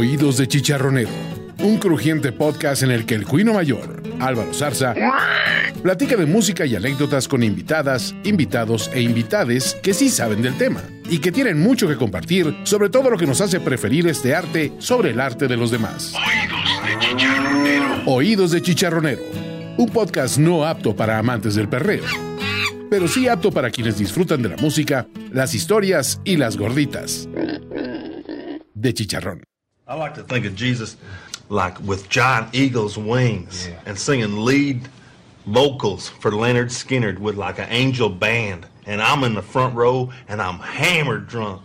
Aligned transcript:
Oídos 0.00 0.38
de 0.38 0.48
Chicharronero, 0.48 1.10
un 1.58 1.76
crujiente 1.76 2.32
podcast 2.32 2.82
en 2.82 2.90
el 2.90 3.04
que 3.04 3.14
el 3.14 3.26
cuino 3.26 3.52
mayor, 3.52 4.02
Álvaro 4.18 4.54
Zarza, 4.54 4.94
platica 5.82 6.16
de 6.16 6.24
música 6.24 6.64
y 6.64 6.74
anécdotas 6.74 7.28
con 7.28 7.42
invitadas, 7.42 8.14
invitados 8.24 8.90
e 8.94 9.02
invitades 9.02 9.76
que 9.82 9.92
sí 9.92 10.08
saben 10.08 10.40
del 10.40 10.56
tema 10.56 10.82
y 11.10 11.18
que 11.18 11.30
tienen 11.30 11.60
mucho 11.60 11.86
que 11.86 11.96
compartir 11.96 12.56
sobre 12.62 12.88
todo 12.88 13.10
lo 13.10 13.18
que 13.18 13.26
nos 13.26 13.42
hace 13.42 13.60
preferir 13.60 14.06
este 14.06 14.34
arte 14.34 14.72
sobre 14.78 15.10
el 15.10 15.20
arte 15.20 15.48
de 15.48 15.58
los 15.58 15.70
demás. 15.70 16.14
Oídos 16.16 16.82
de 16.86 17.06
Chicharronero. 17.06 18.02
Oídos 18.06 18.50
de 18.52 18.62
Chicharronero, 18.62 19.22
un 19.76 19.90
podcast 19.90 20.38
no 20.38 20.64
apto 20.64 20.96
para 20.96 21.18
amantes 21.18 21.56
del 21.56 21.68
perreo, 21.68 22.04
pero 22.88 23.06
sí 23.06 23.28
apto 23.28 23.52
para 23.52 23.70
quienes 23.70 23.98
disfrutan 23.98 24.40
de 24.40 24.48
la 24.48 24.56
música, 24.56 25.06
las 25.30 25.54
historias 25.54 26.22
y 26.24 26.38
las 26.38 26.56
gorditas 26.56 27.28
de 28.72 28.94
chicharrón. 28.94 29.49
I 29.90 29.94
like 29.94 30.14
to 30.14 30.22
think 30.22 30.46
of 30.46 30.54
Jesus 30.54 30.96
like 31.48 31.76
with 31.80 32.08
giant 32.08 32.54
eagle's 32.54 32.96
wings 32.96 33.68
and 33.86 33.98
singing 33.98 34.44
lead 34.44 34.88
vocals 35.46 36.08
for 36.08 36.30
Leonard 36.30 36.70
Skinner 36.70 37.18
with 37.18 37.34
like 37.34 37.58
an 37.58 37.66
angel 37.70 38.08
band. 38.08 38.68
And 38.86 39.02
I'm 39.02 39.24
in 39.24 39.34
the 39.34 39.42
front 39.42 39.74
row 39.74 40.12
and 40.28 40.40
I'm 40.40 40.60
hammered 40.60 41.26
drunk. 41.26 41.62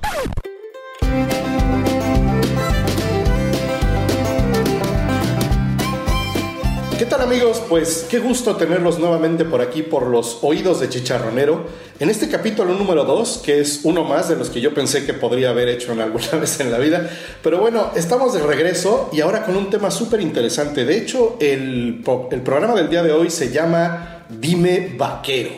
¿Qué 6.98 7.06
tal 7.06 7.20
amigos? 7.20 7.62
Pues 7.68 8.06
qué 8.10 8.20
gusto 8.20 8.56
tenerlos 8.56 9.00
nuevamente 9.00 9.44
por 9.44 9.60
aquí 9.60 9.82
por 9.84 10.08
los 10.08 10.40
oídos 10.44 10.80
de 10.80 10.88
Chicharronero. 10.88 11.66
En 12.00 12.10
este 12.10 12.30
capítulo 12.30 12.74
número 12.74 13.04
2, 13.04 13.42
que 13.44 13.60
es 13.60 13.82
uno 13.84 14.06
más 14.06 14.30
de 14.30 14.38
los 14.38 14.50
que 14.50 14.62
yo 14.62 14.74
pensé 14.74 15.06
que 15.06 15.14
podría 15.14 15.50
haber 15.50 15.68
hecho 15.68 15.92
en 15.92 16.00
alguna 16.00 16.26
vez 16.40 16.58
en 16.62 16.72
la 16.72 16.78
vida. 16.78 17.10
Pero 17.44 17.60
bueno, 17.60 17.92
estamos 17.98 18.34
de 18.34 18.40
regreso 18.44 19.10
y 19.12 19.20
ahora 19.20 19.46
con 19.46 19.58
un 19.58 19.70
tema 19.70 19.92
súper 19.92 20.22
interesante. 20.22 20.86
De 20.86 20.98
hecho, 20.98 21.36
el, 21.42 22.02
el 22.32 22.42
programa 22.42 22.76
del 22.76 22.90
día 22.90 23.04
de 23.04 23.12
hoy 23.12 23.30
se 23.30 23.52
llama 23.52 24.26
Dime 24.30 24.94
Vaquero. 24.98 25.52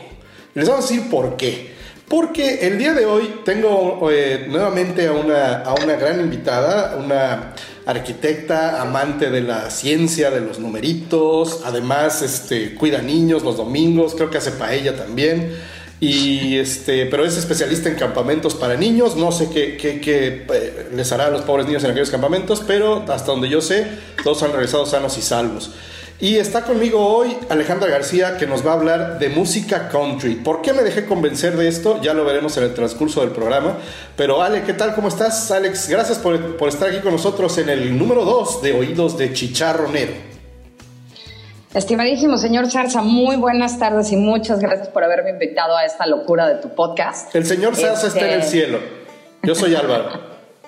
Les 0.56 0.68
vamos 0.68 0.86
a 0.86 0.88
decir 0.88 1.08
por 1.08 1.38
qué. 1.38 1.77
Porque 2.08 2.66
el 2.66 2.78
día 2.78 2.94
de 2.94 3.06
hoy 3.06 3.42
tengo 3.44 4.10
eh, 4.10 4.46
nuevamente 4.50 5.08
a 5.08 5.12
una, 5.12 5.58
a 5.58 5.74
una 5.74 5.98
gran 5.98 6.22
invitada, 6.22 6.96
una 6.96 7.54
arquitecta, 7.86 8.82
amante 8.82 9.30
de 9.30 9.42
la 9.42 9.70
ciencia, 9.70 10.32
de 10.32 10.40
los 10.40 10.58
numeritos, 10.58 11.62
además 11.66 12.22
este, 12.22 12.76
cuida 12.76 13.02
niños 13.02 13.44
los 13.44 13.58
domingos, 13.58 14.16
creo 14.16 14.30
que 14.30 14.38
hace 14.38 14.52
paella 14.52 14.96
también. 14.96 15.54
Y 16.00 16.58
este, 16.58 17.08
pero 17.08 17.26
es 17.26 17.36
especialista 17.36 17.90
en 17.90 17.96
campamentos 17.96 18.56
para 18.56 18.76
niños. 18.76 19.18
No 19.18 19.34
sé 19.34 19.50
qué, 19.50 19.76
qué, 19.76 20.00
qué 20.00 20.46
eh, 20.54 20.90
les 20.96 21.12
hará 21.12 21.26
a 21.26 21.30
los 21.30 21.42
pobres 21.42 21.66
niños 21.66 21.84
en 21.84 21.92
aquellos 21.92 22.12
campamentos, 22.12 22.64
pero 22.66 23.04
hasta 23.10 23.32
donde 23.32 23.50
yo 23.50 23.60
sé, 23.60 23.86
todos 24.24 24.44
han 24.44 24.54
regresado 24.54 24.86
sanos 24.86 25.18
y 25.18 25.22
salvos. 25.22 25.72
Y 26.20 26.38
está 26.38 26.64
conmigo 26.64 27.00
hoy 27.06 27.38
Alejandra 27.48 27.90
García 27.90 28.38
que 28.38 28.48
nos 28.48 28.66
va 28.66 28.72
a 28.72 28.74
hablar 28.74 29.20
de 29.20 29.30
música 29.30 29.88
country. 29.90 30.34
¿Por 30.36 30.64
qué 30.64 30.74
me 30.74 30.82
dejé 30.82 31.06
convencer 31.06 31.56
de 31.56 31.68
esto? 31.68 32.02
Ya 32.02 32.16
lo 32.16 32.26
veremos 32.26 32.58
en 32.58 32.64
el 32.64 32.74
transcurso 32.74 33.22
del 33.22 33.30
programa. 33.30 33.78
Pero 34.16 34.42
Ale, 34.42 34.64
¿qué 34.64 34.74
tal? 34.74 34.96
¿Cómo 34.96 35.10
estás? 35.10 35.52
Alex, 35.52 35.88
gracias 35.90 36.18
por, 36.18 36.58
por 36.58 36.70
estar 36.70 36.90
aquí 36.90 37.02
con 37.02 37.12
nosotros 37.12 37.56
en 37.60 37.70
el 37.70 37.96
número 37.98 38.26
2 38.26 38.64
de 38.64 38.74
Oídos 38.74 39.16
de 39.16 39.32
Chicharronero. 39.32 40.14
Estimadísimo 41.76 42.38
señor 42.40 42.72
Zarza, 42.72 43.04
muy 43.04 43.36
buenas 43.36 43.78
tardes 43.78 44.12
y 44.12 44.16
muchas 44.16 44.60
gracias 44.60 44.88
por 44.88 45.04
haberme 45.04 45.30
invitado 45.30 45.78
a 45.78 45.86
esta 45.86 46.08
locura 46.08 46.48
de 46.48 46.56
tu 46.56 46.74
podcast. 46.74 47.36
El 47.36 47.46
señor 47.46 47.76
Zarza 47.76 48.08
está 48.08 48.22
en 48.22 48.34
el 48.34 48.40
Este- 48.40 48.52
cielo. 48.52 48.80
Yo 49.44 49.54
soy 49.54 49.76
Álvaro. 49.76 50.10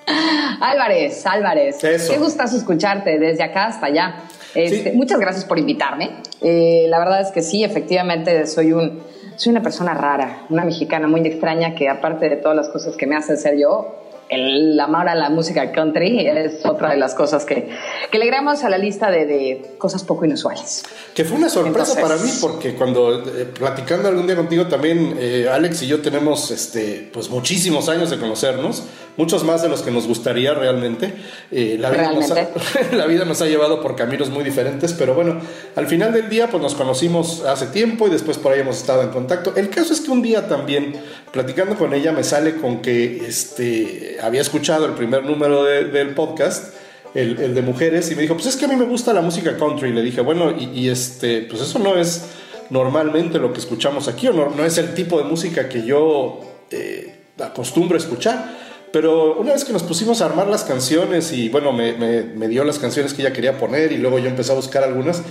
Álvarez, 0.62 1.26
Álvarez, 1.26 1.84
Eso. 1.84 2.14
qué 2.14 2.20
gustazo 2.20 2.58
escucharte 2.58 3.18
desde 3.18 3.42
acá 3.44 3.66
hasta 3.68 3.88
allá. 3.88 4.16
Este, 4.56 4.92
Sí. 4.92 4.98
Muchas 4.98 5.20
gracias 5.20 5.46
por 5.46 5.60
invitarme. 5.60 6.10
Eh, 6.42 6.86
la 6.90 7.00
verdad 7.00 7.22
es 7.22 7.32
que 7.32 7.42
sí, 7.42 7.64
efectivamente 7.64 8.46
soy 8.48 8.74
un 8.74 9.02
soy 9.36 9.52
una 9.52 9.62
persona 9.64 9.94
rara, 9.94 10.46
una 10.50 10.66
mexicana 10.66 11.08
muy 11.08 11.22
extraña 11.26 11.74
que 11.74 11.88
aparte 11.88 12.28
de 12.28 12.36
todas 12.36 12.58
las 12.58 12.68
cosas 12.68 12.98
que 12.98 13.08
me 13.08 13.16
hacen 13.16 13.38
ser 13.38 13.58
yo, 13.58 13.96
el 14.28 14.78
amor 14.80 15.08
a 15.08 15.16
la 15.16 15.30
música 15.30 15.72
country 15.72 16.28
es 16.28 16.66
otra 16.66 16.92
de 16.92 16.98
las 16.98 17.16
cosas 17.16 17.46
que, 17.46 17.70
que 18.12 18.18
le 18.18 18.26
agregamos 18.26 18.64
a 18.66 18.70
la 18.70 18.78
lista 18.78 19.10
de, 19.10 19.26
de 19.26 19.76
cosas 19.78 20.04
poco 20.04 20.26
inusuales. 20.26 20.84
Que 21.16 21.24
fue 21.24 21.38
una 21.38 21.48
sorpresa 21.50 21.94
Entonces- 21.94 22.04
para 22.04 22.18
mí 22.18 22.30
porque 22.42 22.76
cuando 22.76 23.24
eh, 23.24 23.46
platicando 23.58 24.10
algún 24.10 24.28
día 24.28 24.36
contigo 24.36 24.68
también, 24.68 25.16
eh, 25.18 25.48
Alex 25.50 25.84
y 25.84 25.88
yo 25.88 26.02
tenemos 26.02 26.52
este, 26.52 27.10
pues 27.14 27.30
muchísimos 27.30 27.88
años 27.88 28.10
de 28.10 28.20
conocernos, 28.20 28.84
muchos 29.20 29.44
más 29.44 29.62
de 29.62 29.68
los 29.68 29.82
que 29.82 29.92
nos 29.92 30.08
gustaría 30.08 30.54
realmente. 30.54 31.14
Eh, 31.52 31.76
la, 31.80 31.90
vida 31.92 32.12
nos 32.14 32.32
ha, 32.32 32.50
la 32.96 33.06
vida 33.06 33.26
nos 33.26 33.42
ha 33.42 33.48
llevado 33.48 33.82
por 33.82 33.96
caminos 33.98 34.30
muy 34.30 34.46
diferentes, 34.46 34.94
pero 34.94 35.14
bueno, 35.14 35.42
al 35.76 35.88
final 35.88 36.14
del 36.14 36.30
día 36.30 36.48
pues 36.50 36.64
nos 36.64 36.74
conocimos 36.74 37.44
hace 37.46 37.68
tiempo 37.68 38.08
y 38.08 38.12
después 38.12 38.38
por 38.38 38.54
ahí 38.54 38.62
hemos 38.62 38.78
estado 38.78 39.02
en 39.04 39.10
contacto. 39.10 39.54
El 39.58 39.70
caso 39.70 39.92
es 39.94 40.00
que 40.00 40.10
un 40.10 40.22
día 40.22 40.48
también, 40.48 40.94
platicando 41.34 41.76
con 41.76 41.94
ella, 41.94 42.14
me 42.14 42.24
sale 42.24 42.56
con 42.56 42.82
que 42.82 43.26
este, 43.28 44.18
había 44.24 44.40
escuchado 44.42 44.86
el 44.86 44.94
primer 44.94 45.24
número 45.26 45.64
de- 45.66 45.84
del 45.86 46.16
podcast 46.16 46.74
el, 47.14 47.40
el 47.40 47.56
de 47.56 47.62
mujeres 47.62 48.10
y 48.12 48.16
me 48.16 48.22
dijo, 48.22 48.36
pues 48.36 48.46
es 48.46 48.56
que 48.56 48.66
a 48.66 48.68
mí 48.70 48.76
me 48.78 48.86
gusta 48.86 49.14
la 49.14 49.22
música 49.22 49.58
country. 49.58 49.90
Y 49.90 49.94
le 49.94 50.02
dije, 50.02 50.22
bueno, 50.22 50.52
y, 50.58 50.66
y 50.80 50.90
este, 50.90 51.42
pues 51.42 51.62
eso 51.62 51.78
no 51.80 51.98
es 51.98 52.24
normalmente 52.70 53.40
lo 53.40 53.52
que 53.52 53.60
escuchamos 53.60 54.08
aquí, 54.08 54.28
o 54.28 54.34
no, 54.34 54.50
no 54.56 54.64
es 54.64 54.78
el 54.78 54.94
tipo 54.94 55.18
de 55.18 55.24
música 55.26 55.68
que 55.68 55.84
yo 55.84 56.40
eh, 56.72 57.16
acostumbro 57.44 57.96
a 57.96 58.00
escuchar. 58.00 58.69
Pero 58.92 59.36
una 59.40 59.54
vez 59.54 59.64
que 59.66 59.74
nos 59.74 59.84
pusimos 59.84 60.22
a 60.22 60.26
armar 60.26 60.48
las 60.48 60.64
canciones 60.64 61.32
y 61.32 61.50
bueno, 61.50 61.72
me, 61.72 61.94
me- 61.94 62.48
dio 62.48 62.64
las 62.64 62.80
canciones 62.80 63.14
que 63.14 63.22
ella 63.22 63.34
quería 63.34 63.58
poner 63.58 63.92
y 63.92 63.98
luego 63.98 64.18
yo 64.20 64.28
empecé 64.30 64.52
a 64.52 64.56
buscar 64.56 64.84
algunas, 64.84 65.22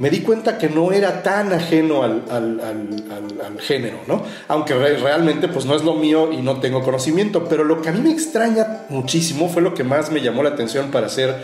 me 0.00 0.10
di 0.10 0.20
cuenta 0.22 0.58
que 0.58 0.68
no 0.68 0.90
era 0.90 1.22
tan 1.22 1.52
ajeno 1.52 2.02
al, 2.02 2.24
al- 2.28 3.60
género, 3.60 3.98
¿no? 4.08 4.24
Aunque 4.48 4.74
re- 4.74 4.96
realmente 4.96 5.46
pues 5.46 5.64
no 5.64 5.76
es 5.76 5.84
lo 5.84 5.94
mío 5.94 6.32
y 6.32 6.38
no 6.38 6.58
tengo 6.58 6.82
conocimiento, 6.82 7.44
pero 7.48 7.62
lo 7.62 7.80
que 7.80 7.90
a 7.90 7.92
mí 7.92 8.00
me 8.00 8.10
extraña 8.10 8.86
muchísimo 8.88 9.48
fue 9.48 9.62
lo 9.62 9.74
que 9.74 9.84
más 9.84 10.10
me 10.10 10.20
llamó 10.20 10.42
la 10.42 10.50
atención 10.50 10.90
para 10.90 11.06
hacer 11.06 11.36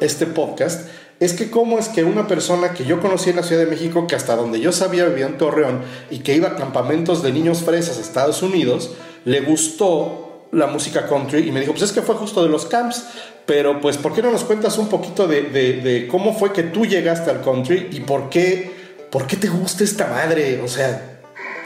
este 0.00 0.26
podcast, 0.26 0.86
es 1.18 1.32
que 1.32 1.50
cómo 1.50 1.78
es 1.78 1.88
que 1.88 2.04
una 2.04 2.26
persona 2.28 2.74
que 2.74 2.84
yo 2.84 3.00
conocí 3.00 3.30
en 3.30 3.36
la 3.36 3.42
Ciudad 3.42 3.64
de 3.64 3.70
México, 3.70 4.06
que 4.06 4.14
hasta 4.14 4.36
donde 4.36 4.60
yo 4.60 4.70
sabía 4.72 5.06
vivía 5.06 5.24
en 5.26 5.38
Torreón 5.38 5.80
y 6.10 6.18
que 6.18 6.34
iba 6.34 6.48
a 6.48 6.56
campamentos 6.56 7.22
de 7.22 7.32
niños 7.32 7.62
fresas 7.62 7.96
a 7.96 8.02
Estados 8.02 8.42
Unidos, 8.42 8.90
le 9.24 9.40
gustó 9.40 10.25
la 10.52 10.66
música 10.66 11.06
country 11.06 11.48
y 11.48 11.52
me 11.52 11.60
dijo, 11.60 11.72
pues 11.72 11.82
es 11.84 11.92
que 11.92 12.02
fue 12.02 12.14
justo 12.14 12.42
de 12.42 12.48
los 12.48 12.66
camps, 12.66 13.06
pero 13.44 13.80
pues 13.80 13.96
¿por 13.98 14.12
qué 14.14 14.22
no 14.22 14.30
nos 14.30 14.44
cuentas 14.44 14.78
un 14.78 14.88
poquito 14.88 15.26
de, 15.26 15.42
de- 15.42 15.74
de 15.80 16.08
cómo 16.08 16.32
fue 16.34 16.52
que 16.52 16.62
tú 16.64 16.86
llegaste 16.86 17.30
al 17.30 17.42
country 17.42 17.88
y 17.92 18.00
por 18.00 18.28
qué, 18.30 18.70
por 19.10 19.26
qué 19.26 19.36
te 19.36 19.48
gusta 19.48 19.84
esta 19.84 20.06
madre? 20.06 20.60
O 20.62 20.68
sea, 20.68 21.18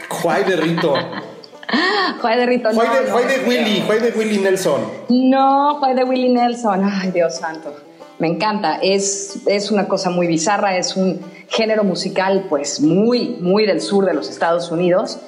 Juay 0.09 0.43
de 0.43 0.55
Rito, 0.57 0.93
Juay 2.21 2.37
de 2.37 2.45
Rito, 2.45 2.69
Juay 2.73 2.87
no, 2.87 2.93
de, 2.95 3.01
no, 3.07 3.11
Juay 3.13 3.25
de 3.27 3.37
no. 3.37 3.47
Willy, 3.47 3.83
Juay 3.85 3.99
de 3.99 4.09
Willy 4.11 4.37
Nelson. 4.39 4.81
No, 5.09 5.77
fue 5.79 5.95
de 5.95 6.03
Willie 6.03 6.29
Nelson. 6.29 6.83
Ay, 6.83 7.11
Dios 7.11 7.35
santo. 7.37 7.73
Me 8.19 8.27
encanta. 8.27 8.77
Es, 8.83 9.37
es 9.47 9.71
una 9.71 9.87
cosa 9.87 10.09
muy 10.09 10.27
bizarra. 10.27 10.77
Es 10.77 10.95
un 10.95 11.19
género 11.47 11.83
musical, 11.83 12.45
pues, 12.49 12.79
muy, 12.81 13.37
muy 13.39 13.65
del 13.65 13.81
sur 13.81 14.05
de 14.05 14.13
los 14.13 14.29
Estados 14.29 14.69
Unidos. 14.71 15.19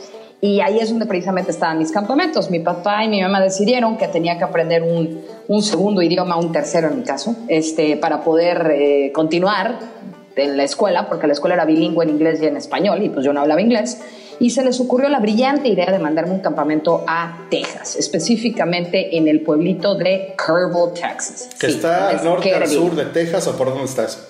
Y 0.43 0.59
ahí 0.59 0.77
es 0.79 0.89
donde 0.89 1.05
precisamente 1.05 1.51
estaban 1.51 1.77
mis 1.77 1.89
campamentos. 1.89 2.51
Mi 2.51 2.59
papá 2.59 3.05
y 3.05 3.07
mi 3.07 3.21
mamá 3.21 3.39
decidieron 3.39 3.95
que 3.95 4.09
tenía 4.09 4.37
que 4.37 4.43
aprender 4.43 4.83
un, 4.83 5.21
un 5.47 5.63
segundo 5.63 6.01
idioma, 6.01 6.35
un 6.35 6.51
tercero 6.51 6.89
en 6.89 6.97
mi 6.97 7.03
caso, 7.03 7.33
este, 7.47 7.95
para 7.95 8.25
poder 8.25 8.73
eh, 8.75 9.11
continuar 9.13 9.79
en 10.35 10.57
la 10.57 10.65
escuela, 10.65 11.07
porque 11.07 11.27
la 11.27 11.33
escuela 11.33 11.55
era 11.55 11.63
bilingüe 11.63 12.03
en 12.03 12.09
inglés 12.09 12.41
y 12.41 12.47
en 12.47 12.57
español, 12.57 13.01
y 13.01 13.07
pues 13.07 13.25
yo 13.25 13.31
no 13.31 13.39
hablaba 13.39 13.61
inglés. 13.61 14.01
Y 14.41 14.49
se 14.49 14.65
les 14.65 14.81
ocurrió 14.81 15.07
la 15.07 15.19
brillante 15.19 15.69
idea 15.69 15.89
de 15.89 15.99
mandarme 15.99 16.33
un 16.33 16.41
campamento 16.41 17.05
a 17.07 17.45
Texas, 17.49 17.95
específicamente 17.95 19.15
en 19.15 19.29
el 19.29 19.43
pueblito 19.43 19.95
de 19.95 20.35
Kerrville, 20.37 20.91
Texas. 20.94 21.51
Que 21.57 21.68
Sí, 21.68 21.75
está 21.75 22.12
es 22.12 22.19
al 22.19 22.25
norte, 22.25 22.53
al 22.53 22.63
Kerrville. 22.63 22.81
sur 22.81 22.95
de 22.95 23.06
Texas 23.06 23.47
o 23.47 23.57
por 23.57 23.69
dónde 23.69 23.85
estás. 23.85 24.27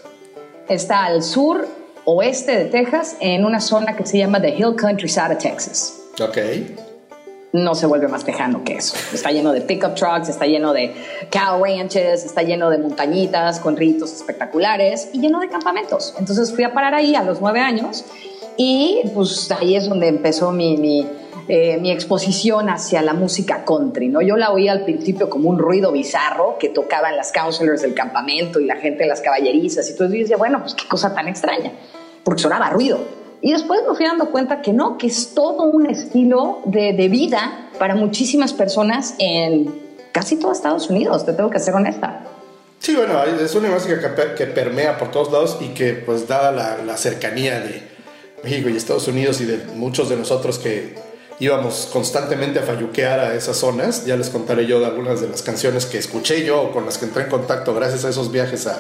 Está 0.70 1.06
al 1.06 1.24
sur 1.24 1.68
oeste 2.06 2.56
de 2.56 2.66
Texas, 2.66 3.18
en 3.20 3.46
una 3.46 3.60
zona 3.60 3.96
que 3.96 4.06
se 4.06 4.20
llama 4.20 4.40
The 4.40 4.50
Hill 4.50 4.76
Countryside 4.80 5.32
of 5.32 5.38
Texas. 5.40 6.02
Ok. 6.20 6.38
no 7.54 7.76
se 7.76 7.86
vuelve 7.86 8.08
más 8.08 8.26
tejano 8.26 8.64
que 8.64 8.74
eso. 8.74 8.96
Está 9.14 9.32
lleno 9.32 9.52
de 9.52 9.62
pickup 9.62 9.94
trucks, 9.94 10.30
está 10.30 10.46
lleno 10.46 10.74
de 10.74 10.94
cow 11.32 11.64
ranches, 11.64 12.26
está 12.26 12.42
lleno 12.42 12.70
de 12.70 12.80
montañitas 12.80 13.60
con 13.60 13.78
ritos 13.78 14.12
espectaculares 14.12 15.10
y 15.14 15.20
lleno 15.20 15.40
de 15.40 15.50
campamentos. 15.50 16.16
Entonces 16.18 16.54
fui 16.54 16.64
a 16.64 16.74
parar 16.74 16.96
ahí 16.96 17.16
a 17.16 17.24
los 17.24 17.42
nueve 17.42 17.60
años 17.60 18.06
y 18.58 19.02
pues 19.14 19.52
ahí 19.52 19.76
es 19.76 19.88
donde 19.88 20.08
empezó 20.08 20.52
mi, 20.52 20.78
mi, 20.78 21.08
eh, 21.48 21.80
exposición 21.86 22.70
hacia 22.70 23.02
la 23.02 23.14
música 23.14 23.66
country. 23.66 24.08
¿no? 24.08 24.22
Yo 24.22 24.36
la 24.36 24.52
oía 24.52 24.72
al 24.72 24.84
principio 24.84 25.30
como 25.30 25.50
un 25.50 25.60
ruido 25.60 25.92
bizarro 25.92 26.58
que 26.60 26.70
tocaban 26.70 27.16
las 27.18 27.32
counselors 27.32 27.82
del 27.82 27.94
campamento 27.94 28.60
y 28.60 28.66
la 28.66 28.78
gente 28.78 29.04
de 29.04 29.10
las 29.10 29.22
caballerizas 29.22 29.90
y 29.90 29.96
todo. 29.96 30.14
Y 30.14 30.22
decía, 30.22 30.38
bueno, 30.38 30.60
pues 30.62 30.74
qué 30.74 30.88
cosa 30.88 31.14
tan 31.14 31.28
extraña, 31.28 31.72
porque 32.24 32.42
sonaba 32.42 32.70
ruido. 32.70 33.23
Y 33.44 33.52
después 33.52 33.82
me 33.86 33.94
fui 33.94 34.06
dando 34.06 34.32
cuenta 34.32 34.62
que 34.62 34.72
no, 34.72 34.98
que 34.98 35.08
es 35.08 35.36
todo 35.36 35.64
un 35.64 35.86
estilo 35.86 36.62
de, 36.64 36.94
de 36.94 37.10
vida 37.10 37.70
para 37.78 37.94
muchísimas 37.94 38.54
personas 38.54 39.16
en 39.20 39.82
casi 40.14 40.38
todo 40.38 40.54
Estados 40.54 40.90
Unidos, 40.90 41.26
te 41.26 41.34
tengo 41.34 41.50
que 41.50 41.60
ser 41.60 41.74
honesta. 41.76 42.22
Sí, 42.80 42.96
bueno, 42.96 43.22
es 43.22 43.54
una 43.54 43.70
música 43.70 44.16
que, 44.16 44.36
que 44.36 44.46
permea 44.46 44.98
por 44.98 45.12
todos 45.12 45.30
lados 45.30 45.58
y 45.60 45.74
que, 45.74 45.94
pues, 45.94 46.26
dada 46.26 46.54
la, 46.54 46.78
la 46.86 46.96
cercanía 46.96 47.60
de 47.60 47.84
México 48.46 48.70
y 48.70 48.78
Estados 48.78 49.10
Unidos 49.10 49.42
y 49.42 49.46
de 49.46 49.58
muchos 49.76 50.08
de 50.08 50.16
nosotros 50.16 50.58
que 50.58 50.96
íbamos 51.40 51.90
constantemente 51.92 52.60
a 52.60 52.64
falluquear 52.64 53.20
a 53.20 53.36
esas 53.36 53.58
zonas. 53.58 54.06
Ya 54.06 54.16
les 54.16 54.30
contaré 54.30 54.68
yo 54.68 54.80
de 54.80 54.86
algunas 54.86 55.20
de 55.20 55.28
las 55.28 55.42
canciones 55.42 55.86
que 55.86 55.98
escuché 55.98 56.46
yo 56.46 56.72
con 56.72 56.86
las 56.86 56.98
que 56.98 57.06
entré 57.06 57.24
en 57.24 57.30
contacto 57.30 57.74
gracias 57.74 58.06
a 58.06 58.10
esos 58.10 58.32
viajes 58.32 58.68
a 58.68 58.80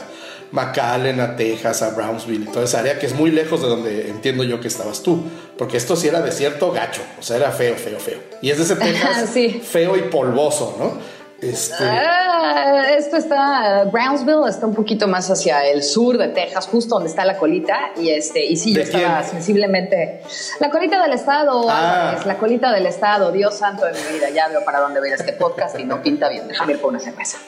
McAllen, 0.53 1.19
a 1.19 1.35
Texas, 1.35 1.81
a 1.81 1.89
Brownsville 1.89 2.45
toda 2.45 2.65
esa 2.65 2.79
área 2.79 2.99
que 2.99 3.07
es 3.07 3.15
muy 3.15 3.31
lejos 3.31 3.63
de 3.63 3.67
donde 3.67 4.09
entiendo 4.09 4.43
yo 4.43 4.61
que 4.61 4.67
estabas 4.67 5.01
tú. 5.01 5.23
Porque 5.57 5.77
esto 5.77 5.95
sí 5.95 6.07
era 6.07 6.21
desierto 6.21 6.71
gacho, 6.71 7.01
o 7.19 7.23
sea, 7.23 7.37
era 7.37 7.51
feo, 7.51 7.75
feo, 7.75 7.99
feo. 7.99 8.19
Y 8.41 8.51
es 8.51 8.57
de 8.57 8.63
ese 8.63 8.75
Texas 8.77 9.31
feo 9.63 9.97
y 9.97 10.03
polvoso, 10.03 10.75
¿no? 10.77 11.23
Este... 11.41 11.83
Ah, 11.83 12.85
esto 12.95 13.17
está, 13.17 13.85
Brownsville 13.85 14.47
está 14.47 14.67
un 14.67 14.75
poquito 14.75 15.07
más 15.07 15.29
hacia 15.29 15.65
el 15.65 15.83
sur 15.83 16.17
de 16.19 16.29
Texas, 16.29 16.67
justo 16.67 16.95
donde 16.95 17.09
está 17.09 17.25
la 17.25 17.37
colita. 17.37 17.91
Y 17.97 18.11
este, 18.11 18.45
y 18.45 18.55
sí, 18.55 18.75
yo 18.75 18.81
estaba 18.81 19.23
sensiblemente. 19.23 20.21
La 20.59 20.69
colita 20.69 21.01
del 21.01 21.13
estado, 21.13 21.65
ah. 21.67 22.15
la 22.25 22.37
colita 22.37 22.71
del 22.71 22.85
estado, 22.85 23.31
Dios 23.31 23.55
santo 23.55 23.85
de 23.85 23.93
mi 23.93 24.13
vida. 24.13 24.29
Ya 24.29 24.47
veo 24.47 24.63
para 24.63 24.79
dónde 24.79 24.99
va 24.99 25.07
este 25.07 25.33
podcast 25.33 25.79
y 25.79 25.83
no 25.83 26.01
pinta 26.01 26.29
bien. 26.29 26.47
Déjame 26.47 26.73
ir 26.73 26.79
por 26.79 26.91
una 26.91 26.99
cerveza. 26.99 27.39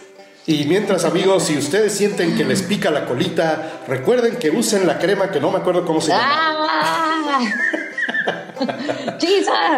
Y 0.47 0.65
mientras, 0.65 1.05
amigos, 1.05 1.45
si 1.47 1.57
ustedes 1.57 1.97
sienten 1.97 2.37
que 2.37 2.45
les 2.45 2.61
pica 2.61 2.91
la 2.91 3.05
colita, 3.05 3.81
recuerden 3.87 4.37
que 4.37 4.51
usen 4.51 4.85
la 4.85 4.99
crema 4.99 5.31
que 5.31 5.39
no 5.39 5.49
me 5.51 5.57
acuerdo 5.57 5.85
cómo 5.85 6.01
se 6.01 6.09
llama. 6.09 6.23
Ah. 6.27 7.39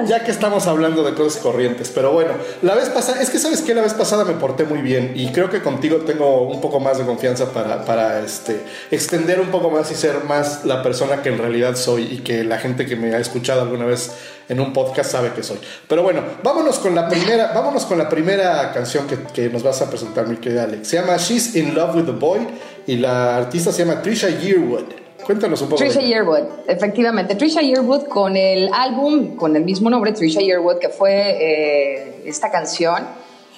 Ya 0.08 0.24
que 0.24 0.32
estamos 0.32 0.68
hablando 0.68 1.04
de 1.04 1.14
cosas 1.14 1.42
corrientes, 1.42 1.92
pero 1.94 2.12
bueno, 2.12 2.32
la 2.62 2.76
vez 2.76 2.90
pasada, 2.90 3.22
es 3.22 3.30
que 3.30 3.40
sabes 3.40 3.62
que 3.62 3.74
la 3.74 3.82
vez 3.82 3.94
pasada 3.94 4.26
me 4.26 4.34
porté 4.34 4.64
muy 4.64 4.80
bien 4.80 5.14
y 5.16 5.32
creo 5.32 5.50
que 5.50 5.62
contigo 5.62 5.98
tengo 5.98 6.42
un 6.42 6.62
poco 6.62 6.80
más 6.80 6.98
de 6.98 7.06
confianza 7.06 7.52
para, 7.52 7.86
para 7.86 8.20
este, 8.20 8.62
extender 8.92 9.40
un 9.40 9.48
poco 9.48 9.70
más 9.70 9.92
y 9.92 9.96
ser 9.96 10.24
más 10.26 10.66
la 10.66 10.84
persona 10.84 11.22
que 11.22 11.30
en 11.30 11.38
realidad 11.38 11.76
soy 11.76 12.04
y 12.04 12.18
que 12.20 12.44
la 12.44 12.58
gente 12.58 12.86
que 12.86 12.96
me 12.96 13.14
ha 13.14 13.20
escuchado 13.20 13.62
alguna 13.62 13.86
vez 13.86 14.12
en 14.50 14.60
un 14.60 14.74
podcast 14.74 15.12
sabe 15.12 15.32
que 15.34 15.44
soy. 15.44 15.58
Pero 15.88 16.04
bueno, 16.04 16.22
vámonos 16.44 16.80
con 16.80 16.96
la 16.96 17.08
primera, 17.08 17.52
vámonos 17.54 17.86
con 17.86 17.98
la 17.98 18.10
primera 18.10 18.72
canción 18.72 19.08
que, 19.08 19.18
que 19.34 19.50
nos 19.50 19.64
vas 19.64 19.82
a 19.82 19.90
presentar, 19.90 20.28
mi 20.28 20.38
querida 20.38 20.64
Alex. 20.64 20.88
Se 20.88 20.98
llama 20.98 21.18
She's 21.18 21.56
in 21.56 21.76
Love 21.76 21.96
with 21.96 22.06
the 22.06 22.12
Boy 22.12 22.48
y 22.86 22.98
la 22.98 23.38
artista 23.38 23.72
se 23.72 23.86
llama 23.86 24.02
Trisha 24.02 24.30
Yearwood. 24.30 25.07
Cuéntanos 25.28 25.62
un 25.62 25.68
poco. 25.68 25.84
Trisha 25.84 26.00
Yearwood, 26.00 26.44
efectivamente. 26.68 27.36
Trisha 27.36 27.62
Yearwood 27.62 28.04
con 28.04 28.38
el 28.38 28.70
álbum, 28.74 29.36
con 29.36 29.58
el 29.58 29.66
mismo 29.66 29.90
nombre, 29.90 30.14
Trisha 30.14 30.40
Yearwood, 30.40 30.78
que 30.78 30.88
fue 30.88 31.12
eh, 31.12 32.24
esta 32.26 32.50
canción, 32.50 33.06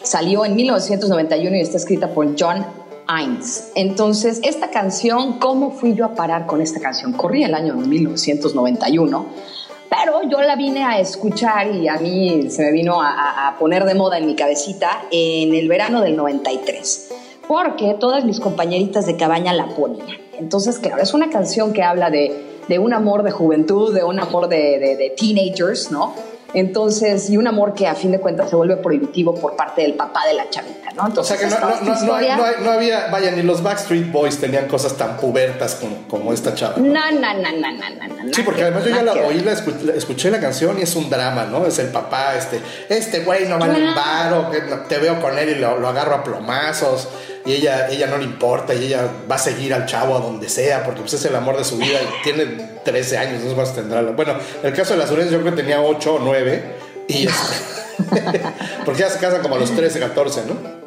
salió 0.02 0.46
en 0.46 0.56
1991 0.56 1.58
y 1.58 1.62
está 1.62 1.78
escrita 1.78 2.08
por 2.08 2.28
John 2.36 2.66
Hines. 3.08 3.72
Entonces, 3.76 4.40
esta 4.44 4.72
canción, 4.72 5.38
¿cómo 5.38 5.70
fui 5.70 5.94
yo 5.94 6.06
a 6.06 6.16
parar 6.16 6.48
con 6.48 6.60
esta 6.60 6.80
canción? 6.80 7.14
Corría 7.14 7.46
el 7.46 7.54
año 7.54 7.76
1991, 7.76 9.28
pero 9.92 10.24
yo 10.28 10.42
la 10.42 10.56
vine 10.56 10.84
a 10.84 11.00
escuchar 11.00 11.68
y 11.68 11.88
a 11.88 11.98
mí 11.98 12.50
se 12.50 12.64
me 12.64 12.72
vino 12.72 13.00
a, 13.00 13.48
a 13.48 13.60
poner 13.60 13.86
de 13.86 13.94
moda 13.94 14.18
en 14.18 14.26
mi 14.26 14.36
cabecita 14.36 15.04
en 15.12 15.54
el 15.54 15.68
verano 15.68 16.02
del 16.02 16.16
93, 16.16 17.10
porque 17.50 17.96
todas 18.00 18.26
mis 18.26 18.40
compañeritas 18.40 19.08
de 19.08 19.18
cabaña 19.18 19.56
la 19.56 19.70
ponían. 19.70 20.20
Entonces, 20.38 20.78
claro, 20.78 21.02
es 21.02 21.16
una 21.16 21.32
canción 21.32 21.74
que 21.74 21.82
habla 21.82 22.12
de, 22.12 22.60
de 22.68 22.78
un 22.78 22.94
amor 22.94 23.24
de 23.24 23.32
juventud, 23.32 23.92
de 23.92 24.04
un 24.04 24.20
amor 24.20 24.50
de, 24.50 24.78
de, 24.78 25.16
teenagers, 25.18 25.90
¿no? 25.90 26.14
Entonces, 26.54 27.30
y 27.30 27.38
un 27.38 27.48
amor 27.48 27.74
que 27.74 27.88
a 27.88 27.96
fin 27.96 28.12
de 28.12 28.20
cuentas 28.20 28.50
se 28.50 28.56
vuelve 28.56 28.78
prohibitivo 28.78 29.36
por 29.36 29.56
parte 29.56 29.82
del 29.82 29.94
papá 29.94 30.26
de 30.28 30.34
la 30.34 30.50
chavita, 30.50 30.92
¿no? 30.96 31.22
o 31.22 31.24
sea 31.24 31.38
que 31.38 31.46
no, 31.46 31.60
no, 31.60 32.02
no, 32.64 32.72
había, 32.72 33.08
vaya, 33.12 33.32
ni 33.32 33.44
los 33.44 33.62
Backstreet 33.62 34.12
Boys 34.12 34.40
tenían 34.40 34.68
cosas 34.68 34.98
tan 34.98 35.18
pubertas 35.18 35.76
como, 35.76 36.08
como 36.08 36.34
esta 36.34 36.56
chava. 36.56 36.78
No, 36.78 37.12
no, 37.12 37.34
no, 37.34 37.52
no, 37.52 37.72
no, 37.72 38.24
no. 38.24 38.34
Sí, 38.34 38.42
porque 38.42 38.64
además 38.64 38.84
yo 38.86 38.92
ya 38.92 39.04
la 39.04 39.14
oí, 39.14 39.40
la 39.42 39.52
escuché, 39.52 40.32
la 40.32 40.40
canción 40.40 40.80
y 40.80 40.84
es 40.84 40.96
un 40.96 41.10
drama, 41.10 41.46
¿no? 41.46 41.66
Es 41.66 41.80
el 41.80 41.90
papá, 41.90 42.36
este, 42.36 42.60
este 42.90 43.22
güey 43.22 43.48
no 43.48 43.60
vale 43.60 43.88
un 43.88 43.96
varo, 43.96 44.50
te 44.88 44.98
veo 44.98 45.22
con 45.22 45.38
él 45.38 45.50
y 45.50 45.56
lo, 45.56 45.78
lo 45.78 45.88
agarro 45.88 46.16
a 46.16 46.24
plomazos 46.24 47.08
y 47.46 47.54
ella, 47.54 47.88
ella 47.90 48.08
no 48.08 48.18
le 48.18 48.26
importa 48.26 48.74
y 48.74 48.86
ella 48.86 49.08
va 49.30 49.36
a 49.36 49.40
seguir 49.40 49.74
al 49.74 49.86
chavo 49.86 50.16
a 50.16 50.20
donde 50.20 50.50
sea 50.50 50.84
porque 50.84 51.02
pues, 51.02 51.14
es 51.14 51.26
el 51.26 51.36
amor 51.36 51.58
de 51.58 51.64
su 51.64 51.78
vida 51.78 52.00
y 52.02 52.24
tiene 52.24 52.79
13 52.90 53.18
años, 53.18 53.44
no 53.44 53.56
más 53.56 53.76
tendrá. 53.76 54.02
Bueno, 54.02 54.34
el 54.64 54.74
caso 54.74 54.94
de 54.94 55.00
las 55.00 55.12
Urias 55.12 55.30
yo 55.30 55.40
creo 55.40 55.56
que 55.56 55.62
tenía 55.62 55.82
8 55.82 56.16
o 56.16 56.20
9 56.20 56.64
y 57.08 57.28
porque 58.86 59.02
ya 59.02 59.10
se 59.10 59.20
casan 59.20 59.42
como 59.42 59.56
a 59.56 59.60
los 59.60 59.72
13, 59.72 60.00
14, 60.00 60.42
¿no? 60.48 60.80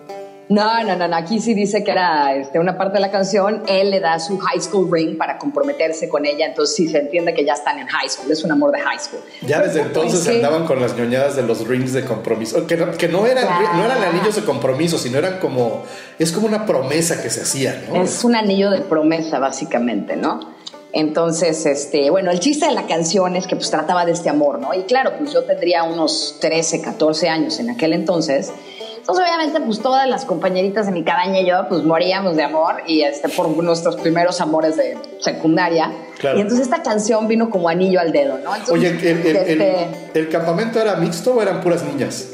No, 0.48 0.82
no, 0.82 1.08
no, 1.08 1.16
aquí 1.16 1.40
sí 1.40 1.54
dice 1.54 1.82
que 1.82 1.92
era 1.92 2.34
este, 2.34 2.58
una 2.58 2.76
parte 2.76 2.94
de 2.94 3.00
la 3.00 3.10
canción, 3.10 3.62
él 3.68 3.90
le 3.90 4.00
da 4.00 4.18
su 4.18 4.36
high 4.38 4.60
school 4.60 4.90
ring 4.92 5.16
para 5.16 5.38
comprometerse 5.38 6.08
con 6.08 6.26
ella, 6.26 6.46
entonces 6.46 6.76
sí 6.76 6.88
se 6.88 6.98
entiende 6.98 7.32
que 7.32 7.44
ya 7.44 7.54
están 7.54 7.78
en 7.78 7.86
high 7.86 8.08
school, 8.08 8.30
es 8.30 8.42
un 8.44 8.50
amor 8.50 8.72
de 8.72 8.80
high 8.80 8.98
school. 8.98 9.20
Ya 9.46 9.62
desde 9.62 9.80
entonces 9.80 10.26
andaban 10.28 10.66
con 10.66 10.80
las 10.80 10.94
ñoñadas 10.94 11.36
de 11.36 11.42
los 11.42 11.66
rings 11.66 11.92
de 11.92 12.04
compromiso, 12.04 12.66
que 12.66 12.76
no, 12.76 12.90
que 12.90 13.08
no 13.08 13.24
eran, 13.24 13.46
no 13.76 13.84
eran 13.84 14.02
anillos 14.02 14.34
de 14.34 14.42
compromiso, 14.42 14.98
sino 14.98 15.18
eran 15.18 15.38
como, 15.38 15.84
es 16.18 16.32
como 16.32 16.48
una 16.48 16.66
promesa 16.66 17.22
que 17.22 17.30
se 17.30 17.42
hacía, 17.42 17.84
¿no? 17.88 18.02
Es 18.02 18.22
un 18.24 18.34
anillo 18.34 18.70
de 18.70 18.80
promesa, 18.80 19.38
básicamente, 19.38 20.16
¿no? 20.16 20.52
Entonces, 20.92 21.64
este, 21.64 22.10
bueno, 22.10 22.30
el 22.30 22.40
chiste 22.40 22.66
de 22.66 22.72
la 22.72 22.86
canción 22.86 23.34
es 23.34 23.46
que 23.46 23.56
pues 23.56 23.70
trataba 23.70 24.04
de 24.04 24.12
este 24.12 24.28
amor, 24.28 24.58
¿no? 24.58 24.74
Y 24.74 24.82
claro, 24.82 25.12
pues 25.18 25.32
yo 25.32 25.44
tendría 25.44 25.84
unos 25.84 26.36
13, 26.40 26.82
14 26.82 27.28
años 27.28 27.58
en 27.60 27.70
aquel 27.70 27.94
entonces. 27.94 28.52
Entonces, 28.98 29.24
obviamente, 29.24 29.60
pues 29.60 29.80
todas 29.80 30.08
las 30.08 30.24
compañeritas 30.24 30.86
de 30.86 30.92
mi 30.92 31.02
cabaña 31.02 31.40
y 31.40 31.46
yo, 31.46 31.66
pues 31.68 31.82
moríamos 31.82 32.36
de 32.36 32.44
amor 32.44 32.82
y 32.86 33.02
este, 33.02 33.28
por 33.30 33.48
nuestros 33.48 33.96
primeros 33.96 34.40
amores 34.40 34.76
de 34.76 34.96
secundaria. 35.18 35.90
Y 36.22 36.40
entonces 36.40 36.60
esta 36.60 36.82
canción 36.82 37.26
vino 37.26 37.50
como 37.50 37.68
anillo 37.68 37.98
al 37.98 38.12
dedo, 38.12 38.38
¿no? 38.38 38.52
Oye, 38.70 38.88
el, 38.88 39.26
este 39.26 39.88
el, 40.14 40.28
campamento 40.28 40.80
era 40.80 40.94
mixto 40.96 41.34
o 41.34 41.42
eran 41.42 41.60
puras 41.62 41.82
niñas? 41.82 42.28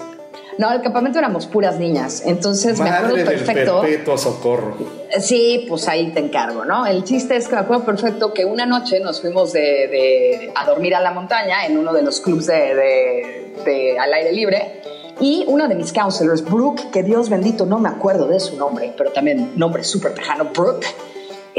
No, 0.58 0.72
el 0.72 0.82
campamento 0.82 1.18
éramos 1.20 1.46
puras 1.46 1.78
niñas. 1.78 2.22
Entonces 2.26 2.80
me 2.80 2.90
acuerdo 2.90 3.14
perfecto. 3.24 3.80
perpetuo 3.80 4.18
socorro. 4.18 4.76
Sí, 5.20 5.64
pues 5.68 5.86
ahí 5.88 6.10
te 6.10 6.18
encargo, 6.18 6.64
¿no? 6.64 6.84
El 6.84 7.04
chiste 7.04 7.36
es 7.36 7.46
que 7.46 7.54
me 7.54 7.60
acuerdo 7.60 7.84
perfecto 7.84 8.34
que 8.34 8.44
una 8.44 8.66
noche 8.66 8.98
nos 9.00 9.20
fuimos 9.20 9.52
de, 9.52 10.52
a 10.54 10.66
dormir 10.66 10.96
a 10.96 11.00
la 11.00 11.12
montaña 11.12 11.64
en 11.64 11.78
uno 11.78 11.92
de 11.92 12.02
los 12.02 12.20
clubs 12.20 12.46
de, 12.46 13.52
de 13.64 13.98
al 13.98 14.12
aire 14.12 14.32
libre 14.32 14.82
y 15.20 15.44
uno 15.48 15.66
de 15.68 15.74
mis 15.74 15.92
counselors, 15.92 16.44
Brooke, 16.44 16.90
que 16.92 17.02
Dios 17.02 17.28
bendito, 17.28 17.66
no 17.66 17.78
me 17.78 17.88
acuerdo 17.88 18.28
de 18.28 18.38
su 18.38 18.56
nombre, 18.56 18.92
pero 18.96 19.10
también 19.10 19.52
nombre 19.56 19.82
súper 19.82 20.14
tejano, 20.14 20.46
Brooke. 20.46 20.86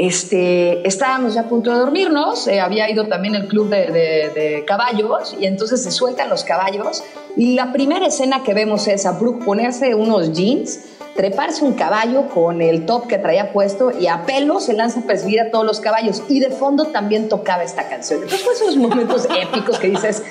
Este, 0.00 0.88
estábamos 0.88 1.34
ya 1.34 1.42
a 1.42 1.48
punto 1.50 1.70
de 1.70 1.76
dormirnos, 1.76 2.48
eh, 2.48 2.58
había 2.58 2.88
ido 2.90 3.06
también 3.06 3.34
el 3.34 3.46
club 3.48 3.68
de, 3.68 3.92
de, 4.34 4.64
caballos 4.66 5.36
y 5.38 5.44
entonces 5.44 5.82
se 5.82 5.90
sueltan 5.90 6.30
los 6.30 6.42
caballos 6.42 7.04
y 7.36 7.54
la 7.54 7.70
primera 7.70 8.06
escena 8.06 8.42
que 8.42 8.54
vemos 8.54 8.88
es 8.88 9.04
a 9.04 9.12
Brooke 9.12 9.44
ponerse 9.44 9.94
unos 9.94 10.32
jeans 10.32 10.80
treparse 11.16 11.66
un 11.66 11.74
caballo 11.74 12.30
con 12.30 12.62
el 12.62 12.86
top 12.86 13.08
que 13.08 13.18
traía 13.18 13.52
puesto 13.52 13.90
y 13.90 14.06
a 14.06 14.24
pelo 14.24 14.58
se 14.58 14.72
lanza 14.72 15.00
a 15.00 15.02
perseguir 15.02 15.38
a 15.42 15.50
todos 15.50 15.66
los 15.66 15.80
caballos. 15.80 16.22
Y 16.30 16.40
de 16.40 16.48
fondo 16.48 16.86
también 16.86 17.28
tocaba 17.28 17.62
esta 17.62 17.90
canción. 17.90 18.22
Entonces 18.22 18.42
fue 18.42 18.54
esos 18.54 18.76
momentos 18.78 19.28
épicos 19.38 19.78
que 19.78 19.88
dices, 19.88 20.22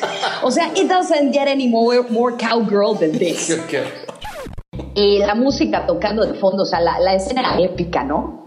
o 0.42 0.50
sea, 0.50 0.72
it 0.76 0.90
doesn't 0.90 1.32
get 1.32 1.48
any 1.48 1.68
more, 1.68 2.02
more 2.10 2.36
cowgirl 2.36 2.98
than 2.98 3.12
this. 3.12 3.56
Y 4.96 5.20
la 5.20 5.36
música 5.36 5.86
tocando 5.86 6.26
de 6.26 6.34
fondo, 6.40 6.64
o 6.64 6.66
sea, 6.66 6.80
la, 6.80 7.00
la 7.00 7.14
escena 7.14 7.42
era 7.42 7.62
épica, 7.62 8.04
¿no? 8.04 8.39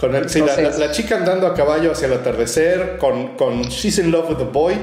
Con 0.00 0.14
el, 0.14 0.30
sí, 0.30 0.40
la, 0.40 0.90
chica 0.92 1.16
andando 1.16 1.46
a 1.46 1.52
caballo 1.52 1.92
hacia 1.92 2.06
el 2.06 2.14
atardecer, 2.14 2.96
con, 2.96 3.36
con 3.36 3.64
She's 3.64 3.98
in 3.98 4.10
Love 4.10 4.30
with 4.30 4.38
the 4.38 4.44
Boy 4.44 4.74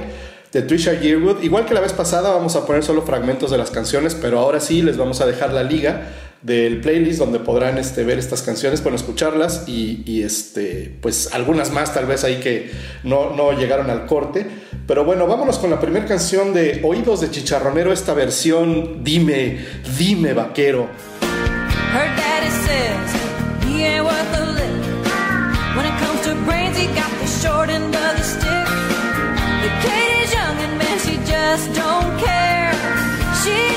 de 0.54 0.62
Trisha 0.62 0.94
Yearwood. 0.94 1.42
Igual 1.42 1.66
que 1.66 1.74
la 1.74 1.80
vez 1.80 1.92
pasada, 1.92 2.30
vamos 2.30 2.56
a 2.56 2.68
poner 2.68 2.84
solo 2.84 3.02
fragmentos 3.02 3.50
de 3.50 3.58
las 3.58 3.72
canciones, 3.72 4.14
pero 4.14 4.38
ahora 4.38 4.60
sí 4.60 4.84
les 4.84 4.96
vamos 4.96 5.20
a 5.20 5.26
dejar 5.26 5.54
la 5.54 5.64
liga 5.64 6.04
del 6.44 6.82
playlist 6.82 7.18
donde 7.18 7.40
podrán 7.40 7.80
este, 7.80 8.04
ver 8.04 8.20
estas 8.20 8.44
canciones, 8.44 8.84
bueno, 8.84 8.96
escucharlas 8.96 9.68
y, 9.68 10.22
este, 10.22 10.96
pues 11.02 11.34
algunas 11.34 11.72
más 11.72 11.96
tal 11.96 12.06
vez 12.06 12.24
ahí 12.24 12.36
que 12.36 12.70
no, 13.04 13.32
no 13.36 13.54
llegaron 13.54 13.90
al 13.90 14.06
corte. 14.06 14.46
Pero 14.86 15.04
bueno, 15.04 15.26
vámonos 15.26 15.58
con 15.58 15.70
la 15.70 15.80
primera 15.80 16.06
canción 16.06 16.54
de 16.54 16.82
Oídos 16.84 17.22
de 17.22 17.32
Chicharronero, 17.32 17.92
esta 17.92 18.14
versión 18.14 19.04
Dime, 19.04 19.66
dime 19.98 20.34
vaquero. 20.34 20.88
Her 21.94 22.16
daddy 22.16 22.50
says 22.50 23.27
he 26.78 26.86
got 26.94 27.12
the 27.20 27.28
short 27.28 27.70
end 27.70 27.96
of 27.96 28.12
the 28.18 28.24
stick. 28.24 28.68
Kid 29.84 30.10
is 30.24 30.34
young 30.34 30.58
and 30.66 30.78
man, 30.78 30.98
she 31.00 31.16
just 31.34 31.74
don't 31.74 32.12
care. 32.20 32.74
She'd 33.42 33.77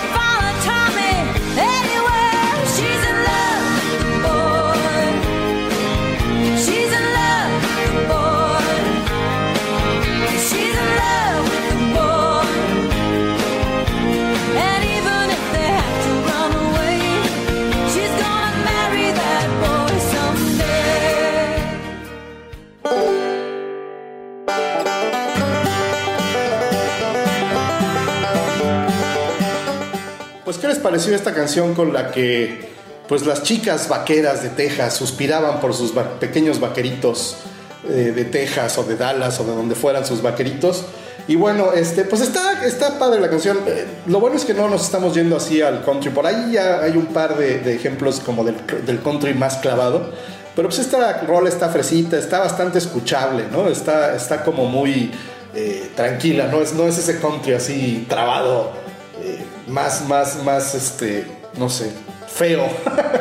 pareció 30.78 31.14
esta 31.14 31.34
canción 31.34 31.74
con 31.74 31.92
la 31.92 32.10
que 32.10 32.70
pues 33.10 33.26
las 33.26 33.42
chicas 33.42 33.88
vaqueras 33.88 34.42
de 34.42 34.50
Texas 34.50 34.94
suspiraban 34.94 35.60
por 35.60 35.74
sus 35.74 35.92
pequeños 36.20 36.60
vaqueritos 36.60 37.38
eh, 37.88 38.12
de 38.14 38.24
Texas 38.24 38.78
o 38.78 38.84
de 38.84 38.94
Dallas 38.94 39.40
o 39.40 39.44
de 39.44 39.52
donde 39.52 39.74
fueran 39.74 40.06
sus 40.06 40.22
vaqueritos? 40.22 40.84
Y 41.26 41.34
bueno, 41.34 41.72
este, 41.72 42.04
pues 42.04 42.22
está, 42.22 42.64
está 42.64 42.98
padre 42.98 43.20
la 43.20 43.28
canción. 43.28 43.58
Eh, 43.66 43.84
lo 44.06 44.20
bueno 44.20 44.36
es 44.36 44.44
que 44.44 44.54
no 44.54 44.68
nos 44.68 44.82
estamos 44.82 45.14
yendo 45.14 45.36
así 45.36 45.60
al 45.60 45.84
country. 45.84 46.10
Por 46.10 46.26
ahí 46.26 46.52
ya 46.52 46.82
hay 46.82 46.92
un 46.92 47.06
par 47.06 47.36
de, 47.36 47.74
ejemplos 47.74 48.20
como 48.20 48.44
del, 48.44 49.00
country 49.02 49.34
más 49.34 49.56
clavado. 49.56 50.12
Pero 50.54 50.68
pues 50.68 50.80
esta 50.80 51.22
rola 51.22 51.48
está 51.48 51.68
fresita, 51.68 52.16
está 52.16 52.38
bastante 52.38 52.78
escuchable, 52.78 53.44
¿no? 53.50 53.68
Está, 53.68 54.14
está 54.14 54.44
como 54.44 54.66
muy 54.66 55.10
eh, 55.54 55.90
tranquila, 55.96 56.46
¿no? 56.46 56.60
Es, 56.62 56.74
no 56.74 56.86
es 56.86 56.98
ese 56.98 57.18
country 57.18 57.54
así 57.54 58.06
trabado, 58.08 58.72
más, 59.70 60.06
más, 60.08 60.42
más, 60.44 60.74
este, 60.74 61.26
no 61.56 61.68
sé, 61.68 61.90
feo. 62.28 62.66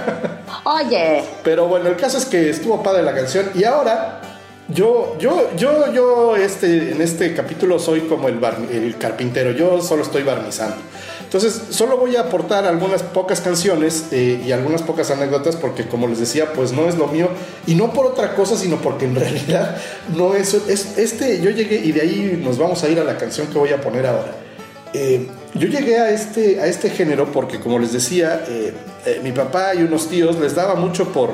Oye. 0.65 1.23
Pero 1.43 1.67
bueno, 1.67 1.89
el 1.89 1.95
caso 1.95 2.17
es 2.17 2.25
que 2.25 2.49
estuvo 2.49 2.81
padre 2.83 3.03
la 3.03 3.13
canción 3.13 3.49
y 3.55 3.63
ahora 3.63 4.21
yo, 4.67 5.17
yo, 5.19 5.49
yo, 5.55 5.91
yo, 5.91 6.35
este, 6.35 6.91
en 6.91 7.01
este 7.01 7.33
capítulo 7.33 7.79
soy 7.79 8.01
como 8.01 8.27
el, 8.27 8.39
el 8.71 8.97
carpintero, 8.97 9.51
yo 9.51 9.81
solo 9.81 10.03
estoy 10.03 10.23
barnizando. 10.23 10.75
Entonces, 11.23 11.61
solo 11.69 11.97
voy 11.97 12.15
a 12.15 12.21
aportar 12.21 12.65
algunas 12.65 13.03
pocas 13.03 13.41
canciones 13.41 14.05
eh, 14.11 14.41
y 14.45 14.51
algunas 14.51 14.81
pocas 14.81 15.11
anécdotas 15.11 15.55
porque, 15.55 15.87
como 15.87 16.07
les 16.07 16.19
decía, 16.19 16.53
pues 16.53 16.71
no 16.71 16.87
es 16.87 16.95
lo 16.95 17.07
mío 17.07 17.29
y 17.67 17.75
no 17.75 17.93
por 17.93 18.05
otra 18.07 18.35
cosa, 18.35 18.57
sino 18.57 18.77
porque 18.77 19.05
en 19.05 19.15
realidad 19.23 19.77
no 20.15 20.35
es, 20.35 20.53
es 20.53 20.97
este, 20.97 21.41
yo 21.41 21.49
llegué 21.51 21.77
y 21.77 21.91
de 21.91 22.01
ahí 22.01 22.41
nos 22.43 22.57
vamos 22.57 22.83
a 22.83 22.89
ir 22.89 22.99
a 22.99 23.03
la 23.03 23.17
canción 23.17 23.47
que 23.47 23.57
voy 23.57 23.69
a 23.71 23.81
poner 23.81 24.05
ahora. 24.05 24.33
Eh, 24.93 25.27
yo 25.53 25.67
llegué 25.67 25.99
a 25.99 26.09
este, 26.11 26.61
a 26.61 26.67
este 26.67 26.89
género 26.89 27.31
porque, 27.31 27.59
como 27.59 27.79
les 27.79 27.91
decía, 27.91 28.43
eh, 28.47 28.73
mi 29.23 29.31
papá 29.31 29.73
y 29.75 29.83
unos 29.83 30.07
tíos 30.07 30.37
les 30.39 30.55
daba 30.55 30.75
mucho 30.75 31.11
por 31.11 31.33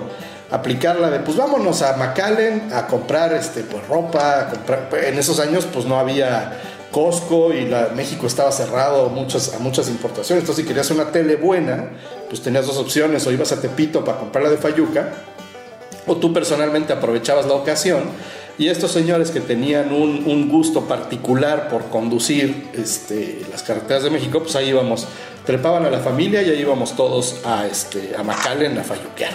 aplicarla 0.52 1.10
de 1.10 1.20
pues 1.20 1.38
vámonos 1.38 1.82
a 1.82 1.98
McAllen 1.98 2.72
a 2.72 2.88
comprar 2.88 3.34
este 3.34 3.62
pues 3.62 3.86
ropa, 3.88 4.42
a 4.42 4.50
comprar, 4.50 4.90
en 5.04 5.18
esos 5.18 5.40
años 5.40 5.68
pues 5.72 5.86
no 5.86 5.98
había 5.98 6.60
Costco 6.92 7.52
y 7.54 7.66
la, 7.66 7.90
México 7.94 8.26
estaba 8.26 8.52
cerrado 8.52 9.10
muchas, 9.10 9.54
a 9.54 9.60
muchas 9.60 9.90
importaciones, 9.90 10.44
entonces 10.44 10.64
si 10.64 10.68
querías 10.68 10.90
una 10.92 11.12
tele 11.12 11.36
buena, 11.36 11.90
pues 12.30 12.42
tenías 12.42 12.68
dos 12.68 12.78
opciones, 12.78 13.28
o 13.28 13.32
ibas 13.32 13.52
a 13.52 13.60
Tepito 13.60 14.06
para 14.06 14.20
comprarla 14.20 14.50
de 14.50 14.58
Fayuca, 14.58 15.10
o 16.08 16.16
tú 16.16 16.32
personalmente 16.32 16.94
aprovechabas 16.94 17.48
la 17.48 17.54
ocasión, 17.54 18.04
y 18.58 18.70
estos 18.70 18.92
señores 18.92 19.32
que 19.32 19.42
tenían 19.42 19.92
un, 19.92 20.50
gusto 20.50 20.88
particular 20.88 21.68
por 21.70 21.86
conducir 21.86 22.70
este, 22.74 23.42
las 23.52 23.64
carreteras 23.64 24.04
de 24.04 24.10
México, 24.10 24.40
pues 24.40 24.56
ahí 24.56 24.70
íbamos, 24.70 25.08
trepaban 25.46 25.86
a 25.86 25.90
la 25.90 26.00
familia 26.00 26.42
y 26.42 26.50
ahí 26.50 26.62
íbamos 26.62 26.96
todos 26.96 27.42
a, 27.44 27.68
este, 27.68 28.14
a 28.18 28.24
McAllen 28.24 28.78
a 28.78 28.84
Fayuquear. 28.84 29.34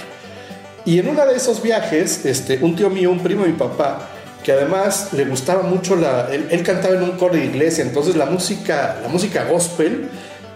Y 0.87 0.99
en 0.99 1.09
uno 1.09 1.27
de 1.27 1.37
esos 1.37 1.63
viajes, 1.63 2.25
este, 2.25 2.59
un 2.63 2.75
tío 2.75 2.89
mío, 2.89 3.11
un 3.11 3.21
primo 3.21 3.43
de 3.43 3.51
mi 3.51 3.59
papá, 3.59 4.09
que 4.43 4.53
además 4.53 5.13
le 5.13 5.27
gustaba 5.27 5.63
mucho 5.63 5.97
la. 5.97 6.29
Él, 6.33 6.63
cantaba 6.63 6.95
en 6.95 7.03
un 7.03 7.13
coro 7.13 7.35
de 7.35 7.45
iglesia, 7.45 7.85
entonces 7.85 8.17
la 8.17 8.27
música, 8.27 8.99
la 9.03 9.09
música 9.09 9.45
gospel 9.45 10.09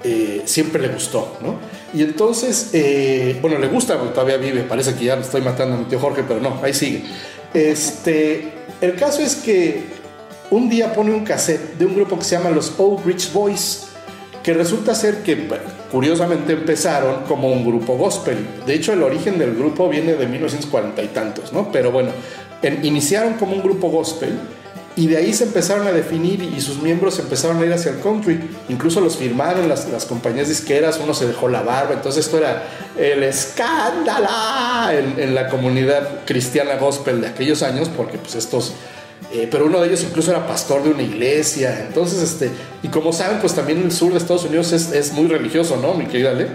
eh, 0.02 0.42
siempre 0.47 0.80
le 0.80 0.88
gustó, 0.88 1.37
¿no? 1.42 1.59
Y 1.92 2.02
entonces, 2.02 2.71
eh, 2.73 3.38
bueno, 3.40 3.59
le 3.59 3.68
gusta, 3.68 3.97
todavía 3.97 4.38
vive, 4.38 4.62
parece 4.62 4.94
que 4.94 5.04
ya 5.04 5.16
lo 5.16 5.23
estoy 5.23 5.42
matando 5.42 5.76
a 5.76 5.78
mi 5.78 5.85
tío 5.85 6.00
Jorge, 6.00 6.25
pero 6.26 6.40
no, 6.40 6.59
ahí 6.62 6.73
sigue. 6.73 7.04
Este, 7.54 8.52
el 8.80 8.96
caso 8.96 9.23
es 9.23 9.37
que 9.37 9.84
un 10.50 10.68
día 10.68 10.92
pone 10.92 11.12
un 11.12 11.25
cassette 11.25 11.78
de 11.78 11.87
un 11.87 11.94
grupo 11.94 12.18
que 12.18 12.25
se 12.25 12.37
llama 12.37 12.50
los 12.50 12.75
Old 12.78 13.06
Rich 13.06 13.32
Boys, 13.32 13.87
que 14.42 14.52
resulta 14.52 14.94
ser 14.94 15.23
que 15.23 15.49
curiosamente 15.90 16.52
empezaron 16.52 17.23
como 17.23 17.50
un 17.50 17.64
grupo 17.64 17.96
gospel. 17.96 18.37
De 18.66 18.75
hecho, 18.75 18.92
el 18.92 19.02
origen 19.02 19.38
del 19.38 19.54
grupo 19.54 19.88
viene 19.88 20.14
de 20.14 20.26
1940 20.26 21.02
y 21.02 21.08
tantos, 21.08 21.52
¿no? 21.52 21.73
Pero 21.73 21.90
bueno, 21.92 22.11
iniciaron 22.82 23.34
como 23.34 23.54
un 23.54 23.62
grupo 23.62 23.88
gospel 23.88 24.38
y 24.96 25.08
de 25.08 25.16
ahí 25.16 25.34
se 25.34 25.44
empezaron 25.44 25.86
a 25.86 25.92
definir 25.92 26.42
y 26.42 26.60
sus 26.60 26.80
miembros 26.80 27.18
empezaron 27.18 27.60
a 27.60 27.66
ir 27.66 27.72
hacia 27.72 27.90
el 27.90 28.00
country. 28.00 28.40
Incluso 28.68 29.00
los 29.00 29.16
firmaron 29.16 29.68
las, 29.68 29.88
las 29.88 30.04
compañías 30.04 30.48
disqueras, 30.48 31.00
uno 31.02 31.14
se 31.14 31.26
dejó 31.26 31.48
la 31.48 31.62
barba. 31.62 31.94
Entonces 31.94 32.26
esto 32.26 32.38
era 32.38 32.64
el 32.96 33.22
escándalo 33.24 34.28
en, 34.92 35.20
en 35.20 35.34
la 35.34 35.48
comunidad 35.48 36.24
cristiana 36.24 36.76
gospel 36.76 37.20
de 37.20 37.28
aquellos 37.28 37.62
años, 37.62 37.88
porque 37.88 38.18
pues 38.18 38.36
estos 38.36 38.74
eh, 39.32 39.48
pero 39.50 39.66
uno 39.66 39.80
de 39.80 39.88
ellos 39.88 40.04
incluso 40.04 40.30
era 40.30 40.46
pastor 40.46 40.84
de 40.84 40.90
una 40.90 41.02
iglesia. 41.02 41.86
Entonces, 41.88 42.22
este, 42.22 42.50
y 42.84 42.88
como 42.88 43.12
saben, 43.12 43.38
pues 43.40 43.54
también 43.54 43.82
el 43.82 43.90
sur 43.90 44.12
de 44.12 44.18
Estados 44.18 44.44
Unidos 44.44 44.72
es, 44.72 44.92
es 44.92 45.12
muy 45.12 45.26
religioso, 45.26 45.76
¿no, 45.76 45.94
mi 45.94 46.06
querida 46.06 46.30
Ale? 46.30 46.48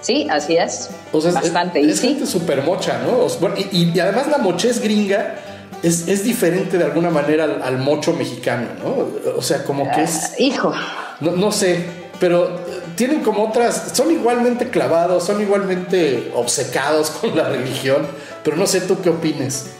Sí, 0.00 0.26
así 0.30 0.56
es. 0.56 0.88
Bastante. 1.12 1.80
Es, 1.80 1.88
es 1.88 2.00
gente 2.00 2.26
súper 2.26 2.62
mocha, 2.62 3.00
¿no? 3.04 3.26
y, 3.56 3.92
y, 3.94 4.00
además 4.00 4.26
la 4.28 4.38
mochez 4.38 4.80
gringa 4.80 5.36
es, 5.82 6.08
es 6.08 6.24
diferente 6.24 6.78
de 6.78 6.84
alguna 6.84 7.10
manera 7.10 7.44
al, 7.44 7.78
mocho 7.78 8.12
mexicano, 8.12 8.68
¿no? 8.82 9.32
O 9.36 9.42
sea, 9.42 9.64
como 9.64 9.90
que 9.90 10.02
es... 10.02 10.24
Ah, 10.24 10.34
hijo. 10.38 10.72
No, 11.20 11.32
no 11.32 11.52
sé, 11.52 11.84
pero 12.20 12.60
tienen 12.94 13.22
como 13.22 13.44
otras, 13.44 13.90
son 13.94 14.10
igualmente 14.10 14.68
clavados, 14.68 15.24
son 15.24 15.40
igualmente 15.40 16.30
obcecados 16.34 17.10
con 17.10 17.36
la 17.36 17.48
religión, 17.48 18.06
pero 18.44 18.56
no 18.56 18.66
sé 18.66 18.82
tú 18.82 19.00
qué 19.02 19.10
opines. 19.10 19.72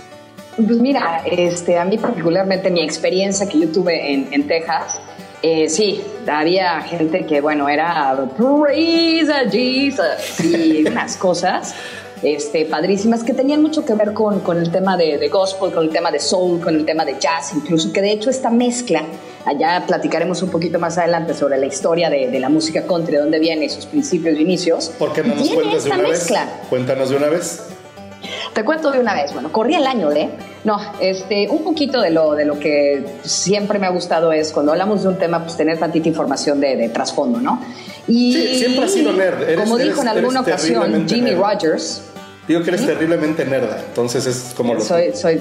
Pues 0.56 0.78
mira, 0.78 1.22
este, 1.24 1.78
a 1.78 1.84
mí 1.84 1.98
particularmente 1.98 2.70
mi 2.70 2.82
experiencia 2.82 3.48
que 3.48 3.60
yo 3.60 3.68
tuve 3.68 4.12
en, 4.12 4.46
Texas, 4.46 5.00
eh, 5.42 5.68
sí, 5.68 6.02
había 6.30 6.80
gente 6.82 7.24
que, 7.24 7.40
bueno, 7.40 7.68
era 7.68 8.28
praise 8.36 9.32
Jesus 9.50 10.40
y 10.44 10.86
unas 10.86 11.16
cosas 11.16 11.74
este, 12.22 12.64
padrísimas 12.66 13.24
que 13.24 13.34
tenían 13.34 13.62
mucho 13.62 13.84
que 13.84 13.94
ver 13.94 14.12
con, 14.12 14.40
con 14.40 14.58
el 14.58 14.70
tema 14.70 14.96
de, 14.96 15.28
gospel, 15.28 15.72
con 15.72 15.84
el 15.84 15.90
tema 15.90 16.10
de 16.10 16.20
soul, 16.20 16.60
con 16.60 16.74
el 16.74 16.84
tema 16.84 17.04
de 17.04 17.16
jazz, 17.18 17.52
incluso 17.54 17.92
que 17.92 18.00
de 18.00 18.12
hecho 18.12 18.30
esta 18.30 18.50
mezcla, 18.50 19.04
allá 19.44 19.84
platicaremos 19.86 20.42
un 20.42 20.50
poquito 20.50 20.78
más 20.78 20.98
adelante 20.98 21.34
sobre 21.34 21.58
la 21.58 21.66
historia 21.66 22.10
de, 22.10 22.28
de 22.28 22.40
la 22.40 22.48
música 22.48 22.82
country, 22.86 23.14
de 23.14 23.20
dónde 23.20 23.38
viene, 23.38 23.68
sus 23.68 23.86
principios 23.86 24.38
y 24.38 24.42
inicios. 24.42 24.92
¿Por 24.98 25.12
qué 25.12 25.22
no 25.22 25.34
nos 25.34 25.48
cuentas 25.50 25.84
de 25.84 25.90
una 25.90 26.08
mezcla. 26.08 26.44
vez? 26.44 26.68
Cuéntanos 26.68 27.10
de 27.10 27.16
una 27.16 27.28
vez. 27.28 27.64
Te 28.54 28.64
cuento 28.64 28.90
de 28.90 29.00
una 29.00 29.14
vez, 29.14 29.32
bueno, 29.32 29.50
corría 29.50 29.78
el 29.78 29.86
año 29.86 30.10
de, 30.10 30.28
no, 30.64 30.78
este, 31.00 31.48
un 31.48 31.64
poquito 31.64 32.00
de 32.00 32.10
lo, 32.10 32.34
de 32.34 32.44
lo 32.44 32.58
que 32.58 33.04
siempre 33.24 33.78
me 33.78 33.86
ha 33.86 33.90
gustado 33.90 34.30
es 34.32 34.52
cuando 34.52 34.72
hablamos 34.72 35.02
de 35.02 35.08
un 35.08 35.18
tema, 35.18 35.42
pues 35.42 35.56
tener 35.56 35.78
tantita 35.78 36.08
información 36.08 36.60
de, 36.60 36.76
de 36.76 36.88
trasfondo, 36.90 37.40
¿no? 37.40 37.60
Y 38.06 38.32
sí, 38.32 38.58
siempre 38.58 38.84
ha 38.84 38.88
sido 38.88 39.12
nerd. 39.12 39.56
como 39.58 39.78
dijo 39.78 40.02
en 40.02 40.08
alguna 40.08 40.40
ocasión 40.40 41.08
Jimmy 41.08 41.32
Rogers. 41.32 42.02
Digo 42.46 42.62
que 42.62 42.70
eres 42.70 42.86
terriblemente 42.86 43.44
nerda, 43.44 43.84
entonces 43.88 44.26
es 44.26 44.52
como 44.56 44.74
lo 44.74 44.80
soy, 44.80 45.14
soy 45.14 45.40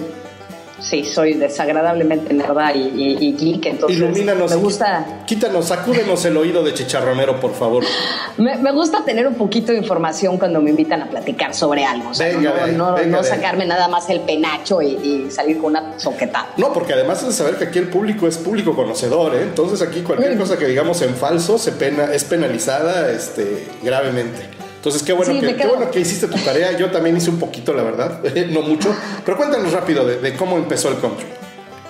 Sí, 0.82 1.06
soy 1.06 1.36
desagradablemente 1.36 2.34
nerda 2.34 2.74
y, 2.74 3.18
y, 3.20 3.34
geek, 3.34 3.68
entonces 3.68 3.98
Ilumínanos, 3.98 4.50
me 4.50 4.58
gusta... 4.58 5.24
Quítanos, 5.28 5.68
sacúdenos 5.68 6.26
el 6.26 6.36
oído 6.36 6.64
de 6.64 6.74
chicharronero, 6.74 7.40
por 7.40 7.54
favor. 7.54 7.84
Me, 8.38 8.56
me, 8.58 8.72
gusta 8.72 9.04
tener 9.06 9.28
un 9.28 9.36
poquito 9.36 9.72
de 9.72 9.78
información 9.78 10.38
cuando 10.38 10.62
me 10.62 10.70
invitan 10.70 11.02
a 11.02 11.10
platicar 11.10 11.54
sobre 11.54 11.84
algo. 11.86 12.12
venga, 12.18 12.68
no, 12.68 12.98
no, 12.98 13.24
sacarme 13.24 13.66
nada 13.66 13.88
más 13.88 14.10
el 14.10 14.22
penacho 14.22 14.82
y, 14.82 15.30
salir 15.30 15.58
con 15.58 15.72
una 15.72 16.00
soquetada. 16.00 16.50
No, 16.58 16.74
porque 16.74 16.94
además 16.94 17.24
de 17.26 17.32
saber 17.34 17.58
que 17.58 17.66
aquí 17.66 17.78
el 17.78 17.90
público 17.90 18.28
es 18.28 18.38
público 18.38 18.74
conocedor, 18.74 19.36
¿eh? 19.36 19.44
Entonces 19.44 19.82
aquí 19.82 20.02
cualquier 20.02 20.38
cosa 20.38 20.58
que 20.58 20.66
digamos 20.66 21.02
en 21.02 21.14
falso 21.14 21.58
se 21.58 21.74
pena, 21.74 22.06
es 22.14 22.24
penalizada 22.24 23.12
este, 23.12 23.68
gravemente. 23.84 24.61
Entonces, 24.82 25.04
qué 25.04 25.14
bueno, 25.14 25.40
que, 25.40 25.56
qué 25.56 25.68
bueno 25.68 25.92
que 25.92 26.00
hiciste 26.00 26.28
tu 26.28 26.40
tarea. 26.40 26.76
Yo 26.76 26.90
también 26.90 27.16
hice 27.16 27.30
un 27.30 27.38
poquito, 27.38 27.72
la 27.72 27.84
verdad, 27.84 28.20
no 28.50 28.64
mucho. 28.64 28.92
Pero 29.24 29.38
cuéntanos 29.38 29.72
rápido 29.72 30.04
de, 30.08 30.36
cómo 30.36 30.58
empezó 30.58 30.90
el 30.90 30.98
country. 30.98 31.28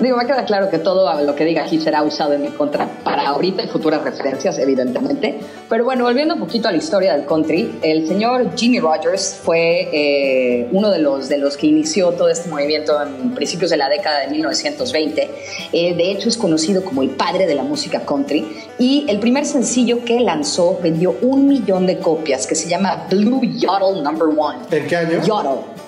Digo, 0.01 0.17
me 0.17 0.25
queda 0.25 0.45
claro 0.45 0.67
que 0.71 0.79
todo 0.79 1.21
lo 1.21 1.35
que 1.35 1.45
diga 1.45 1.63
aquí 1.63 1.79
será 1.79 2.01
usado 2.01 2.33
en 2.33 2.41
mi 2.41 2.47
contra 2.49 2.87
para 3.03 3.27
ahorita 3.27 3.61
y 3.63 3.67
futuras 3.67 4.01
referencias, 4.03 4.57
evidentemente. 4.57 5.39
Pero 5.69 5.85
bueno, 5.85 6.05
volviendo 6.05 6.33
un 6.33 6.39
poquito 6.39 6.67
a 6.67 6.71
la 6.71 6.77
historia 6.77 7.15
del 7.15 7.27
country, 7.27 7.77
el 7.83 8.07
señor 8.07 8.55
Jimmy 8.55 8.79
Rogers 8.79 9.39
fue 9.43 9.89
eh, 9.93 10.67
uno 10.71 10.89
de 10.89 10.97
los, 10.97 11.29
de 11.29 11.37
los 11.37 11.55
que 11.55 11.67
inició 11.67 12.13
todo 12.13 12.29
este 12.29 12.49
movimiento 12.49 12.99
en 12.99 13.35
principios 13.35 13.69
de 13.69 13.77
la 13.77 13.89
década 13.89 14.21
de 14.21 14.29
1920. 14.29 15.29
Eh, 15.71 15.93
de 15.93 16.11
hecho, 16.11 16.29
es 16.29 16.37
conocido 16.37 16.83
como 16.83 17.03
el 17.03 17.11
padre 17.11 17.45
de 17.45 17.53
la 17.53 17.63
música 17.63 17.99
country. 17.99 18.47
Y 18.79 19.05
el 19.07 19.19
primer 19.19 19.45
sencillo 19.45 20.03
que 20.03 20.19
lanzó 20.19 20.79
vendió 20.81 21.15
un 21.21 21.47
millón 21.47 21.85
de 21.85 21.99
copias, 21.99 22.47
que 22.47 22.55
se 22.55 22.67
llama 22.67 23.05
Blue 23.07 23.41
Yodel 23.43 24.01
Number 24.03 24.29
One. 24.35 24.57
¿En 24.71 24.87
qué 24.87 24.95
año? 24.95 25.21
Yodel 25.23 25.80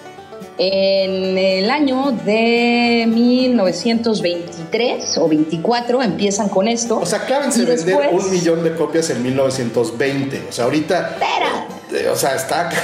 en 0.57 1.37
el 1.37 1.69
año 1.69 2.11
de 2.11 3.05
1923 3.07 5.17
o 5.17 5.27
24 5.27 6.01
empiezan 6.03 6.47
con 6.49 6.67
esto. 6.67 6.99
O 6.99 7.05
sea, 7.05 7.25
clávense 7.25 7.63
vender 7.65 8.09
un 8.11 8.31
millón 8.31 8.63
de 8.63 8.75
copias 8.75 9.09
en 9.09 9.23
1920. 9.23 10.43
O 10.49 10.51
sea, 10.51 10.65
ahorita. 10.65 11.13
Espera. 11.13 11.67
Eh, 11.91 12.09
o 12.09 12.15
sea, 12.15 12.35
está. 12.35 12.69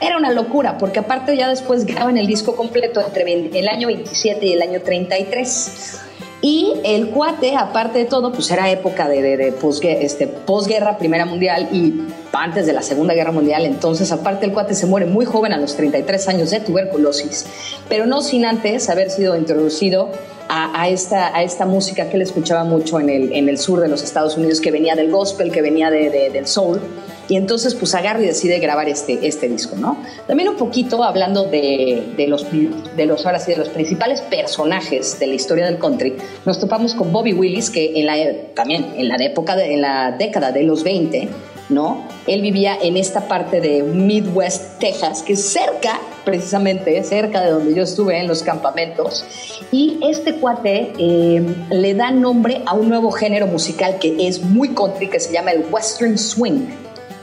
Era 0.00 0.16
una 0.16 0.30
locura, 0.30 0.78
porque 0.78 1.00
aparte 1.00 1.36
ya 1.36 1.48
después 1.48 1.84
graban 1.84 2.16
el 2.18 2.28
disco 2.28 2.54
completo 2.54 3.00
entre 3.00 3.58
el 3.58 3.68
año 3.68 3.88
27 3.88 4.46
y 4.46 4.52
el 4.52 4.62
año 4.62 4.80
33. 4.80 6.02
Y 6.40 6.74
el 6.84 7.08
cuate, 7.08 7.56
aparte 7.56 7.98
de 7.98 8.04
todo, 8.04 8.30
pues 8.32 8.48
era 8.52 8.70
época 8.70 9.08
de, 9.08 9.36
de, 9.36 9.52
este, 10.00 10.28
posguerra, 10.28 10.96
Primera 10.96 11.24
Mundial 11.24 11.68
y 11.72 12.00
antes 12.32 12.66
de 12.66 12.72
la 12.72 12.82
Segunda 12.82 13.14
Guerra 13.14 13.32
Mundial. 13.32 13.64
Entonces, 13.64 14.12
aparte, 14.12 14.46
el 14.46 14.52
cuate 14.52 14.74
se 14.74 14.86
muere 14.86 15.06
muy 15.06 15.24
joven 15.24 15.52
a 15.52 15.58
los 15.58 15.76
33 15.76 16.28
años 16.28 16.50
de 16.50 16.60
tuberculosis, 16.60 17.46
pero 17.88 18.06
no 18.06 18.22
sin 18.22 18.44
antes 18.44 18.88
haber 18.88 19.10
sido 19.10 19.36
introducido 19.36 20.10
a, 20.48 20.88
esta, 20.88 21.36
a 21.36 21.42
esta 21.42 21.66
música 21.66 22.08
que 22.08 22.16
él 22.16 22.22
escuchaba 22.22 22.64
mucho 22.64 22.98
en 23.00 23.10
el, 23.10 23.32
en 23.32 23.48
el 23.48 23.58
sur 23.58 23.80
de 23.80 23.88
los 23.88 24.02
Estados 24.02 24.36
Unidos, 24.36 24.60
que 24.60 24.70
venía 24.70 24.94
del 24.94 25.10
gospel, 25.10 25.52
que 25.52 25.60
venía 25.60 25.90
de, 25.90 26.30
del 26.30 26.46
soul. 26.46 26.80
Y 27.28 27.36
entonces, 27.36 27.74
pues 27.74 27.94
agarra 27.94 28.22
y 28.22 28.26
decide 28.26 28.58
grabar 28.58 28.88
este, 28.88 29.26
este 29.26 29.48
disco, 29.48 29.76
¿no? 29.76 29.98
También 30.26 30.48
un 30.48 30.56
poquito 30.56 31.04
hablando 31.04 31.44
de, 31.44 32.14
de, 32.16 32.26
los, 32.26 32.46
de 32.50 33.04
los, 33.04 33.26
ahora 33.26 33.38
sí, 33.38 33.50
de 33.50 33.58
los 33.58 33.68
principales 33.68 34.22
personajes 34.22 35.18
de 35.18 35.26
la 35.26 35.34
historia 35.34 35.66
del 35.66 35.78
country, 35.78 36.16
nos 36.46 36.58
topamos 36.58 36.94
con 36.94 37.12
Bobby 37.12 37.34
Willis, 37.34 37.68
que 37.68 38.00
en 38.00 38.06
la, 38.06 38.16
también 38.54 38.94
en 38.96 39.08
la, 39.08 39.16
época 39.16 39.56
de, 39.56 39.74
en 39.74 39.82
la 39.82 40.12
década 40.12 40.52
de 40.52 40.62
los 40.62 40.82
20, 40.84 41.28
¿no? 41.68 42.06
Él 42.26 42.40
vivía 42.40 42.76
en 42.80 42.96
esta 42.96 43.28
parte 43.28 43.60
de 43.60 43.82
Midwest, 43.82 44.78
Texas, 44.78 45.22
que 45.22 45.34
es 45.34 45.48
cerca, 45.48 46.00
precisamente, 46.24 47.02
cerca 47.04 47.42
de 47.42 47.50
donde 47.50 47.74
yo 47.74 47.82
estuve, 47.82 48.18
en 48.18 48.26
los 48.26 48.42
campamentos. 48.42 49.24
Y 49.70 49.98
este 50.02 50.36
cuate 50.36 50.92
eh, 50.98 51.42
le 51.70 51.94
da 51.94 52.10
nombre 52.10 52.62
a 52.66 52.74
un 52.74 52.88
nuevo 52.88 53.10
género 53.10 53.46
musical 53.46 53.98
que 53.98 54.26
es 54.26 54.42
muy 54.42 54.70
country, 54.70 55.08
que 55.08 55.20
se 55.20 55.32
llama 55.32 55.52
el 55.52 55.66
Western 55.70 56.16
Swing, 56.18 56.68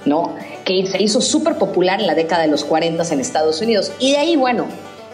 ¿no? 0.05 0.35
Que 0.63 0.85
se 0.85 1.01
hizo 1.01 1.21
súper 1.21 1.57
popular 1.57 1.99
en 1.99 2.07
la 2.07 2.15
década 2.15 2.43
de 2.43 2.47
los 2.47 2.63
40 2.63 3.03
en 3.13 3.19
Estados 3.19 3.61
Unidos. 3.61 3.91
Y 3.99 4.11
de 4.11 4.17
ahí, 4.17 4.35
bueno, 4.35 4.65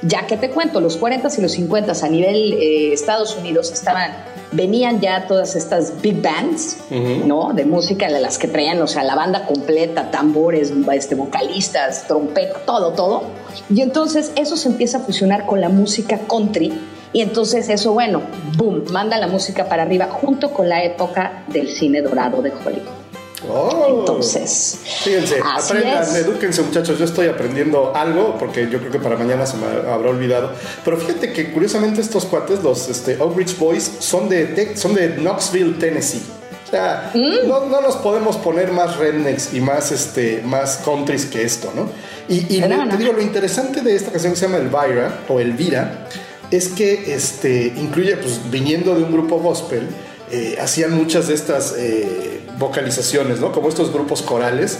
ya 0.01 0.25
que 0.27 0.37
te 0.37 0.49
cuento, 0.49 0.81
los 0.81 0.97
40 0.97 1.29
y 1.37 1.41
los 1.41 1.51
50 1.53 1.93
a 2.05 2.09
nivel 2.09 2.53
eh, 2.53 2.93
Estados 2.93 3.35
Unidos 3.37 3.71
estaban 3.71 4.11
venían 4.51 4.99
ya 4.99 5.27
todas 5.27 5.55
estas 5.55 6.01
big 6.01 6.21
bands, 6.21 6.77
¿no? 7.25 7.53
De 7.53 7.65
música, 7.65 8.09
las 8.09 8.37
que 8.37 8.47
traían, 8.47 8.81
o 8.81 8.87
sea, 8.87 9.03
la 9.03 9.15
banda 9.15 9.45
completa, 9.45 10.11
tambores, 10.11 10.73
este, 10.93 11.15
vocalistas, 11.15 12.07
trompeta, 12.07 12.59
todo, 12.65 12.91
todo. 12.91 13.23
Y 13.69 13.81
entonces 13.81 14.31
eso 14.35 14.57
se 14.57 14.69
empieza 14.69 14.97
a 14.97 15.01
fusionar 15.01 15.45
con 15.45 15.61
la 15.61 15.69
música 15.69 16.19
country. 16.29 16.73
Y 17.13 17.21
entonces 17.21 17.67
eso, 17.69 17.93
bueno, 17.93 18.21
boom, 18.57 18.85
manda 18.91 19.17
la 19.17 19.27
música 19.27 19.65
para 19.65 19.83
arriba 19.83 20.07
junto 20.09 20.51
con 20.51 20.69
la 20.69 20.83
época 20.83 21.43
del 21.47 21.67
cine 21.67 22.01
dorado 22.01 22.41
de 22.41 22.51
Hollywood. 22.51 23.00
Oh. 23.49 24.01
Entonces, 24.01 24.79
fíjense, 25.03 25.39
aprendan, 25.43 26.15
edúquense 26.15 26.61
muchachos, 26.61 26.99
yo 26.99 27.05
estoy 27.05 27.27
aprendiendo 27.27 27.91
algo 27.95 28.37
porque 28.37 28.69
yo 28.69 28.79
creo 28.79 28.91
que 28.91 28.99
para 28.99 29.17
mañana 29.17 29.45
se 29.45 29.57
me 29.57 29.65
habrá 29.65 30.09
olvidado. 30.09 30.51
Pero 30.83 30.97
fíjate 30.97 31.33
que 31.33 31.51
curiosamente 31.51 32.01
estos 32.01 32.25
cuates, 32.25 32.61
los 32.63 32.87
este, 32.89 33.17
Oak 33.19 33.35
Ridge 33.35 33.57
Boys, 33.57 33.91
son 33.99 34.29
de, 34.29 34.75
son 34.75 34.93
de 34.93 35.15
Knoxville, 35.15 35.79
Tennessee. 35.79 36.21
O 36.67 36.69
sea, 36.71 37.11
mm. 37.13 37.47
no, 37.47 37.65
no, 37.65 37.81
nos 37.81 37.97
podemos 37.97 38.37
poner 38.37 38.71
más 38.71 38.97
rednecks 38.97 39.53
y 39.53 39.59
más, 39.59 39.91
este, 39.91 40.41
más 40.45 40.77
countries 40.85 41.25
que 41.25 41.43
esto, 41.43 41.71
¿no? 41.75 41.89
Y, 42.29 42.57
y 42.57 42.61
te 42.61 42.97
digo, 42.97 43.11
lo 43.11 43.21
interesante 43.21 43.81
de 43.81 43.95
esta 43.95 44.11
canción 44.11 44.33
que 44.33 44.39
se 44.39 44.45
llama 44.47 44.57
Elvira 44.57 45.19
o 45.27 45.39
Elvira 45.39 46.07
es 46.49 46.69
que 46.69 47.13
este, 47.13 47.73
incluye, 47.75 48.15
pues 48.17 48.39
viniendo 48.49 48.95
de 48.95 49.03
un 49.03 49.11
grupo 49.11 49.39
gospel, 49.39 49.87
eh, 50.31 50.57
hacían 50.61 50.93
muchas 50.93 51.27
de 51.27 51.33
estas... 51.33 51.75
Eh, 51.77 52.30
vocalizaciones, 52.61 53.41
¿no? 53.41 53.51
Como 53.51 53.67
estos 53.67 53.91
grupos 53.91 54.21
corales. 54.21 54.79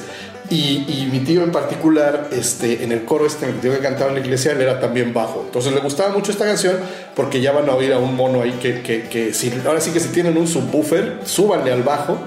Y, 0.49 1.07
mi 1.11 1.19
tío 1.19 1.43
en 1.43 1.51
particular, 1.51 2.27
este, 2.31 2.83
en 2.83 2.91
el 2.91 3.05
coro 3.05 3.25
este, 3.25 3.45
el 3.45 3.61
tío 3.61 3.71
que 3.71 3.79
cantaba 3.79 4.09
en 4.09 4.15
la 4.15 4.21
iglesia, 4.21 4.51
él 4.51 4.61
era 4.61 4.81
también 4.81 5.13
bajo. 5.13 5.43
Entonces 5.45 5.71
le 5.71 5.79
gustaba 5.79 6.13
mucho 6.13 6.31
esta 6.31 6.45
canción 6.45 6.77
porque 7.15 7.39
ya 7.39 7.53
van 7.53 7.69
a 7.69 7.73
oír 7.73 7.93
a 7.93 7.99
un 7.99 8.15
mono 8.15 8.41
ahí 8.41 8.51
que, 8.61 9.33
si, 9.33 9.53
ahora 9.65 9.79
sí 9.79 9.91
que 9.91 10.01
si 10.01 10.09
tienen 10.09 10.37
un 10.37 10.47
subwoofer, 10.47 11.19
súbanle 11.25 11.71
al 11.71 11.83
bajo. 11.83 12.17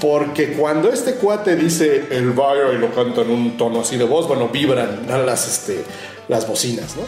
Porque 0.00 0.54
cuando 0.54 0.90
este 0.90 1.14
cuate 1.14 1.56
dice 1.56 2.06
el 2.10 2.30
bayo 2.30 2.72
y 2.72 2.78
lo 2.78 2.92
canta 2.92 3.20
en 3.20 3.30
un 3.30 3.56
tono 3.56 3.82
así 3.82 3.96
de 3.96 4.04
voz, 4.04 4.26
bueno, 4.26 4.48
vibran 4.48 5.06
las, 5.06 5.46
este, 5.46 5.84
las 6.26 6.48
bocinas, 6.48 6.96
¿no? 6.96 7.02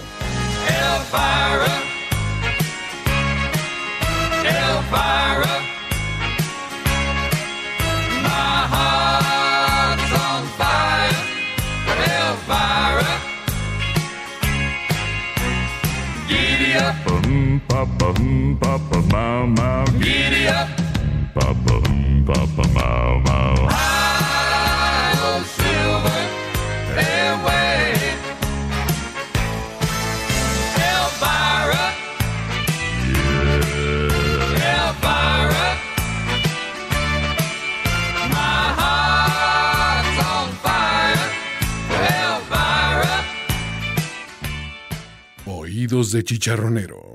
Papa, 17.82 18.14
papa, 18.60 18.98
mau. 19.02 19.84
Giddy 19.98 20.46
up. 20.46 20.68
Papa, 21.34 21.82
papa, 22.24 23.18
mau. 23.26 23.66
High 23.66 25.18
on 25.26 25.42
silver, 25.42 26.22
fairway. 26.94 27.90
Elvira. 30.78 31.84
Yeah. 33.10 33.66
Elvira. 34.70 35.68
My 38.30 38.62
heart's 38.78 40.18
on 40.30 40.48
fire. 40.62 41.26
Elvira. 41.90 43.18
Oídos 45.46 46.12
de 46.12 46.22
chicharronero. 46.22 47.11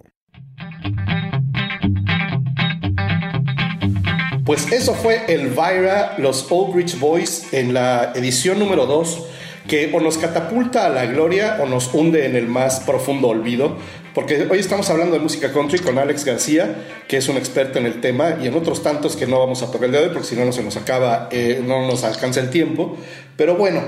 Pues 4.46 4.72
eso 4.72 4.94
fue 4.94 5.26
Elvira, 5.28 6.16
los 6.18 6.48
Old 6.50 6.74
Rich 6.74 7.00
Boys 7.00 7.52
en 7.52 7.74
la 7.74 8.14
edición 8.16 8.60
número 8.60 8.86
2, 8.86 9.26
que 9.68 9.92
o 9.94 10.00
nos 10.00 10.18
catapulta 10.18 10.86
a 10.86 10.90
la 10.90 11.06
gloria 11.06 11.58
o 11.62 11.66
nos 11.66 11.94
hunde 11.94 12.26
en 12.26 12.38
el 12.38 12.48
más 12.48 12.80
profundo 12.80 13.28
olvido, 13.28 13.76
porque 14.16 14.48
hoy 14.50 14.60
estamos 14.60 14.90
hablando 14.90 15.16
de 15.16 15.20
música 15.20 15.52
country 15.52 15.80
con 15.80 15.98
Alex 15.98 16.24
García, 16.24 16.76
que 17.10 17.18
es 17.18 17.28
un 17.28 17.36
experto 17.36 17.78
en 17.78 17.86
el 17.86 18.00
tema, 18.00 18.38
y 18.42 18.48
en 18.48 18.56
otros 18.56 18.82
tantos 18.82 19.18
que 19.18 19.28
no 19.28 19.38
vamos 19.38 19.62
a 19.64 19.66
tocar 19.68 19.84
el 19.86 19.92
día 19.92 20.00
de 20.00 20.08
hoy, 20.08 20.14
porque 20.14 20.30
si 20.30 20.36
no, 20.38 20.46
no 20.46 20.54
se 20.54 20.64
nos 20.64 20.78
acaba, 20.78 21.28
eh, 21.30 21.62
no 21.64 21.86
nos 21.86 22.06
alcanza 22.06 22.40
el 22.40 22.50
tiempo. 22.50 22.98
Pero 23.36 23.58
bueno, 23.58 23.82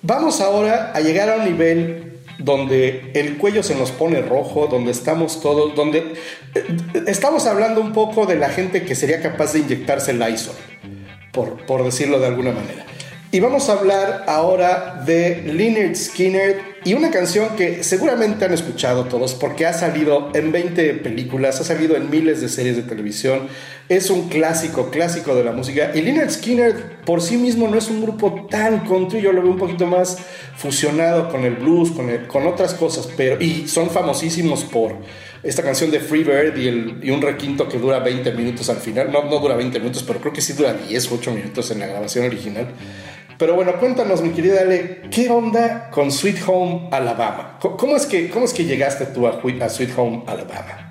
vamos 0.00 0.40
ahora 0.40 0.92
a 0.94 1.00
llegar 1.00 1.28
a 1.28 1.36
un 1.36 1.44
nivel 1.44 2.15
donde 2.38 3.10
el 3.14 3.38
cuello 3.38 3.62
se 3.62 3.74
nos 3.74 3.90
pone 3.90 4.20
rojo, 4.22 4.66
donde 4.66 4.90
estamos 4.90 5.40
todos, 5.40 5.74
donde 5.74 6.14
eh, 6.54 6.64
estamos 7.06 7.46
hablando 7.46 7.80
un 7.80 7.92
poco 7.92 8.26
de 8.26 8.36
la 8.36 8.48
gente 8.48 8.82
que 8.84 8.94
sería 8.94 9.20
capaz 9.20 9.52
de 9.52 9.60
inyectarse 9.60 10.10
el 10.10 10.18
Lysol, 10.18 10.54
por, 11.32 11.64
por 11.66 11.84
decirlo 11.84 12.18
de 12.18 12.26
alguna 12.26 12.52
manera. 12.52 12.84
Y 13.36 13.40
vamos 13.40 13.68
a 13.68 13.74
hablar 13.74 14.24
ahora 14.28 15.02
de 15.04 15.42
Leonard 15.42 15.94
Skinner 15.94 16.58
y 16.86 16.94
una 16.94 17.10
canción 17.10 17.50
que 17.54 17.84
seguramente 17.84 18.46
han 18.46 18.54
escuchado 18.54 19.04
todos 19.04 19.34
porque 19.34 19.66
ha 19.66 19.74
salido 19.74 20.30
en 20.32 20.52
20 20.52 20.94
películas, 20.94 21.60
ha 21.60 21.64
salido 21.64 21.96
en 21.96 22.08
miles 22.08 22.40
de 22.40 22.48
series 22.48 22.76
de 22.76 22.84
televisión, 22.84 23.48
es 23.90 24.08
un 24.08 24.30
clásico, 24.30 24.90
clásico 24.90 25.34
de 25.34 25.44
la 25.44 25.52
música. 25.52 25.92
Y 25.94 26.00
Leonard 26.00 26.30
Skinner 26.30 26.96
por 27.04 27.20
sí 27.20 27.36
mismo 27.36 27.68
no 27.68 27.76
es 27.76 27.90
un 27.90 28.00
grupo 28.00 28.46
tan 28.50 28.86
country, 28.88 29.20
yo 29.20 29.32
lo 29.34 29.42
veo 29.42 29.50
un 29.50 29.58
poquito 29.58 29.84
más 29.84 30.16
fusionado 30.56 31.28
con 31.28 31.44
el 31.44 31.56
blues, 31.56 31.90
con, 31.90 32.08
con 32.28 32.46
otras 32.46 32.72
cosas, 32.72 33.06
pero 33.18 33.38
y 33.38 33.68
son 33.68 33.90
famosísimos 33.90 34.64
por 34.64 34.96
esta 35.42 35.62
canción 35.62 35.90
de 35.90 36.00
Free 36.00 36.24
Bird 36.24 36.56
y, 36.56 37.10
un 37.10 37.20
requinto 37.20 37.68
que 37.68 37.78
dura 37.78 37.98
20 37.98 38.32
minutos 38.32 38.70
al 38.70 38.78
final. 38.78 39.12
No, 39.12 39.24
no 39.24 39.38
dura 39.40 39.56
20 39.56 39.78
minutos, 39.78 40.02
pero 40.06 40.20
creo 40.20 40.32
que 40.32 40.40
sí 40.40 40.54
dura 40.54 40.72
10 40.72 41.12
8 41.12 41.30
minutos 41.32 41.70
en 41.70 41.80
la 41.80 41.86
grabación 41.86 42.24
original. 42.24 42.68
Pero 43.38 43.54
bueno, 43.54 43.78
cuéntanos, 43.78 44.22
mi 44.22 44.30
querida 44.30 44.62
Ale, 44.62 45.02
¿qué 45.10 45.28
onda 45.28 45.90
con 45.90 46.10
Sweet 46.10 46.38
Home 46.46 46.88
Alabama? 46.90 47.58
¿Cómo 47.60 47.94
es 47.96 48.06
que, 48.06 48.30
cómo 48.30 48.46
es 48.46 48.54
que 48.54 48.64
llegaste 48.64 49.04
tú 49.06 49.26
a, 49.26 49.40
Sweet 49.68 49.92
Home 49.96 50.22
Alabama? 50.26 50.86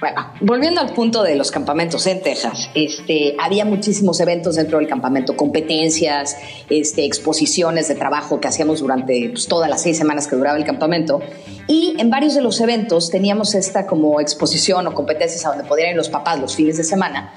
Bueno, 0.00 0.32
volviendo 0.40 0.80
al 0.80 0.92
punto 0.92 1.22
de 1.22 1.36
los 1.36 1.52
campamentos 1.52 2.06
en 2.08 2.20
Texas, 2.20 2.68
este, 2.74 3.36
había 3.40 3.64
muchísimos 3.64 4.20
eventos 4.20 4.56
dentro 4.56 4.78
del 4.78 4.88
campamento, 4.88 5.36
competencias, 5.36 6.36
este, 6.68 7.06
exposiciones 7.06 7.88
de 7.88 7.94
trabajo 7.94 8.40
que 8.40 8.48
hacíamos 8.48 8.80
durante 8.80 9.30
pues, 9.30 9.46
todas 9.46 9.70
las 9.70 9.82
seis 9.82 9.96
semanas 9.96 10.26
que 10.26 10.36
duraba 10.36 10.58
el 10.58 10.64
campamento. 10.64 11.20
Y 11.68 11.94
en 11.98 12.10
varios 12.10 12.34
de 12.34 12.42
los 12.42 12.60
eventos 12.60 13.10
teníamos 13.10 13.54
esta 13.54 13.86
como 13.86 14.20
exposición 14.20 14.86
o 14.88 14.94
competencias 14.94 15.46
a 15.46 15.50
donde 15.50 15.64
podían 15.64 15.90
ir 15.90 15.96
los 15.96 16.08
papás 16.08 16.40
los 16.40 16.56
fines 16.56 16.76
de 16.76 16.84
semana 16.84 17.32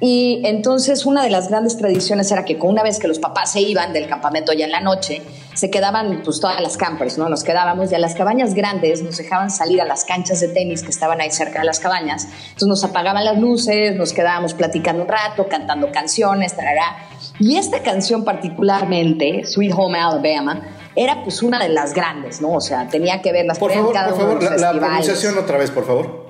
y 0.00 0.40
entonces 0.44 1.04
una 1.04 1.22
de 1.22 1.28
las 1.28 1.48
grandes 1.48 1.76
tradiciones 1.76 2.32
era 2.32 2.46
que 2.46 2.56
una 2.60 2.82
vez 2.82 2.98
que 2.98 3.06
los 3.06 3.18
papás 3.18 3.52
se 3.52 3.60
iban 3.60 3.92
del 3.92 4.08
campamento 4.08 4.54
ya 4.54 4.64
en 4.64 4.72
la 4.72 4.80
noche, 4.80 5.22
se 5.54 5.70
quedaban 5.70 6.22
pues 6.24 6.40
todas 6.40 6.58
las 6.62 6.78
campers, 6.78 7.18
¿no? 7.18 7.28
Nos 7.28 7.44
quedábamos 7.44 7.92
y 7.92 7.94
a 7.94 7.98
las 7.98 8.14
cabañas 8.14 8.54
grandes 8.54 9.02
nos 9.02 9.18
dejaban 9.18 9.50
salir 9.50 9.82
a 9.82 9.84
las 9.84 10.06
canchas 10.06 10.40
de 10.40 10.48
tenis 10.48 10.82
que 10.82 10.88
estaban 10.88 11.20
ahí 11.20 11.30
cerca 11.30 11.60
de 11.60 11.66
las 11.66 11.80
cabañas. 11.80 12.24
Entonces 12.24 12.68
nos 12.68 12.82
apagaban 12.82 13.26
las 13.26 13.38
luces, 13.38 13.94
nos 13.94 14.14
quedábamos 14.14 14.54
platicando 14.54 15.02
un 15.02 15.08
rato, 15.08 15.48
cantando 15.48 15.92
canciones, 15.92 16.56
tarará. 16.56 16.96
Y 17.38 17.56
esta 17.56 17.82
canción 17.82 18.24
particularmente, 18.24 19.44
Sweet 19.44 19.72
Home 19.76 19.98
Alabama, 19.98 20.62
era 20.96 21.22
pues 21.22 21.42
una 21.42 21.62
de 21.62 21.68
las 21.68 21.92
grandes, 21.92 22.40
¿no? 22.40 22.52
O 22.52 22.60
sea, 22.62 22.88
tenía 22.88 23.20
que 23.20 23.32
ver 23.32 23.44
las 23.44 23.58
Por 23.58 23.70
favor, 23.70 23.92
por 23.92 24.16
favor, 24.16 24.42
la, 24.42 24.72
la 24.72 24.80
pronunciación 24.80 25.36
otra 25.36 25.58
vez, 25.58 25.70
por 25.70 25.84
favor. 25.84 26.29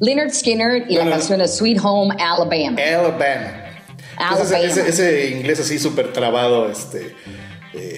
Leonard 0.00 0.30
Skinner 0.30 0.84
y 0.88 0.96
la 0.96 1.08
canción 1.08 1.40
es 1.40 1.56
Sweet 1.56 1.78
Home 1.82 2.14
Alabama. 2.18 2.80
Alabama. 2.80 3.64
Alabama. 4.16 4.58
Ese, 4.58 4.88
ese, 4.88 5.30
inglés 5.30 5.60
así 5.60 5.78
súper 5.78 6.12
trabado, 6.12 6.70
este 6.70 7.14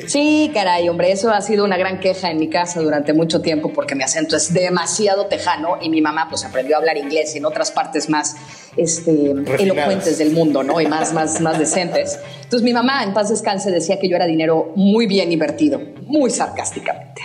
Sí, 0.07 0.51
caray, 0.53 0.89
hombre, 0.89 1.13
eso 1.13 1.31
ha 1.31 1.41
sido 1.41 1.65
una 1.65 1.77
gran 1.77 2.01
queja 2.01 2.31
en 2.31 2.39
mi 2.39 2.49
casa 2.49 2.81
durante 2.81 3.13
mucho 3.13 3.41
tiempo 3.41 3.73
porque 3.73 3.95
mi 3.95 4.03
acento 4.03 4.37
es 4.37 4.53
demasiado 4.53 5.27
tejano 5.27 5.79
y 5.81 5.89
mi 5.89 6.01
mamá 6.01 6.27
pues 6.29 6.45
aprendió 6.45 6.77
a 6.77 6.81
hablar 6.81 6.97
inglés 6.97 7.37
en 7.37 7.45
otras 7.45 7.71
partes 7.71 8.09
más 8.09 8.37
este, 8.77 9.31
elocuentes 9.59 10.19
del 10.19 10.33
mundo, 10.33 10.63
¿no? 10.63 10.81
Y 10.81 10.87
más, 10.87 11.13
más, 11.13 11.41
más 11.41 11.59
decentes. 11.59 12.19
Entonces 12.43 12.63
mi 12.63 12.73
mamá, 12.73 13.05
en 13.05 13.15
paz 13.15 13.29
descanse, 13.31 13.71
decía 13.71 13.99
que 14.01 14.09
yo 14.09 14.17
era 14.17 14.27
dinero 14.27 14.73
muy 14.75 15.07
bien 15.07 15.31
invertido, 15.31 15.81
muy 16.07 16.31
sarcásticamente. 16.31 17.23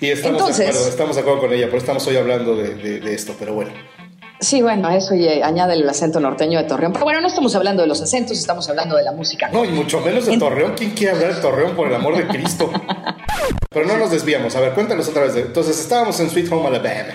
Y 0.00 0.10
estamos 0.10 0.40
Entonces, 0.40 0.66
de 0.66 0.70
acuerdo, 0.72 0.88
estamos 0.88 1.16
de 1.16 1.22
acuerdo 1.22 1.40
con 1.40 1.52
ella, 1.52 1.66
pero 1.66 1.78
estamos 1.78 2.06
hoy 2.06 2.16
hablando 2.16 2.56
de 2.56 3.14
esto, 3.14 3.34
pero 3.38 3.54
bueno. 3.54 3.70
Sí, 4.40 4.60
bueno, 4.60 4.90
eso 4.90 5.14
y 5.14 5.26
eh, 5.26 5.42
añade 5.42 5.74
el 5.74 5.88
acento 5.88 6.20
norteño 6.20 6.58
de 6.58 6.64
Torreón. 6.66 6.92
Pero 6.92 7.04
bueno, 7.04 7.20
no 7.20 7.28
estamos 7.28 7.54
hablando 7.56 7.82
de 7.82 7.88
los 7.88 8.02
acentos, 8.02 8.38
estamos 8.38 8.68
hablando 8.68 8.96
de 8.96 9.02
la 9.02 9.12
música. 9.12 9.48
No, 9.48 9.64
y 9.64 9.68
mucho 9.68 10.00
menos 10.00 10.26
de 10.26 10.36
Torreón. 10.38 10.74
¿Quién 10.76 10.90
quiere 10.90 11.14
hablar 11.14 11.34
de 11.34 11.40
Torreón 11.40 11.74
por 11.74 11.88
el 11.88 11.94
amor 11.94 12.16
de 12.16 12.26
Cristo? 12.26 12.70
Pero 13.70 13.86
no 13.86 13.96
nos 13.96 14.10
desviamos. 14.10 14.54
A 14.56 14.60
ver, 14.60 14.72
cuéntanos 14.72 15.08
otra 15.08 15.22
vez. 15.22 15.36
Entonces, 15.36 15.78
estábamos 15.78 16.18
en 16.20 16.30
Sweet 16.30 16.52
Home 16.52 16.66
Alabama. 16.68 17.14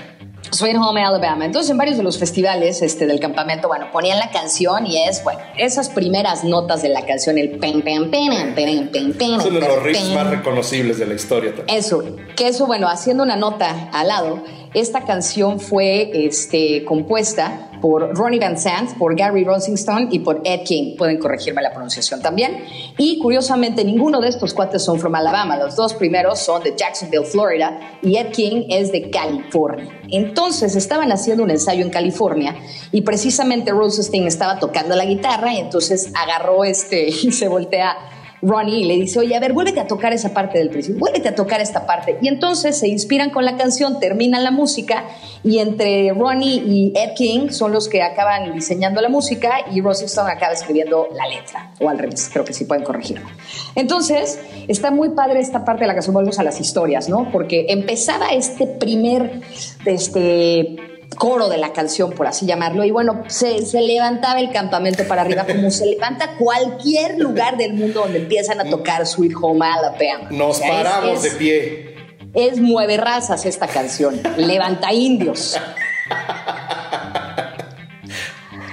Sweet 0.51 0.75
Home 0.77 1.03
Alabama. 1.03 1.45
Entonces, 1.45 1.71
en 1.71 1.77
varios 1.77 1.97
de 1.97 2.03
los 2.03 2.17
festivales 2.17 2.81
este, 2.81 3.07
del 3.07 3.19
campamento, 3.19 3.67
bueno, 3.67 3.89
ponían 3.91 4.19
la 4.19 4.29
canción 4.31 4.85
y 4.85 5.01
es, 5.03 5.23
bueno, 5.23 5.39
esas 5.57 5.89
primeras 5.89 6.43
notas 6.43 6.81
de 6.81 6.89
la 6.89 7.05
canción, 7.05 7.37
el 7.37 7.51
pen, 7.51 7.81
pen, 7.81 8.11
pen, 8.11 8.53
pen, 8.53 8.89
pen, 8.89 9.13
pen. 9.13 9.41
Son 9.41 9.53
de 9.53 9.61
los 9.61 9.83
riffs 9.83 10.09
más 10.13 10.29
reconocibles 10.29 10.99
de 10.99 11.05
la 11.05 11.13
historia 11.13 11.55
también. 11.55 11.77
Eso, 11.77 12.03
que 12.35 12.47
eso, 12.47 12.67
bueno, 12.67 12.87
haciendo 12.89 13.23
una 13.23 13.37
nota 13.37 13.89
al 13.93 14.09
lado, 14.09 14.43
esta 14.73 15.05
canción 15.05 15.59
fue 15.59 16.11
este, 16.25 16.83
compuesta 16.85 17.70
por 17.81 18.15
Ronnie 18.15 18.39
Van 18.39 18.57
Sant, 18.57 18.97
por 18.97 19.15
Gary 19.15 19.43
Rosingstone 19.43 20.07
y 20.11 20.19
por 20.19 20.41
Ed 20.45 20.61
King. 20.63 20.95
Pueden 20.97 21.17
corregirme 21.17 21.61
la 21.61 21.71
pronunciación 21.71 22.21
también. 22.21 22.63
Y 22.97 23.19
curiosamente, 23.19 23.83
ninguno 23.83 24.21
de 24.21 24.29
estos 24.29 24.53
cuates 24.53 24.83
son 24.83 24.99
from 24.99 25.15
Alabama. 25.15 25.57
Los 25.57 25.75
dos 25.75 25.93
primeros 25.95 26.39
son 26.39 26.63
de 26.63 26.75
Jacksonville, 26.75 27.25
Florida, 27.25 27.79
y 28.01 28.17
Ed 28.17 28.31
King 28.31 28.65
es 28.69 28.91
de 28.91 29.09
California. 29.09 29.99
Entonces 30.09 30.75
estaban 30.75 31.11
haciendo 31.11 31.43
un 31.43 31.51
ensayo 31.51 31.83
en 31.83 31.89
California 31.89 32.55
y 32.91 33.01
precisamente 33.01 33.71
Rosenstein 33.71 34.27
estaba 34.27 34.59
tocando 34.59 34.95
la 34.95 35.05
guitarra 35.05 35.53
y 35.53 35.57
entonces 35.57 36.11
agarró 36.13 36.63
este 36.63 37.07
y 37.23 37.31
se 37.31 37.47
voltea 37.47 37.97
Ronnie 38.41 38.85
le 38.85 38.95
dice, 38.95 39.19
oye, 39.19 39.35
a 39.35 39.39
ver, 39.39 39.53
vuélvete 39.53 39.79
a 39.79 39.87
tocar 39.87 40.13
esa 40.13 40.33
parte 40.33 40.57
del 40.57 40.69
principio, 40.69 40.99
vuélvete 40.99 41.29
a 41.29 41.35
tocar 41.35 41.61
esta 41.61 41.85
parte. 41.85 42.17
Y 42.21 42.27
entonces 42.27 42.77
se 42.77 42.87
inspiran 42.87 43.29
con 43.29 43.45
la 43.45 43.57
canción, 43.57 43.99
terminan 43.99 44.43
la 44.43 44.51
música 44.51 45.05
y 45.43 45.59
entre 45.59 46.13
Ronnie 46.13 46.63
y 46.65 46.93
Ed 46.95 47.13
King 47.15 47.49
son 47.49 47.71
los 47.71 47.87
que 47.87 48.01
acaban 48.01 48.53
diseñando 48.53 49.01
la 49.01 49.09
música 49.09 49.65
y 49.71 49.81
Stone 49.81 50.31
acaba 50.31 50.53
escribiendo 50.53 51.07
la 51.15 51.27
letra, 51.27 51.71
o 51.79 51.89
al 51.89 51.97
revés, 51.97 52.29
creo 52.31 52.45
que 52.45 52.53
sí 52.53 52.65
pueden 52.65 52.83
corregirlo. 52.83 53.27
Entonces, 53.75 54.39
está 54.67 54.91
muy 54.91 55.09
padre 55.09 55.39
esta 55.39 55.63
parte 55.65 55.81
de 55.81 55.87
la 55.87 55.93
canción, 55.93 56.13
volvemos 56.13 56.39
a 56.39 56.43
las 56.43 56.59
historias, 56.59 57.09
¿no? 57.09 57.31
Porque 57.31 57.67
empezaba 57.69 58.29
este 58.29 58.67
primer, 58.67 59.41
este 59.85 60.90
coro 61.17 61.49
de 61.49 61.57
la 61.57 61.73
canción, 61.73 62.11
por 62.11 62.27
así 62.27 62.45
llamarlo, 62.45 62.83
y 62.83 62.91
bueno, 62.91 63.23
se, 63.27 63.65
se, 63.65 63.81
levantaba 63.81 64.39
el 64.39 64.51
campamento 64.51 65.07
para 65.07 65.21
arriba 65.21 65.45
como 65.45 65.69
se 65.69 65.85
levanta 65.85 66.35
cualquier 66.37 67.19
lugar 67.19 67.57
del 67.57 67.73
mundo 67.73 68.01
donde 68.01 68.19
empiezan 68.19 68.59
a 68.61 68.65
tocar 68.65 69.05
Sweet 69.05 69.33
Home 69.41 69.65
Alabama. 69.65 70.29
Nos 70.31 70.59
paramos 70.59 71.23
de 71.23 71.31
pie. 71.31 71.95
Es 72.33 72.59
mueve 72.59 72.97
razas 72.97 73.45
esta 73.45 73.67
canción, 73.67 74.21
levanta 74.37 74.93
indios. 74.93 75.59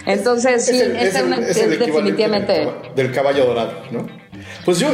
Entonces, 0.06 0.64
sí, 0.64 0.80
es, 0.80 1.12
definitivamente... 1.78 2.66
Del 2.94 3.12
caballo 3.12 3.44
dorado, 3.44 3.82
¿no? 3.90 4.17
Pues 4.68 4.80
yo. 4.80 4.90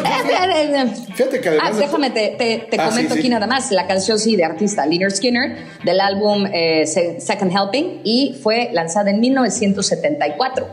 Fíjate 1.17 1.41
que 1.41 1.49
además. 1.49 1.73
Ah, 1.75 1.77
déjame, 1.77 2.11
te, 2.11 2.37
te, 2.71 2.81
ah, 2.81 2.91
comento 2.91 3.15
aquí 3.15 3.29
nada 3.29 3.49
más. 3.49 3.73
La 3.73 3.89
canción, 3.89 4.21
sí, 4.21 4.37
de 4.37 4.45
artista 4.45 4.87
Leonard 4.87 5.11
Skinner, 5.11 5.57
del 5.83 5.99
álbum 5.99 6.47
eh, 6.47 6.87
Second 6.87 7.51
Helping, 7.51 8.03
y 8.05 8.39
fue 8.41 8.71
lanzada 8.73 9.11
en 9.11 9.19
1974 9.19 10.69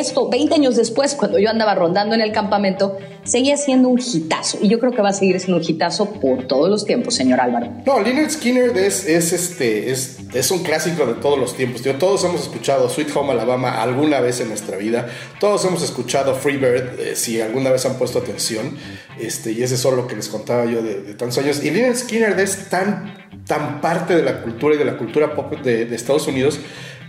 esto 0.00 0.28
20 0.28 0.54
años 0.54 0.76
después, 0.76 1.14
cuando 1.14 1.38
yo 1.38 1.50
andaba 1.50 1.74
rondando 1.74 2.14
en 2.14 2.20
el 2.20 2.32
campamento, 2.32 2.98
seguía 3.24 3.56
siendo 3.56 3.88
un 3.88 4.00
hitazo. 4.00 4.58
Y 4.60 4.68
yo 4.68 4.78
creo 4.78 4.92
que 4.92 5.02
va 5.02 5.10
a 5.10 5.12
seguir 5.12 5.38
siendo 5.40 5.58
un 5.58 5.64
hitazo 5.68 6.12
por 6.14 6.46
todos 6.46 6.68
los 6.68 6.84
tiempos, 6.84 7.14
señor 7.14 7.40
Álvaro. 7.40 7.68
No, 7.86 8.00
Leonard 8.00 8.30
Skinner 8.30 8.76
es, 8.76 9.06
es 9.06 9.32
este, 9.32 9.90
es, 9.90 10.18
es, 10.32 10.50
un 10.50 10.62
clásico 10.62 11.06
de 11.06 11.14
todos 11.14 11.38
los 11.38 11.56
tiempos. 11.56 11.82
todos 11.98 12.24
hemos 12.24 12.42
escuchado 12.42 12.88
Sweet 12.88 13.14
Home 13.16 13.32
Alabama 13.32 13.82
alguna 13.82 14.20
vez 14.20 14.40
en 14.40 14.48
nuestra 14.48 14.76
vida. 14.76 15.08
Todos 15.38 15.64
hemos 15.64 15.82
escuchado 15.82 16.34
Freebird, 16.34 17.00
eh, 17.00 17.16
si 17.16 17.40
alguna 17.40 17.70
vez 17.70 17.86
han 17.86 17.94
puesto 17.94 18.18
atención. 18.18 18.76
Este, 19.18 19.52
y 19.52 19.62
ese 19.62 19.74
es 19.74 19.80
solo 19.80 19.98
lo 19.98 20.06
que 20.06 20.16
les 20.16 20.28
contaba 20.28 20.64
yo 20.64 20.82
de, 20.82 21.14
tantos 21.14 21.38
años. 21.38 21.62
Y 21.62 21.70
Leonard 21.70 21.96
Skinner 21.96 22.38
es 22.40 22.68
tan, 22.68 23.14
tan 23.46 23.80
parte 23.80 24.16
de 24.16 24.22
la 24.22 24.42
cultura 24.42 24.74
y 24.74 24.78
de 24.78 24.84
la 24.84 24.96
cultura 24.96 25.34
pop 25.34 25.52
de, 25.62 25.84
de 25.84 25.96
Estados 25.96 26.26
Unidos 26.26 26.58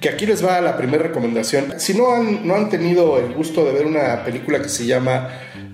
que 0.03 0.09
aquí 0.09 0.25
les 0.25 0.45
va 0.45 0.59
la 0.59 0.75
primera 0.75 1.01
recomendación. 1.01 1.75
Si 1.79 1.93
no 1.93 2.13
han, 2.13 2.45
no 2.45 2.55
han 2.55 2.67
tenido 2.67 3.17
el 3.17 3.33
gusto 3.33 3.63
de 3.63 3.71
ver 3.71 3.85
una 3.85 4.25
película 4.25 4.61
que 4.61 4.67
se 4.67 4.85
llama 4.85 5.29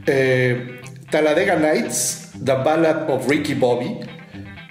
eh, 0.06 0.82
Talladega 1.10 1.56
Nights, 1.56 2.34
The 2.46 2.54
Ballad 2.54 3.10
of 3.10 3.28
Ricky 3.28 3.56
Bobby, 3.56 4.00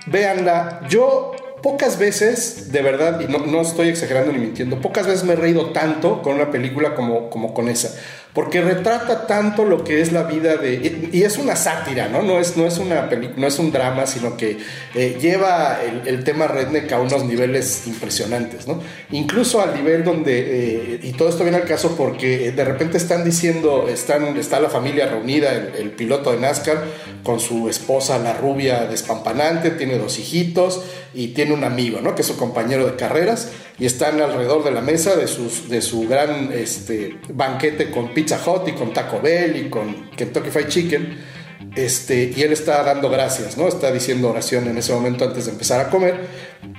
véanla. 0.07 0.83
Yo 0.89 1.33
pocas 1.61 1.99
veces, 1.99 2.71
de 2.71 2.83
verdad, 2.83 3.21
y 3.21 3.27
no, 3.27 3.39
no, 3.47 3.63
estoy 3.63 3.89
exagerando 3.89 4.31
ni 4.31 4.39
mintiendo, 4.39 4.81
pocas 4.81 5.09
veces 5.09 5.25
me 5.25 5.33
he 5.33 5.37
reído 5.37 5.71
tanto 5.71 6.23
con 6.23 6.37
una 6.37 6.53
película 6.53 6.95
como, 6.95 7.29
como 7.29 7.53
con 7.53 7.69
esa 7.69 7.93
porque 8.35 8.61
retrata 8.61 9.27
tanto 9.27 9.65
lo 9.65 9.83
que 9.83 10.01
es 10.01 10.13
la 10.13 10.25
vida 10.25 10.57
de... 10.57 11.11
Y 11.13 11.23
es 11.23 11.39
una 11.39 11.57
sátira, 11.57 12.09
¿no? 12.09 12.23
No 12.23 12.39
es, 12.39 12.57
no 12.57 12.67
es, 12.67 12.79
una 12.79 13.09
no 13.37 13.47
es 13.47 13.59
un 13.59 13.73
drama, 13.73 14.07
sino 14.07 14.37
que 14.37 14.59
eh, 14.95 15.19
lleva 15.21 15.79
el, 15.83 16.23
tema 16.25 16.47
redneck 16.47 16.93
a 16.93 17.01
unos 17.01 17.25
niveles 17.25 17.87
impresionantes, 17.87 18.69
¿no? 18.69 18.81
Incluso 19.11 19.63
al 19.63 19.75
nivel 19.75 20.05
donde... 20.05 20.39
Eh, 20.39 21.01
y 21.03 21.13
todo 21.13 21.31
esto 21.31 21.43
viene 21.43 21.57
al 21.59 21.65
caso 21.65 21.97
porque 21.97 22.53
de 22.53 22.65
repente 22.65 22.99
están 22.99 23.25
diciendo, 23.25 23.89
están, 23.89 24.37
está 24.37 24.61
la 24.61 24.69
familia 24.69 25.07
reunida, 25.07 25.53
el, 25.53 25.91
piloto 25.99 26.31
de 26.31 26.39
NASCAR, 26.39 26.85
con 27.25 27.41
su 27.41 27.69
esposa, 27.69 28.19
la 28.19 28.35
rubia 28.35 28.87
despampanante, 28.87 29.71
tiene 29.71 29.99
dos 29.99 30.19
hijitos 30.19 30.83
y 31.15 31.29
tiene 31.29 31.55
un 31.55 31.65
amigo, 31.65 32.01
¿no? 32.01 32.15
Que 32.15 32.23
es 32.23 32.29
su 32.29 32.37
compañero 32.37 32.87
de 32.87 32.97
carreras 32.97 33.51
y 33.79 33.87
están 33.87 34.21
alrededor 34.21 34.65
de 34.65 34.73
la 34.73 34.81
mesa 34.81 35.15
de, 35.15 35.29
sus, 35.29 35.69
de 35.69 35.81
su 35.81 36.09
gran 36.09 36.51
este, 36.53 37.19
banquete 37.33 37.91
con 37.91 38.13
Pizza 38.13 38.41
Hut 38.45 38.69
y 38.69 38.73
con 38.73 38.93
Taco 38.93 39.21
Bell 39.21 39.57
y 39.57 39.71
con 39.71 40.11
Kentucky 40.11 40.51
Fried 40.51 40.69
Chicken. 40.69 41.39
Este, 41.77 42.33
y 42.35 42.43
él 42.43 42.53
está 42.53 42.83
dando 42.83 43.09
gracias, 43.09 43.57
¿no? 43.57 43.69
Está 43.69 43.93
diciendo 43.93 44.31
oración 44.31 44.67
en 44.67 44.79
ese 44.79 44.93
momento 44.93 45.25
antes 45.25 45.47
de 45.47 45.53
empezar 45.53 45.81
a 45.81 45.91
comer. 45.91 46.17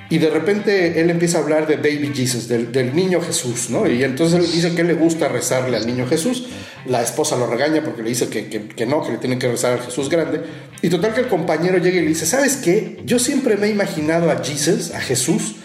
Y 0.09 0.17
de 0.17 0.29
repente 0.29 0.99
él 0.99 1.09
empieza 1.09 1.37
a 1.37 1.41
hablar 1.41 1.67
de 1.67 1.77
Baby 1.77 2.11
Jesus, 2.13 2.47
del, 2.47 2.71
del 2.71 2.93
niño 2.93 3.21
Jesús, 3.21 3.69
¿no? 3.69 3.87
Y 3.87 4.03
entonces 4.03 4.39
él 4.39 4.51
dice 4.51 4.75
que 4.75 4.83
le 4.83 4.95
gusta 4.95 5.29
rezarle 5.29 5.77
al 5.77 5.85
niño 5.85 6.05
Jesús. 6.07 6.47
La 6.85 7.01
esposa 7.01 7.37
lo 7.37 7.47
regaña 7.47 7.83
porque 7.83 8.01
le 8.01 8.09
dice 8.09 8.27
que, 8.27 8.49
que, 8.49 8.85
no, 8.85 9.03
que 9.03 9.11
le 9.13 9.17
tiene 9.19 9.37
que 9.37 9.47
rezar 9.47 9.73
al 9.73 9.81
Jesús 9.81 10.09
grande. 10.09 10.41
Y 10.81 10.89
total 10.89 11.13
que 11.13 11.21
el 11.21 11.27
compañero 11.27 11.77
llega 11.77 11.97
y 11.97 12.01
le 12.01 12.07
dice, 12.07 12.25
¿sabes 12.25 12.57
qué? 12.57 12.99
Yo 13.05 13.19
siempre 13.19 13.55
me 13.55 13.67
he 13.67 13.69
imaginado 13.69 14.31
a 14.31 14.43
Jesus, 14.43 14.93
a 14.93 14.99
Jesús, 14.99 15.55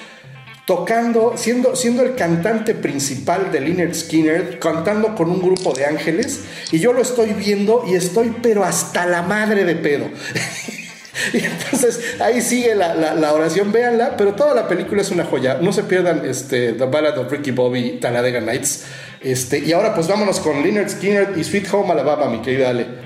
tocando, 0.66 1.34
siendo, 1.36 1.76
siendo 1.76 2.02
el 2.02 2.14
cantante 2.14 2.74
principal 2.74 3.52
de 3.52 3.60
Leonard 3.60 3.94
Skinner, 3.94 4.58
cantando 4.58 5.14
con 5.14 5.30
un 5.30 5.42
grupo 5.42 5.74
de 5.74 5.84
ángeles, 5.84 6.44
y 6.72 6.78
yo 6.78 6.92
lo 6.92 7.02
estoy 7.02 7.32
viendo 7.32 7.84
y 7.86 7.94
estoy 7.94 8.34
pero 8.42 8.64
hasta 8.64 9.06
la 9.06 9.22
madre 9.22 9.64
de 9.64 9.76
pedo. 9.76 10.06
y 11.32 11.38
entonces 11.38 12.20
ahí 12.20 12.40
sigue 12.40 12.74
la, 12.74 12.94
la, 12.94 13.32
oración, 13.32 13.72
véanla, 13.72 14.16
pero 14.16 14.34
toda 14.34 14.54
la 14.54 14.66
película 14.66 15.02
es 15.02 15.10
una 15.10 15.24
joya. 15.24 15.58
No 15.60 15.72
se 15.72 15.82
pierdan 15.84 16.24
este, 16.24 16.72
The 16.72 16.86
Ballad 16.86 17.18
of 17.18 17.30
Ricky 17.30 17.50
Bobby, 17.50 17.98
Talladega 18.00 18.40
Nights. 18.40 18.84
Este, 19.20 19.58
y 19.58 19.72
ahora 19.72 19.94
pues 19.94 20.08
vámonos 20.08 20.40
con 20.40 20.62
Leonard 20.62 20.90
Skinner 20.90 21.32
y 21.36 21.44
Sweet 21.44 21.72
Home 21.72 21.92
Alabama, 21.92 22.28
mi 22.28 22.42
querida 22.42 22.70
Ale. 22.70 23.03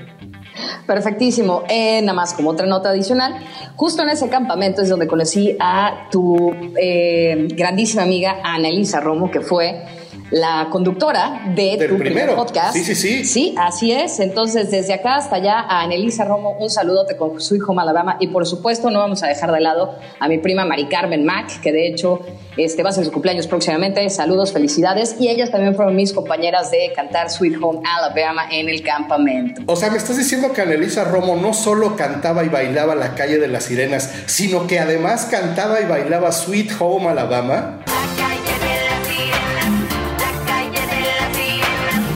Perfectísimo. 0.88 1.64
Eh, 1.68 2.00
nada 2.00 2.14
más 2.14 2.32
como 2.32 2.48
otra 2.48 2.66
nota 2.66 2.88
adicional, 2.88 3.34
justo 3.76 4.02
en 4.02 4.08
ese 4.08 4.30
campamento 4.30 4.80
es 4.80 4.88
donde 4.88 5.06
conocí 5.06 5.54
a 5.60 6.08
tu 6.10 6.50
eh, 6.80 7.46
grandísima 7.50 8.04
amiga 8.04 8.38
Ana 8.42 8.68
Elisa 8.68 8.98
Romo, 8.98 9.30
que 9.30 9.42
fue 9.42 9.84
la 10.30 10.68
conductora 10.70 11.52
de 11.54 11.86
tu 11.88 11.96
primer 11.96 12.34
podcast. 12.34 12.74
Sí, 12.74 12.84
sí, 12.84 12.94
sí. 12.94 13.24
Sí, 13.24 13.54
así 13.58 13.92
es. 13.92 14.20
Entonces, 14.20 14.70
desde 14.70 14.94
acá 14.94 15.16
hasta 15.16 15.36
allá, 15.36 15.60
a 15.60 15.82
Anelisa 15.82 16.24
Romo, 16.24 16.56
un 16.58 16.70
saludote 16.70 17.16
con 17.16 17.40
su 17.40 17.56
hijo 17.56 17.74
Malabama. 17.74 18.16
Y 18.20 18.28
por 18.28 18.46
supuesto, 18.46 18.90
no 18.90 18.98
vamos 18.98 19.22
a 19.22 19.28
dejar 19.28 19.52
de 19.52 19.60
lado 19.60 19.94
a 20.18 20.28
mi 20.28 20.38
prima 20.38 20.64
Mari 20.64 20.86
Carmen 20.86 21.24
Mac, 21.24 21.60
que 21.60 21.72
de 21.72 21.88
hecho 21.88 22.20
este, 22.56 22.82
va 22.82 22.90
a 22.90 22.92
ser 22.92 23.04
su 23.04 23.12
cumpleaños 23.12 23.46
próximamente. 23.46 24.08
Saludos, 24.10 24.52
felicidades. 24.52 25.16
Y 25.18 25.28
ellas 25.28 25.50
también 25.50 25.74
fueron 25.74 25.96
mis 25.96 26.12
compañeras 26.12 26.70
de 26.70 26.92
cantar 26.94 27.30
Sweet 27.30 27.56
Home 27.62 27.80
Alabama 27.84 28.48
en 28.50 28.68
el 28.68 28.82
campamento. 28.82 29.62
O 29.66 29.76
sea, 29.76 29.90
me 29.90 29.98
estás 29.98 30.16
diciendo 30.16 30.52
que 30.52 30.62
Anelisa 30.62 31.04
Romo 31.04 31.36
no 31.36 31.54
solo 31.54 31.96
cantaba 31.96 32.44
y 32.44 32.48
bailaba 32.48 32.94
La 32.94 33.14
calle 33.14 33.38
de 33.38 33.48
las 33.48 33.64
sirenas, 33.64 34.12
sino 34.26 34.66
que 34.66 34.78
además 34.78 35.26
cantaba 35.30 35.80
y 35.80 35.86
bailaba 35.86 36.32
Sweet 36.32 36.72
Home 36.80 37.08
Alabama. 37.08 37.80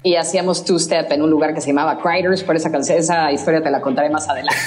Y 0.02 0.16
hacíamos 0.16 0.64
two-step 0.64 1.12
en 1.12 1.22
un 1.22 1.30
lugar 1.30 1.54
que 1.54 1.60
se 1.60 1.68
llamaba 1.68 1.98
Criders, 2.00 2.42
por 2.42 2.56
esa, 2.56 2.70
canción, 2.70 2.98
esa 2.98 3.30
historia 3.30 3.62
te 3.62 3.70
la 3.70 3.80
contaré 3.80 4.10
más 4.10 4.28
adelante. 4.28 4.60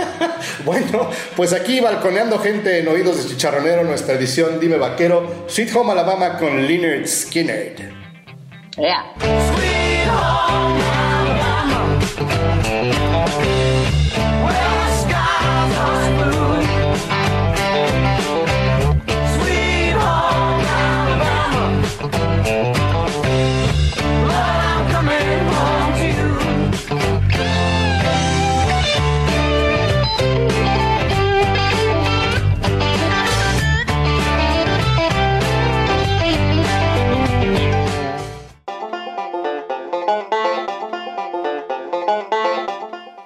bueno, 0.64 1.08
pues 1.36 1.52
aquí 1.52 1.80
balconeando 1.80 2.38
gente 2.38 2.80
en 2.80 2.88
Oídos 2.88 3.22
de 3.22 3.30
Chicharronero, 3.30 3.84
nuestra 3.84 4.14
edición 4.14 4.58
Dime 4.60 4.78
Vaquero, 4.78 5.44
Sweet 5.46 5.74
Home 5.76 5.92
Alabama 5.92 6.38
con 6.38 6.66
Leonard 6.66 7.06
Skinner. 7.06 7.92
Yeah. 8.76 9.12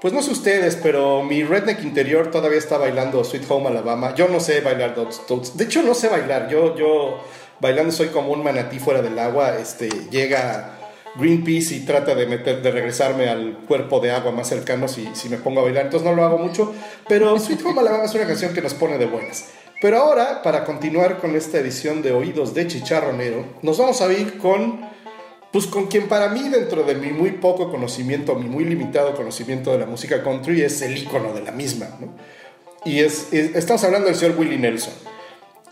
Pues 0.07 0.15
no 0.15 0.23
sé 0.23 0.31
ustedes, 0.31 0.79
pero 0.81 1.25
mi 1.25 1.43
redneck 1.43 1.83
interior 1.83 2.31
todavía 2.31 2.59
está 2.59 2.79
bailando 2.79 3.25
Sweet 3.25 3.43
Home 3.49 3.71
Alabama. 3.71 4.15
Yo 4.15 4.29
no 4.29 4.39
sé 4.39 4.61
bailar 4.61 4.95
Dots, 4.95 5.57
De 5.57 5.65
hecho, 5.65 5.83
no 5.83 5.95
sé 5.95 6.07
bailar. 6.07 6.49
Yo, 6.49 6.77
yo 6.77 7.19
bailando 7.59 7.91
soy 7.91 8.11
como 8.11 8.31
un 8.31 8.45
manatí 8.45 8.79
fuera 8.79 9.03
del 9.03 9.19
agua. 9.19 9.57
Este, 9.59 9.89
llega 10.13 10.79
Greenpeace 11.17 11.75
y 11.75 11.81
trata 11.81 12.15
de 12.15 12.25
meter, 12.29 12.63
de 12.63 12.71
regresarme 12.71 13.29
al 13.29 13.65
cuerpo 13.67 13.99
de 13.99 14.13
agua 14.13 14.31
más 14.31 14.49
cercano 14.49 14.87
si, 14.87 15.09
si 15.13 15.29
me 15.29 15.39
pongo 15.39 15.59
a 15.59 15.65
bailar. 15.65 15.87
Entonces 15.87 16.09
no 16.09 16.15
lo 16.15 16.23
hago 16.23 16.39
mucho. 16.39 16.73
Pero 17.09 17.37
Sweet 17.41 17.67
Home 17.67 17.81
Alabama 17.81 18.05
es 18.05 18.15
una 18.15 18.29
canción 18.29 18.55
que 18.55 18.63
nos 18.63 18.75
pone 18.75 18.99
de 18.99 19.07
buenas. 19.07 19.47
Pero 19.83 19.99
ahora, 19.99 20.41
para 20.41 20.65
continuar 20.65 21.19
con 21.19 21.35
esta 21.35 21.59
edición 21.59 22.03
de 22.03 22.13
Oídos 22.13 22.55
de 22.55 22.69
Chicharronero, 22.69 23.45
nos 23.61 23.77
vamos 23.79 24.01
a 24.01 24.13
ir 24.13 24.39
con 24.39 24.89
pues 25.57 25.69
con 25.69 25.87
quien 25.87 26.07
para 26.07 26.29
mí, 26.29 26.51
dentro 26.51 26.83
de 26.83 26.95
mi 26.97 27.13
muy 27.13 27.31
poco 27.31 27.71
conocimiento, 27.71 28.35
mi 28.35 28.47
muy 28.47 28.67
limitado 28.67 29.15
conocimiento 29.15 29.73
de 29.73 29.79
la 29.79 29.87
música 29.87 30.23
country, 30.23 30.61
es 30.61 30.83
el 30.83 30.99
icono 30.99 31.33
de 31.33 31.41
la 31.41 31.51
misma. 31.51 31.97
¿no? 31.99 32.09
Y 32.85 33.01
es, 33.01 33.33
estamos 33.33 33.83
hablando 33.83 34.09
del 34.09 34.17
señor 34.17 34.39
Willie 34.39 34.59
Nelson. 34.59 34.93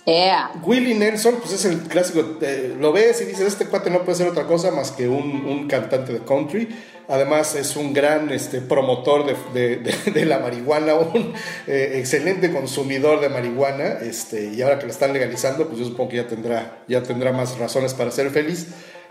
Yeah. 0.07 0.53
Willie 0.63 0.95
Nelson, 0.95 1.35
pues 1.35 1.53
es 1.53 1.67
el 1.67 1.81
clásico, 1.81 2.39
eh, 2.41 2.75
lo 2.81 2.95
ves 2.95 3.21
y 3.21 3.27
dices, 3.27 3.47
este 3.47 3.67
cuate 3.67 3.91
no 3.91 4.05
puede 4.05 4.17
ser 4.17 4.27
otra 4.27 4.47
cosa 4.47 4.71
más 4.71 4.91
que 4.91 5.07
un, 5.07 5.45
un 5.45 5.69
cantante 5.69 6.15
de 6.15 6.21
country. 6.21 6.67
Además 7.07 7.55
es 7.55 7.77
un 7.77 7.93
gran 7.93 8.31
este, 8.31 8.63
promotor 8.63 9.27
de, 9.27 9.77
de, 9.77 9.93
de, 10.13 10.25
la 10.25 10.39
marihuana, 10.39 10.95
un 11.15 11.35
eh, 11.67 11.97
excelente 11.97 12.51
consumidor 12.51 13.21
de 13.21 13.29
marihuana. 13.29 13.99
Este, 14.01 14.47
y 14.47 14.63
ahora 14.63 14.79
que 14.79 14.87
lo 14.87 14.93
están 14.93 15.13
legalizando, 15.13 15.67
pues 15.67 15.79
yo 15.81 15.85
supongo 15.85 16.09
que 16.09 16.17
ya 16.17 16.27
tendrá, 16.27 16.83
ya 16.89 17.03
tendrá 17.03 17.33
más 17.33 17.59
razones 17.59 17.93
para 17.93 18.11
ser 18.11 18.31
feliz. 18.31 18.69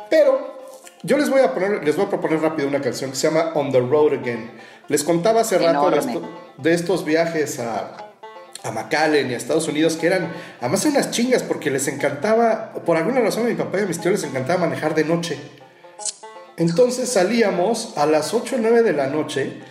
Pero 0.09 0.52
yo 1.03 1.17
les 1.17 1.29
voy 1.29 1.41
a 1.41 1.53
poner, 1.53 1.83
les 1.83 1.95
voy 1.97 2.05
a 2.05 2.09
proponer 2.09 2.41
rápido 2.41 2.67
una 2.67 2.81
canción 2.81 3.11
que 3.11 3.17
se 3.17 3.27
llama 3.27 3.51
On 3.55 3.71
the 3.71 3.79
Road 3.79 4.13
Again. 4.13 4.51
Les 4.87 5.03
contaba 5.03 5.41
hace 5.41 5.57
rato 5.57 5.91
de, 6.57 6.73
estos 6.73 7.03
viajes 7.03 7.59
a, 7.59 7.97
a 8.63 8.71
McAllen 8.71 9.29
y 9.29 9.33
a 9.33 9.37
Estados 9.37 9.67
Unidos 9.67 9.97
que 9.97 10.07
eran, 10.07 10.31
además 10.61 10.85
unas 10.85 11.11
chingas 11.11 11.43
porque 11.43 11.69
les 11.69 11.89
encantaba, 11.89 12.73
por 12.85 12.95
alguna 12.95 13.19
razón 13.19 13.45
a 13.45 13.49
mi 13.49 13.55
papá 13.55 13.79
y 13.79 13.81
a 13.81 13.85
mis 13.85 13.99
tíos 13.99 14.13
les 14.13 14.23
encantaba 14.23 14.61
manejar 14.61 14.95
de 14.95 15.03
noche. 15.03 15.37
Entonces 16.55 17.09
salíamos 17.09 17.97
a 17.97 18.05
las 18.05 18.33
8 18.33 18.55
o 18.55 18.59
9 18.59 18.83
de 18.83 18.93
la 18.93 19.07
noche 19.07 19.61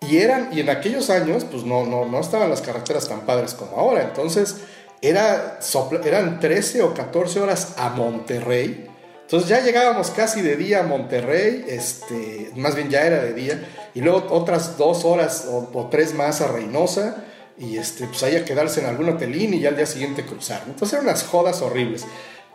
y 0.00 0.18
eran, 0.18 0.48
y 0.52 0.60
en 0.60 0.70
aquellos 0.70 1.10
años, 1.10 1.44
pues 1.44 1.62
no, 1.64 1.84
no, 1.84 2.06
no 2.06 2.18
estaban 2.18 2.50
las 2.50 2.60
carreteras 2.60 3.08
tan 3.08 3.20
padres 3.20 3.54
como 3.54 3.76
ahora. 3.76 4.02
Entonces 4.02 4.56
era, 5.00 5.60
eran 6.04 6.40
13 6.40 6.82
o 6.82 6.92
14 6.92 7.40
horas 7.40 7.74
a 7.76 7.90
Monterrey 7.90 8.91
entonces 9.32 9.48
ya 9.48 9.64
llegábamos 9.64 10.10
casi 10.10 10.42
de 10.42 10.56
día 10.56 10.80
a 10.80 10.82
Monterrey, 10.82 11.64
este, 11.66 12.50
más 12.54 12.74
bien 12.74 12.90
ya 12.90 13.06
era 13.06 13.22
de 13.22 13.32
día, 13.32 13.66
y 13.94 14.02
luego 14.02 14.26
otras 14.28 14.76
dos 14.76 15.06
horas 15.06 15.48
o, 15.50 15.88
tres 15.90 16.12
más 16.12 16.42
a 16.42 16.48
Reynosa, 16.48 17.24
y 17.56 17.78
este, 17.78 18.06
pues 18.08 18.22
ahí 18.24 18.36
a 18.36 18.44
quedarse 18.44 18.80
en 18.80 18.86
algún 18.88 19.08
hotelín 19.08 19.54
y 19.54 19.60
ya 19.60 19.70
al 19.70 19.76
día 19.76 19.86
siguiente 19.86 20.26
cruzar. 20.26 20.64
Entonces 20.66 20.92
eran 20.92 21.06
unas 21.06 21.24
jodas 21.24 21.62
horribles. 21.62 22.04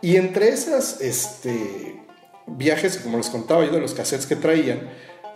Y 0.02 0.14
entre 0.14 0.50
esas 0.50 1.00
este, 1.00 2.00
viajes, 2.46 2.98
como 2.98 3.18
les 3.18 3.28
contaba 3.28 3.64
yo 3.64 3.72
de 3.72 3.80
los 3.80 3.94
cassettes 3.94 4.26
que 4.26 4.36
traían, 4.36 4.88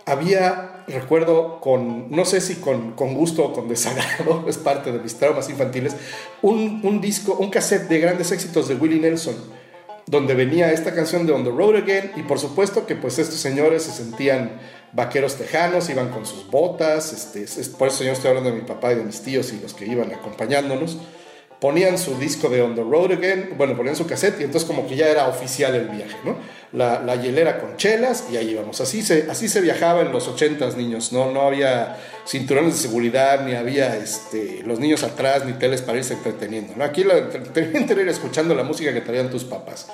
había, 0.05 0.85
recuerdo, 0.87 1.59
con, 1.59 2.09
no 2.09 2.23
sé 2.23 2.39
si 2.39 2.55
con, 2.55 2.93
con, 2.93 3.15
gusto 3.15 3.43
o 3.43 3.51
con 3.51 3.67
desagrado, 3.67 4.45
es 4.47 4.57
parte 4.57 4.93
de 4.93 4.99
mis 4.99 5.15
traumas 5.15 5.49
infantiles, 5.49 5.93
un, 6.41 6.79
un 6.85 7.01
disco, 7.01 7.33
un 7.33 7.49
cassette 7.49 7.89
de 7.89 7.99
grandes 7.99 8.31
éxitos 8.31 8.69
de 8.69 8.75
Willie 8.75 9.01
Nelson 9.01 9.35
donde 10.05 10.33
venía 10.33 10.71
esta 10.71 10.93
canción 10.93 11.25
de 11.25 11.33
On 11.33 11.43
the 11.43 11.49
Road 11.49 11.77
Again 11.77 12.11
y 12.15 12.23
por 12.23 12.39
supuesto 12.39 12.85
que 12.85 12.95
pues 12.95 13.19
estos 13.19 13.39
señores 13.39 13.83
se 13.83 13.91
sentían 13.91 14.59
vaqueros 14.91 15.35
tejanos, 15.35 15.89
iban 15.89 16.09
con 16.09 16.25
sus 16.25 16.49
botas, 16.49 17.13
este, 17.13 17.43
es, 17.43 17.69
por 17.69 17.87
eso 17.87 18.03
yo 18.03 18.11
estoy 18.11 18.29
hablando 18.29 18.51
de 18.51 18.57
mi 18.57 18.63
papá 18.63 18.93
y 18.93 18.95
de 18.95 19.03
mis 19.03 19.21
tíos 19.21 19.51
y 19.53 19.59
los 19.59 19.73
que 19.73 19.85
iban 19.85 20.11
acompañándonos, 20.13 20.97
ponían 21.63 21.97
su 21.97 22.19
disco 22.19 22.49
de 22.49 22.61
On 22.61 22.75
the 22.75 22.81
Road 22.81 23.13
Again, 23.13 23.53
bueno, 23.57 23.77
ponían 23.77 23.95
su 23.95 24.05
cassette 24.05 24.41
y 24.41 24.43
entonces 24.43 24.67
como 24.67 24.85
que 24.85 24.97
ya 24.97 25.07
era 25.07 25.29
oficial 25.29 25.73
el 25.73 25.87
viaje, 25.87 26.17
¿no? 26.25 26.35
La, 26.73 27.01
la 27.01 27.15
hielera 27.15 27.61
con 27.61 27.77
chelas 27.77 28.25
y 28.29 28.35
ahí 28.35 28.49
íbamos. 28.49 28.81
Así 28.81 29.01
se, 29.01 29.27
así 29.31 29.47
se 29.47 29.61
viajaba 29.61 30.01
en 30.01 30.11
los 30.11 30.27
ochentas, 30.27 30.75
niños, 30.75 31.13
¿no? 31.13 31.31
No 31.31 31.43
había 31.43 32.01
cinturones 32.27 32.73
de 32.73 32.79
seguridad, 32.81 33.45
ni 33.45 33.53
había 33.53 33.95
este, 33.95 34.61
los 34.65 34.77
niños 34.77 35.03
atrás, 35.03 35.45
ni 35.45 35.53
teles 35.53 35.81
para 35.81 35.99
irse 35.99 36.15
entreteniendo, 36.15 36.73
¿no? 36.75 36.83
Aquí 36.83 37.03
el 37.03 37.11
entretenimiento 37.11 37.93
era 37.93 38.11
escuchando 38.11 38.53
la 38.55 38.63
música 38.63 38.93
que 38.93 38.99
traían 38.99 39.29
tus 39.29 39.45
papás. 39.45 39.87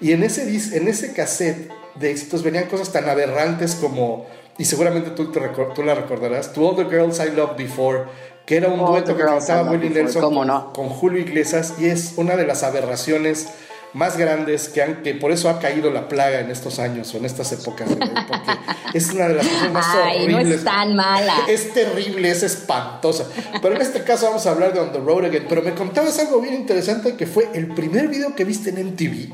Y 0.00 0.12
en 0.12 0.22
ese, 0.22 0.44
en 0.74 0.88
ese 0.88 1.12
cassette 1.12 1.70
de 1.96 2.12
éxitos 2.12 2.42
venían 2.42 2.64
cosas 2.64 2.92
tan 2.92 3.06
aberrantes 3.10 3.74
como, 3.74 4.26
y 4.56 4.64
seguramente 4.64 5.10
tú, 5.10 5.30
te, 5.30 5.40
tú 5.74 5.82
la 5.82 5.94
recordarás, 5.94 6.54
To 6.54 6.66
All 6.66 6.76
the 6.76 6.84
Girls 6.84 7.20
I 7.20 7.36
Loved 7.36 7.58
Before, 7.58 8.06
que 8.50 8.56
era 8.56 8.66
un 8.66 8.84
dueto 8.84 9.16
que 9.16 9.22
cantaba 9.22 9.70
Willie 9.70 9.90
Nelson 9.90 10.34
con, 10.74 10.88
Julio 10.88 11.20
Iglesias 11.20 11.74
y 11.78 11.84
es 11.84 12.14
una 12.16 12.34
de 12.34 12.44
las 12.44 12.64
aberraciones 12.64 13.46
más 13.92 14.16
grandes 14.16 14.68
que, 14.68 14.82
han, 14.82 15.04
que 15.04 15.14
por 15.14 15.30
eso 15.30 15.48
ha 15.48 15.60
caído 15.60 15.92
la 15.92 16.08
plaga 16.08 16.40
en 16.40 16.50
estos 16.50 16.80
años 16.80 17.14
o 17.14 17.18
en 17.18 17.26
estas 17.26 17.52
épocas, 17.52 17.88
porque 17.88 18.12
es 18.94 19.08
una 19.12 19.28
de 19.28 19.34
las 19.34 19.46
cosas 19.46 19.72
más 19.72 19.86
Ay, 20.02 20.26
no 20.26 20.40
es 20.40 20.64
tan 20.64 20.96
mala. 20.96 21.32
Es 21.48 21.72
terrible, 21.72 22.28
es 22.28 22.42
espantosa. 22.42 23.24
Pero 23.62 23.76
en 23.76 23.82
este 23.82 24.02
caso 24.02 24.26
vamos 24.26 24.44
a 24.46 24.50
hablar 24.50 24.72
de 24.72 24.80
On 24.80 24.90
the 24.90 24.98
Road 24.98 25.26
Again. 25.26 25.46
Pero 25.48 25.62
me 25.62 25.72
contabas 25.72 26.18
algo 26.18 26.40
bien 26.40 26.54
interesante 26.54 27.14
que 27.14 27.28
fue 27.28 27.50
el 27.54 27.68
primer 27.68 28.08
video 28.08 28.34
que 28.34 28.44
viste 28.44 28.70
en 28.70 28.84
MTV. 28.84 29.32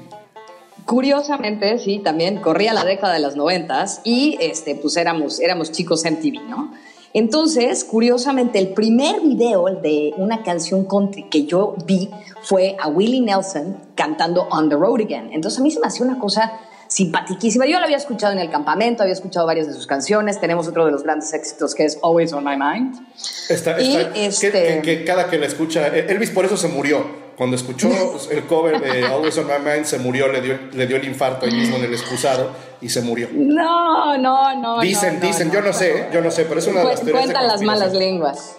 Curiosamente, 0.85 1.79
sí, 1.79 2.01
también 2.05 2.43
corría 2.43 2.75
la 2.75 2.85
década 2.85 3.15
de 3.15 3.21
las 3.21 3.35
noventas 3.35 4.03
y 4.05 4.37
este, 4.43 4.75
pues 4.75 4.99
éramos, 4.99 5.41
éramos 5.41 5.73
chicos 5.73 6.05
MTV, 6.05 6.51
¿no? 6.51 6.75
Entonces, 7.17 7.83
curiosamente, 7.83 8.59
el 8.59 8.75
primer 8.75 9.23
video 9.23 9.65
de 9.65 10.13
una 10.19 10.43
canción 10.43 10.85
country 10.85 11.31
que 11.31 11.47
yo 11.47 11.75
vi 11.87 12.11
fue 12.43 12.77
a 12.79 12.89
Willie 12.89 13.23
Nelson 13.23 13.75
cantando 13.95 14.47
On 14.51 14.69
the 14.69 14.77
Road 14.77 15.01
Again. 15.01 15.31
Entonces, 15.33 15.59
a 15.59 15.63
mí 15.63 15.71
se 15.71 15.81
me 15.81 15.87
hacía 15.87 16.05
una 16.05 16.19
cosa 16.19 16.53
simpaticísima. 16.89 17.65
Yo 17.65 17.79
la 17.81 17.87
había 17.87 17.97
escuchado 17.97 18.35
en 18.35 18.39
el 18.39 18.51
campamento, 18.51 19.03
había 19.03 19.15
escuchado 19.15 19.47
varias 19.47 19.67
de 19.67 19.73
sus 19.73 19.87
canciones. 19.87 20.39
Tenemos 20.39 20.69
otro 20.69 20.85
de 20.85 20.93
los 20.93 21.05
grandes 21.05 21.33
éxitos 21.33 21.75
que 21.75 21.87
es 21.87 21.99
Always 22.03 22.35
on 22.35 22.45
My 22.45 22.59
Mind. 22.59 23.01
Está, 23.49 23.79
está, 23.79 24.15
este 24.15 24.83
que, 24.83 25.05
cada 25.07 25.31
que 25.31 25.39
la 25.39 25.47
escucha, 25.47 25.87
Elvis 25.87 26.31
por 26.31 26.45
eso 26.45 26.59
se 26.59 26.69
murió 26.69 27.26
cuando 27.37 27.57
escuchó 27.57 27.89
el 28.31 28.45
cover 28.45 28.81
de 28.81 29.07
Always 29.07 29.37
on 29.39 29.47
My 29.47 29.59
Mind, 29.59 29.85
se 29.85 29.99
murió, 29.99 30.29
le 30.29 30.41
dio, 30.41 30.59
le 30.73 30.87
dio 30.87 30.97
el 30.97 31.05
infarto 31.05 31.47
ahí 31.47 31.53
mismo 31.53 31.77
en 31.77 31.85
el 31.85 31.93
excusado 31.93 32.51
y 32.81 32.89
se 32.89 33.03
murió. 33.03 33.29
No, 33.33 34.17
no, 34.19 34.61
no. 34.61 34.81
Dicen, 34.81 35.21
dicen, 35.21 35.51
yo 35.51 35.61
no 35.61 35.73
sé, 35.73 36.09
yo 36.13 36.21
no 36.21 36.31
sé, 36.31 36.45
pero 36.45 36.61
es 36.61 36.67
una 36.67 36.81
de 36.81 36.87
las 36.87 37.01
teorías 37.01 37.25
Cuentan 37.25 37.47
las 37.47 37.63
malas 37.63 37.93
lenguas. 37.93 38.57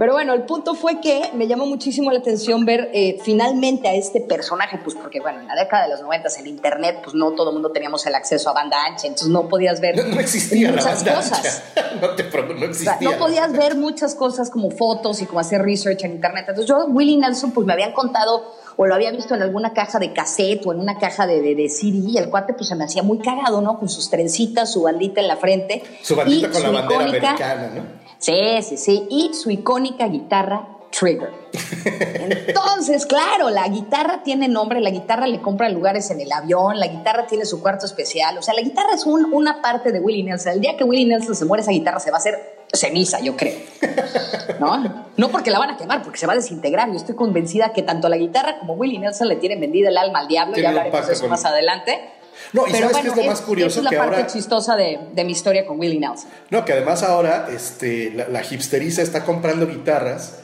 Pero 0.00 0.14
bueno, 0.14 0.32
el 0.32 0.44
punto 0.44 0.74
fue 0.74 0.98
que 0.98 1.30
me 1.34 1.46
llamó 1.46 1.66
muchísimo 1.66 2.10
la 2.10 2.20
atención 2.20 2.64
ver 2.64 2.90
eh, 2.94 3.18
finalmente 3.22 3.86
a 3.86 3.94
este 3.94 4.22
personaje, 4.22 4.80
pues 4.82 4.96
porque 4.96 5.20
bueno, 5.20 5.40
en 5.40 5.46
la 5.46 5.54
década 5.54 5.82
de 5.82 5.90
los 5.90 6.00
90 6.00 6.26
el 6.38 6.46
internet, 6.46 7.00
pues 7.04 7.14
no 7.14 7.32
todo 7.32 7.50
el 7.50 7.56
mudo 7.58 7.70
teníamos 7.70 8.06
el 8.06 8.14
acceso 8.14 8.48
a 8.48 8.54
banda 8.54 8.78
ancha, 8.86 9.08
entonces 9.08 9.28
no 9.28 9.46
podías 9.46 9.78
ver 9.78 10.02
no, 10.08 10.18
existía 10.18 10.72
muchas 10.72 11.04
cosas. 11.04 11.64
no, 12.00 12.14
te, 12.14 12.24
no 12.24 12.64
existía. 12.64 13.10
no 13.10 13.18
podías 13.18 13.52
ver 13.52 13.76
muchas 13.76 14.14
cosas 14.14 14.48
como 14.48 14.70
fotos 14.70 15.20
y 15.20 15.26
como 15.26 15.40
hacer 15.40 15.60
research 15.60 16.02
en 16.04 16.12
internet. 16.12 16.46
Entonces 16.48 16.66
yo, 16.66 16.86
Willie 16.86 17.18
Nelson, 17.18 17.52
pues 17.52 17.66
me 17.66 17.74
habían 17.74 17.92
contado 17.92 18.54
o 18.76 18.86
lo 18.86 18.94
había 18.94 19.10
visto 19.10 19.34
en 19.34 19.42
alguna 19.42 19.74
caja 19.74 19.98
de 19.98 20.14
cassette 20.14 20.64
o 20.64 20.72
en 20.72 20.80
una 20.80 20.96
caja 20.96 21.26
de, 21.26 21.42
de, 21.42 21.54
de 21.54 21.68
CD 21.68 21.98
y 22.08 22.16
el 22.16 22.30
cuate 22.30 22.54
pues 22.54 22.68
se 22.68 22.74
me 22.74 22.84
hacía 22.84 23.02
muy 23.02 23.18
cagado, 23.18 23.60
¿no? 23.60 23.78
Con 23.78 23.90
sus 23.90 24.08
trencitas, 24.08 24.72
su 24.72 24.80
bandita 24.80 25.20
en 25.20 25.28
la 25.28 25.36
frente. 25.36 25.82
Su 26.00 26.16
bandita 26.16 26.48
con 26.48 26.62
la 26.62 26.70
bandera 26.70 27.02
americana, 27.02 27.70
¿no? 27.74 27.99
Sí, 28.20 28.62
sí, 28.62 28.76
sí. 28.76 29.06
Y 29.10 29.34
su 29.34 29.50
icónica 29.50 30.06
guitarra 30.06 30.68
Trigger. 30.90 31.30
Entonces, 32.14 33.06
claro, 33.06 33.48
la 33.50 33.66
guitarra 33.68 34.22
tiene 34.22 34.48
nombre, 34.48 34.80
la 34.80 34.90
guitarra 34.90 35.26
le 35.26 35.40
compra 35.40 35.68
lugares 35.68 36.10
en 36.10 36.20
el 36.20 36.30
avión, 36.32 36.78
la 36.78 36.88
guitarra 36.88 37.26
tiene 37.26 37.44
su 37.44 37.62
cuarto 37.62 37.86
especial, 37.86 38.36
o 38.38 38.42
sea, 38.42 38.54
la 38.54 38.62
guitarra 38.62 38.90
es 38.94 39.06
una 39.06 39.62
parte 39.62 39.92
de 39.92 40.00
Willie 40.00 40.24
Nelson. 40.24 40.52
El 40.54 40.60
día 40.60 40.76
que 40.76 40.84
Willie 40.84 41.06
Nelson 41.06 41.34
se 41.34 41.44
muere, 41.44 41.62
esa 41.62 41.70
guitarra 41.70 42.00
se 42.00 42.10
va 42.10 42.16
a 42.16 42.20
hacer 42.20 42.66
ceniza, 42.72 43.20
yo 43.20 43.36
creo. 43.36 43.58
¿No? 44.58 45.06
No 45.16 45.28
porque 45.30 45.50
la 45.50 45.58
van 45.58 45.70
a 45.70 45.76
quemar, 45.76 46.02
porque 46.02 46.18
se 46.18 46.26
va 46.26 46.34
a 46.34 46.36
desintegrar. 46.36 46.88
Yo 46.90 46.96
estoy 46.96 47.14
convencida 47.14 47.72
que 47.72 47.82
tanto 47.82 48.08
la 48.08 48.16
guitarra 48.16 48.58
como 48.58 48.74
Willie 48.74 48.98
Nelson 48.98 49.28
le 49.28 49.36
tienen 49.36 49.60
vendida 49.60 49.88
el 49.88 49.96
alma 49.96 50.20
al 50.20 50.28
diablo, 50.28 50.58
y 50.58 50.64
hablaremos 50.64 51.06
de 51.06 51.12
eso 51.12 51.28
más 51.28 51.44
adelante. 51.44 52.00
No, 52.52 52.66
y 52.66 52.72
sabes 52.72 52.96
es 53.04 53.16
lo 53.16 53.22
más 53.24 53.40
curioso 53.40 53.78
es 53.78 53.84
la 53.84 53.90
que 53.90 53.96
parte 53.96 54.16
ahora... 54.16 54.26
chistosa 54.26 54.76
de, 54.76 54.98
de, 55.12 55.24
mi 55.24 55.32
historia 55.32 55.66
con 55.66 55.78
Willie 55.78 56.00
Nelson. 56.00 56.28
No, 56.50 56.64
que 56.64 56.72
además 56.72 57.02
ahora 57.02 57.48
este, 57.54 58.12
la, 58.12 58.28
la 58.28 58.42
hipsteriza 58.42 59.02
está 59.02 59.24
comprando 59.24 59.66
guitarras 59.66 60.40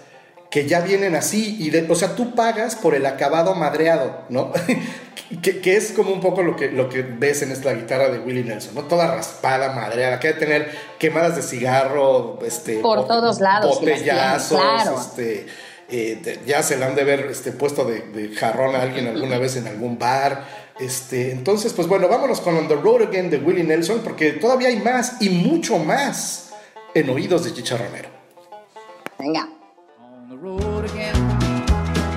que 0.50 0.66
ya 0.66 0.80
vienen 0.80 1.14
así, 1.16 1.56
y 1.58 1.70
de, 1.70 1.86
o 1.90 1.94
sea, 1.94 2.14
tú 2.14 2.34
pagas 2.34 2.76
por 2.76 2.94
el 2.94 3.04
acabado 3.06 3.54
madreado, 3.54 4.22
¿no? 4.28 4.52
que, 5.42 5.60
que, 5.60 5.76
es 5.76 5.92
como 5.92 6.12
un 6.12 6.20
poco 6.20 6.42
lo 6.42 6.56
que, 6.56 6.70
lo 6.70 6.88
que 6.88 7.02
ves 7.02 7.42
en 7.42 7.52
esta 7.52 7.72
guitarra 7.74 8.08
de 8.08 8.20
Willie 8.20 8.44
Nelson, 8.44 8.74
¿no? 8.74 8.84
Toda 8.84 9.14
raspada, 9.14 9.72
madreada, 9.72 10.20
que 10.20 10.28
debe 10.28 10.40
tener 10.40 10.70
quemadas 10.98 11.36
de 11.36 11.42
cigarro, 11.42 12.38
este... 12.44 12.78
Por 12.78 13.06
todos 13.06 13.40
lados. 13.40 13.80
Botellazos, 13.80 14.58
claro. 14.58 14.98
este... 14.98 15.46
Eh, 15.88 16.40
ya 16.44 16.64
se 16.64 16.76
la 16.78 16.86
han 16.86 16.96
de 16.96 17.04
ver 17.04 17.28
este, 17.30 17.52
puesto 17.52 17.84
de, 17.84 18.00
de, 18.00 18.34
jarrón 18.34 18.74
a 18.74 18.82
alguien 18.82 19.06
alguna 19.06 19.38
vez 19.38 19.54
en 19.54 19.68
algún 19.68 20.00
bar. 20.00 20.44
Este, 20.78 21.30
entonces, 21.32 21.72
pues 21.72 21.88
bueno, 21.88 22.06
vámonos 22.06 22.42
con 22.42 22.54
On 22.54 22.68
the 22.68 22.76
Road 22.76 23.02
Again 23.02 23.30
de 23.30 23.38
Willie 23.38 23.64
Nelson, 23.64 24.00
porque 24.04 24.32
todavía 24.32 24.68
hay 24.68 24.80
más 24.80 25.22
y 25.22 25.30
mucho 25.30 25.78
más 25.78 26.50
en 26.94 27.08
oídos 27.08 27.44
de 27.44 27.54
Chicharronero. 27.54 28.10
Venga. 29.18 29.48
On 29.98 30.28
the 30.28 30.36
road 30.36 30.84
again. 30.84 31.14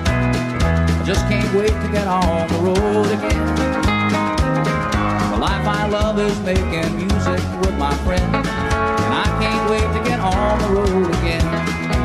I 0.06 1.04
just 1.06 1.26
can't 1.28 1.54
wait 1.54 1.72
to 1.72 1.88
get 1.90 2.06
on 2.06 2.46
the 2.48 2.58
road 2.58 3.06
again. 3.06 3.54
The 5.30 5.38
life 5.38 5.66
I 5.66 5.88
love 5.88 6.18
is 6.20 6.38
making 6.40 6.96
music 6.96 7.40
with 7.62 7.74
my 7.78 7.94
friends, 8.04 8.46
and 8.46 9.14
I 9.14 9.24
can't 9.40 9.70
wait 9.70 9.88
to 9.96 10.00
get 10.06 10.20
on 10.20 10.58
the 10.58 10.68
road 10.68 11.14
again. 11.14 11.99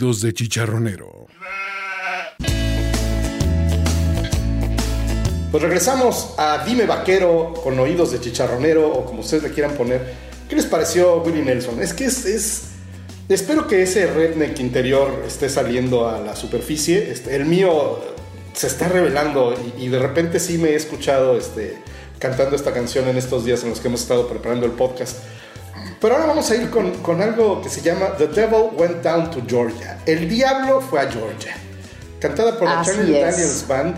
De 0.00 0.32
chicharronero. 0.32 1.26
Pues 5.50 5.62
regresamos 5.62 6.32
a 6.38 6.64
Dime 6.64 6.86
Vaquero 6.86 7.52
con 7.62 7.78
oídos 7.78 8.10
de 8.10 8.18
chicharronero 8.18 8.90
o 8.90 9.04
como 9.04 9.20
ustedes 9.20 9.42
le 9.42 9.50
quieran 9.50 9.74
poner. 9.74 10.14
¿Qué 10.48 10.56
les 10.56 10.64
pareció 10.64 11.22
Willie 11.22 11.42
Nelson? 11.42 11.82
Es 11.82 11.92
que 11.92 12.06
es, 12.06 12.24
es 12.24 12.62
espero 13.28 13.68
que 13.68 13.82
ese 13.82 14.06
redneck 14.06 14.58
interior 14.60 15.22
esté 15.26 15.50
saliendo 15.50 16.08
a 16.08 16.18
la 16.18 16.34
superficie. 16.34 17.10
Este, 17.10 17.36
el 17.36 17.44
mío 17.44 18.00
se 18.54 18.68
está 18.68 18.88
revelando 18.88 19.54
y, 19.76 19.84
y, 19.84 19.88
de 19.90 19.98
repente 19.98 20.40
sí 20.40 20.56
me 20.56 20.70
he 20.70 20.76
escuchado 20.76 21.36
este, 21.36 21.76
cantando 22.18 22.56
esta 22.56 22.72
canción 22.72 23.06
en 23.08 23.18
estos 23.18 23.44
días 23.44 23.64
en 23.64 23.68
los 23.68 23.80
que 23.80 23.88
hemos 23.88 24.00
estado 24.00 24.26
preparando 24.28 24.64
el 24.64 24.72
podcast. 24.72 25.18
Pero 26.00 26.14
ahora 26.14 26.26
vamos 26.28 26.50
a 26.50 26.56
ir 26.56 26.70
con, 26.70 26.92
con, 27.02 27.20
algo 27.20 27.60
que 27.60 27.68
se 27.68 27.82
llama 27.82 28.14
The 28.16 28.28
Devil 28.28 28.70
Went 28.72 29.02
Down 29.02 29.30
to 29.30 29.42
Georgia. 29.46 29.98
El 30.06 30.28
diablo 30.28 30.80
fue 30.80 31.00
a 31.00 31.10
Georgia. 31.10 31.54
Cantada 32.18 32.58
por 32.58 32.68
la 32.68 32.82
Charlie 32.82 33.20
Daniels 33.20 33.66
Band. 33.68 33.96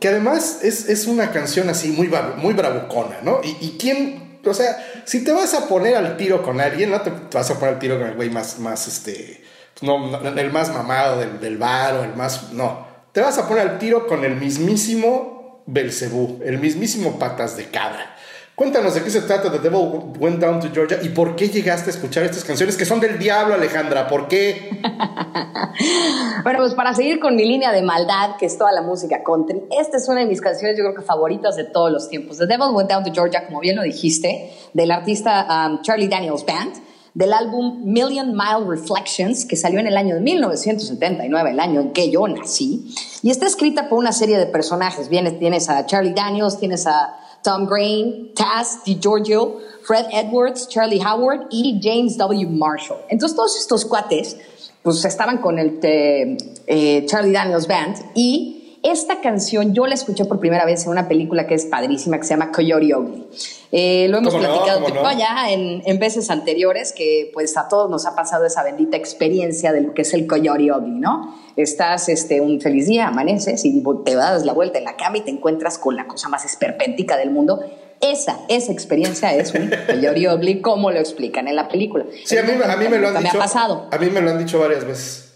Que 0.00 0.08
además 0.08 0.60
es, 0.62 0.88
es, 0.88 1.06
una 1.06 1.30
canción 1.30 1.68
así 1.68 1.90
muy, 1.90 2.10
muy 2.36 2.54
bravucona, 2.54 3.18
¿no? 3.22 3.40
Y, 3.42 3.56
y, 3.60 3.76
quién, 3.80 4.40
o 4.44 4.54
sea, 4.54 4.78
si 5.04 5.24
te 5.24 5.32
vas 5.32 5.54
a 5.54 5.66
poner 5.66 5.96
al 5.96 6.16
tiro 6.16 6.42
con 6.42 6.60
alguien, 6.60 6.90
no 6.90 7.00
te 7.00 7.12
vas 7.32 7.50
a 7.50 7.54
poner 7.58 7.74
al 7.74 7.80
tiro 7.80 7.98
con 7.98 8.06
el 8.06 8.14
güey 8.14 8.30
más, 8.30 8.60
más 8.60 8.86
este, 8.86 9.42
no, 9.80 10.20
el 10.24 10.52
más 10.52 10.72
mamado 10.72 11.18
del, 11.18 11.40
del 11.40 11.58
bar 11.58 11.94
o 11.94 12.04
el 12.04 12.14
más, 12.14 12.52
no. 12.52 12.86
Te 13.12 13.20
vas 13.20 13.38
a 13.38 13.48
poner 13.48 13.66
al 13.66 13.78
tiro 13.78 14.06
con 14.06 14.24
el 14.24 14.36
mismísimo 14.36 15.64
Belcebú, 15.66 16.40
el 16.44 16.58
mismísimo 16.58 17.18
Patas 17.18 17.56
de 17.56 17.66
Cabra. 17.66 18.16
Cuéntanos 18.58 18.92
de 18.92 19.04
qué 19.04 19.10
se 19.10 19.20
trata 19.20 19.52
The 19.52 19.60
Devil 19.60 20.14
Went 20.18 20.40
Down 20.40 20.58
to 20.58 20.70
Georgia 20.74 20.98
y 21.00 21.10
por 21.10 21.36
qué 21.36 21.48
llegaste 21.48 21.90
a 21.90 21.92
escuchar 21.92 22.24
estas 22.24 22.42
canciones 22.42 22.76
que 22.76 22.84
son 22.84 22.98
del 22.98 23.16
diablo, 23.16 23.54
Alejandra. 23.54 24.08
¿Por 24.08 24.26
qué? 24.26 24.80
bueno, 26.42 26.58
pues 26.58 26.74
para 26.74 26.92
seguir 26.92 27.20
con 27.20 27.36
mi 27.36 27.44
línea 27.44 27.70
de 27.70 27.82
maldad, 27.82 28.34
que 28.36 28.46
es 28.46 28.58
toda 28.58 28.72
la 28.72 28.82
música 28.82 29.22
country, 29.22 29.62
esta 29.78 29.98
es 29.98 30.08
una 30.08 30.22
de 30.22 30.26
mis 30.26 30.40
canciones, 30.40 30.76
yo 30.76 30.82
creo 30.82 30.96
que 30.96 31.02
favoritas 31.02 31.54
de 31.54 31.66
todos 31.66 31.92
los 31.92 32.08
tiempos. 32.08 32.38
The 32.38 32.48
Devil 32.48 32.70
Went 32.72 32.90
Down 32.90 33.04
to 33.04 33.12
Georgia, 33.12 33.46
como 33.46 33.60
bien 33.60 33.76
lo 33.76 33.82
dijiste, 33.82 34.52
del 34.72 34.90
artista 34.90 35.68
um, 35.70 35.80
Charlie 35.82 36.08
Daniels 36.08 36.44
Band, 36.44 36.78
del 37.14 37.32
álbum 37.34 37.84
Million 37.84 38.32
Mile 38.32 38.68
Reflections, 38.68 39.44
que 39.44 39.54
salió 39.54 39.78
en 39.78 39.86
el 39.86 39.96
año 39.96 40.16
de 40.16 40.20
1979, 40.20 41.52
el 41.52 41.60
año 41.60 41.80
en 41.80 41.92
que 41.92 42.10
yo 42.10 42.26
nací, 42.26 42.92
y 43.22 43.30
está 43.30 43.46
escrita 43.46 43.88
por 43.88 44.00
una 44.00 44.10
serie 44.10 44.36
de 44.36 44.46
personajes. 44.46 45.08
Vienes, 45.08 45.38
tienes 45.38 45.68
a 45.68 45.86
Charlie 45.86 46.12
Daniels, 46.12 46.58
tienes 46.58 46.88
a 46.88 47.20
Tom 47.42 47.66
Green, 47.66 48.32
Taz 48.34 48.82
DiGiorgio, 48.84 49.60
Fred 49.82 50.06
Edwards, 50.12 50.68
Charlie 50.68 51.00
Howard 51.00 51.46
y 51.50 51.80
James 51.82 52.16
W. 52.16 52.46
Marshall. 52.50 52.98
Entonces 53.08 53.36
todos 53.36 53.56
estos 53.56 53.84
cuates 53.84 54.36
pues 54.82 55.04
estaban 55.04 55.38
con 55.38 55.58
el 55.58 55.78
eh, 55.82 57.04
Charlie 57.06 57.32
Daniels 57.32 57.66
Band 57.66 57.96
y 58.14 58.57
esta 58.82 59.20
canción 59.20 59.74
yo 59.74 59.86
la 59.86 59.94
escuché 59.94 60.24
por 60.24 60.38
primera 60.40 60.64
vez 60.64 60.84
en 60.84 60.90
una 60.90 61.08
película 61.08 61.46
que 61.46 61.54
es 61.54 61.66
padrísima 61.66 62.18
que 62.18 62.24
se 62.24 62.30
llama 62.30 62.52
Coyote 62.52 62.94
Ugly. 62.94 63.26
Eh, 63.70 64.06
lo 64.08 64.18
hemos 64.18 64.34
platicado 64.34 64.80
no, 64.80 64.88
no? 64.88 65.18
ya 65.18 65.50
en, 65.50 65.82
en, 65.84 65.98
veces 65.98 66.30
anteriores 66.30 66.92
que 66.92 67.30
pues 67.34 67.56
a 67.58 67.68
todos 67.68 67.90
nos 67.90 68.06
ha 68.06 68.14
pasado 68.14 68.46
esa 68.46 68.62
bendita 68.62 68.96
experiencia 68.96 69.72
de 69.72 69.82
lo 69.82 69.92
que 69.92 70.02
es 70.02 70.14
el 70.14 70.26
Coyote 70.26 70.72
Ugly, 70.72 71.00
¿no? 71.00 71.38
Estás 71.56 72.08
este, 72.08 72.40
un 72.40 72.60
feliz 72.60 72.86
día, 72.86 73.08
amaneces 73.08 73.64
y 73.64 73.82
te 74.04 74.14
das 74.14 74.44
la 74.44 74.52
vuelta 74.52 74.78
en 74.78 74.84
la 74.84 74.96
cama 74.96 75.18
y 75.18 75.20
te 75.22 75.30
encuentras 75.30 75.76
con 75.76 75.96
la 75.96 76.06
cosa 76.06 76.28
más 76.28 76.44
esperpéntica 76.44 77.16
del 77.16 77.30
mundo. 77.30 77.60
Esa, 78.00 78.38
esa 78.48 78.70
experiencia 78.70 79.34
es 79.34 79.52
un 79.52 79.70
Coyote 79.86 80.32
Ugly, 80.32 80.60
como 80.62 80.90
lo 80.92 81.00
explican 81.00 81.48
en 81.48 81.56
la 81.56 81.68
película. 81.68 82.06
Sí, 82.24 82.38
a 82.38 82.44
mí, 82.44 82.52
a 82.52 82.76
mí 82.76 82.88
me 82.88 82.98
lo 82.98 83.08
han 83.08 83.14
me 83.14 83.20
dicho. 83.20 83.36
Ha 83.36 83.40
pasado. 83.40 83.88
A 83.90 83.98
mí 83.98 84.08
me 84.08 84.20
lo 84.20 84.30
han 84.30 84.38
dicho 84.38 84.60
varias 84.60 84.84
veces. 84.84 85.27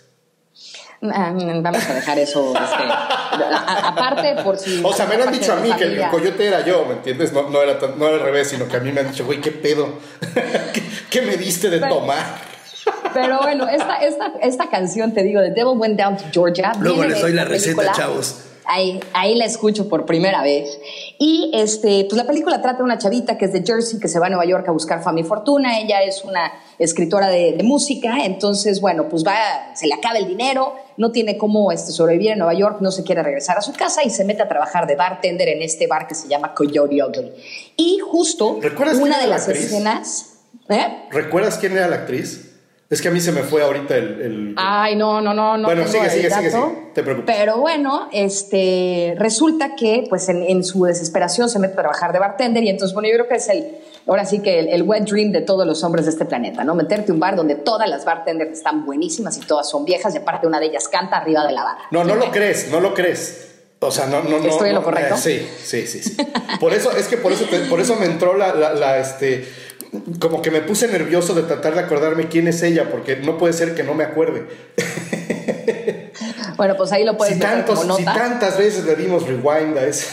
Vamos 1.02 1.88
a 1.88 1.94
dejar 1.94 2.18
eso. 2.20 2.52
Este, 2.52 2.64
a, 2.64 3.88
aparte, 3.88 4.36
por 4.44 4.56
si. 4.56 4.80
O 4.84 4.92
sea, 4.92 5.06
me 5.06 5.16
lo 5.16 5.24
han 5.24 5.32
dicho 5.32 5.52
a 5.52 5.56
mí 5.56 5.72
que 5.72 5.84
el 5.84 6.08
coyote 6.08 6.46
era 6.46 6.64
yo, 6.64 6.84
¿me 6.86 6.94
entiendes? 6.94 7.32
No, 7.32 7.50
no, 7.50 7.60
era, 7.60 7.78
no 7.96 8.06
era 8.06 8.16
al 8.16 8.22
revés, 8.22 8.48
sino 8.48 8.68
que 8.68 8.76
a 8.76 8.80
mí 8.80 8.92
me 8.92 9.00
han 9.00 9.10
dicho, 9.10 9.24
güey, 9.24 9.40
¿qué 9.40 9.50
pedo? 9.50 9.98
¿Qué, 10.72 10.82
¿Qué, 11.10 11.22
me 11.22 11.36
diste 11.36 11.70
de 11.70 11.80
pero, 11.80 11.96
tomar? 11.96 12.24
Pero 13.12 13.38
bueno, 13.38 13.68
esta, 13.68 13.96
esta, 13.96 14.32
esta 14.40 14.70
canción, 14.70 15.12
te 15.12 15.24
digo, 15.24 15.40
The 15.40 15.50
Devil 15.50 15.76
Went 15.76 15.98
Down 15.98 16.16
to 16.16 16.24
Georgia. 16.32 16.72
Luego 16.78 17.04
les 17.04 17.20
doy 17.20 17.32
la 17.32 17.44
receta, 17.44 17.90
chavos. 17.92 18.51
Ahí, 18.64 19.00
ahí 19.12 19.34
la 19.34 19.44
escucho 19.44 19.88
por 19.88 20.06
primera 20.06 20.42
vez. 20.42 20.78
Y 21.18 21.50
este, 21.54 22.04
pues 22.08 22.16
la 22.16 22.26
película 22.26 22.62
trata 22.62 22.78
de 22.78 22.84
una 22.84 22.98
chavita 22.98 23.36
que 23.36 23.46
es 23.46 23.52
de 23.52 23.62
Jersey, 23.64 23.98
que 23.98 24.08
se 24.08 24.18
va 24.18 24.26
a 24.26 24.30
Nueva 24.30 24.44
York 24.44 24.68
a 24.68 24.72
buscar 24.72 25.02
fama 25.02 25.20
y 25.20 25.24
fortuna. 25.24 25.78
Ella 25.80 26.02
es 26.02 26.24
una 26.24 26.52
escritora 26.78 27.28
de, 27.28 27.52
de 27.52 27.62
música, 27.62 28.24
entonces, 28.24 28.80
bueno, 28.80 29.08
pues 29.08 29.24
va, 29.24 29.74
se 29.74 29.86
le 29.86 29.94
acaba 29.94 30.18
el 30.18 30.26
dinero, 30.26 30.74
no 30.96 31.12
tiene 31.12 31.36
cómo 31.36 31.72
este, 31.72 31.92
sobrevivir 31.92 32.32
en 32.32 32.38
Nueva 32.38 32.54
York, 32.54 32.78
no 32.80 32.90
se 32.90 33.04
quiere 33.04 33.22
regresar 33.22 33.58
a 33.58 33.62
su 33.62 33.72
casa 33.72 34.02
y 34.04 34.10
se 34.10 34.24
mete 34.24 34.42
a 34.42 34.48
trabajar 34.48 34.86
de 34.86 34.96
bartender 34.96 35.48
en 35.48 35.62
este 35.62 35.86
bar 35.86 36.06
que 36.06 36.14
se 36.14 36.28
llama 36.28 36.54
Coyote 36.54 37.02
Ugly. 37.02 37.32
Y 37.76 37.98
justo 37.98 38.58
una 39.00 39.18
de 39.20 39.26
las 39.26 39.48
escenas... 39.48 40.38
¿eh? 40.68 41.06
¿Recuerdas 41.10 41.58
quién 41.58 41.72
era 41.72 41.88
la 41.88 41.96
actriz? 41.96 42.51
Es 42.92 43.00
que 43.00 43.08
a 43.08 43.10
mí 43.10 43.22
se 43.22 43.32
me 43.32 43.42
fue 43.42 43.62
ahorita 43.62 43.96
el. 43.96 44.20
el... 44.20 44.54
Ay, 44.58 44.96
no, 44.96 45.22
no, 45.22 45.32
no, 45.32 45.56
no. 45.56 45.64
Bueno, 45.66 45.88
sigue, 45.88 46.10
sigue, 46.10 46.28
sigue, 46.28 46.50
sigue, 46.50 46.90
Te 46.92 47.02
preocupes. 47.02 47.34
Pero 47.34 47.56
bueno, 47.56 48.10
este, 48.12 49.14
resulta 49.16 49.74
que, 49.74 50.04
pues, 50.10 50.28
en, 50.28 50.42
en, 50.42 50.62
su 50.62 50.84
desesperación 50.84 51.48
se 51.48 51.58
mete 51.58 51.72
a 51.72 51.76
trabajar 51.76 52.12
de 52.12 52.18
bartender 52.18 52.62
y 52.62 52.68
entonces, 52.68 52.92
bueno, 52.92 53.08
yo 53.08 53.14
creo 53.14 53.28
que 53.28 53.36
es 53.36 53.48
el, 53.48 53.78
ahora 54.06 54.26
sí 54.26 54.40
que 54.40 54.58
el, 54.58 54.68
el, 54.68 54.82
wet 54.82 55.04
dream 55.04 55.32
de 55.32 55.40
todos 55.40 55.66
los 55.66 55.82
hombres 55.84 56.04
de 56.04 56.10
este 56.10 56.26
planeta, 56.26 56.64
¿no? 56.64 56.74
Meterte 56.74 57.12
a 57.12 57.14
un 57.14 57.20
bar 57.20 57.34
donde 57.34 57.54
todas 57.54 57.88
las 57.88 58.04
bartenders 58.04 58.52
están 58.52 58.84
buenísimas 58.84 59.38
y 59.38 59.40
todas 59.40 59.70
son 59.70 59.86
viejas 59.86 60.14
y 60.14 60.18
aparte 60.18 60.46
una 60.46 60.60
de 60.60 60.66
ellas 60.66 60.86
canta 60.90 61.16
arriba 61.16 61.46
de 61.46 61.52
la 61.54 61.64
barra. 61.64 61.84
No, 61.92 62.04
no 62.04 62.14
lo 62.14 62.30
crees, 62.30 62.70
no 62.70 62.80
lo 62.80 62.92
crees. 62.92 63.52
O 63.80 63.90
sea, 63.90 64.04
no, 64.04 64.22
no, 64.22 64.38
no. 64.38 64.48
¿Estoy 64.48 64.68
en 64.68 64.74
lo 64.74 64.82
correcto? 64.84 65.14
Eh, 65.14 65.18
sí, 65.18 65.48
sí, 65.64 65.86
sí, 65.86 66.02
sí. 66.02 66.16
por 66.60 66.74
eso, 66.74 66.94
es 66.94 67.08
que 67.08 67.16
por 67.16 67.32
eso, 67.32 67.46
por 67.70 67.80
eso 67.80 67.96
me 67.96 68.04
entró 68.04 68.36
la, 68.36 68.54
la, 68.54 68.74
la 68.74 68.98
este 68.98 69.48
como 70.18 70.40
que 70.40 70.50
me 70.50 70.62
puse 70.62 70.88
nervioso 70.88 71.34
de 71.34 71.42
tratar 71.42 71.74
de 71.74 71.80
acordarme 71.80 72.28
quién 72.28 72.48
es 72.48 72.62
ella, 72.62 72.90
porque 72.90 73.16
no 73.16 73.36
puede 73.36 73.52
ser 73.52 73.74
que 73.74 73.82
no 73.82 73.94
me 73.94 74.04
acuerde. 74.04 74.46
Bueno, 76.56 76.76
pues 76.76 76.92
ahí 76.92 77.02
lo 77.02 77.16
puedes 77.16 77.34
si, 77.34 77.40
ver 77.40 77.50
tantos, 77.50 77.80
como 77.80 77.98
nota. 77.98 78.12
si 78.12 78.18
tantas 78.18 78.58
veces 78.58 78.84
le 78.84 78.94
dimos 78.94 79.26
rewind 79.26 79.76
a 79.76 79.86
eso. 79.86 80.06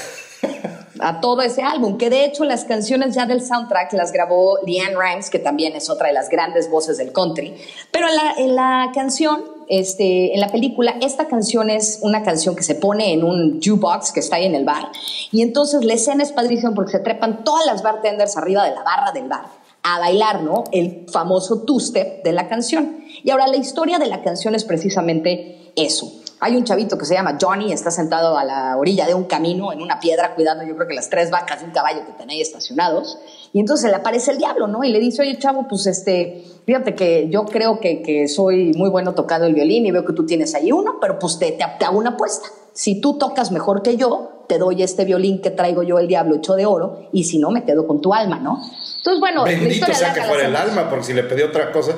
a 1.00 1.22
todo 1.22 1.42
ese 1.42 1.62
álbum, 1.62 1.98
que 1.98 2.10
de 2.10 2.26
hecho 2.26 2.44
las 2.44 2.66
canciones 2.66 3.14
ya 3.14 3.26
del 3.26 3.46
soundtrack 3.46 3.94
las 3.94 4.12
grabó 4.12 4.58
Leanne 4.66 4.96
Rimes, 4.98 5.30
que 5.30 5.38
también 5.38 5.76
es 5.76 5.90
otra 5.90 6.08
de 6.08 6.14
las 6.14 6.30
grandes 6.30 6.70
voces 6.70 6.98
del 6.98 7.12
country, 7.12 7.56
pero 7.92 8.08
en 8.08 8.16
la, 8.16 8.34
en 8.38 8.56
la 8.56 8.92
canción, 8.96 9.44
este, 9.68 10.34
en 10.34 10.40
la 10.40 10.48
película, 10.48 10.96
esta 11.02 11.28
canción 11.28 11.70
es 11.70 12.00
una 12.02 12.24
canción 12.24 12.56
que 12.56 12.64
se 12.64 12.76
pone 12.76 13.14
en 13.14 13.24
un 13.24 13.62
jukebox 13.62 14.12
que 14.12 14.20
está 14.20 14.38
ahí 14.38 14.46
en 14.46 14.56
el 14.56 14.66
bar, 14.66 14.90
y 15.32 15.42
entonces 15.42 15.84
la 15.86 15.94
escena 15.94 16.24
es 16.24 16.32
padrísima 16.32 16.74
porque 16.74 16.94
se 16.94 17.00
trepan 17.00 17.44
todas 17.44 17.66
las 17.66 17.84
bartenders 17.84 18.38
arriba 18.38 18.64
de 18.64 18.72
la 18.72 18.84
barra 18.84 19.12
del 19.12 19.28
bar 19.28 19.59
a 19.84 20.00
bailar, 20.00 20.44
¿no? 20.44 20.66
El 20.72 21.06
famoso 21.12 21.62
two-step 21.64 22.24
de 22.24 22.34
la 22.34 22.48
canción. 22.48 23.04
Y 23.24 23.30
ahora 23.32 23.48
la 23.48 23.58
historia 23.58 24.00
de 24.00 24.08
la 24.08 24.22
canción 24.22 24.56
es 24.56 24.64
precisamente 24.64 25.72
eso. 25.76 26.12
Hay 26.42 26.56
un 26.56 26.64
chavito 26.64 26.98
que 26.98 27.06
se 27.06 27.16
llama 27.16 27.38
Johnny, 27.40 27.74
está 27.74 27.92
sentado 27.92 28.38
a 28.38 28.46
la 28.46 28.78
orilla 28.78 29.06
de 29.06 29.14
un 29.14 29.26
camino 29.26 29.74
en 29.74 29.82
una 29.82 30.00
piedra 30.00 30.36
cuidando 30.36 30.64
yo 30.64 30.74
creo 30.76 30.88
que 30.88 30.94
las 30.94 31.10
tres 31.10 31.30
vacas 31.32 31.60
de 31.60 31.66
un 31.66 31.72
caballo 31.72 32.06
que 32.06 32.14
tenéis 32.14 32.48
estacionados. 32.48 33.20
Y 33.52 33.60
entonces 33.60 33.90
le 33.90 33.98
aparece 33.98 34.32
el 34.32 34.38
diablo, 34.38 34.68
¿no? 34.68 34.84
Y 34.86 34.90
le 34.90 35.00
dice, 35.00 35.22
oye 35.22 35.38
chavo, 35.38 35.68
pues 35.68 35.86
este, 35.86 36.46
fíjate 36.66 36.96
que 36.96 37.28
yo 37.30 37.44
creo 37.44 37.82
que, 37.82 38.02
que 38.02 38.30
soy 38.30 38.72
muy 38.74 38.90
bueno 38.90 39.16
tocando 39.16 39.48
el 39.48 39.54
violín 39.54 39.86
y 39.86 39.92
veo 39.92 40.06
que 40.06 40.14
tú 40.14 40.26
tienes 40.26 40.56
ahí 40.56 40.72
uno, 40.72 40.98
pero 41.02 41.20
pues 41.20 41.40
te, 41.40 41.52
te, 41.52 41.66
te 41.78 41.86
hago 41.86 41.98
una 41.98 42.12
apuesta. 42.12 42.48
Si 42.72 43.02
tú 43.02 43.18
tocas 43.18 43.52
mejor 43.52 43.82
que 43.82 43.98
yo, 43.98 44.39
te 44.50 44.58
doy 44.58 44.82
este 44.82 45.06
violín 45.06 45.42
que 45.44 45.52
traigo 45.52 45.84
yo, 45.84 46.00
el 46.00 46.08
diablo 46.08 46.38
hecho 46.38 46.56
de 46.56 46.66
oro, 46.66 47.08
y 47.14 47.24
si 47.24 47.38
no, 47.38 47.52
me 47.52 47.64
quedo 47.66 47.86
con 47.86 48.02
tu 48.02 48.16
alma, 48.16 48.40
¿no? 48.40 48.60
Entonces, 48.98 49.20
bueno, 49.20 49.44
Bendito 49.44 49.94
sea 49.94 50.12
que 50.12 50.24
fuera 50.24 50.48
el 50.48 50.56
alma, 50.56 50.90
porque 50.90 51.06
si 51.06 51.14
le 51.14 51.22
pedí 51.22 51.44
otra 51.44 51.72
cosa. 51.72 51.94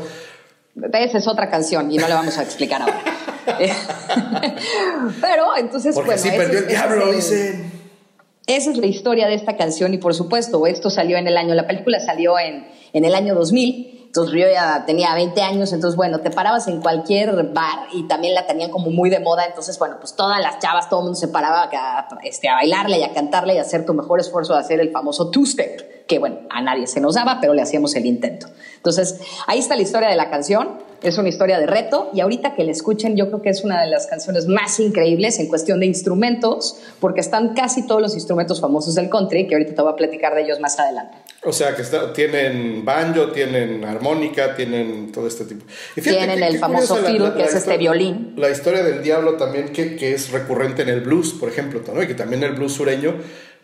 Esa 0.92 1.18
es 1.18 1.28
otra 1.30 1.50
canción 1.50 1.90
y 1.90 1.98
no 1.98 2.10
la 2.10 2.16
vamos 2.16 2.38
a 2.38 2.44
explicar 2.44 2.82
ahora. 2.82 3.02
Pero 5.22 5.58
entonces, 5.58 5.96
Porque 5.96 6.12
bueno, 6.12 6.22
sí 6.22 6.30
perdió 6.30 6.60
el 6.60 6.68
diablo, 6.68 7.14
dicen. 7.14 7.72
Esa 8.48 8.72
es 8.72 8.78
la 8.78 8.86
historia 8.86 9.28
de 9.28 9.36
esta 9.36 9.56
canción 9.56 9.94
y 9.94 9.98
por 9.98 10.14
supuesto, 10.14 10.68
esto 10.68 10.90
salió 10.90 11.18
en 11.18 11.28
el 11.28 11.38
año, 11.38 11.56
la 11.56 11.68
película 11.68 12.02
salió 12.02 12.38
en, 12.38 12.68
en 12.92 13.06
el 13.06 13.16
año 13.16 13.34
2000, 13.34 14.01
entonces 14.12 14.34
yo 14.38 14.46
ya 14.46 14.84
tenía 14.86 15.16
20 15.16 15.42
años, 15.42 15.72
entonces 15.72 15.96
bueno, 15.96 16.20
te 16.20 16.32
parabas 16.32 16.68
en 16.68 16.82
cualquier 16.82 17.32
bar 17.54 17.88
y 17.94 18.10
también 18.10 18.34
la 18.34 18.46
tenían 18.46 18.70
como 18.70 18.92
muy 18.92 19.10
de 19.10 19.22
moda, 19.22 19.46
entonces 19.46 19.80
bueno, 19.80 19.96
pues 20.02 20.18
todas 20.18 20.42
las 20.42 20.60
chavas, 20.60 20.90
todo 20.90 21.00
el 21.00 21.04
mundo 21.06 21.18
se 21.18 21.30
paraba 21.30 21.70
a, 21.72 22.20
este, 22.22 22.50
a 22.50 22.56
bailarla 22.56 22.98
y 22.98 23.04
a 23.04 23.14
cantarla 23.14 23.54
y 23.54 23.58
a 23.58 23.62
hacer 23.62 23.86
tu 23.86 23.94
mejor 23.94 24.20
esfuerzo 24.20 24.54
de 24.54 24.60
hacer 24.60 24.82
el 24.82 24.92
famoso 24.92 25.32
two-step, 25.32 26.08
que 26.08 26.20
bueno, 26.20 26.40
a 26.50 26.62
nadie 26.62 26.88
se 26.88 27.00
nos 27.00 27.16
daba, 27.16 27.38
pero 27.40 27.54
le 27.54 27.62
hacíamos 27.62 27.96
el 27.96 28.06
intento. 28.06 28.48
Entonces, 28.76 29.22
ahí 29.48 29.60
está 29.60 29.78
la 29.78 29.84
historia 29.84 30.10
de 30.10 30.18
la 30.18 30.30
canción, 30.30 30.80
es 31.02 31.18
una 31.18 31.30
historia 31.30 31.58
de 31.58 31.68
reto 31.68 32.10
y 32.14 32.20
ahorita 32.20 32.54
que 32.54 32.66
la 32.66 32.74
escuchen 32.74 33.16
yo 33.16 33.28
creo 33.28 33.42
que 33.42 33.50
es 33.50 33.64
una 33.64 33.80
de 33.80 33.88
las 33.88 34.08
canciones 34.08 34.46
más 34.46 34.78
increíbles 34.82 35.40
en 35.40 35.48
cuestión 35.48 35.80
de 35.80 35.86
instrumentos, 35.86 36.76
porque 37.00 37.22
están 37.22 37.54
casi 37.54 37.88
todos 37.88 38.02
los 38.02 38.14
instrumentos 38.16 38.60
famosos 38.60 38.94
del 38.96 39.10
country, 39.10 39.48
que 39.48 39.56
ahorita 39.56 39.74
te 39.74 39.82
voy 39.82 39.94
a 39.94 39.96
platicar 39.96 40.36
de 40.36 40.42
ellos 40.42 40.60
más 40.60 40.78
adelante. 40.80 41.16
O 41.44 41.52
sea, 41.52 41.76
que 41.76 41.82
está- 41.82 42.14
tienen 42.14 42.86
banjo, 42.86 43.32
tienen 43.32 43.84
armónica, 43.84 44.56
tienen 44.56 45.12
todo 45.12 45.28
este 45.28 45.46
tipo. 45.46 45.66
Y 45.96 46.02
fíjate 46.02 46.18
Tienen 46.18 46.38
qué- 46.40 46.46
el 46.46 46.54
qué 46.54 46.60
famoso 46.60 46.96
fiddle, 46.98 47.34
que 47.36 47.44
es 47.44 47.56
este 47.56 47.78
violín. 47.78 48.34
La 48.38 48.50
historia 48.52 48.84
del 48.84 49.02
diablo 49.02 49.38
también, 49.38 49.70
que, 49.70 49.96
que 49.96 50.14
es 50.14 50.32
recurrente 50.32 50.84
en 50.84 50.90
el 50.90 51.02
blues, 51.02 51.34
por 51.34 51.50
ejemplo, 51.50 51.82
¿no? 51.94 52.04
Y 52.04 52.08
que 52.08 52.14
también 52.14 52.44
el 52.44 52.52
blues 52.52 52.74
sureño 52.74 53.16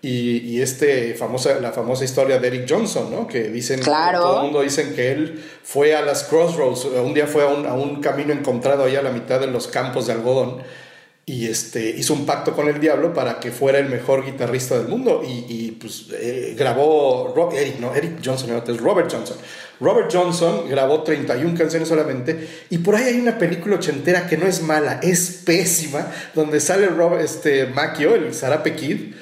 y, 0.02 0.38
y 0.40 0.62
este 0.62 1.14
famosa, 1.14 1.60
la 1.60 1.72
famosa 1.72 2.04
historia 2.04 2.40
de 2.40 2.48
Eric 2.48 2.66
Johnson, 2.68 3.12
¿no? 3.12 3.28
Que 3.28 3.44
dicen, 3.50 3.80
Claro. 3.80 4.22
todo 4.22 4.38
el 4.38 4.44
mundo 4.46 4.62
dicen 4.62 4.96
que 4.96 5.12
él 5.12 5.44
fue 5.64 5.96
a 5.96 6.02
las 6.02 6.24
crossroads, 6.24 6.86
un 6.86 7.14
día 7.14 7.28
fue 7.28 7.44
a 7.44 7.48
un, 7.48 7.68
a 7.68 7.74
un 7.76 8.02
camino 8.02 8.34
encontrado 8.34 8.86
allá 8.86 9.00
a 9.00 9.04
la 9.04 9.12
mitad 9.12 9.40
de 9.40 9.48
los 9.48 9.68
campos 9.68 10.08
de 10.08 10.14
algodón 10.14 10.64
y 11.30 11.48
este, 11.48 11.90
hizo 11.90 12.14
un 12.14 12.26
pacto 12.26 12.54
con 12.54 12.70
el 12.70 12.80
diablo 12.80 13.14
para 13.14 13.38
que 13.38 13.52
fuera 13.52 13.80
el 13.80 13.90
mejor 13.90 14.26
guitarrista 14.26 14.78
del 14.78 14.88
mundo 14.88 15.22
y, 15.28 15.46
y, 15.50 15.72
pues 15.72 16.06
eh, 16.14 16.56
grabó 16.58 17.52
Eric, 17.54 17.82
no, 17.82 17.94
Eric 17.94 18.22
Johnson, 18.24 18.50
no, 18.50 18.64
es 18.66 18.80
Robert 18.80 19.12
Johnson. 19.12 19.36
Robert 19.82 20.10
Johnson 20.10 20.70
grabó 20.70 21.04
31 21.04 21.54
canciones 21.58 21.90
solamente 21.90 22.48
y 22.70 22.78
por 22.78 22.96
ahí 22.96 23.04
hay 23.14 23.20
una 23.20 23.38
película 23.38 23.76
ochentera 23.76 24.26
que 24.26 24.38
no 24.38 24.48
es 24.48 24.62
mala, 24.62 25.02
es 25.04 25.42
pésima, 25.46 26.10
donde 26.34 26.62
sale 26.62 26.88
Robert, 26.88 27.22
este, 27.22 27.66
Macchio, 27.66 28.16
el 28.16 28.34
Zarape 28.34 28.74
Kid, 28.76 29.14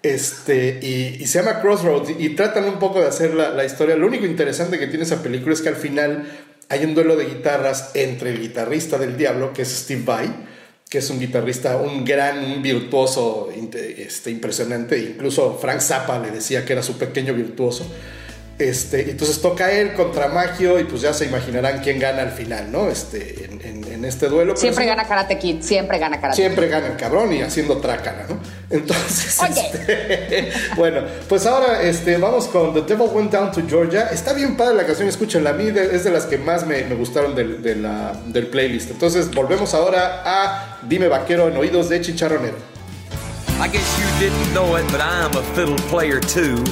este, 0.00 0.78
y, 0.80 1.20
y 1.20 1.26
se 1.26 1.40
llama 1.40 1.60
Crossroads 1.60 2.10
y, 2.10 2.24
y 2.24 2.28
tratan 2.36 2.66
un 2.66 2.78
poco 2.78 3.00
de 3.00 3.08
hacer 3.08 3.34
la, 3.34 3.50
la 3.50 3.64
historia. 3.64 3.96
Lo 3.96 4.06
único 4.06 4.26
interesante 4.26 4.78
que 4.78 4.86
tiene 4.86 5.02
esa 5.02 5.24
película 5.24 5.54
es 5.54 5.60
que 5.60 5.70
al 5.70 5.76
final 5.76 6.24
hay 6.68 6.84
un 6.84 6.94
duelo 6.94 7.16
de 7.16 7.24
guitarras 7.24 7.90
entre 7.94 8.30
el 8.30 8.40
guitarrista 8.40 8.96
del 8.96 9.16
diablo, 9.16 9.52
que 9.52 9.62
es 9.62 9.70
Steve 9.70 10.02
Vai, 10.04 10.46
que 10.88 10.98
es 10.98 11.10
un 11.10 11.20
guitarrista, 11.20 11.76
un 11.76 12.04
gran, 12.04 12.38
un 12.44 12.62
virtuoso 12.62 13.50
este, 13.98 14.30
impresionante. 14.30 14.98
Incluso 14.98 15.58
Frank 15.60 15.80
Zappa 15.80 16.18
le 16.18 16.30
decía 16.30 16.64
que 16.64 16.72
era 16.72 16.82
su 16.82 16.96
pequeño 16.96 17.34
virtuoso. 17.34 17.86
Este, 18.58 19.10
entonces 19.10 19.40
toca 19.40 19.70
él 19.70 19.92
contra 19.92 20.28
Magio 20.28 20.80
y 20.80 20.84
pues 20.84 21.02
ya 21.02 21.12
se 21.14 21.26
imaginarán 21.26 21.80
quién 21.80 22.00
gana 22.00 22.22
al 22.22 22.32
final, 22.32 22.72
¿no? 22.72 22.88
Este, 22.90 23.44
en, 23.44 23.60
en- 23.64 23.92
en 23.92 24.04
este 24.04 24.26
duelo. 24.28 24.56
Siempre 24.56 24.84
gana 24.86 25.06
Karate 25.06 25.38
Kid, 25.38 25.60
siempre 25.62 25.98
gana 25.98 26.20
Karate 26.20 26.36
Kid. 26.36 26.42
Siempre 26.42 26.68
gana 26.68 26.86
el 26.88 26.96
cabrón 26.96 27.32
y 27.32 27.42
haciendo 27.42 27.76
trácala, 27.78 28.26
¿no? 28.28 28.40
Entonces, 28.70 29.38
Oye. 29.40 29.70
este, 29.72 30.52
bueno, 30.76 31.00
pues 31.28 31.46
ahora 31.46 31.82
este, 31.82 32.18
vamos 32.18 32.48
con 32.48 32.74
The 32.74 32.82
Devil 32.82 33.08
Went 33.12 33.32
Down 33.32 33.50
to 33.52 33.62
Georgia. 33.66 34.08
Está 34.12 34.34
bien 34.34 34.56
padre 34.56 34.74
la 34.76 34.84
canción, 34.86 35.08
escúchenla. 35.08 35.50
A 35.50 35.52
mí 35.54 35.68
es 35.68 36.04
de 36.04 36.10
las 36.10 36.26
que 36.26 36.36
más 36.36 36.66
me, 36.66 36.84
me 36.84 36.94
gustaron 36.94 37.34
del, 37.34 37.62
de 37.62 37.76
la- 37.76 38.12
del 38.26 38.48
playlist. 38.48 38.90
Entonces, 38.90 39.30
volvemos 39.30 39.72
ahora 39.74 40.22
a 40.24 40.78
Dime 40.82 41.08
Vaquero 41.08 41.48
en 41.48 41.56
oídos 41.56 41.88
de 41.88 42.00
Chicharronero. 42.02 42.56
I 43.60 43.68
guess 43.68 43.98
you 43.98 44.06
didn't 44.20 44.52
know 44.54 44.76
it, 44.76 44.84
but 44.92 45.00
I'm 45.00 45.34
a 45.36 45.42
fiddle 45.54 45.76
player 45.88 46.20
too. 46.20 46.62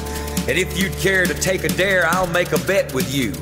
And 0.48 0.56
if 0.58 0.78
you'd 0.78 0.92
care 1.00 1.24
to 1.24 1.34
take 1.34 1.64
a 1.64 1.68
dare, 1.68 2.06
I'll 2.06 2.28
make 2.28 2.52
a 2.52 2.58
bet 2.66 2.92
with 2.94 3.12
you. 3.12 3.32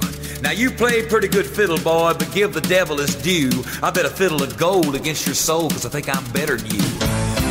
Now 0.42 0.52
you 0.52 0.70
play 0.70 1.02
pretty 1.02 1.28
good 1.28 1.44
fiddle, 1.46 1.76
boy, 1.78 2.14
but 2.18 2.30
give 2.32 2.54
the 2.54 2.60
devil 2.62 2.96
his 2.98 3.14
due. 3.16 3.50
I 3.82 3.90
bet 3.90 4.06
a 4.06 4.10
fiddle 4.10 4.42
of 4.42 4.56
gold 4.56 4.94
against 4.94 5.26
your 5.26 5.34
soul, 5.34 5.68
cause 5.70 5.84
I 5.84 5.90
think 5.90 6.08
I'm 6.08 6.24
better 6.32 6.56
than 6.56 6.70
you. 6.70 6.82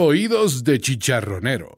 Oídos 0.00 0.62
de 0.62 0.78
chicharronero. 0.78 1.74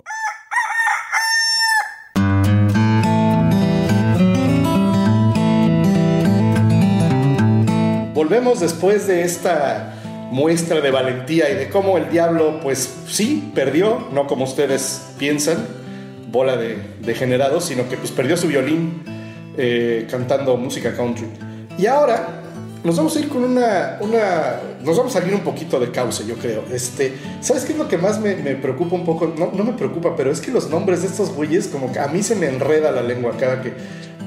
Volvemos 8.12 8.60
después 8.60 9.06
de 9.06 9.22
esta 9.22 9.94
muestra 10.30 10.82
de 10.82 10.90
valentía 10.90 11.48
y 11.48 11.54
de 11.54 11.70
cómo 11.70 11.96
el 11.96 12.10
diablo, 12.10 12.60
pues 12.62 12.94
sí, 13.06 13.50
perdió, 13.54 14.08
no 14.12 14.26
como 14.26 14.44
ustedes 14.44 15.12
piensan, 15.18 15.66
bola 16.30 16.58
de 16.58 16.76
degenerados, 17.00 17.64
sino 17.64 17.88
que 17.88 17.96
pues 17.96 18.10
perdió 18.10 18.36
su 18.36 18.48
violín 18.48 19.02
eh, 19.56 20.06
cantando 20.10 20.58
música 20.58 20.94
country. 20.94 21.26
Y 21.78 21.86
ahora 21.86 22.39
nos 22.84 22.96
vamos 22.96 23.14
a 23.16 23.20
ir 23.20 23.28
con 23.28 23.44
una, 23.44 23.98
una, 24.00 24.60
nos 24.82 24.96
vamos 24.96 25.14
a 25.14 25.20
salir 25.20 25.34
un 25.34 25.40
poquito 25.42 25.78
de 25.78 25.90
cauce, 25.90 26.24
yo 26.26 26.34
creo. 26.36 26.62
Este, 26.72 27.14
¿Sabes 27.40 27.64
qué 27.64 27.72
es 27.72 27.78
lo 27.78 27.88
que 27.88 27.98
más 27.98 28.20
me, 28.20 28.32
preocupa 28.56 28.94
un 28.96 29.04
poco? 29.04 29.32
No, 29.36 29.50
no 29.52 29.64
me 29.64 29.72
preocupa, 29.74 30.16
pero 30.16 30.30
es 30.30 30.40
que 30.40 30.50
los 30.50 30.70
nombres 30.70 31.02
de 31.02 31.08
estos 31.08 31.30
güeyes, 31.34 31.68
como 31.68 31.92
que 31.92 31.98
a 31.98 32.08
mí 32.08 32.22
se 32.22 32.34
me 32.36 32.46
enreda 32.48 32.90
la 32.90 33.02
lengua 33.02 33.32
cada 33.38 33.60
que... 33.62 33.72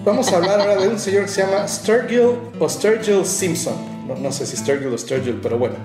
Vamos 0.06 0.32
a 0.34 0.38
hablar 0.38 0.60
ahora 0.60 0.76
de 0.82 0.90
un 0.90 1.00
señor 1.00 1.24
que 1.24 1.30
se 1.30 1.42
llama 1.44 1.68
Sturgill 1.68 2.32
o 2.60 2.70
Sturgill 2.70 3.26
Simpson. 3.26 3.74
No, 4.08 4.16
no 4.16 4.32
sé 4.34 4.46
si 4.46 4.58
Sturgill 4.58 4.94
o 4.94 4.98
Sturgill, 4.98 5.40
pero 5.42 5.58
bueno. 5.58 5.76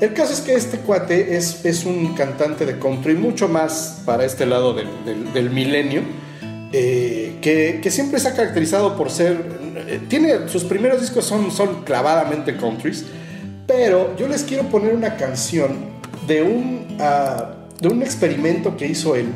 El 0.00 0.12
caso 0.12 0.32
es 0.34 0.40
que 0.42 0.54
este 0.54 0.78
cuate 0.78 1.36
es, 1.36 1.64
es 1.64 1.84
un 1.86 2.14
cantante 2.14 2.66
de 2.66 2.78
country 2.78 3.14
mucho 3.14 3.48
más 3.48 4.02
para 4.04 4.24
este 4.24 4.44
lado 4.46 4.74
del- 4.74 5.32
del 5.32 5.48
milenio, 5.50 6.02
eh, 6.72 7.38
que, 7.42 7.90
siempre 7.90 8.18
se 8.18 8.28
ha 8.28 8.34
caracterizado 8.34 8.96
por 8.96 9.10
ser... 9.10 9.58
eh, 9.88 10.00
tiene, 10.08 10.48
sus 10.48 10.64
primeros 10.64 11.00
discos 11.00 11.24
son, 11.24 11.50
son 11.50 11.82
clavadamente 11.84 12.56
countries, 12.56 13.04
pero 13.66 14.16
yo 14.16 14.26
les 14.26 14.42
quiero 14.42 14.64
poner 14.64 14.94
una 14.94 15.16
canción 15.16 15.92
de 16.26 16.42
un, 16.42 16.96
ah, 16.98 17.54
de 17.80 17.88
un 17.88 18.02
experimento 18.02 18.76
que 18.76 18.86
hizo 18.86 19.16
él, 19.16 19.28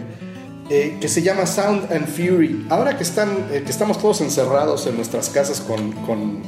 eh, 0.70 0.96
que 1.00 1.08
se 1.08 1.22
llama 1.22 1.46
Sound 1.46 1.92
and 1.92 2.06
Fury. 2.06 2.66
Ahora 2.70 2.96
que, 2.96 3.02
están, 3.02 3.48
que 3.50 3.70
estamos 3.70 4.00
todos 4.00 4.20
encerrados 4.22 4.86
en 4.86 4.96
nuestras 4.96 5.28
casas 5.28 5.60
con, 5.60 5.92
con, 5.92 6.42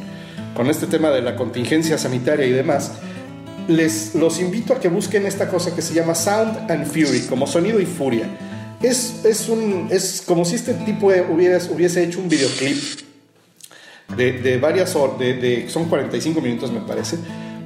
con 0.55 0.70
este 0.70 0.86
tema 0.86 1.11
de 1.11 1.20
la 1.20 1.36
contingencia 1.36 1.99
sanitaria 1.99 2.47
y 2.47 2.53
demás, 2.53 2.93
les 3.68 4.14
los 4.14 4.41
invito 4.41 4.72
a 4.72 4.80
que 4.80 4.89
busquen 4.89 5.26
esta 5.26 5.49
cosa 5.49 5.74
que 5.74 5.82
se 5.82 5.93
llama 5.93 6.14
Sound 6.14 6.70
and 6.70 6.86
Fury, 6.86 7.26
como 7.28 7.47
sonido 7.47 7.78
y 7.78 7.84
furia. 7.84 8.26
Es, 8.81 9.24
es, 9.24 9.49
un, 9.49 9.89
es 9.91 10.22
como 10.24 10.45
si 10.45 10.55
este 10.55 10.74
tipo 10.74 11.09
hubiese, 11.09 11.72
hubiese 11.72 12.05
hecho 12.05 12.20
un 12.20 12.29
videoclip 12.29 12.79
de, 14.16 14.33
de 14.33 14.59
varias 14.59 14.95
horas, 14.95 15.18
de, 15.18 15.35
de, 15.35 15.68
son 15.68 15.89
45 15.89 16.41
minutos 16.41 16.70
me 16.70 16.81
parece, 16.81 17.18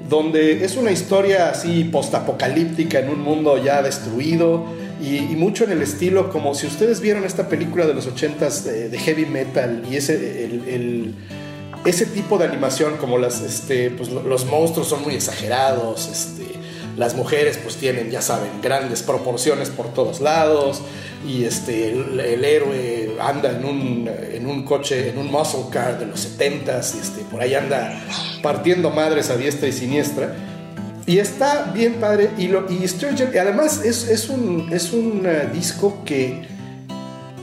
donde 0.08 0.64
es 0.64 0.76
una 0.76 0.90
historia 0.90 1.50
así 1.50 1.84
postapocalíptica 1.84 2.98
en 2.98 3.10
un 3.10 3.20
mundo 3.20 3.62
ya 3.62 3.82
destruido 3.82 4.64
y, 5.02 5.20
mucho 5.36 5.64
en 5.64 5.72
el 5.72 5.82
estilo 5.82 6.30
como 6.30 6.54
si 6.54 6.66
ustedes 6.66 7.00
vieron 7.00 7.24
esta 7.24 7.48
película 7.48 7.86
de 7.86 7.94
los 7.94 8.08
80s 8.08 8.62
de, 8.62 8.88
de 8.88 8.98
heavy 8.98 9.26
metal 9.26 9.84
y 9.90 9.96
ese, 9.96 10.44
el, 10.44 11.14
ese 11.84 12.06
tipo 12.06 12.38
de 12.38 12.44
animación 12.44 12.96
como 12.96 13.18
las, 13.18 13.40
este, 13.40 13.90
pues, 13.90 14.10
los 14.10 14.46
monstruos 14.46 14.88
son 14.88 15.02
muy 15.02 15.14
exagerados, 15.14 16.08
este, 16.08 16.41
las 16.97 17.14
mujeres 17.14 17.59
pues 17.62 17.76
tienen, 17.76 18.11
ya 18.11 18.20
saben, 18.20 18.51
grandes 18.62 19.03
proporciones 19.03 19.70
por 19.70 19.93
todos 19.95 20.20
lados 20.20 20.82
y 21.26 21.45
este, 21.45 21.90
el, 21.90 22.45
héroe 22.45 23.16
anda 23.20 23.51
en 23.51 23.64
un, 23.64 24.11
en 24.32 24.47
un, 24.47 24.64
coche, 24.64 25.11
en 25.11 25.18
un 25.18 25.30
muscle 25.30 25.64
car 25.70 25.99
de 25.99 26.07
los 26.07 26.38
70s 26.38 26.97
y 26.97 26.99
este, 26.99 27.22
por 27.30 27.40
ahí 27.40 27.55
anda 27.55 27.99
partiendo 28.43 28.90
madres 28.90 29.30
a 29.30 29.36
diestra 29.36 29.68
y 29.68 29.72
siniestra. 29.72 30.34
Y 31.07 31.18
está 31.18 31.72
bien 31.74 31.95
padre. 31.95 32.30
Y, 32.38 32.49
lo, 32.49 32.70
y 32.70 32.86
Sturgeon, 32.86 33.30
y 33.34 33.38
además 33.38 33.84
es, 33.84 34.09
es 34.09 34.28
un, 34.28 34.68
es 34.72 34.93
un 34.93 35.26
uh, 35.26 35.53
disco 35.53 35.99
que 36.05 36.47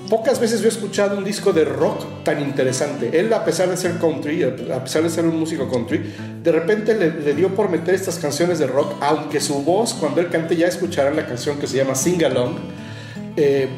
pocas 0.10 0.40
veces 0.40 0.62
yo 0.62 0.68
he 0.68 0.72
escuchado 0.72 1.18
un 1.18 1.24
disco 1.24 1.54
de 1.54 1.64
rock 1.64 2.24
tan 2.24 2.42
interesante. 2.42 3.18
Él, 3.18 3.32
a 3.32 3.46
pesar 3.46 3.70
de 3.70 3.78
ser 3.78 3.98
country, 4.00 4.44
a 4.44 4.84
pesar 4.84 5.04
de 5.04 5.10
ser 5.10 5.26
un 5.26 5.40
músico 5.40 5.70
country, 5.70 6.14
de 6.44 6.52
repente 6.52 6.96
le, 6.96 7.34
dio 7.34 7.54
por 7.56 7.70
meter 7.70 7.94
estas 7.94 8.18
canciones 8.18 8.60
de 8.60 8.68
rock, 8.68 8.96
aunque 9.02 9.40
su 9.40 9.64
voz, 9.64 9.94
cuando 9.94 10.20
él 10.20 10.30
cante, 10.30 10.56
ya 10.56 10.68
escucharán 10.68 11.16
la 11.16 11.28
canción 11.28 11.60
que 11.60 11.68
se 11.68 11.78
llama 11.78 11.96
Sing 11.96 12.24
Along. 12.24 12.56
Eh, 13.38 13.70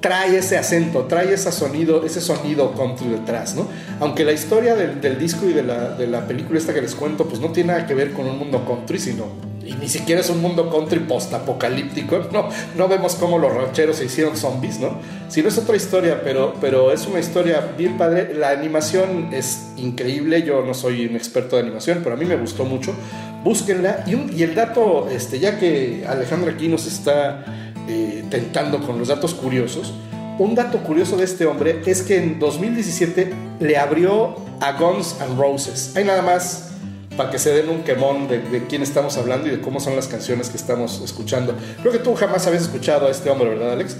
trae 0.00 0.36
ese 0.36 0.58
acento, 0.58 1.04
trae 1.04 1.32
ese 1.32 1.50
sonido, 1.52 2.04
ese 2.04 2.20
sonido 2.20 2.74
country 2.74 3.08
detrás, 3.08 3.54
¿no? 3.54 3.66
Aunque 4.00 4.24
la 4.24 4.32
historia 4.32 4.74
del, 4.74 5.00
del 5.00 5.18
disco 5.18 5.46
y 5.46 5.52
de 5.52 5.62
la, 5.62 5.90
de 5.90 6.06
la, 6.06 6.26
película 6.26 6.58
esta 6.58 6.74
que 6.74 6.80
les 6.80 6.94
cuento, 6.94 7.26
pues 7.26 7.40
no 7.40 7.50
tiene 7.50 7.72
nada 7.72 7.86
que 7.86 7.94
ver 7.94 8.12
con 8.12 8.26
un 8.26 8.38
mundo 8.38 8.64
country, 8.66 8.98
sino, 8.98 9.26
y 9.68 9.74
ni 9.74 9.88
siquiera 9.88 10.22
es 10.22 10.30
un 10.30 10.40
mundo 10.40 10.70
country 10.70 11.00
post-apocalíptico, 11.00 12.26
no, 12.32 12.48
no 12.76 12.88
vemos 12.88 13.14
cómo 13.16 13.38
los 13.38 13.52
rancheros 13.52 13.96
se 13.96 14.06
hicieron 14.06 14.36
zombies, 14.36 14.80
¿no? 14.80 14.98
Sino 15.28 15.48
es 15.48 15.58
otra 15.58 15.76
historia, 15.76 16.22
pero, 16.24 16.54
pero 16.60 16.90
es 16.90 17.06
una 17.06 17.20
historia 17.20 17.72
bien 17.76 17.98
padre, 17.98 18.32
la 18.34 18.50
animación 18.50 19.28
es 19.32 19.68
increíble, 19.76 20.42
yo 20.42 20.64
no 20.64 20.72
soy 20.72 21.06
un 21.06 21.16
experto 21.16 21.56
de 21.56 21.62
animación, 21.62 22.00
pero 22.02 22.14
a 22.14 22.18
mí 22.18 22.24
me 22.24 22.36
gustó 22.36 22.64
mucho, 22.64 22.94
búsquenla, 23.44 24.04
y, 24.06 24.14
un, 24.14 24.32
y 24.34 24.42
el 24.42 24.54
dato, 24.54 25.08
este, 25.10 25.38
ya 25.38 25.58
que 25.58 26.04
Alejandra 26.08 26.52
aquí 26.52 26.68
nos 26.68 26.86
está 26.86 27.44
eh, 27.88 28.24
tentando 28.30 28.80
con 28.80 28.98
los 28.98 29.08
datos 29.08 29.34
curiosos. 29.34 29.92
Un 30.38 30.54
dato 30.54 30.78
curioso 30.78 31.16
de 31.16 31.24
este 31.24 31.46
hombre 31.46 31.82
es 31.84 32.02
que 32.02 32.16
en 32.16 32.38
2017 32.38 33.32
le 33.58 33.76
abrió 33.76 34.36
a 34.60 34.72
Guns 34.72 35.16
N' 35.20 35.36
Roses. 35.36 35.92
Hay 35.96 36.04
nada 36.04 36.22
más 36.22 36.68
para 37.18 37.30
que 37.30 37.38
se 37.38 37.52
den 37.52 37.68
un 37.68 37.82
quemón 37.82 38.28
de, 38.28 38.38
de, 38.38 38.66
quién 38.66 38.80
estamos 38.80 39.18
hablando 39.18 39.48
y 39.48 39.50
de 39.50 39.60
cómo 39.60 39.80
son 39.80 39.96
las 39.96 40.06
canciones 40.06 40.48
que 40.48 40.56
estamos 40.56 41.02
escuchando. 41.04 41.54
Creo 41.82 41.92
que 41.92 41.98
tú 41.98 42.14
jamás 42.14 42.46
habías 42.46 42.62
escuchado 42.62 43.08
a 43.08 43.10
este 43.10 43.28
hombre, 43.28 43.50
¿verdad, 43.50 43.72
Alex? 43.72 43.96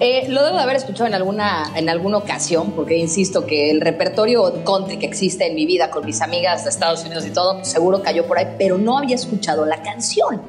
Eh, 0.00 0.26
lo 0.28 0.42
debo 0.42 0.56
de 0.56 0.62
haber 0.64 0.74
escuchado 0.74 1.06
en 1.06 1.14
alguna, 1.14 1.72
en 1.76 1.88
alguna 1.88 2.18
ocasión, 2.18 2.72
porque 2.72 2.96
insisto 2.96 3.46
que 3.46 3.70
el 3.70 3.80
repertorio 3.80 4.64
country 4.64 4.98
que 4.98 5.06
existe 5.06 5.46
en 5.46 5.54
mi 5.54 5.64
vida 5.64 5.90
con 5.90 6.04
mis 6.04 6.20
amigas 6.20 6.64
de 6.64 6.70
Estados 6.70 7.04
Unidos 7.04 7.24
y 7.24 7.30
todo, 7.30 7.64
seguro 7.64 8.02
cayó 8.02 8.26
por 8.26 8.36
ahí, 8.36 8.56
pero 8.58 8.76
no 8.76 8.98
había 8.98 9.14
escuchado 9.14 9.64
la 9.64 9.80
canción. 9.80 10.42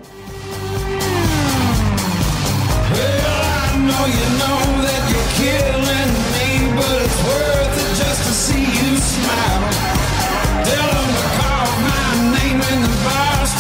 know 9.54 9.93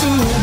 bar 0.03 0.42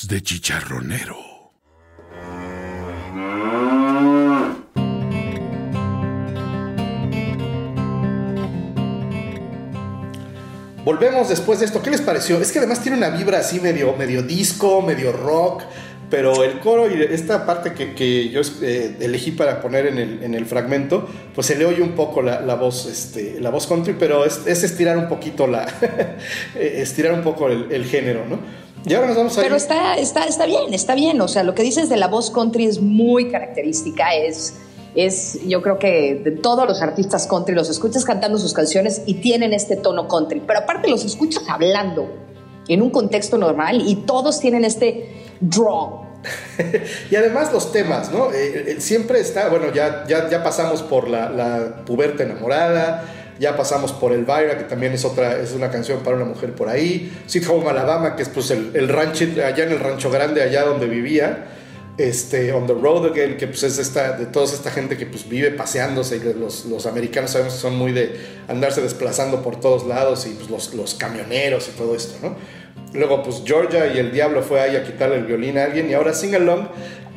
de 0.00 0.22
chicharronero. 0.22 1.16
Volvemos 10.82 11.28
después 11.28 11.60
de 11.60 11.66
esto. 11.66 11.82
¿Qué 11.82 11.90
les 11.90 12.00
pareció? 12.00 12.40
Es 12.40 12.50
que 12.52 12.58
además 12.58 12.80
tiene 12.80 12.96
una 12.96 13.10
vibra 13.10 13.38
así 13.38 13.60
medio, 13.60 13.94
medio 13.94 14.22
disco, 14.22 14.80
medio 14.80 15.12
rock. 15.12 15.62
Pero 16.08 16.42
el 16.42 16.58
coro 16.58 16.90
y 16.90 17.00
esta 17.02 17.44
parte 17.46 17.72
que, 17.72 18.28
yo 18.30 18.40
eh, 18.62 18.96
elegí 19.00 19.30
para 19.30 19.60
poner 19.60 19.86
en 19.86 19.98
el, 19.98 20.22
en 20.22 20.34
el, 20.34 20.44
fragmento, 20.44 21.08
pues 21.34 21.46
se 21.46 21.56
le 21.56 21.64
oye 21.64 21.82
un 21.82 21.92
poco 21.92 22.20
la, 22.20 22.54
voz, 22.54 22.84
este, 22.84 23.40
la 23.40 23.48
voz 23.48 23.66
country, 23.66 23.96
pero 23.98 24.26
es, 24.26 24.42
es 24.46 24.62
estirar 24.62 24.98
un 24.98 25.08
poquito 25.08 25.46
la, 25.46 25.66
estirar 26.54 27.14
un 27.14 27.22
poco 27.22 27.48
el, 27.48 27.72
el, 27.72 27.86
género, 27.86 28.26
¿no? 28.28 28.40
Y 28.84 28.94
ahora 28.94 29.08
nos 29.08 29.16
vamos 29.16 29.38
a 29.38 29.42
Pero 29.42 29.54
ir... 29.54 29.60
está, 29.60 29.94
está, 29.96 30.24
está 30.26 30.46
bien, 30.46 30.74
está 30.74 30.94
bien. 30.94 31.20
O 31.20 31.28
sea, 31.28 31.42
lo 31.42 31.54
que 31.54 31.62
dices 31.62 31.88
de 31.88 31.96
la 31.96 32.08
voz 32.08 32.30
country 32.30 32.66
es 32.66 32.80
muy 32.80 33.30
característica, 33.30 34.14
es 34.14 34.54
es, 34.94 35.38
yo 35.46 35.62
creo 35.62 35.78
que 35.78 36.20
de 36.22 36.32
todos 36.32 36.66
los 36.68 36.82
artistas 36.82 37.26
country 37.26 37.54
los 37.54 37.70
escuchas 37.70 38.04
cantando 38.04 38.38
sus 38.38 38.52
canciones 38.52 39.02
y 39.06 39.14
tienen 39.14 39.52
este 39.52 39.76
tono 39.76 40.06
country, 40.06 40.42
pero 40.46 40.60
aparte 40.60 40.88
los 40.88 41.04
escuchas 41.04 41.44
hablando 41.48 42.10
en 42.68 42.82
un 42.82 42.90
contexto 42.90 43.38
normal 43.38 43.82
y 43.86 43.96
todos 43.96 44.38
tienen 44.40 44.64
este 44.64 45.10
draw. 45.40 46.02
y 47.10 47.16
además 47.16 47.52
los 47.52 47.72
temas, 47.72 48.12
¿no? 48.12 48.32
Eh, 48.32 48.76
siempre 48.78 49.20
está, 49.20 49.48
bueno, 49.48 49.72
ya, 49.72 50.04
ya, 50.06 50.28
ya 50.28 50.42
pasamos 50.44 50.82
por 50.82 51.08
la, 51.08 51.30
la, 51.30 51.84
puberta 51.84 52.22
enamorada, 52.22 53.04
ya 53.42 53.56
pasamos 53.56 53.92
por 53.92 54.12
Elvira, 54.12 54.56
que 54.56 54.64
también 54.64 54.92
es 54.92 55.04
otra, 55.04 55.40
es 55.40 55.52
una 55.52 55.68
canción 55.68 55.98
para 56.04 56.14
una 56.14 56.24
mujer 56.24 56.52
por 56.52 56.68
ahí, 56.68 57.12
Sweet 57.26 57.48
Home 57.48 57.68
Alabama, 57.68 58.14
que 58.14 58.22
es 58.22 58.28
pues 58.28 58.52
el, 58.52 58.70
el 58.74 58.88
rancho, 58.88 59.24
allá 59.44 59.64
en 59.64 59.72
el 59.72 59.80
rancho 59.80 60.12
grande, 60.12 60.42
allá 60.42 60.62
donde 60.62 60.86
vivía, 60.86 61.48
este, 61.98 62.52
On 62.52 62.68
the 62.68 62.72
Road 62.72 63.10
Again, 63.10 63.36
que 63.36 63.48
pues 63.48 63.64
es 63.64 63.78
esta, 63.78 64.12
de 64.12 64.26
toda 64.26 64.44
esta 64.46 64.70
gente 64.70 64.96
que 64.96 65.06
pues 65.06 65.28
vive 65.28 65.50
paseándose, 65.50 66.18
y 66.18 66.38
los, 66.38 66.66
los 66.66 66.86
americanos 66.86 67.32
sabemos 67.32 67.54
que 67.54 67.60
son 67.60 67.76
muy 67.76 67.90
de 67.90 68.14
andarse 68.46 68.80
desplazando 68.80 69.42
por 69.42 69.58
todos 69.58 69.88
lados 69.88 70.24
y 70.26 70.30
pues 70.34 70.48
los, 70.48 70.74
los 70.74 70.94
camioneros 70.94 71.68
y 71.68 71.72
todo 71.72 71.96
esto, 71.96 72.14
¿no? 72.22 72.36
Luego 72.94 73.24
pues 73.24 73.42
Georgia 73.44 73.92
y 73.92 73.98
el 73.98 74.12
diablo 74.12 74.42
fue 74.42 74.60
ahí 74.60 74.76
a 74.76 74.84
quitarle 74.84 75.16
el 75.16 75.24
violín 75.24 75.58
a 75.58 75.64
alguien 75.64 75.90
y 75.90 75.94
ahora 75.94 76.14
Sing 76.14 76.34
Along, 76.34 76.68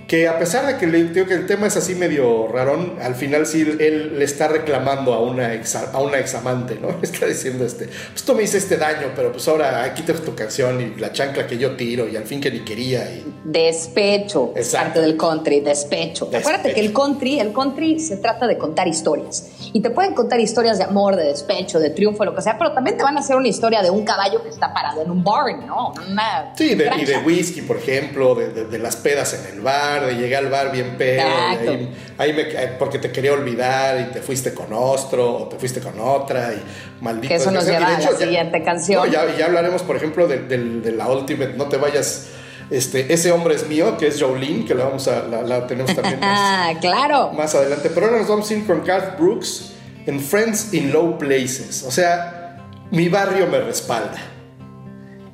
que 0.08 0.28
a 0.28 0.38
pesar 0.38 0.68
de 0.68 0.78
que 0.78 0.86
le 0.86 1.03
digo 1.06 1.26
que 1.26 1.34
el 1.34 1.47
tema 1.47 1.68
es 1.68 1.78
así 1.78 1.95
medio 1.95 2.47
rarón, 2.47 2.97
al 3.01 3.16
final 3.16 3.47
sí 3.47 3.62
él 3.62 4.20
le 4.20 4.26
está 4.26 4.47
reclamando 4.47 5.14
a 5.14 5.22
una 5.22 5.53
ex, 5.53 5.76
a 5.76 5.99
una 5.99 6.20
examante, 6.20 6.78
¿no? 6.80 6.89
Está 7.01 7.26
diciendo 7.26 7.66
este, 7.66 7.88
pues 7.88 8.24
tú 8.24 8.34
me 8.34 8.43
hiciste 8.43 8.76
este 8.76 8.78
daño, 8.78 9.12
pero 9.16 9.32
pues 9.32 9.47
ahora 9.47 9.91
quítate 9.93 10.20
tu 10.20 10.36
canción 10.36 10.82
y 10.82 10.99
la 10.99 11.12
chancla 11.12 11.47
que 11.47 11.58
yo 11.58 11.76
tiro 11.76 12.08
y 12.08 12.16
al 12.16 12.24
fin 12.24 12.39
que 12.39 12.51
ni 12.51 12.60
quería. 12.60 13.10
Y... 13.12 13.26
Despecho, 13.43 14.53
es 14.56 14.74
parte 14.74 15.01
del 15.01 15.18
country, 15.18 15.62
despecho. 15.62 16.26
despecho. 16.26 16.38
Acuérdate 16.38 16.74
que 16.74 16.80
el 16.80 16.93
country, 16.93 17.39
el 17.39 17.51
country 17.51 17.99
se 17.99 18.18
trata 18.18 18.47
de 18.47 18.58
contar 18.58 18.88
historias. 18.88 19.49
Y 19.74 19.82
te 19.82 19.89
pueden 19.89 20.14
contar 20.14 20.39
historias 20.39 20.78
de 20.78 20.84
amor, 20.84 21.16
de 21.16 21.26
despecho, 21.26 21.80
de 21.80 21.89
triunfo, 21.89 22.26
lo 22.26 22.36
que 22.36 22.41
sea, 22.41 22.58
pero 22.58 22.74
también 22.74 22.97
te 22.97 23.03
van 23.03 23.18
a 23.18 23.20
hacer 23.20 23.36
una 23.36 23.47
historia 23.47 23.82
de 23.82 23.89
un 23.89 24.03
caballo 24.03 24.41
que 24.43 24.49
está 24.49 24.74
parado 24.74 25.01
en 25.01 25.10
un 25.10 25.24
bar, 25.24 25.58
¿no? 25.66 25.93
Una 26.10 26.53
sí, 26.56 26.76
de, 26.76 26.89
y 26.99 27.06
de 27.06 27.18
whisky, 27.18 27.62
por 27.62 27.78
ejemplo, 27.78 28.36
de, 28.36 28.49
de, 28.49 28.66
de 28.66 28.80
las 28.80 28.95
pedas 28.95 29.34
en 29.34 29.56
el 29.56 29.62
bar 29.62 29.95
de 30.04 30.16
llegar 30.16 30.43
al 30.43 30.50
bar 30.50 30.72
bien 30.72 30.96
pedo, 30.98 31.24
ahí, 31.26 31.93
ahí 32.18 32.34
me, 32.34 32.43
porque 32.80 33.00
te 33.00 33.12
quería 33.12 33.34
olvidar 33.34 34.00
y 34.00 34.14
te 34.14 34.22
fuiste 34.22 34.54
con 34.54 34.68
otro 34.72 35.38
o 35.38 35.48
te 35.48 35.58
fuiste 35.58 35.80
con 35.80 36.00
otra 36.00 36.54
y 36.54 37.04
maldito. 37.04 37.30
Que 37.30 37.36
eso 37.36 37.52
nos 37.52 37.66
lleva 37.66 37.88
a 37.88 37.91
la 37.91 38.00
ya, 38.00 38.12
siguiente 38.12 38.64
canción. 38.64 39.06
No, 39.06 39.12
ya, 39.12 39.36
ya, 39.38 39.46
hablaremos, 39.46 39.84
por 39.84 39.96
ejemplo, 39.96 40.28
de, 40.28 40.39
de, 40.39 40.58
de, 40.58 40.91
la 40.91 41.08
Ultimate, 41.08 41.54
no 41.56 41.66
te 41.66 41.78
vayas, 41.78 42.30
este, 42.70 43.14
ese 43.14 43.32
hombre 43.32 43.56
es 43.56 43.68
mío, 43.68 43.98
que 43.98 44.08
es 44.08 44.22
Jolene, 44.22 44.66
que 44.66 44.76
la 44.76 44.86
vamos 44.86 45.08
a, 45.08 45.24
la, 45.24 45.41
la 45.41 45.68
tenemos 45.68 45.96
también 45.96 46.20
más, 46.22 46.78
claro. 46.80 47.32
más 47.34 47.56
adelante. 47.56 47.89
Pero 47.93 48.08
ahora 48.08 48.20
nos 48.20 48.28
vamos 48.28 48.50
a 48.50 48.54
ir 48.54 48.66
con 48.66 48.84
Garth 48.84 49.20
Brooks 49.20 49.74
en 50.06 50.20
Friends 50.20 50.74
in 50.74 50.91
Low 50.91 51.18
Places. 51.18 51.84
O 51.84 51.91
sea, 51.91 52.58
mi 52.91 53.10
barrio 53.10 53.48
me 53.48 53.60
respalda. 53.60 54.18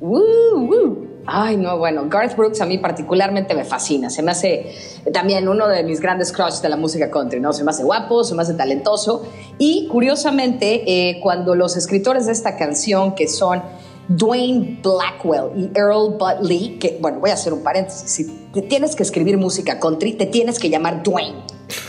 Woo, 0.00 0.66
woo. 0.66 1.01
Ay, 1.26 1.56
no, 1.56 1.78
bueno, 1.78 2.08
Garth 2.08 2.36
Brooks 2.36 2.60
a 2.60 2.66
mí 2.66 2.78
particularmente 2.78 3.54
me 3.54 3.64
fascina. 3.64 4.10
Se 4.10 4.22
me 4.22 4.32
hace 4.32 4.74
también 5.12 5.48
uno 5.48 5.68
de 5.68 5.84
mis 5.84 6.00
grandes 6.00 6.32
crushs 6.32 6.60
de 6.62 6.68
la 6.68 6.76
música 6.76 7.10
country, 7.10 7.38
¿no? 7.38 7.52
Se 7.52 7.62
me 7.62 7.70
hace 7.70 7.84
guapo, 7.84 8.24
se 8.24 8.34
me 8.34 8.42
hace 8.42 8.54
talentoso. 8.54 9.24
Y 9.56 9.86
curiosamente, 9.88 10.82
eh, 10.86 11.20
cuando 11.20 11.54
los 11.54 11.76
escritores 11.76 12.26
de 12.26 12.32
esta 12.32 12.56
canción, 12.56 13.14
que 13.14 13.28
son 13.28 13.62
Dwayne 14.08 14.80
Blackwell 14.82 15.50
y 15.56 15.78
Earl 15.78 16.16
Bud 16.18 16.46
Lee, 16.46 16.78
que, 16.78 16.98
bueno, 17.00 17.20
voy 17.20 17.30
a 17.30 17.34
hacer 17.34 17.52
un 17.52 17.62
paréntesis. 17.62 18.10
Si 18.10 18.26
te 18.52 18.62
tienes 18.62 18.96
que 18.96 19.02
escribir 19.02 19.38
música 19.38 19.78
country, 19.78 20.14
te 20.14 20.26
tienes 20.26 20.58
que 20.58 20.68
llamar 20.68 21.02
Dwayne. 21.02 21.38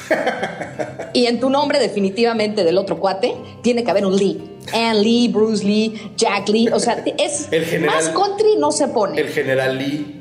y 1.14 1.26
en 1.26 1.40
tu 1.40 1.50
nombre, 1.50 1.80
definitivamente, 1.80 2.64
del 2.64 2.78
otro 2.78 3.00
cuate, 3.00 3.34
tiene 3.62 3.84
que 3.84 3.92
haber 3.92 4.06
un 4.06 4.16
Lee. 4.16 4.50
Ann 4.74 5.02
Lee, 5.02 5.28
Bruce 5.28 5.64
Lee, 5.66 6.12
Jack 6.16 6.50
Lee. 6.50 6.70
O 6.70 6.80
sea, 6.80 7.04
es 7.18 7.48
El 7.52 7.66
general- 7.66 7.96
más 7.96 8.10
country 8.10 8.56
no 8.58 8.72
se 8.72 8.88
pone. 8.88 9.20
El 9.20 9.28
general 9.30 9.78
Lee. 9.78 10.20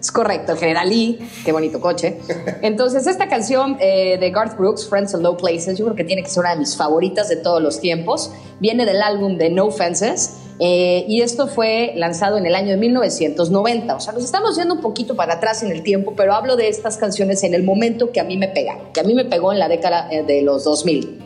Es 0.00 0.12
correcto, 0.12 0.52
el 0.52 0.58
general 0.58 0.90
Lee, 0.90 1.18
qué 1.46 1.52
bonito 1.52 1.80
coche. 1.80 2.18
Entonces, 2.62 3.06
esta 3.06 3.26
canción 3.26 3.78
eh, 3.80 4.18
de 4.18 4.30
Garth 4.30 4.58
Brooks, 4.58 4.86
Friends 4.86 5.14
in 5.14 5.22
Low 5.22 5.38
Places, 5.38 5.78
yo 5.78 5.86
creo 5.86 5.96
que 5.96 6.04
tiene 6.04 6.22
que 6.22 6.28
ser 6.28 6.40
una 6.40 6.50
de 6.50 6.58
mis 6.58 6.76
favoritas 6.76 7.30
de 7.30 7.36
todos 7.36 7.62
los 7.62 7.80
tiempos. 7.80 8.30
Viene 8.60 8.84
del 8.84 9.00
álbum 9.00 9.38
de 9.38 9.48
No 9.48 9.70
Fences 9.70 10.40
eh, 10.60 11.04
y 11.08 11.22
esto 11.22 11.46
fue 11.46 11.92
lanzado 11.96 12.38
en 12.38 12.46
el 12.46 12.54
año 12.54 12.70
de 12.70 12.76
1990. 12.76 13.96
O 13.96 14.00
sea, 14.00 14.12
nos 14.12 14.24
estamos 14.24 14.56
yendo 14.56 14.74
un 14.74 14.80
poquito 14.80 15.16
para 15.16 15.34
atrás 15.34 15.62
en 15.62 15.72
el 15.72 15.82
tiempo, 15.82 16.14
pero 16.16 16.34
hablo 16.34 16.56
de 16.56 16.68
estas 16.68 16.96
canciones 16.96 17.42
en 17.42 17.54
el 17.54 17.62
momento 17.62 18.12
que 18.12 18.20
a 18.20 18.24
mí 18.24 18.36
me 18.36 18.48
pegaron, 18.48 18.92
que 18.92 19.00
a 19.00 19.04
mí 19.04 19.14
me 19.14 19.24
pegó 19.24 19.52
en 19.52 19.58
la 19.58 19.68
década 19.68 20.08
eh, 20.10 20.22
de 20.22 20.42
los 20.42 20.64
2000. 20.64 21.24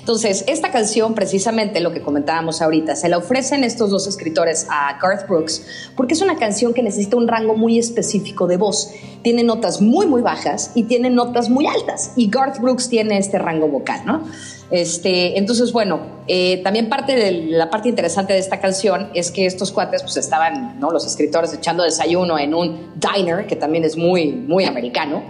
Entonces, 0.00 0.44
esta 0.46 0.70
canción, 0.70 1.14
precisamente 1.14 1.80
lo 1.80 1.92
que 1.92 2.00
comentábamos 2.00 2.62
ahorita, 2.62 2.96
se 2.96 3.08
la 3.08 3.18
ofrecen 3.18 3.64
estos 3.64 3.90
dos 3.90 4.06
escritores 4.06 4.66
a 4.70 4.98
Garth 4.98 5.28
Brooks 5.28 5.90
porque 5.96 6.14
es 6.14 6.22
una 6.22 6.36
canción 6.36 6.72
que 6.72 6.82
necesita 6.82 7.16
un 7.16 7.28
rango 7.28 7.54
muy 7.54 7.78
específico 7.78 8.46
de 8.46 8.56
voz. 8.56 8.90
Tiene 9.22 9.42
notas 9.42 9.82
muy, 9.82 10.06
muy 10.06 10.22
bajas 10.22 10.70
y 10.74 10.84
tiene 10.84 11.10
notas 11.10 11.50
muy 11.50 11.66
altas. 11.66 12.12
Y 12.16 12.30
Garth 12.30 12.58
Brooks 12.60 12.88
tiene 12.88 13.18
este 13.18 13.38
rango 13.38 13.68
vocal, 13.68 14.00
¿no? 14.06 14.24
Este, 14.70 15.38
entonces, 15.38 15.72
bueno, 15.72 16.00
eh, 16.26 16.60
también 16.62 16.88
parte 16.90 17.14
de 17.16 17.32
la 17.32 17.70
parte 17.70 17.88
interesante 17.88 18.34
de 18.34 18.38
esta 18.38 18.60
canción 18.60 19.08
es 19.14 19.30
que 19.30 19.46
estos 19.46 19.72
cuates 19.72 20.02
pues 20.02 20.16
estaban, 20.18 20.78
¿no? 20.78 20.90
Los 20.90 21.06
escritores 21.06 21.52
echando 21.54 21.82
desayuno 21.84 22.38
en 22.38 22.52
un 22.54 22.92
diner, 22.96 23.46
que 23.46 23.56
también 23.56 23.84
es 23.84 23.96
muy, 23.96 24.26
muy 24.32 24.64
americano. 24.66 25.22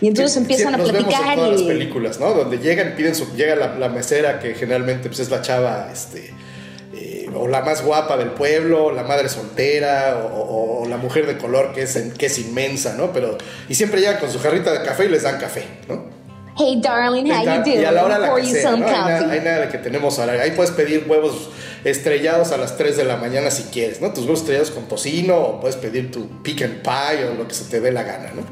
Y 0.00 0.08
entonces 0.08 0.32
Sí, 0.32 0.38
empiezan 0.40 0.68
sí, 0.68 0.74
a 0.74 0.76
nos 0.78 0.92
vemos 0.92 1.08
platicar 1.08 1.32
en 1.32 1.38
todas 1.44 1.52
las 1.52 1.60
y... 1.62 1.64
películas, 1.66 2.20
¿no? 2.20 2.32
Donde 2.32 2.58
llegan, 2.58 2.94
piden 2.96 3.14
su, 3.14 3.26
llega 3.36 3.54
la, 3.54 3.74
la 3.78 3.88
mesera 3.90 4.38
que 4.40 4.54
generalmente 4.54 5.08
pues, 5.08 5.20
es 5.20 5.30
la 5.30 5.42
chava, 5.42 5.88
este, 5.92 6.30
eh, 6.94 7.26
o 7.34 7.46
la 7.48 7.60
más 7.62 7.84
guapa 7.84 8.16
del 8.16 8.30
pueblo, 8.30 8.92
la 8.92 9.02
madre 9.02 9.28
soltera, 9.28 10.22
o, 10.24 10.36
o- 10.38 10.82
o 10.84 10.88
la 10.88 10.96
mujer 10.96 11.26
de 11.26 11.36
color 11.36 11.72
que 11.74 11.82
es, 11.82 11.96
que 12.16 12.26
es 12.26 12.38
inmensa, 12.38 12.94
¿no? 12.96 13.12
Pero 13.12 13.36
y 13.68 13.74
siempre 13.74 14.00
llegan 14.00 14.18
con 14.20 14.30
su 14.30 14.38
jarrita 14.38 14.72
de 14.72 14.82
café 14.86 15.04
y 15.04 15.08
les 15.08 15.22
dan 15.22 15.38
café, 15.38 15.64
¿no? 15.88 16.15
Hey, 16.58 16.80
darling, 16.80 17.30
how 17.30 17.44
you 17.44 17.64
doing? 17.64 17.80
y 17.82 17.84
a 17.84 17.92
la 17.92 18.02
hora 18.02 18.18
la 18.18 18.28
¿no? 18.28 18.34
Hay, 18.36 18.52
nada, 18.52 19.18
coffee. 19.18 19.30
hay 19.30 19.44
nada 19.44 19.60
de 19.60 19.68
que 19.68 19.76
tenemos 19.76 20.18
ahora. 20.18 20.40
Ahí 20.40 20.52
puedes 20.52 20.70
pedir 20.70 21.04
huevos 21.06 21.50
estrellados 21.84 22.50
a 22.50 22.56
las 22.56 22.78
3 22.78 22.96
de 22.96 23.04
la 23.04 23.16
mañana 23.16 23.50
si 23.50 23.64
quieres, 23.64 24.00
¿no? 24.00 24.12
Tus 24.14 24.24
huevos 24.24 24.40
estrellados 24.40 24.70
con 24.70 24.88
tocino, 24.88 25.36
o 25.36 25.60
puedes 25.60 25.76
pedir 25.76 26.10
tu 26.10 26.28
pecan 26.42 26.80
pie 26.82 27.26
o 27.26 27.34
lo 27.34 27.46
que 27.46 27.54
se 27.54 27.64
te 27.64 27.80
dé 27.80 27.92
la 27.92 28.04
gana, 28.04 28.32
¿no? 28.34 28.42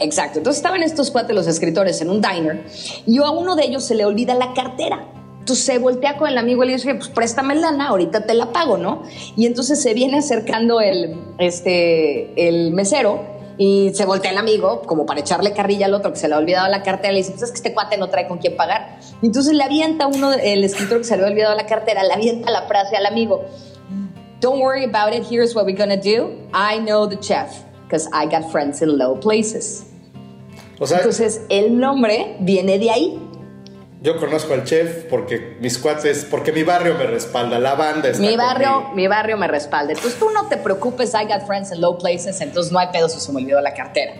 Exacto. 0.00 0.38
Entonces 0.38 0.58
estaban 0.58 0.82
estos 0.82 1.10
cuatro 1.10 1.34
los 1.34 1.46
escritores 1.46 2.00
en 2.02 2.10
un 2.10 2.20
diner 2.20 2.64
y 3.06 3.18
a 3.18 3.30
uno 3.30 3.56
de 3.56 3.64
ellos 3.64 3.84
se 3.84 3.94
le 3.94 4.04
olvida 4.04 4.34
la 4.34 4.52
cartera. 4.52 5.06
Entonces 5.38 5.64
se 5.64 5.78
voltea 5.78 6.18
con 6.18 6.28
el 6.28 6.36
amigo 6.36 6.62
y 6.64 6.66
le 6.68 6.72
dice, 6.74 6.94
pues 6.94 7.08
préstame 7.08 7.54
lana, 7.54 7.88
ahorita 7.88 8.26
te 8.26 8.34
la 8.34 8.52
pago, 8.52 8.76
¿no? 8.76 9.02
Y 9.36 9.46
entonces 9.46 9.80
se 9.80 9.94
viene 9.94 10.18
acercando 10.18 10.82
el, 10.82 11.16
este, 11.38 12.48
el 12.48 12.72
mesero 12.72 13.29
y 13.62 13.92
se 13.92 14.06
voltea 14.06 14.30
el 14.30 14.38
amigo 14.38 14.80
como 14.86 15.04
para 15.04 15.20
echarle 15.20 15.52
carrilla 15.52 15.84
al 15.84 15.92
otro 15.92 16.14
que 16.14 16.18
se 16.18 16.28
le 16.28 16.34
ha 16.34 16.38
olvidado 16.38 16.66
la 16.70 16.82
cartera. 16.82 17.12
Le 17.12 17.18
dice, 17.18 17.32
pues 17.32 17.42
es 17.42 17.50
que 17.50 17.56
este 17.56 17.74
cuate 17.74 17.98
no 17.98 18.08
trae 18.08 18.26
con 18.26 18.38
quién 18.38 18.56
pagar. 18.56 18.98
Y 19.20 19.26
entonces 19.26 19.52
le 19.52 19.62
avienta 19.62 20.06
uno, 20.06 20.32
el 20.32 20.64
escritor 20.64 20.96
que 20.96 21.04
se 21.04 21.14
le 21.14 21.24
había 21.24 21.34
olvidado 21.34 21.56
la 21.58 21.66
cartera, 21.66 22.02
le 22.02 22.14
avienta 22.14 22.50
la 22.50 22.62
frase 22.62 22.96
al 22.96 23.04
amigo. 23.04 23.44
Don't 24.40 24.62
worry 24.62 24.84
about 24.84 25.12
it. 25.12 25.30
Here's 25.30 25.54
what 25.54 25.66
we're 25.66 25.76
gonna 25.76 25.98
do. 25.98 26.30
I 26.54 26.78
know 26.78 27.06
the 27.06 27.18
chef 27.18 27.54
because 27.84 28.08
I 28.14 28.24
got 28.24 28.50
friends 28.50 28.80
in 28.80 28.96
low 28.96 29.20
places. 29.20 29.84
O 30.78 30.86
sea, 30.86 30.96
Entonces, 30.96 31.42
el 31.50 31.78
nombre 31.78 32.36
viene 32.40 32.78
de 32.78 32.90
ahí. 32.90 33.29
Yo 34.02 34.18
conozco 34.18 34.54
al 34.54 34.64
chef 34.64 35.04
porque 35.10 35.56
mis 35.60 35.76
cuates, 35.76 36.24
porque 36.30 36.52
mi 36.52 36.62
barrio 36.62 36.94
me 36.94 37.06
respalda, 37.06 37.58
la 37.58 37.74
banda 37.74 38.08
está 38.08 38.22
Mi 38.22 38.34
barrio, 38.34 38.72
conmigo. 38.72 38.94
mi 38.94 39.08
barrio 39.08 39.36
me 39.36 39.46
respalda. 39.46 39.92
Entonces, 39.92 40.18
tú 40.18 40.30
no 40.30 40.48
te 40.48 40.56
preocupes, 40.56 41.12
I 41.14 41.26
got 41.26 41.46
friends 41.46 41.70
in 41.70 41.82
low 41.82 41.98
places, 41.98 42.40
entonces 42.40 42.72
no 42.72 42.78
hay 42.78 42.88
pedo 42.92 43.10
si 43.10 43.20
se 43.20 43.30
me 43.30 43.42
olvidó 43.42 43.60
la 43.60 43.74
cartera. 43.74 44.14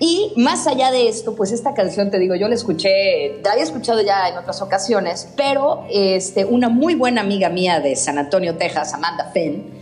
Y 0.00 0.34
más 0.36 0.66
allá 0.66 0.90
de 0.90 1.08
esto, 1.08 1.34
pues 1.34 1.50
esta 1.52 1.72
canción, 1.72 2.10
te 2.10 2.18
digo, 2.18 2.34
yo 2.34 2.48
la 2.48 2.54
escuché, 2.56 3.40
la 3.42 3.52
había 3.52 3.64
escuchado 3.64 4.02
ya 4.02 4.28
en 4.28 4.36
otras 4.36 4.60
ocasiones, 4.60 5.28
pero 5.36 5.86
este, 5.90 6.44
una 6.44 6.68
muy 6.68 6.94
buena 6.94 7.20
amiga 7.22 7.48
mía 7.48 7.80
de 7.80 7.96
San 7.96 8.18
Antonio, 8.18 8.56
Texas, 8.56 8.92
Amanda 8.92 9.30
Finn, 9.32 9.81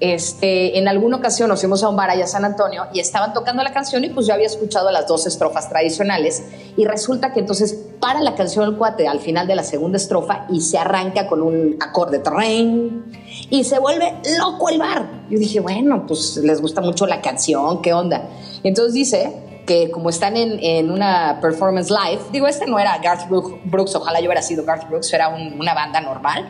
este, 0.00 0.78
en 0.78 0.86
alguna 0.86 1.16
ocasión 1.16 1.48
nos 1.48 1.60
fuimos 1.60 1.82
a 1.82 1.88
un 1.88 1.96
bar 1.96 2.08
allá 2.10 2.24
a 2.24 2.28
San 2.28 2.44
Antonio 2.44 2.86
y 2.92 3.00
estaban 3.00 3.32
tocando 3.34 3.62
la 3.62 3.72
canción 3.72 4.04
y 4.04 4.10
pues 4.10 4.26
yo 4.26 4.34
había 4.34 4.46
escuchado 4.46 4.90
las 4.92 5.06
dos 5.08 5.26
estrofas 5.26 5.68
tradicionales 5.68 6.44
y 6.76 6.84
resulta 6.84 7.32
que 7.32 7.40
entonces 7.40 7.76
para 7.98 8.20
la 8.20 8.34
canción 8.36 8.64
el 8.64 8.76
cuate 8.76 9.08
al 9.08 9.18
final 9.18 9.46
de 9.48 9.56
la 9.56 9.64
segunda 9.64 9.96
estrofa 9.96 10.46
y 10.50 10.60
se 10.60 10.78
arranca 10.78 11.26
con 11.26 11.42
un 11.42 11.76
acorde 11.80 12.20
tren 12.20 13.12
y 13.50 13.64
se 13.64 13.78
vuelve 13.80 14.14
loco 14.38 14.68
el 14.68 14.78
bar. 14.78 15.24
Yo 15.30 15.38
dije, 15.38 15.60
bueno, 15.60 16.04
pues 16.06 16.36
les 16.36 16.60
gusta 16.60 16.80
mucho 16.80 17.06
la 17.06 17.20
canción, 17.20 17.82
¿qué 17.82 17.92
onda? 17.92 18.28
Entonces 18.62 18.94
dice 18.94 19.32
que 19.66 19.90
como 19.90 20.08
están 20.10 20.36
en, 20.36 20.58
en 20.62 20.90
una 20.90 21.40
performance 21.42 21.90
live, 21.90 22.22
digo, 22.32 22.46
este 22.46 22.66
no 22.66 22.78
era 22.78 22.96
Garth 22.98 23.28
Brook- 23.28 23.60
Brooks, 23.64 23.94
ojalá 23.96 24.18
yo 24.20 24.26
hubiera 24.26 24.40
sido 24.42 24.64
Garth 24.64 24.88
Brooks, 24.88 25.12
era 25.12 25.28
un- 25.28 25.60
una 25.60 25.74
banda 25.74 26.00
normal, 26.00 26.48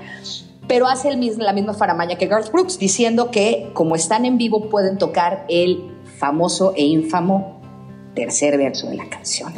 pero 0.68 0.86
hace 0.86 1.08
el 1.08 1.16
mismo, 1.16 1.42
la 1.42 1.52
misma 1.52 1.74
faramaña 1.74 2.16
que 2.16 2.26
Garth 2.26 2.52
Brooks, 2.52 2.78
diciendo 2.78 3.30
que 3.30 3.70
como 3.72 3.96
están 3.96 4.24
en 4.24 4.38
vivo 4.38 4.68
pueden 4.68 4.98
tocar 4.98 5.44
el 5.48 5.94
famoso 6.18 6.74
e 6.76 6.84
ínfamo 6.84 7.60
tercer 8.14 8.58
verso 8.58 8.88
de 8.88 8.96
la 8.96 9.08
canción. 9.08 9.52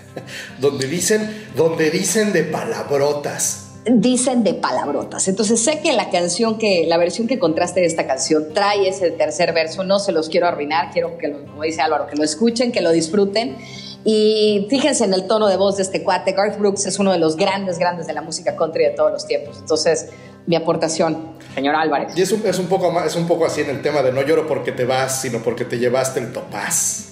Donde 0.60 0.86
dicen, 0.86 1.48
donde 1.56 1.90
dicen 1.90 2.32
de 2.32 2.44
palabrotas. 2.44 3.72
Dicen 3.84 4.44
de 4.44 4.54
palabrotas. 4.54 5.26
Entonces 5.26 5.62
sé 5.62 5.80
que 5.80 5.92
la 5.92 6.08
canción 6.10 6.56
que, 6.56 6.86
la 6.86 6.96
versión 6.96 7.26
que 7.26 7.38
contraste 7.38 7.80
de 7.80 7.86
esta 7.86 8.06
canción 8.06 8.54
trae 8.54 8.88
ese 8.88 9.10
tercer 9.10 9.52
verso, 9.52 9.82
no 9.82 9.98
se 9.98 10.12
los 10.12 10.28
quiero 10.28 10.46
arruinar, 10.46 10.90
quiero 10.92 11.18
que 11.18 11.28
lo, 11.28 11.44
como 11.44 11.62
dice 11.64 11.82
Álvaro, 11.82 12.06
que 12.06 12.16
lo 12.16 12.22
escuchen, 12.22 12.70
que 12.70 12.80
lo 12.80 12.92
disfruten. 12.92 13.56
Y 14.04 14.66
fíjense 14.70 15.04
en 15.04 15.14
el 15.14 15.26
tono 15.26 15.48
de 15.48 15.56
voz 15.56 15.78
de 15.78 15.82
este 15.82 16.02
cuate. 16.02 16.32
Garth 16.32 16.58
Brooks 16.58 16.86
es 16.86 16.98
uno 16.98 17.10
de 17.10 17.18
los 17.18 17.36
grandes, 17.36 17.78
grandes 17.78 18.06
de 18.06 18.12
la 18.12 18.22
música 18.22 18.54
country 18.54 18.84
de 18.84 18.90
todos 18.90 19.10
los 19.10 19.26
tiempos. 19.26 19.58
Entonces, 19.58 20.10
mi 20.46 20.56
aportación, 20.56 21.34
señor 21.54 21.74
Álvarez. 21.74 22.16
Y 22.16 22.22
es 22.22 22.32
un, 22.32 22.46
es 22.46 22.58
un 22.58 22.66
poco 22.66 22.90
más, 22.90 23.06
es 23.06 23.16
un 23.16 23.26
poco 23.26 23.46
así 23.46 23.60
en 23.62 23.70
el 23.70 23.82
tema 23.82 24.02
de 24.02 24.12
no 24.12 24.22
lloro 24.22 24.46
porque 24.46 24.72
te 24.72 24.84
vas, 24.84 25.20
sino 25.20 25.38
porque 25.40 25.64
te 25.64 25.78
llevaste 25.78 26.20
el 26.20 26.32
topaz. 26.32 27.10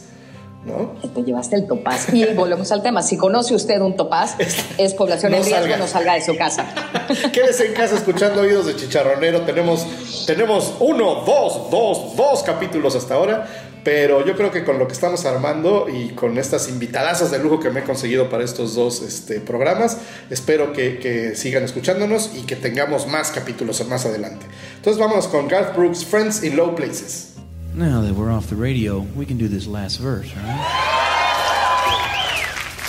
¿No? 0.64 0.92
Te 1.12 1.24
llevaste 1.24 1.56
el 1.56 1.66
topaz. 1.66 2.14
Y 2.14 2.24
volvemos 2.34 2.70
al 2.70 2.84
tema. 2.84 3.02
Si 3.02 3.16
conoce 3.16 3.52
usted 3.52 3.80
un 3.80 3.96
topaz, 3.96 4.36
es 4.78 4.94
población 4.94 5.32
No 5.32 5.38
en 5.38 5.44
riesgo, 5.44 5.60
salga. 5.62 5.76
no 5.76 5.86
salga 5.88 6.14
de 6.14 6.22
su 6.22 6.36
casa. 6.36 6.66
Quédese 7.32 7.66
en 7.66 7.74
casa 7.74 7.96
escuchando 7.96 8.42
oídos 8.42 8.66
de 8.66 8.76
chicharronero. 8.76 9.40
Tenemos, 9.40 10.24
tenemos 10.24 10.74
uno, 10.78 11.24
dos, 11.26 11.68
dos, 11.68 12.14
dos 12.16 12.42
capítulos 12.44 12.94
hasta 12.94 13.14
ahora. 13.14 13.48
Pero 13.84 14.24
yo 14.24 14.36
creo 14.36 14.52
que 14.52 14.64
con 14.64 14.78
lo 14.78 14.86
que 14.86 14.92
estamos 14.92 15.24
armando 15.24 15.88
y 15.92 16.10
con 16.10 16.38
estas 16.38 16.68
invitadazas 16.68 17.30
de 17.30 17.40
lujo 17.40 17.58
que 17.58 17.70
me 17.70 17.80
he 17.80 17.82
conseguido 17.82 18.28
para 18.28 18.44
estos 18.44 18.74
dos 18.74 19.02
este, 19.02 19.40
programas, 19.40 19.98
espero 20.30 20.72
que, 20.72 20.98
que 20.98 21.34
sigan 21.34 21.64
escuchándonos 21.64 22.30
y 22.36 22.42
que 22.42 22.54
tengamos 22.54 23.08
más 23.08 23.32
capítulos 23.32 23.84
más 23.88 24.06
adelante. 24.06 24.46
Entonces 24.76 25.00
vámonos 25.00 25.26
con 25.26 25.48
Garth 25.48 25.76
Brooks, 25.76 26.04
Friends 26.04 26.44
in 26.44 26.56
Low 26.56 26.76
Places. 26.76 27.34
Now 27.74 28.02
that 28.02 28.14
we're 28.14 28.30
off 28.30 28.48
the 28.48 28.56
radio, 28.56 29.06
we 29.16 29.24
can 29.24 29.38
do 29.38 29.48
this 29.48 29.66
last 29.66 29.98
verse, 29.98 30.30
right? 30.36 31.02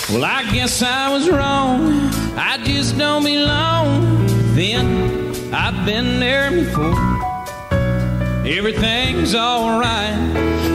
Well, 0.10 0.26
I 0.26 0.44
guess 0.52 0.84
I 0.84 1.10
was 1.14 1.30
wrong. 1.30 2.12
I 2.36 2.58
just 2.66 2.98
don't 2.98 3.24
belong. 3.24 4.28
Then 4.54 5.34
I've 5.54 5.86
been 5.86 6.20
there 6.20 6.52
before. 6.52 7.23
Everything's 8.46 9.34
alright. 9.36 10.14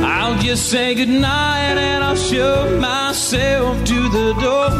I'll 0.03 0.39
just 0.39 0.71
say 0.71 0.95
goodnight 0.95 1.77
and 1.77 2.03
I'll 2.03 2.17
show 2.17 2.79
myself 2.81 3.85
to 3.85 4.09
the 4.09 4.33
door. 4.41 4.71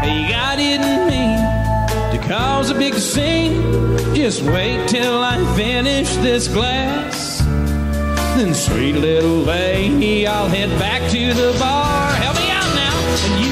Hey, 0.00 0.32
I 0.32 0.54
didn't 0.54 1.08
mean 1.08 1.38
to 2.12 2.28
cause 2.28 2.70
a 2.70 2.74
big 2.74 2.94
scene. 2.94 3.60
Just 4.14 4.42
wait 4.42 4.88
till 4.88 5.20
I 5.20 5.36
finish 5.56 6.14
this 6.16 6.46
glass. 6.46 7.40
Then, 8.36 8.54
sweet 8.54 8.94
little 8.94 9.38
lady, 9.38 10.24
I'll 10.24 10.48
head 10.48 10.70
back 10.78 11.02
to 11.10 11.34
the 11.34 11.56
bar. 11.58 12.12
Help 12.12 12.36
me 12.36 12.48
out 12.50 12.74
now, 12.76 13.47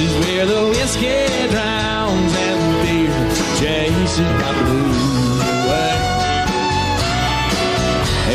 places 0.00 0.26
where 0.26 0.46
the 0.46 0.68
whiskey 0.68 1.48
drowns 1.50 2.32
and 2.36 2.60
the 2.62 2.78
beer 2.82 3.20
chases 3.58 4.30
my 4.40 4.52
blues 4.62 5.40
away. 5.40 5.94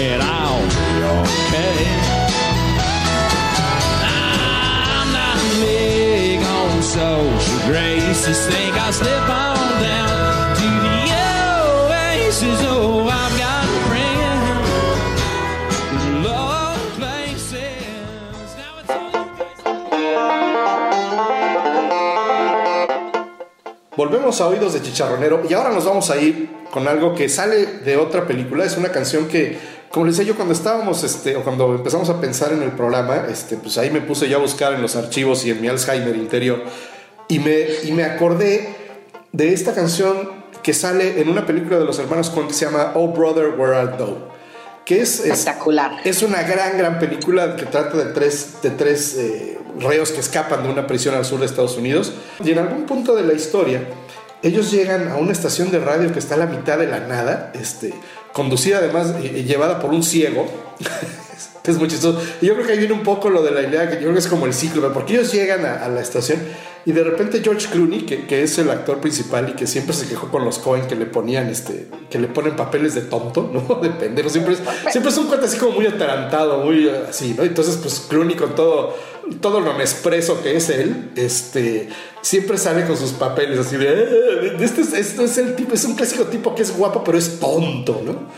And 0.03 0.21
I'll 0.21 0.67
be 0.67 0.85
okay. 1.19 1.85
I'm 4.03 5.09
not 5.13 5.37
big 5.61 6.39
on 6.43 6.81
social 6.83 7.59
graces. 7.67 8.45
Think 8.47 8.75
I'll 8.75 8.93
slip 8.93 9.29
on 9.29 9.81
down 9.81 10.55
to 10.59 10.69
the 10.85 10.99
oasis. 11.89 12.59
Oh, 12.67 13.14
Volvemos 23.97 24.41
a 24.41 24.47
Oídos 24.47 24.73
de 24.73 24.81
Chicharronero 24.81 25.43
y 25.49 25.53
ahora 25.53 25.71
nos 25.71 25.85
vamos 25.85 26.09
a 26.09 26.17
ir 26.17 26.49
con 26.69 26.85
algo 26.87 27.15
que 27.15 27.29
sale 27.29 27.65
de 27.65 27.95
otra 27.95 28.27
película. 28.27 28.65
Es 28.65 28.75
una 28.75 28.89
canción 28.89 29.27
que, 29.29 29.57
como 29.89 30.05
les 30.05 30.17
decía 30.17 30.33
yo, 30.33 30.35
cuando 30.35 30.53
estábamos, 30.53 31.03
este, 31.03 31.37
o 31.37 31.43
cuando 31.43 31.75
empezamos 31.75 32.09
a 32.09 32.19
pensar 32.19 32.51
en 32.51 32.61
el 32.61 32.71
programa, 32.71 33.25
este, 33.29 33.55
pues 33.55 33.77
ahí 33.77 33.91
me 33.91 34.01
puse 34.01 34.27
yo 34.27 34.37
a 34.37 34.41
buscar 34.41 34.73
en 34.73 34.81
los 34.81 34.97
archivos 34.97 35.45
y 35.45 35.51
en 35.51 35.61
mi 35.61 35.69
Alzheimer 35.69 36.15
interior 36.15 36.61
y 37.29 37.39
me, 37.39 37.67
y 37.83 37.91
me 37.93 38.03
acordé 38.03 38.75
de 39.31 39.53
esta 39.53 39.73
canción 39.73 40.29
que 40.61 40.73
sale 40.73 41.21
en 41.21 41.29
una 41.29 41.45
película 41.45 41.79
de 41.79 41.85
los 41.85 41.97
hermanos 41.99 42.29
Coen 42.29 42.47
que 42.47 42.53
se 42.53 42.65
llama 42.65 42.91
Oh 42.95 43.07
Brother, 43.07 43.57
Where 43.57 43.77
Art 43.77 43.97
Thou? 43.97 44.17
Que 44.83 45.01
es, 45.01 45.21
es, 45.21 45.39
Espectacular. 45.39 46.01
es 46.03 46.21
una 46.21 46.43
gran, 46.43 46.77
gran 46.77 46.99
película 46.99 47.55
que 47.55 47.65
trata 47.65 47.97
de 47.97 48.13
tres, 48.13 48.61
de 48.61 48.71
tres 48.71 49.15
eh, 49.17 49.57
reos 49.79 50.11
que 50.11 50.19
escapan 50.19 50.63
de 50.63 50.69
una 50.69 50.87
prisión 50.87 51.15
al 51.15 51.25
sur 51.25 51.39
de 51.39 51.45
Estados 51.45 51.77
Unidos. 51.77 52.13
Y 52.43 52.51
en 52.51 52.59
algún 52.59 52.85
punto 52.85 53.15
de 53.15 53.23
la 53.23 53.33
historia, 53.33 53.81
ellos 54.41 54.71
llegan 54.71 55.09
a 55.09 55.15
una 55.17 55.31
estación 55.31 55.71
de 55.71 55.79
radio 55.79 56.11
que 56.11 56.19
está 56.19 56.35
a 56.35 56.39
la 56.39 56.45
mitad 56.45 56.77
de 56.77 56.87
la 56.87 56.99
nada, 56.99 57.51
este, 57.53 57.93
conducida 58.33 58.77
además 58.77 59.13
y, 59.21 59.27
y 59.27 59.43
llevada 59.43 59.79
por 59.79 59.91
un 59.91 60.03
ciego. 60.03 60.47
es 61.63 61.77
muy 61.77 61.87
chistoso. 61.87 62.21
Y 62.41 62.47
yo 62.47 62.53
creo 62.53 62.65
que 62.65 62.73
ahí 62.73 62.79
viene 62.79 62.93
un 62.93 63.03
poco 63.03 63.29
lo 63.29 63.41
de 63.43 63.51
la 63.51 63.61
idea, 63.61 63.89
que 63.89 63.95
yo 63.95 64.01
creo 64.01 64.13
que 64.13 64.19
es 64.19 64.27
como 64.27 64.45
el 64.45 64.53
ciclo, 64.53 64.93
porque 64.93 65.13
ellos 65.13 65.31
llegan 65.31 65.65
a 65.65 65.87
la 65.89 66.01
estación 66.01 66.39
y 66.85 66.91
de 66.91 67.03
repente 67.03 67.41
George 67.43 67.67
Clooney, 67.71 68.05
que, 68.05 68.27
que, 68.27 68.43
es 68.43 68.59
el 68.59 68.69
actor 68.69 68.99
principal 68.99 69.49
y 69.49 69.53
que 69.53 69.65
siempre 69.65 69.95
se 69.95 70.07
quejó 70.07 70.29
con 70.29 70.45
los 70.45 70.59
Cohen 70.59 70.87
que 70.87 70.95
le 70.95 71.07
ponían 71.07 71.49
este, 71.49 71.87
que 72.11 72.19
le 72.19 72.27
ponen 72.27 72.55
papeles 72.55 72.93
de 72.93 73.01
tonto, 73.01 73.49
¿no? 73.51 73.75
De 73.81 73.89
pendejo. 73.89 74.29
Siempre 74.29 74.53
es, 74.53 74.59
siempre 74.91 75.11
es 75.11 75.17
un 75.17 75.25
cuate 75.25 75.45
así 75.45 75.57
como 75.57 75.71
muy 75.71 75.87
atarantado, 75.87 76.59
muy 76.59 76.87
así, 76.87 77.33
¿no? 77.35 77.43
Entonces, 77.43 77.77
pues 77.77 78.05
Clooney 78.07 78.35
con 78.35 78.53
todo, 78.53 78.95
todo 79.41 79.61
lo 79.61 79.79
expreso 79.79 80.43
que 80.43 80.55
es 80.57 80.69
él, 80.69 81.11
este, 81.15 81.89
siempre 82.21 82.57
sale 82.59 82.85
con 82.85 82.97
sus 82.97 83.13
papeles 83.13 83.57
así 83.59 83.77
de, 83.77 83.87
"Eh, 83.87 84.57
este 84.59 84.81
es, 84.81 84.93
esto 84.93 85.23
es 85.23 85.39
el 85.39 85.55
tipo, 85.55 85.73
es 85.73 85.85
un 85.85 85.95
clásico 85.95 86.25
tipo 86.25 86.53
que 86.53 86.61
es 86.61 86.77
guapo, 86.77 87.03
pero 87.03 87.17
es 87.17 87.39
tonto, 87.39 88.01
¿no? 88.05 88.29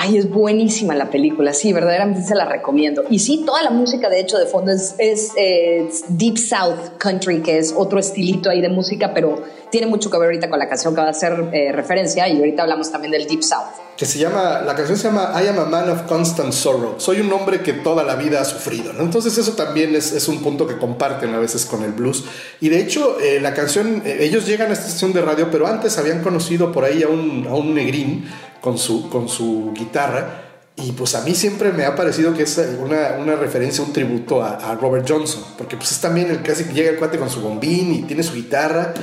Ay, 0.00 0.16
es 0.16 0.30
buenísima 0.30 0.94
la 0.94 1.10
película, 1.10 1.52
sí, 1.52 1.72
verdaderamente 1.72 2.22
se 2.22 2.36
la 2.36 2.44
recomiendo. 2.44 3.02
Y 3.10 3.18
sí, 3.18 3.42
toda 3.44 3.64
la 3.64 3.70
música, 3.70 4.08
de 4.08 4.20
hecho, 4.20 4.38
de 4.38 4.46
fondo 4.46 4.70
es, 4.70 4.94
es, 4.96 5.32
eh, 5.36 5.90
Deep 6.06 6.38
South 6.38 6.98
Country, 6.98 7.42
que 7.42 7.58
es 7.58 7.74
otro 7.76 7.98
estilito 7.98 8.48
ahí 8.48 8.60
de 8.60 8.68
música, 8.68 9.12
pero 9.12 9.42
tiene 9.72 9.88
mucho 9.88 10.08
que 10.08 10.16
ver 10.18 10.26
ahorita 10.26 10.48
con 10.48 10.60
la 10.60 10.68
canción 10.68 10.94
que 10.94 11.00
va 11.00 11.08
a 11.08 11.10
hacer 11.10 11.50
eh, 11.52 11.72
referencia 11.72 12.28
y 12.28 12.36
ahorita 12.36 12.62
hablamos 12.62 12.92
también 12.92 13.10
del 13.10 13.26
Deep 13.26 13.42
South. 13.42 13.88
que 13.98 14.06
se 14.06 14.20
llama, 14.20 14.60
la 14.60 14.76
canción 14.76 14.96
se 14.96 15.08
llama 15.08 15.32
I 15.34 15.48
am 15.48 15.58
a 15.58 15.64
man 15.64 15.90
of 15.90 16.02
constant 16.02 16.52
sorrow. 16.52 16.94
Soy 16.98 17.20
un 17.20 17.32
hombre 17.32 17.62
que 17.62 17.72
toda 17.72 18.04
la 18.04 18.14
vida 18.14 18.40
ha 18.40 18.44
sufrido, 18.44 18.92
¿no? 18.92 19.02
Entonces 19.02 19.36
eso 19.36 19.54
también 19.54 19.96
es, 19.96 20.12
es 20.12 20.28
un 20.28 20.40
punto 20.40 20.68
que 20.68 20.78
comparten 20.78 21.34
a 21.34 21.40
veces 21.40 21.66
con 21.66 21.82
el 21.82 21.90
blues. 21.90 22.24
Y 22.60 22.68
de 22.68 22.80
hecho, 22.80 23.18
eh, 23.18 23.40
la 23.40 23.52
canción, 23.54 24.02
eh, 24.06 24.18
ellos 24.20 24.46
llegan 24.46 24.70
a 24.70 24.74
esta 24.74 24.86
estación 24.86 25.12
de 25.12 25.22
radio, 25.22 25.48
pero 25.50 25.66
antes 25.66 25.98
habían 25.98 26.22
conocido 26.22 26.70
por 26.70 26.84
ahí 26.84 27.02
a 27.02 27.08
un, 27.08 27.48
a 27.48 27.54
un 27.56 27.74
negrín 27.74 28.30
con 28.60 28.78
su, 28.78 29.08
con 29.08 29.28
su 29.28 29.72
guitarra. 29.74 30.44
Y 30.76 30.92
pues 30.92 31.14
a 31.16 31.22
mí 31.22 31.34
siempre 31.34 31.72
me 31.72 31.84
ha 31.84 31.96
parecido 31.96 32.32
que 32.34 32.44
es 32.44 32.56
una, 32.80 33.16
una 33.18 33.34
referencia, 33.34 33.82
un 33.82 33.92
tributo 33.92 34.42
a, 34.42 34.54
a 34.70 34.74
Robert 34.76 35.04
Johnson, 35.08 35.42
porque 35.56 35.76
pues 35.76 35.90
es 35.90 36.00
también 36.00 36.30
el 36.30 36.40
que 36.42 36.52
hace 36.52 36.66
que 36.68 36.72
llega 36.72 36.90
el 36.90 36.96
cuate 36.98 37.18
con 37.18 37.28
su 37.28 37.40
bombín 37.40 37.92
y 37.94 38.02
tiene 38.02 38.22
su 38.22 38.34
guitarra 38.34 38.94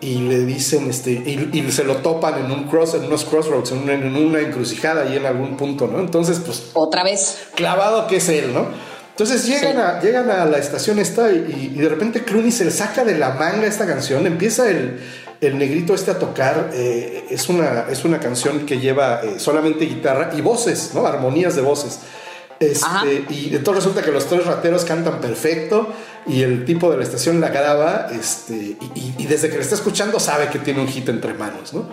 y 0.00 0.18
le 0.18 0.44
dicen, 0.44 0.88
este, 0.88 1.10
y, 1.10 1.50
y 1.52 1.72
se 1.72 1.82
lo 1.82 1.96
topan 1.96 2.44
en 2.44 2.50
un 2.52 2.64
cross, 2.68 2.94
en 2.94 3.04
unos 3.06 3.24
crossroads, 3.24 3.72
en 3.72 3.78
una, 3.78 3.94
en 3.94 4.14
una 4.14 4.38
encrucijada 4.40 5.06
y 5.12 5.16
en 5.16 5.26
algún 5.26 5.56
punto, 5.56 5.88
¿no? 5.88 5.98
Entonces, 5.98 6.38
pues 6.38 6.70
Otra 6.74 7.02
vez. 7.02 7.38
clavado 7.56 8.06
que 8.06 8.16
es 8.16 8.28
él, 8.28 8.52
¿no? 8.54 8.66
Entonces 9.10 9.46
llegan, 9.46 9.72
Sí. 9.72 9.78
a, 9.80 10.00
llegan 10.00 10.30
a 10.30 10.44
la 10.44 10.58
estación 10.58 10.98
esta 10.98 11.32
y, 11.32 11.72
y 11.74 11.78
de 11.80 11.88
repente 11.88 12.22
Clooney 12.22 12.52
se 12.52 12.66
le 12.66 12.70
saca 12.70 13.02
de 13.04 13.16
la 13.18 13.30
manga 13.30 13.66
esta 13.66 13.86
canción, 13.86 14.26
empieza 14.26 14.68
el, 14.70 15.00
el 15.40 15.58
negrito 15.58 15.94
este 15.94 16.10
a 16.12 16.18
tocar, 16.18 16.70
eh, 16.72 17.26
es, 17.30 17.48
una, 17.48 17.86
es 17.90 18.04
una 18.04 18.18
canción 18.20 18.66
que 18.66 18.78
lleva 18.78 19.20
eh, 19.22 19.38
solamente 19.38 19.84
guitarra 19.84 20.30
y 20.36 20.40
voces, 20.40 20.90
¿no? 20.94 21.06
Armonías 21.06 21.54
de 21.56 21.62
voces. 21.62 22.00
Este, 22.58 23.24
y 23.28 23.50
entonces 23.54 23.84
resulta 23.84 24.02
que 24.02 24.10
los 24.12 24.26
tres 24.26 24.46
rateros 24.46 24.86
cantan 24.86 25.20
perfecto 25.20 25.92
y 26.26 26.40
el 26.42 26.64
tipo 26.64 26.90
de 26.90 26.96
la 26.96 27.02
estación 27.02 27.38
la 27.38 27.50
graba 27.50 28.08
este, 28.18 28.54
y, 28.54 28.78
y- 28.94 29.14
y 29.18 29.26
desde 29.26 29.50
que 29.50 29.56
le 29.56 29.60
está 29.62 29.74
escuchando 29.74 30.18
sabe 30.18 30.48
que 30.48 30.58
tiene 30.60 30.80
un 30.80 30.88
hit 30.88 31.06
entre 31.10 31.34
manos, 31.34 31.74
¿no? 31.74 31.86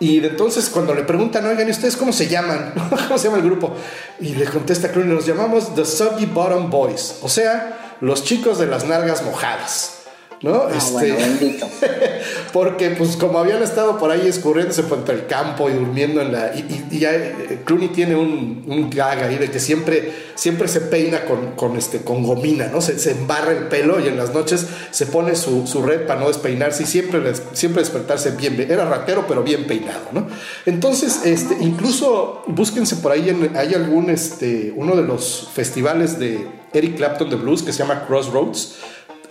Y 0.00 0.20
de 0.20 0.28
entonces 0.28 0.68
cuando 0.68 0.94
le 0.94 1.04
preguntan, 1.04 1.46
oigan, 1.46 1.66
¿y 1.66 1.70
ustedes 1.70 1.96
cómo 1.96 2.12
se 2.12 2.26
llaman? 2.28 2.74
¿Cómo 3.08 3.16
se 3.16 3.24
llama 3.28 3.38
el 3.38 3.44
grupo? 3.44 3.74
Y 4.20 4.34
le 4.34 4.44
contesta 4.44 4.90
Clooney, 4.90 5.14
nos 5.14 5.24
llamamos 5.24 5.74
The 5.74 5.84
Soggy 5.86 6.26
Bottom 6.26 6.68
Boys, 6.68 7.20
o 7.22 7.28
sea, 7.30 7.96
los 8.00 8.22
chicos 8.24 8.58
de 8.58 8.66
las 8.66 8.84
nalgas 8.84 9.22
mojadas. 9.24 10.01
¿No? 10.42 10.54
Ah, 10.68 10.78
bueno, 10.92 11.14
bendito. 11.16 11.68
porque 12.52 12.90
pues 12.90 13.16
como 13.16 13.38
habían 13.38 13.62
estado 13.62 13.98
por 13.98 14.10
ahí 14.10 14.26
escurriéndose 14.26 14.82
por 14.82 14.98
entre 14.98 15.14
el 15.14 15.26
campo 15.26 15.70
y 15.70 15.74
durmiendo 15.74 16.20
en 16.20 16.32
la... 16.32 16.52
Y, 16.54 16.60
y- 16.90 16.96
y 16.96 16.98
ya 16.98 17.12
eh, 17.14 17.60
Clooney 17.64 17.88
tiene 17.88 18.16
un, 18.16 18.64
un 18.66 18.90
gag 18.90 19.22
ahí 19.22 19.36
de 19.36 19.50
que 19.50 19.60
siempre, 19.60 20.12
siempre 20.34 20.66
se 20.68 20.80
peina 20.80 21.24
con, 21.24 21.52
con, 21.52 21.76
este, 21.76 22.00
con 22.02 22.22
gomina, 22.24 22.66
¿no? 22.72 22.80
Se, 22.80 22.98
se 22.98 23.12
embarra 23.12 23.52
el 23.52 23.68
pelo 23.68 24.00
y 24.00 24.08
en 24.08 24.16
las 24.16 24.34
noches 24.34 24.66
se 24.90 25.06
pone 25.06 25.36
su, 25.36 25.66
su 25.66 25.80
red 25.82 26.06
para 26.06 26.18
no 26.20 26.26
despeinarse 26.28 26.82
y 26.82 26.86
siempre, 26.86 27.22
siempre 27.52 27.82
despertarse 27.82 28.32
bien. 28.32 28.60
Era 28.68 28.84
ratero 28.84 29.24
pero 29.28 29.42
bien 29.44 29.66
peinado, 29.66 30.00
¿no? 30.12 30.26
Entonces, 30.66 31.20
este, 31.24 31.56
incluso 31.60 32.42
búsquense 32.48 32.96
por 32.96 33.12
ahí, 33.12 33.28
en- 33.28 33.56
hay 33.56 33.74
algún, 33.74 34.10
este, 34.10 34.72
uno 34.76 34.96
de 34.96 35.02
los 35.02 35.48
festivales 35.54 36.18
de 36.18 36.46
Eric 36.74 36.96
Clapton 36.96 37.30
de 37.30 37.36
Blues 37.36 37.62
que 37.62 37.72
se 37.72 37.78
llama 37.78 38.06
Crossroads. 38.06 38.76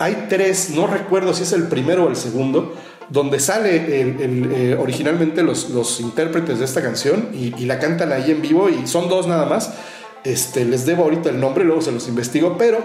Hay 0.02 0.26
tres, 0.28 0.70
no 0.70 0.88
recuerdo 0.88 1.32
si 1.32 1.44
es 1.44 1.52
el 1.52 1.68
primero 1.68 2.06
o 2.06 2.08
el 2.08 2.16
segundo, 2.16 2.74
donde 3.08 3.38
sale 3.38 3.84
eh, 3.88 4.76
originalmente 4.80 5.42
los, 5.44 5.70
los 5.70 6.00
intérpretes 6.00 6.58
de 6.58 6.64
esta 6.64 6.82
canción 6.82 7.28
y, 7.32 7.50
la 7.66 7.78
cantan 7.78 8.10
ahí 8.12 8.30
en 8.32 8.42
vivo 8.42 8.68
y 8.68 8.86
son 8.88 9.08
dos 9.08 9.28
nada 9.28 9.46
más. 9.46 9.70
Este, 10.24 10.64
les 10.64 10.86
debo 10.86 11.04
ahorita 11.04 11.30
el 11.30 11.38
nombre, 11.38 11.64
luego 11.64 11.82
se 11.82 11.92
los 11.92 12.08
investigo, 12.08 12.56
pero 12.58 12.78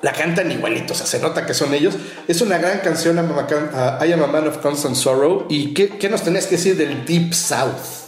la 0.00 0.12
cantan 0.12 0.50
igualito, 0.50 0.94
o 0.94 0.96
sea, 0.96 1.04
se 1.04 1.18
nota 1.20 1.44
que 1.44 1.52
son 1.52 1.74
ellos. 1.74 1.94
Es 2.26 2.40
una 2.40 2.56
gran 2.56 2.78
canción, 2.78 3.16
I'm 3.16 3.38
a 3.38 3.46
Can- 3.46 3.70
a- 3.74 4.06
I 4.06 4.12
Am 4.12 4.22
a 4.22 4.26
Man 4.26 4.48
of 4.48 4.58
Constant 4.58 4.96
Sorrow. 4.96 5.44
¿Y 5.50 5.74
qué, 5.74 5.90
qué 5.90 6.08
nos 6.08 6.22
tenías 6.22 6.46
que 6.46 6.56
decir 6.56 6.76
del 6.78 7.04
Deep 7.04 7.34
South? 7.34 7.99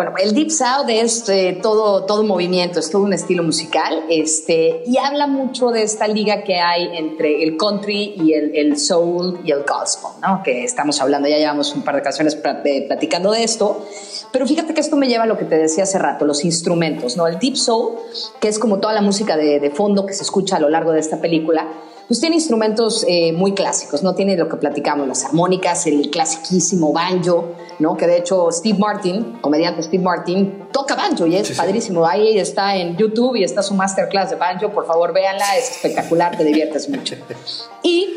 Bueno, 0.00 0.14
el 0.16 0.34
Deep 0.34 0.48
South 0.50 0.88
es 0.88 1.28
eh, 1.28 1.58
todo, 1.62 2.06
todo 2.06 2.22
movimiento, 2.24 2.80
es 2.80 2.90
todo 2.90 3.02
un 3.02 3.12
estilo 3.12 3.42
musical 3.42 4.04
este, 4.08 4.82
y 4.86 4.96
habla 4.96 5.26
mucho 5.26 5.68
de 5.72 5.82
esta 5.82 6.08
liga 6.08 6.42
que 6.42 6.58
hay 6.58 6.96
entre 6.96 7.42
el 7.42 7.58
country 7.58 8.14
y 8.16 8.32
el, 8.32 8.56
el 8.56 8.78
soul 8.78 9.40
y 9.44 9.50
el 9.50 9.62
gospel, 9.64 10.12
¿no? 10.22 10.42
que 10.42 10.64
estamos 10.64 11.02
hablando, 11.02 11.28
ya 11.28 11.36
llevamos 11.36 11.74
un 11.74 11.82
par 11.82 11.96
de 11.96 12.00
ocasiones 12.00 12.34
pla- 12.34 12.62
eh, 12.64 12.86
platicando 12.88 13.30
de 13.30 13.44
esto, 13.44 13.84
pero 14.32 14.46
fíjate 14.46 14.72
que 14.72 14.80
esto 14.80 14.96
me 14.96 15.06
lleva 15.06 15.24
a 15.24 15.26
lo 15.26 15.36
que 15.36 15.44
te 15.44 15.58
decía 15.58 15.84
hace 15.84 15.98
rato, 15.98 16.24
los 16.24 16.46
instrumentos, 16.46 17.18
¿no? 17.18 17.26
el 17.26 17.38
Deep 17.38 17.56
Soul, 17.56 17.96
que 18.40 18.48
es 18.48 18.58
como 18.58 18.78
toda 18.78 18.94
la 18.94 19.02
música 19.02 19.36
de, 19.36 19.60
de 19.60 19.70
fondo 19.70 20.06
que 20.06 20.14
se 20.14 20.22
escucha 20.22 20.56
a 20.56 20.60
lo 20.60 20.70
largo 20.70 20.92
de 20.92 21.00
esta 21.00 21.20
película, 21.20 21.68
pues 22.08 22.20
tiene 22.20 22.36
instrumentos 22.36 23.04
eh, 23.06 23.32
muy 23.32 23.52
clásicos, 23.52 24.02
¿no? 24.02 24.16
Tiene 24.16 24.36
lo 24.36 24.48
que 24.48 24.56
platicamos, 24.56 25.06
las 25.06 25.24
armónicas, 25.26 25.86
el 25.86 26.10
clasiquísimo 26.10 26.92
banjo, 26.92 27.50
¿no? 27.80 27.96
Que 27.96 28.06
de 28.06 28.18
hecho 28.18 28.48
Steve 28.52 28.78
Martin, 28.78 29.38
comediante 29.40 29.82
Steve 29.82 30.02
Martin, 30.02 30.66
toca 30.72 30.94
banjo 30.94 31.26
y 31.26 31.34
es 31.36 31.48
Sí, 31.48 31.54
sí. 31.54 31.58
padrísimo. 31.60 32.06
Ahí 32.06 32.38
está 32.38 32.76
en 32.76 32.96
YouTube 32.96 33.36
y 33.36 33.42
está 33.44 33.62
su 33.62 33.74
masterclass 33.74 34.30
de 34.30 34.36
banjo, 34.36 34.68
por 34.70 34.86
favor 34.86 35.12
véanla, 35.12 35.56
es 35.58 35.70
espectacular, 35.72 36.36
te 36.36 36.44
diviertes 36.44 36.88
mucho. 36.88 37.16
Y 37.82 38.08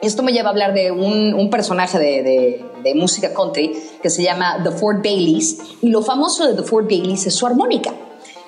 esto 0.00 0.22
me 0.22 0.32
lleva 0.32 0.48
a 0.48 0.52
hablar 0.52 0.72
de 0.74 0.90
un, 0.90 1.34
un 1.34 1.50
personaje 1.50 1.98
de, 1.98 2.22
de- 2.22 2.64
de 2.82 2.94
música 2.94 3.34
country 3.34 3.78
que 4.02 4.08
se 4.08 4.22
llama 4.22 4.58
The 4.64 4.70
Ford 4.70 5.02
Baileys 5.04 5.58
y 5.82 5.90
lo 5.90 6.00
famoso 6.00 6.46
de 6.48 6.54
The 6.54 6.62
Ford 6.66 6.86
Baileys 6.86 7.26
es 7.26 7.34
su 7.34 7.46
armónica. 7.46 7.92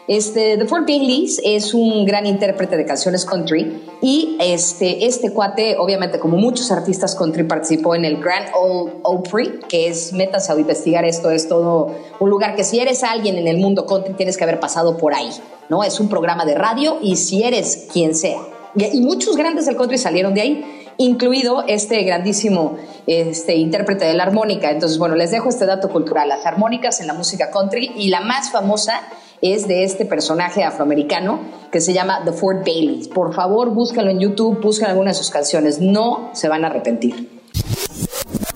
Este, 0.09 0.59
The 0.59 0.67
Ford 0.67 0.85
Baileys 0.85 1.41
es 1.45 1.75
un 1.75 2.05
gran 2.05 2.27
intérprete 2.27 2.77
de 2.77 2.85
canciones 2.85 3.25
country 3.25 3.85
y 4.01 4.37
este, 4.41 5.07
este 5.07 5.33
cuate, 5.33 5.77
obviamente 5.79 6.19
como 6.19 6.37
muchos 6.37 6.73
artistas 6.73 7.15
country, 7.15 7.45
participó 7.45 7.95
en 7.95 8.05
el 8.05 8.17
Grand 8.21 8.49
Ole 8.55 8.95
Opry, 9.05 9.61
que 9.69 9.89
es, 9.89 10.13
métanse 10.13 10.51
a 10.51 10.59
investigar 10.59 11.05
esto, 11.05 11.31
es 11.31 11.49
todo 11.49 11.95
un 12.19 12.31
lugar 12.31 12.57
que 12.57 12.65
si 12.65 12.81
eres 12.81 13.05
alguien 13.05 13.39
en 13.39 13.47
el 13.47 13.59
mundo 13.59 13.87
country 13.87 14.15
tienes 14.15 14.37
que 14.37 14.43
haber 14.43 14.59
pasado 14.59 14.97
por 14.97 15.15
ahí, 15.15 15.31
¿no? 15.69 15.85
Es 15.85 16.01
un 16.01 16.09
programa 16.09 16.45
de 16.45 16.57
radio 16.57 16.99
y 17.01 17.15
si 17.15 17.45
eres 17.45 17.87
quien 17.93 18.17
sea. 18.17 18.41
Y, 18.75 18.85
y 18.97 19.01
muchos 19.03 19.37
grandes 19.37 19.67
del 19.67 19.77
country 19.77 19.99
salieron 19.99 20.35
de 20.35 20.41
ahí. 20.41 20.65
incluido 20.97 21.65
este 21.67 22.03
grandísimo 22.03 22.77
este, 23.07 23.55
intérprete 23.57 24.05
de 24.05 24.15
la 24.15 24.25
armónica. 24.25 24.71
Entonces, 24.71 24.99
bueno, 24.99 25.15
les 25.15 25.31
dejo 25.31 25.49
este 25.49 25.67
dato 25.67 25.89
cultural, 25.89 26.29
las 26.29 26.45
armónicas 26.47 27.01
en 27.01 27.07
la 27.07 27.15
música 27.15 27.51
country 27.51 27.93
y 27.97 28.09
la 28.09 28.21
más 28.21 28.51
famosa 28.51 29.01
es 29.43 29.69
de 29.69 29.85
este 29.85 30.07
personaje 30.07 30.63
afroamericano 30.65 31.41
que 31.71 31.81
se 31.81 31.93
llama 31.93 32.23
The 32.25 32.33
Ford 32.33 32.59
Bailey. 32.65 33.09
Por 33.09 33.35
favor, 33.35 33.71
búscalo 33.71 34.11
en 34.11 34.21
YouTube, 34.21 34.61
busquen 34.63 34.89
algunas 34.89 35.19
de 35.19 35.25
sus 35.25 35.33
canciones, 35.33 35.81
no 35.81 36.31
se 36.33 36.49
van 36.49 36.65
a 36.65 36.69
arrepentir. 36.69 37.29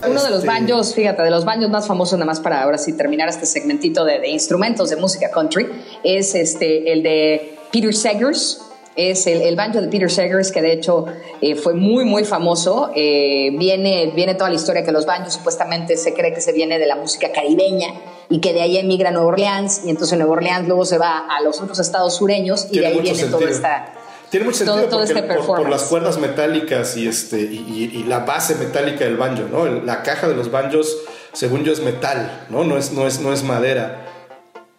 Uno 0.09 0.22
de 0.22 0.30
los 0.30 0.45
Este- 0.45 0.47
banjos, 0.47 0.95
fíjate, 0.95 1.22
de 1.22 1.30
los 1.30 1.45
banjos 1.45 1.68
más 1.70 1.87
famosos, 1.87 2.18
nada 2.18 2.26
más 2.26 2.39
para 2.41 2.62
ahora 2.62 2.78
sí 2.78 2.97
terminar 2.97 3.28
este 3.28 3.47
segmentito 3.47 4.05
de, 4.05 4.20
de 4.20 4.28
instrumentos 4.28 4.89
de 4.91 4.97
música 4.97 5.30
country, 5.30 5.66
es 6.05 6.34
este, 6.34 6.93
el 6.93 7.03
de 7.03 7.59
Peter 7.72 7.93
Seggers. 7.95 8.62
Es 8.95 9.26
el, 9.26 9.43
el 9.43 9.57
banjo 9.57 9.82
de 9.82 9.89
Peter 9.89 10.11
Seggers, 10.11 10.51
que 10.51 10.62
de 10.62 10.72
hecho 10.72 11.05
eh, 11.43 11.55
fue 11.55 11.74
muy, 11.74 12.07
muy 12.07 12.24
famoso. 12.24 12.93
Eh, 12.95 13.51
viene, 13.59 14.12
viene 14.14 14.34
toda 14.37 14.49
la 14.49 14.57
historia 14.57 14.84
que 14.84 14.91
los 14.93 15.05
banjos 15.05 15.34
supuestamente 15.34 15.99
se 15.99 16.14
cree 16.14 16.32
que 16.32 16.41
se 16.41 16.53
viene 16.55 16.78
de 16.78 16.87
la 16.87 16.97
música 16.97 17.30
caribeña 17.30 17.89
y 18.29 18.41
que 18.41 18.53
de 18.53 18.62
ahí 18.62 18.77
emigra 18.79 19.11
a 19.11 19.12
Nueva 19.12 19.29
Orleans 19.29 19.83
y 19.85 19.91
entonces 19.91 20.18
Nueva 20.18 20.33
Orleans 20.35 20.66
luego 20.66 20.85
se 20.85 20.99
va 20.99 21.27
a 21.29 21.41
los 21.43 21.61
otros 21.61 21.79
estados 21.79 22.16
sureños 22.16 22.66
y 22.70 22.79
de 22.81 22.87
ahí 22.87 23.01
viene 23.01 23.18
toda 23.24 23.31
sentido. 23.31 23.51
esta... 23.51 23.93
Tiene 24.31 24.47
mucho 24.47 24.64
todo- 24.64 24.74
sentido 24.79 24.91
todo 24.91 25.03
este 25.05 25.22
por- 25.22 25.47
por, 25.47 25.68
las 25.70 25.85
cuerdas 25.85 26.18
metálicas 26.18 26.97
y, 26.97 27.07
este, 27.07 27.41
y, 27.41 27.91
y- 27.95 27.99
y 28.01 28.03
la 28.05 28.20
base 28.20 28.57
metálica 28.57 29.05
del 29.05 29.16
banjo, 29.16 29.45
¿no? 29.51 29.66
La 29.66 30.03
caja 30.03 30.27
de 30.29 30.35
los 30.35 30.51
banjos, 30.51 30.97
según 31.33 31.62
yo, 31.62 31.72
es 31.72 31.81
metal, 31.81 32.47
¿no? 32.51 32.64
No 32.64 32.77
es, 32.77 32.91
no 32.93 33.07
es, 33.07 33.20
no 33.20 33.33
es 33.33 33.45
madera. 33.45 34.03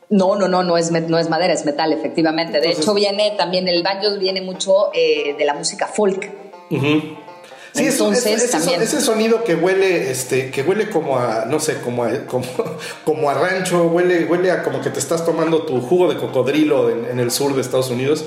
No, 0.09 0.35
no, 0.35 0.49
no, 0.49 0.63
no 0.63 0.77
es, 0.77 0.91
no 0.91 1.17
es 1.17 1.29
madera, 1.29 1.53
es 1.53 1.65
metal, 1.65 1.93
efectivamente. 1.93 2.59
De 2.59 2.69
hecho, 2.71 2.93
viene 2.93 3.35
también 3.37 3.67
el 3.69 3.83
banjo, 3.83 4.17
viene 4.19 4.41
mucho 4.41 4.89
eh, 4.93 5.35
de 5.37 5.45
la 5.45 5.53
música 5.53 5.87
folk. 5.87 6.29
Sí, 7.77 7.85
es- 7.87 7.93
Entonces, 7.93 8.25
es, 8.25 8.43
ese, 8.43 8.51
también. 8.57 8.81
ese 8.81 9.01
sonido 9.01 9.43
que 9.43 9.55
huele, 9.55 10.11
este, 10.11 10.51
que 10.51 10.61
huele 10.63 10.89
como 10.89 11.17
a, 11.17 11.45
no 11.45 11.59
sé, 11.59 11.75
como 11.81 12.03
a, 12.03 12.25
como, 12.25 12.45
como 13.05 13.29
a 13.29 13.33
rancho, 13.35 13.83
huele, 13.87 14.25
huele 14.25 14.51
a 14.51 14.63
como 14.63 14.81
que 14.81 14.89
te 14.89 14.99
estás 14.99 15.25
tomando 15.25 15.63
tu 15.63 15.81
jugo 15.81 16.07
de 16.11 16.17
cocodrilo 16.19 16.89
en, 16.89 17.05
en 17.05 17.19
el 17.19 17.31
sur 17.31 17.53
de 17.55 17.61
Estados 17.61 17.89
Unidos. 17.89 18.25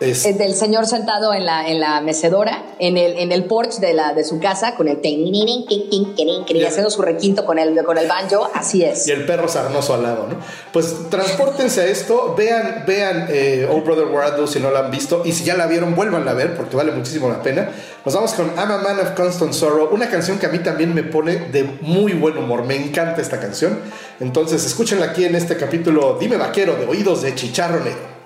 Es, 0.00 0.22
del 0.38 0.54
señor 0.54 0.86
sentado 0.86 1.34
en 1.34 1.44
la, 1.44 1.68
en 1.68 1.78
la 1.78 2.00
mecedora, 2.00 2.64
en 2.78 2.96
el, 2.96 3.18
en 3.18 3.32
el 3.32 3.44
porch 3.44 3.80
de, 3.80 3.92
la, 3.92 4.14
de 4.14 4.24
su 4.24 4.40
casa, 4.40 4.74
con 4.74 4.88
el 4.88 4.98
y 5.02 6.64
haciendo 6.64 6.88
su 6.90 7.02
requinto 7.02 7.44
con 7.44 7.58
el, 7.58 7.84
con 7.84 7.98
el 7.98 8.08
banjo, 8.08 8.50
así 8.54 8.82
es. 8.82 9.06
y 9.06 9.10
el 9.10 9.26
perro 9.26 9.46
sarnoso 9.46 9.92
al 9.92 10.02
lado, 10.02 10.26
¿no? 10.26 10.36
Pues 10.72 11.10
transpórtense 11.10 11.82
a 11.82 11.86
esto, 11.86 12.34
vean, 12.34 12.84
vean 12.86 13.26
eh, 13.28 13.68
Oh 13.70 13.82
Brother 13.82 14.06
Where 14.06 14.46
si 14.46 14.58
no 14.58 14.70
la 14.70 14.80
han 14.80 14.90
visto, 14.90 15.20
y 15.26 15.32
si 15.32 15.44
ya 15.44 15.54
la 15.54 15.66
vieron, 15.66 15.94
vuélvanla 15.94 16.30
a 16.30 16.34
ver 16.34 16.56
porque 16.56 16.76
vale 16.76 16.92
muchísimo 16.92 17.28
la 17.28 17.42
pena. 17.42 17.70
Nos 18.02 18.14
vamos 18.14 18.32
con 18.32 18.46
I'm 18.56 18.70
a 18.70 18.78
Man 18.78 19.00
of 19.00 19.10
Constant 19.10 19.52
Sorrow, 19.52 19.90
una 19.92 20.08
canción 20.08 20.38
que 20.38 20.46
a 20.46 20.48
mí 20.48 20.60
también 20.60 20.94
me 20.94 21.02
pone 21.02 21.36
de 21.36 21.64
muy 21.82 22.14
buen 22.14 22.38
humor, 22.38 22.64
me 22.64 22.76
encanta 22.76 23.20
esta 23.20 23.38
canción. 23.38 23.78
Entonces, 24.18 24.64
escúchenla 24.64 25.06
aquí 25.06 25.24
en 25.24 25.34
este 25.34 25.58
capítulo 25.58 26.16
Dime 26.18 26.38
Vaquero 26.38 26.76
de 26.76 26.86
Oídos 26.86 27.20
de 27.20 27.34
Chicharro 27.34 27.80
Negro. 27.80 28.19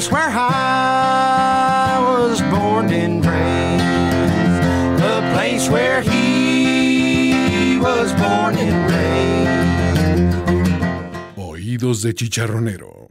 Place 0.00 0.12
where 0.12 0.30
I 0.32 1.98
was 2.00 2.40
born 2.42 2.90
and 2.90 3.22
raised, 3.22 3.84
the 4.98 5.20
place 5.34 5.68
where 5.68 6.00
he 6.00 7.78
was 7.78 8.14
born 8.14 8.56
and 8.56 8.90
raised. 8.90 10.36
Oídos 11.36 12.02
de 12.02 12.14
chicharronero. 12.14 13.08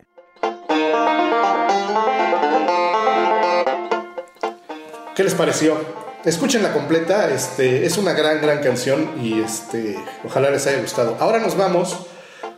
¿Qué 5.16 5.24
les 5.24 5.36
pareció? 5.36 5.78
Escúchenla 6.26 6.74
completa, 6.74 7.30
este, 7.30 7.86
es 7.86 7.98
una 8.00 8.14
gran, 8.14 8.42
gran 8.42 8.64
canción 8.64 9.22
y 9.22 9.42
este, 9.42 9.96
ojalá 10.26 10.50
les 10.50 10.66
haya 10.66 10.82
gustado. 10.82 11.18
Ahora 11.20 11.38
nos 11.40 11.56
vamos 11.56 12.08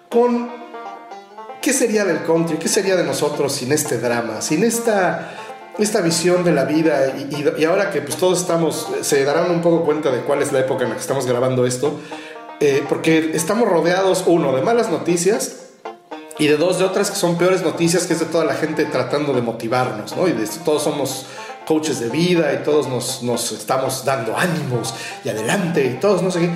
con 0.09 0.60
qué 1.61 1.73
sería 1.73 2.03
del 2.03 2.23
country, 2.23 2.57
qué 2.57 2.67
sería 2.67 2.95
de 2.95 3.03
nosotros 3.03 3.53
sin 3.53 3.71
este 3.71 3.99
drama, 3.99 4.41
sin 4.41 4.63
esta, 4.63 5.35
esta 5.77 6.01
visión 6.01 6.43
de 6.43 6.51
la 6.51 6.65
vida 6.65 7.13
y, 7.17 7.63
ahora 7.63 7.91
que 7.91 8.01
pues 8.01 8.17
todos 8.17 8.41
estamos, 8.41 8.87
se 9.01 9.23
darán 9.23 9.51
un 9.51 9.61
poco 9.61 9.83
cuenta 9.85 10.11
de 10.11 10.21
cuál 10.21 10.41
es 10.41 10.51
la 10.51 10.59
época 10.59 10.83
en 10.83 10.89
la 10.89 10.95
que 10.95 11.01
estamos 11.01 11.25
grabando 11.25 11.65
esto, 11.65 11.99
eh, 12.59 12.83
porque 12.89 13.31
estamos 13.33 13.69
rodeados, 13.69 14.23
uno, 14.25 14.55
de 14.55 14.61
malas 14.61 14.89
noticias, 14.89 15.57
y 16.39 16.47
de 16.47 16.57
dos 16.57 16.79
de 16.79 16.85
otras 16.85 17.11
que 17.11 17.17
son 17.17 17.37
peores 17.37 17.61
noticias, 17.61 18.07
que 18.07 18.13
es 18.13 18.19
de 18.19 18.25
toda 18.25 18.45
la 18.45 18.55
gente 18.55 18.85
tratando 18.85 19.31
de 19.33 19.43
motivarnos, 19.43 20.15
¿no? 20.15 20.27
Y 20.27 20.31
de 20.31 20.47
todos 20.65 20.83
somos 20.83 21.27
coaches 21.67 21.99
de 21.99 22.09
vida 22.09 22.51
y 22.53 22.63
todos 22.63 22.87
nos, 22.87 23.21
nos 23.21 23.51
estamos 23.51 24.03
dando 24.05 24.35
ánimos 24.35 24.93
y 25.23 25.29
adelante 25.29 25.85
y 25.85 25.99
todos 25.99 26.23
no 26.23 26.31
sé 26.31 26.39
qué. 26.39 26.49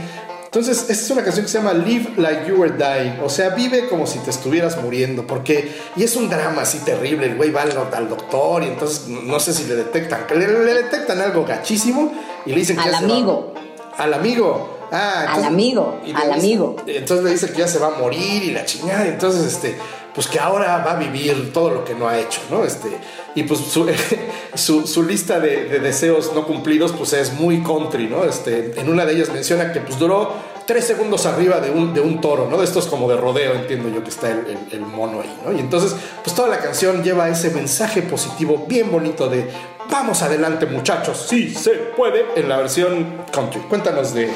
Entonces, 0.56 0.84
esta 0.90 0.94
es 0.94 1.10
una 1.12 1.22
canción 1.22 1.46
que 1.46 1.52
se 1.52 1.58
llama 1.58 1.74
Live 1.74 2.14
Like 2.16 2.48
You 2.48 2.56
Were 2.56 2.76
Dying, 2.78 3.20
o 3.22 3.28
sea, 3.30 3.50
vive 3.50 3.90
como 3.90 4.08
si 4.08 4.20
te 4.20 4.30
estuvieras 4.30 4.82
muriendo, 4.82 5.28
porque, 5.28 5.70
y 5.98 6.04
es 6.04 6.16
un 6.16 6.30
drama 6.30 6.62
así 6.62 6.78
terrible, 6.80 7.26
el 7.26 7.36
güey 7.36 7.52
va 7.52 7.64
al, 7.64 7.74
al 7.94 8.08
doctor 8.08 8.64
y 8.64 8.68
entonces 8.68 9.10
no 9.10 9.38
sé 9.42 9.52
si 9.54 9.66
le 9.66 9.76
detectan, 9.76 10.22
le, 10.34 10.48
le 10.48 10.74
detectan 10.76 11.20
algo 11.20 11.44
gachísimo 11.46 12.10
y 12.46 12.52
le 12.52 12.56
dicen 12.56 12.78
que 12.78 12.84
Al 12.84 12.92
ya 12.92 13.00
se 13.00 13.06
va- 13.06 13.12
amigo. 13.14 13.54
al 13.98 14.14
amigo. 14.14 14.78
Ah, 14.94 15.26
Al 15.34 15.44
amigo, 15.44 16.00
y 16.06 16.12
al 16.12 16.16
dice- 16.28 16.34
amigo. 16.40 16.76
Entonces 16.88 17.26
le 17.26 17.32
dice 17.32 17.52
que 17.52 17.58
ya 17.58 17.68
se 17.68 17.80
va 17.80 17.88
a 17.88 18.00
morir 18.00 18.44
y 18.44 18.52
la 18.52 18.64
chingada. 18.64 19.06
Entonces, 19.08 19.44
este, 19.44 19.76
pues 20.16 20.28
que 20.28 20.40
ahora 20.40 20.78
va 20.78 20.94
a 20.94 20.96
vivir 20.96 21.52
todo 21.54 21.70
lo 21.70 21.86
que 21.86 21.94
no 21.94 22.08
ha 22.08 22.18
hecho, 22.18 22.40
¿no? 22.50 22.64
Este, 22.64 22.88
y 23.36 23.44
pues 23.44 23.60
su, 24.56 25.04
lista 25.04 25.40
de, 25.40 25.66
de 25.66 25.80
deseos 25.80 26.32
no 26.34 26.46
cumplidos, 26.48 26.94
pues 26.94 27.14
es 27.14 27.34
muy 27.34 27.62
country, 27.62 28.08
¿no? 28.08 28.24
Este, 28.24 28.80
en 28.80 28.90
una 28.90 29.06
de 29.06 29.14
ellas 29.14 29.30
menciona 29.32 29.74
que 29.74 29.82
pues 29.82 30.00
duró 30.00 30.32
tres 30.66 30.86
segundos 30.86 31.26
arriba 31.28 31.60
de 31.60 31.70
un, 31.70 31.94
de 31.94 32.02
un 32.02 32.22
toro, 32.22 32.48
¿no? 32.50 32.58
De 32.58 32.64
estos 32.66 32.88
como 32.88 33.08
de 33.10 33.18
rodeo, 33.18 33.54
entiendo 33.54 33.90
yo 33.90 34.04
que 34.04 34.10
está 34.10 34.32
el, 34.32 34.40
el- 34.48 34.68
el 34.72 34.80
mono 34.82 35.22
ahí, 35.22 35.38
¿no? 35.46 35.52
Y 35.54 35.60
entonces, 35.60 35.96
pues 36.24 36.36
toda 36.36 36.48
la 36.48 36.60
canción 36.60 37.04
lleva 37.04 37.30
ese 37.30 37.52
mensaje 37.52 38.02
positivo 38.02 38.66
bien 38.68 38.92
bonito 38.92 39.28
de 39.30 39.48
vamos 39.92 40.24
adelante 40.24 40.66
muchachos, 40.66 41.28
sí 41.30 41.54
se 41.54 41.72
puede, 41.72 42.26
en 42.36 42.50
la 42.50 42.58
versión 42.58 43.26
country. 43.32 43.60
Cuéntanos 43.70 44.14
de, 44.16 44.32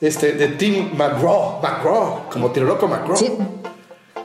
este, 0.00 0.32
de 0.32 0.48
Tim 0.48 0.92
McGraw, 0.96 1.60
McGraw, 1.62 2.30
como 2.30 2.50
tiro 2.52 2.64
loco 2.66 2.88
McGraw. 2.88 3.16
Sí. 3.16 3.32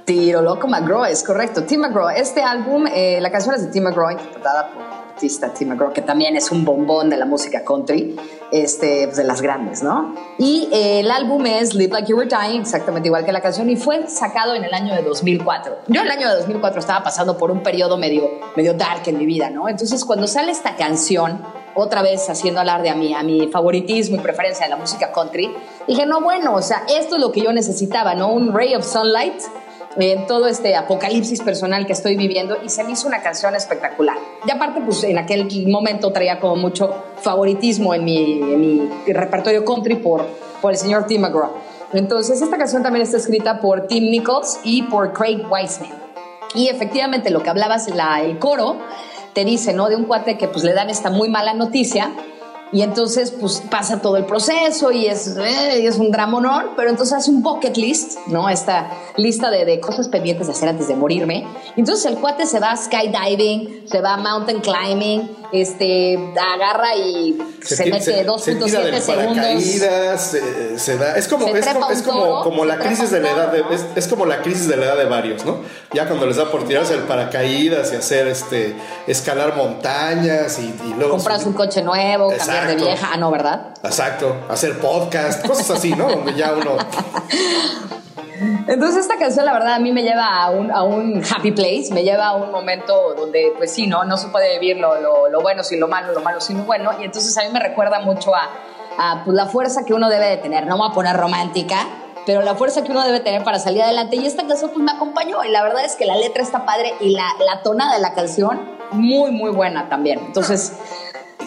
Tiro 0.08 0.42
Loco 0.42 0.70
McGraw, 0.70 1.04
es 1.04 1.22
correcto. 1.22 1.66
Tim 1.66 1.82
McGraw, 1.82 2.12
este 2.12 2.42
álbum, 2.42 2.88
eh, 2.88 3.20
la 3.20 3.30
canción 3.30 3.56
es 3.56 3.66
de 3.66 3.72
Tim 3.74 3.84
McGraw, 3.84 4.12
interpretada 4.12 4.72
por 4.72 4.82
el 4.82 4.88
artista 5.10 5.54
Tim 5.54 5.68
McGraw, 5.68 5.92
que 5.92 6.02
también 6.02 6.38
es 6.38 6.50
un 6.50 6.64
bombón 6.64 7.10
de 7.10 7.18
la 7.18 7.26
música 7.26 7.66
country, 7.66 8.16
este, 8.50 9.04
pues, 9.08 9.18
de 9.18 9.26
las 9.26 9.42
grandes, 9.42 9.84
¿no? 9.84 10.16
Y 10.38 10.70
eh, 10.72 11.02
el 11.02 11.12
álbum 11.12 11.46
es 11.46 11.74
Live 11.74 11.92
Like 11.92 12.10
You 12.10 12.16
Were 12.16 12.30
Dying, 12.30 12.62
exactamente 12.62 13.10
igual 13.10 13.26
que 13.26 13.34
la 13.34 13.42
canción, 13.42 13.70
y 13.70 13.76
fue 13.76 14.08
sacado 14.08 14.56
en 14.56 14.64
el 14.64 14.74
año 14.74 14.96
de 14.96 15.02
2004. 15.02 15.80
Yo 15.90 16.00
en 16.00 16.08
el 16.08 16.12
año 16.14 16.30
de 16.30 16.36
2004 16.38 16.80
estaba 16.80 17.04
pasando 17.04 17.38
por 17.38 17.52
un 17.52 17.62
periodo 17.62 17.98
medio, 17.98 18.30
medio 18.56 18.76
dark 18.76 19.02
en 19.08 19.18
mi 19.18 19.26
vida, 19.26 19.50
¿no? 19.50 19.68
Entonces 19.68 20.06
cuando 20.06 20.26
sale 20.26 20.54
esta 20.54 20.78
canción, 20.78 21.42
otra 21.76 22.02
vez 22.02 22.30
haciendo 22.30 22.62
alarde 22.62 22.90
a 22.90 22.96
mi, 22.96 23.14
a 23.14 23.24
mi 23.24 23.50
favoritismo 23.50 24.16
y 24.16 24.20
preferencia 24.20 24.68
de 24.68 24.70
la 24.70 24.78
música 24.78 25.12
country, 25.12 25.54
dije, 25.86 26.06
no, 26.06 26.22
bueno, 26.22 26.56
o 26.56 26.62
sea, 26.62 26.84
esto 26.88 27.18
es 27.18 27.22
lo 27.22 27.34
que 27.34 27.42
yo 27.42 27.52
necesitaba, 27.52 28.16
¿no? 28.16 28.32
Un 28.32 28.54
ray 28.54 28.74
of 28.74 28.86
sunlight 28.86 29.42
en 30.00 30.28
todo 30.28 30.48
este 30.48 30.76
apocalipsis 30.76 31.42
personal 31.42 31.86
que 31.86 31.94
estoy 31.94 32.16
viviendo 32.16 32.58
y 32.64 32.70
se 32.70 32.84
me 32.84 32.92
hizo 32.92 33.08
una 33.08 33.22
canción 33.22 33.56
espectacular. 33.56 34.18
Y 34.46 34.52
aparte, 34.52 34.82
pues 34.82 35.04
en 35.04 35.18
aquel 35.18 35.48
momento 35.68 36.12
traía 36.12 36.40
como 36.40 36.56
mucho 36.56 36.94
favoritismo 37.22 37.94
en 37.94 38.04
mi, 38.04 38.34
en 38.34 38.60
mi 38.60 38.90
repertorio 39.08 39.66
country 39.66 39.96
por, 39.96 40.26
por 40.62 40.72
el 40.72 40.78
señor 40.78 41.08
Tim 41.08 41.22
McGraw. 41.22 41.52
Entonces, 41.94 42.42
esta 42.42 42.58
canción 42.58 42.84
también 42.84 43.04
está 43.04 43.18
escrita 43.18 43.60
por 43.60 43.88
Tim 43.88 44.12
Nichols 44.12 44.60
y 44.64 44.84
por 44.84 45.14
Craig 45.14 45.44
Wiseman. 45.50 45.92
Y 46.54 46.68
efectivamente, 46.68 47.30
lo 47.30 47.42
que 47.44 47.50
hablabas, 47.50 47.88
la, 47.90 48.22
el 48.22 48.40
coro 48.40 48.78
te 49.34 49.46
dice, 49.46 49.74
¿no? 49.74 49.88
De 49.88 49.96
un 49.96 50.06
cuate 50.06 50.38
que 50.38 50.48
pues 50.48 50.64
le 50.64 50.74
dan 50.74 50.90
esta 50.90 51.10
muy 51.10 51.30
mala 51.30 51.54
noticia 51.54 52.12
y 52.72 52.82
entonces 52.82 53.32
pues 53.32 53.64
pasa 53.70 54.02
todo 54.02 54.18
el 54.18 54.26
proceso 54.26 54.92
y 54.92 55.06
es, 55.06 55.38
eh, 55.38 55.86
es 55.88 55.98
un 55.98 56.12
drama 56.12 56.38
honor, 56.38 56.74
pero 56.76 56.90
entonces 56.90 57.18
hace 57.18 57.32
un 57.32 57.42
bucket 57.42 57.78
list, 57.78 58.18
¿no? 58.28 58.50
Esta 58.50 58.92
lista 59.16 59.50
de, 59.50 59.66
de 59.66 59.80
cosas 59.80 60.10
pendientes 60.10 60.48
de 60.48 60.54
hacer 60.54 60.70
antes 60.70 60.88
de 60.88 60.96
morirme. 60.96 61.48
Entonces 61.76 62.06
el 62.06 62.18
cuate 62.18 62.46
se 62.46 62.60
va 62.60 62.76
skydiving, 62.76 63.88
se 63.88 64.02
va 64.02 64.18
mountain 64.18 64.60
climbing, 64.60 65.30
este, 65.52 66.34
agarra 66.54 66.96
y 66.96 67.38
se, 67.62 67.86
mete 67.86 68.04
se 68.04 68.12
tira 68.14 68.34
2.7 68.34 68.84
del 68.84 69.02
segundos. 69.02 69.64
se, 70.22 70.80
se 70.80 70.98
da. 70.98 71.16
Es 71.16 71.28
como, 71.28 71.48
es 71.48 71.66
como, 71.68 71.92
es 71.92 72.02
como, 72.02 72.66
la 72.66 72.80
crisis 72.80 73.12
de 73.12 73.20
la 73.20 73.32
edad 73.32 73.52
de, 73.52 73.64
es, 73.74 73.86
es 73.96 74.08
como 74.08 74.26
la 74.26 74.42
crisis 74.42 74.68
de 74.68 74.78
la 74.78 74.86
edad 74.86 74.98
de 74.98 75.06
varios, 75.06 75.46
¿no? 75.46 75.58
Ya 75.94 76.08
cuando 76.08 76.26
les 76.26 76.38
da 76.38 76.50
por 76.52 76.66
tirarse 76.66 76.94
el 76.94 77.02
paracaídas 77.02 77.94
y 77.94 77.96
hacer 77.96 78.28
este 78.28 78.76
escalar 79.08 79.56
montañas 79.56 80.60
y, 80.60 80.74
y 80.88 80.94
luego 80.98 81.12
Compras 81.12 81.46
un 81.46 81.54
coche 81.54 81.82
nuevo, 81.82 82.30
cambiar 82.38 82.68
de 82.68 82.76
vieja. 82.76 83.10
Ah, 83.14 83.18
no, 83.18 83.32
¿verdad? 83.32 83.74
Exacto, 83.84 84.36
hacer 84.50 84.80
podcast, 84.80 85.46
cosas 85.46 85.70
así, 85.72 85.92
¿no? 85.92 86.10
Donde 86.10 86.34
ya 86.34 86.54
uno 86.54 86.78
Entonces 88.68 89.02
esta 89.02 89.18
canción 89.18 89.46
la 89.46 89.54
verdad 89.54 89.74
a 89.74 89.80
mí 89.80 89.92
me 89.92 90.04
lleva 90.04 90.28
a 90.28 90.52
un, 90.52 91.24
happy 91.24 91.52
place, 91.52 91.88
me 91.92 92.04
lleva 92.04 92.28
a 92.28 92.36
un 92.36 92.52
momento 92.52 93.14
donde 93.16 93.54
pues 93.58 93.72
sí, 93.72 93.88
no, 93.88 94.04
no 94.06 94.18
se 94.18 94.28
puede 94.28 94.60
vivir 94.60 94.78
lo, 94.78 95.42
bueno 95.42 95.64
sin 95.64 95.80
lo 95.80 95.88
malo, 95.88 96.14
lo 96.14 96.22
malo 96.22 96.42
sin 96.42 96.58
lo 96.58 96.64
bueno. 96.64 96.92
Y 97.00 97.06
entonces 97.06 97.38
a 97.38 97.44
mí 97.44 97.50
me 97.52 97.60
recuerda 97.60 98.00
mucho 98.00 98.36
a, 98.36 98.50
a, 98.98 99.24
pues, 99.24 99.36
la 99.36 99.46
fuerza 99.48 99.86
que 99.86 99.94
uno 99.94 100.10
debe 100.10 100.28
de 100.28 100.38
tener, 100.38 100.66
no 100.68 100.76
me 100.76 100.84
voy 100.84 100.92
a 100.92 100.94
poner 100.94 101.18
romántica, 101.18 101.88
pero 102.26 102.42
la 102.42 102.56
fuerza 102.56 102.84
que 102.84 102.92
uno 102.92 103.04
debe 103.04 103.22
tener 103.22 103.44
para 103.44 103.60
salir 103.60 103.82
adelante. 103.82 104.18
Y 104.18 104.26
esta 104.26 104.46
canción 104.46 104.72
pues 104.72 104.84
me 104.84 104.92
acompañó. 104.92 105.44
Y 105.46 105.50
la 105.50 105.64
verdad 105.64 105.86
es 105.86 105.96
que 105.96 106.06
la 106.06 106.18
letra 106.18 106.44
está 106.44 106.66
padre 106.66 106.94
y 107.00 107.12
la, 107.12 107.26
la 107.46 107.62
tonada 107.64 107.96
de 107.96 108.02
la 108.02 108.14
canción 108.14 108.78
muy 108.92 109.32
muy 109.32 109.52
buena 109.52 109.90
también, 109.90 110.20
entonces 110.20 110.74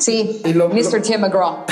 sí, 0.00 0.42
Y 0.44 0.52
lo- 0.54 0.68
Mr. 0.68 0.94
lo- 0.94 1.02
Tim 1.02 1.20
McGraw. 1.20 1.64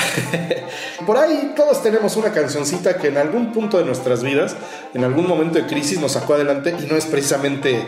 Por 1.05 1.17
ahí 1.17 1.53
todos 1.55 1.81
tenemos 1.83 2.15
una 2.15 2.31
cancioncita 2.31 2.97
que 2.97 3.07
en 3.07 3.17
algún 3.17 3.51
punto 3.51 3.77
de 3.77 3.85
nuestras 3.85 4.23
vidas, 4.23 4.55
en 4.93 5.03
algún 5.03 5.27
momento 5.27 5.59
de 5.59 5.65
crisis 5.65 5.99
nos 5.99 6.13
sacó 6.13 6.35
adelante 6.35 6.75
y 6.81 6.85
no 6.85 6.95
es 6.95 7.05
precisamente, 7.05 7.83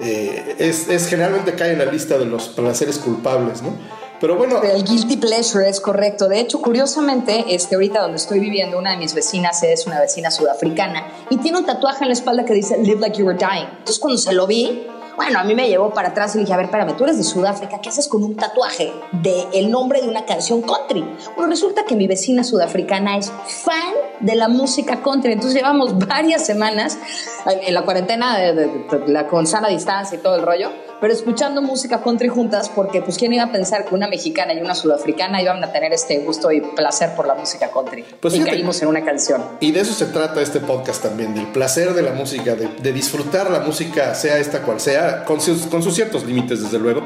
eh, 0.00 0.56
es, 0.58 0.88
es 0.88 1.06
generalmente 1.08 1.54
cae 1.54 1.72
en 1.72 1.78
la 1.78 1.84
lista 1.86 2.18
de 2.18 2.26
los 2.26 2.48
placeres 2.48 2.98
culpables, 2.98 3.62
¿no? 3.62 3.76
Pero 4.20 4.36
bueno, 4.36 4.62
El 4.62 4.84
guilty 4.84 5.16
pleasure 5.18 5.68
es 5.68 5.80
correcto. 5.80 6.28
De 6.28 6.40
hecho, 6.40 6.62
curiosamente, 6.62 7.44
este, 7.54 7.74
ahorita 7.74 8.00
donde 8.00 8.16
estoy 8.16 8.40
viviendo, 8.40 8.78
una 8.78 8.92
de 8.92 8.96
mis 8.96 9.12
vecinas 9.12 9.62
es 9.62 9.86
una 9.86 10.00
vecina 10.00 10.30
sudafricana 10.30 11.04
y 11.30 11.36
tiene 11.38 11.58
un 11.58 11.66
tatuaje 11.66 12.04
en 12.04 12.08
la 12.08 12.14
espalda 12.14 12.44
que 12.44 12.54
dice 12.54 12.78
Live 12.78 13.00
like 13.00 13.18
you 13.18 13.26
were 13.26 13.36
dying. 13.38 13.66
Entonces, 13.70 13.98
cuando 13.98 14.16
se 14.18 14.32
lo 14.32 14.46
vi, 14.46 14.86
bueno, 15.16 15.38
a 15.38 15.44
mí 15.44 15.54
me 15.54 15.68
llevó 15.68 15.90
para 15.90 16.08
atrás 16.08 16.34
y 16.36 16.40
dije, 16.40 16.52
a 16.52 16.56
ver, 16.56 16.66
espérame, 16.66 16.96
tú 16.96 17.04
eres 17.04 17.16
de 17.18 17.24
Sudáfrica, 17.24 17.80
¿qué 17.80 17.88
haces 17.88 18.08
con 18.08 18.22
un 18.24 18.36
tatuaje 18.36 18.92
del 19.12 19.46
el 19.52 19.70
nombre 19.70 20.00
de 20.02 20.08
una 20.08 20.24
canción 20.24 20.62
country? 20.62 21.04
Bueno, 21.36 21.50
resulta 21.50 21.84
que 21.84 21.96
mi 21.96 22.06
vecina 22.06 22.42
sudafricana 22.44 23.16
es 23.18 23.30
fan 23.46 23.94
de 24.20 24.34
la 24.34 24.48
música 24.48 25.02
country. 25.02 25.32
Entonces, 25.32 25.56
llevamos 25.60 25.98
varias 26.08 26.44
semanas 26.44 26.98
en 27.46 27.74
la 27.74 27.82
cuarentena 27.82 28.38
de, 28.38 28.54
de- 28.54 28.66
de- 29.12 29.26
con 29.28 29.46
sana 29.46 29.68
distancia 29.68 30.16
y 30.18 30.20
todo 30.22 30.34
el 30.36 30.42
rollo 30.42 30.70
pero 31.04 31.12
escuchando 31.12 31.60
música 31.60 32.02
country 32.02 32.28
juntas 32.28 32.70
porque 32.74 33.02
pues 33.02 33.18
quién 33.18 33.30
iba 33.34 33.42
a 33.42 33.52
pensar 33.52 33.84
que 33.84 33.94
una 33.94 34.08
mexicana 34.08 34.54
y 34.54 34.62
una 34.62 34.74
sudafricana 34.74 35.42
iban 35.42 35.62
a 35.62 35.70
tener 35.70 35.92
este 35.92 36.20
gusto 36.20 36.50
y 36.50 36.62
placer 36.62 37.14
por 37.14 37.26
la 37.26 37.34
música 37.34 37.70
country 37.70 38.02
Pues 38.20 38.32
y 38.32 38.38
fíjate- 38.38 38.52
caímos 38.52 38.80
en 38.80 38.88
una 38.88 39.04
canción 39.04 39.44
Y 39.60 39.72
de 39.72 39.80
eso 39.80 39.92
se 39.92 40.06
trata 40.06 40.40
este 40.40 40.60
podcast 40.60 41.02
también, 41.02 41.34
del 41.34 41.46
placer 41.48 41.92
de 41.92 42.00
la 42.00 42.12
música, 42.12 42.54
de, 42.54 42.68
de 42.80 42.92
disfrutar 42.94 43.50
la 43.50 43.60
música, 43.60 44.14
sea 44.14 44.38
esta 44.38 44.62
cual 44.62 44.80
sea, 44.80 45.26
con 45.26 45.42
sus, 45.42 45.66
con 45.66 45.82
sus 45.82 45.94
ciertos 45.94 46.24
límites, 46.24 46.62
desde 46.62 46.78
luego. 46.78 47.02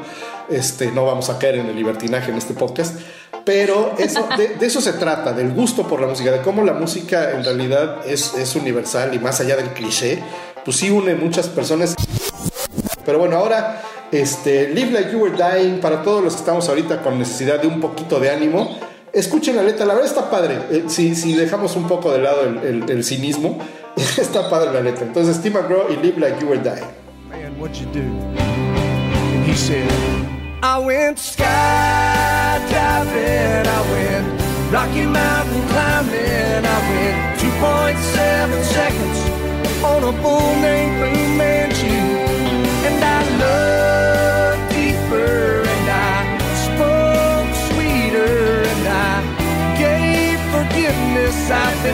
Este, 0.49 0.89
no 0.93 1.05
vamos 1.05 1.29
a 1.29 1.37
caer 1.37 1.55
en 1.55 1.65
el 1.65 1.75
libertinaje 1.75 2.31
en 2.31 2.37
este 2.37 2.53
podcast, 2.53 2.97
pero 3.43 3.95
eso, 3.97 4.29
de, 4.37 4.47
de 4.55 4.65
eso 4.65 4.79
se 4.79 4.93
trata, 4.93 5.33
del 5.33 5.51
gusto 5.53 5.85
por 5.85 5.99
la 5.99 6.07
música, 6.07 6.31
de 6.31 6.41
cómo 6.41 6.63
la 6.63 6.71
música 6.71 7.31
en 7.31 7.43
realidad 7.43 7.97
es, 8.07 8.33
es 8.35 8.55
universal 8.55 9.13
y 9.13 9.19
más 9.19 9.41
allá 9.41 9.57
del 9.57 9.71
cliché, 9.73 10.23
pues 10.63 10.77
sí 10.77 10.89
une 10.89 11.15
muchas 11.15 11.49
personas. 11.49 11.95
Pero 13.05 13.19
bueno, 13.19 13.37
ahora, 13.37 13.81
este, 14.11 14.67
Live 14.69 14.91
Like 14.91 15.11
You 15.11 15.19
Were 15.19 15.35
Dying, 15.35 15.79
para 15.79 16.01
todos 16.03 16.23
los 16.23 16.33
que 16.33 16.39
estamos 16.39 16.67
ahorita 16.69 17.01
con 17.01 17.17
necesidad 17.19 17.59
de 17.61 17.67
un 17.67 17.79
poquito 17.79 18.19
de 18.19 18.29
ánimo, 18.31 18.77
escuchen 19.13 19.55
la 19.55 19.63
letra, 19.63 19.85
la 19.85 19.93
verdad 19.95 20.09
está 20.09 20.29
padre. 20.29 20.57
Eh, 20.71 20.83
si, 20.87 21.15
si 21.15 21.33
dejamos 21.33 21.75
un 21.75 21.87
poco 21.87 22.11
de 22.11 22.19
lado 22.19 22.43
el, 22.43 22.57
el- 22.83 22.89
el 22.89 23.03
cinismo, 23.03 23.57
está 24.17 24.49
padre 24.49 24.71
la 24.73 24.81
letra. 24.81 25.05
Entonces, 25.05 25.37
Steve 25.37 25.59
McGraw 25.61 25.89
y 25.91 25.95
Live 25.97 26.19
Like 26.19 26.39
You 26.41 26.47
Were 26.49 26.59
Dying. 26.61 26.85
man, 27.29 27.55
what 27.59 27.71
you 27.79 27.85
do? 27.93 27.99
And 28.01 29.45
he 29.45 29.53
said, 29.55 29.87
I 30.61 30.77
went 30.79 31.17
skydiving, 31.19 31.47
I 33.65 33.81
went 33.91 34.27
Rocky 34.71 35.05
Mountain 35.05 35.67
climbing, 35.69 36.65
I 36.65 36.79
went 36.89 37.39
2.7 37.39 38.63
seconds 38.63 39.19
on 39.83 40.03
a 40.03 40.11
bull 40.21 40.55
named 40.61 40.99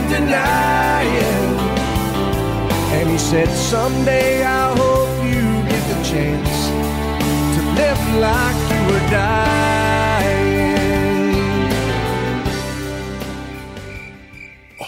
denying. 0.07 1.59
And 2.97 3.09
he 3.09 3.17
said, 3.17 3.49
Someday 3.49 4.43
I 4.43 4.75
hope 4.75 5.13
you 5.23 5.43
get 5.69 5.83
the 5.91 5.99
chance 6.03 6.55
to 7.55 7.61
live 7.79 8.03
like 8.19 8.59
you 8.71 8.81
were 8.89 9.05
dying. 9.09 9.65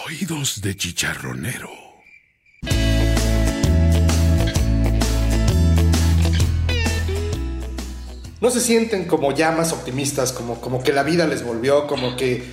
Oídos 0.06 0.60
de 0.60 0.74
chicharronero. 0.74 1.88
No 8.40 8.50
se 8.50 8.60
sienten 8.60 9.06
como 9.06 9.32
ya 9.32 9.50
más 9.50 9.72
optimistas, 9.72 10.32
como, 10.32 10.60
como 10.60 10.80
que 10.80 10.92
la 10.92 11.02
vida 11.02 11.26
les 11.26 11.42
volvió, 11.42 11.88
como 11.88 12.16
que 12.16 12.44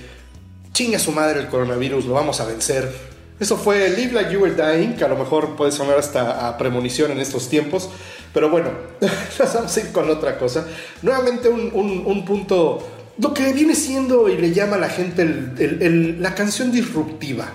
chinga 0.76 0.98
su 0.98 1.10
madre 1.10 1.40
el 1.40 1.46
coronavirus, 1.48 2.04
lo 2.04 2.12
vamos 2.12 2.38
a 2.40 2.44
vencer. 2.44 2.92
Eso 3.40 3.56
fue 3.56 3.88
Live 3.88 4.12
Like 4.12 4.30
You 4.32 4.40
Were 4.40 4.54
Dying, 4.54 4.94
que 4.94 5.04
a 5.04 5.08
lo 5.08 5.16
mejor 5.16 5.56
puede 5.56 5.72
sonar 5.72 5.98
hasta 5.98 6.46
a 6.48 6.58
premonición 6.58 7.10
en 7.12 7.18
estos 7.18 7.48
tiempos. 7.48 7.88
Pero 8.34 8.50
bueno, 8.50 8.68
nos 9.38 9.54
vamos 9.54 9.74
a 9.74 9.80
ir 9.80 9.90
con 9.90 10.10
otra 10.10 10.38
cosa. 10.38 10.66
Nuevamente 11.00 11.48
un, 11.48 11.70
un- 11.72 12.02
un 12.04 12.24
punto, 12.26 12.86
lo 13.18 13.32
que 13.32 13.54
viene 13.54 13.74
siendo 13.74 14.28
y 14.28 14.36
le 14.36 14.52
llama 14.52 14.76
a 14.76 14.78
la 14.80 14.90
gente 14.90 15.22
el- 15.22 15.54
el- 15.58 15.82
el- 15.82 16.22
la 16.22 16.34
canción 16.34 16.70
disruptiva. 16.70 17.48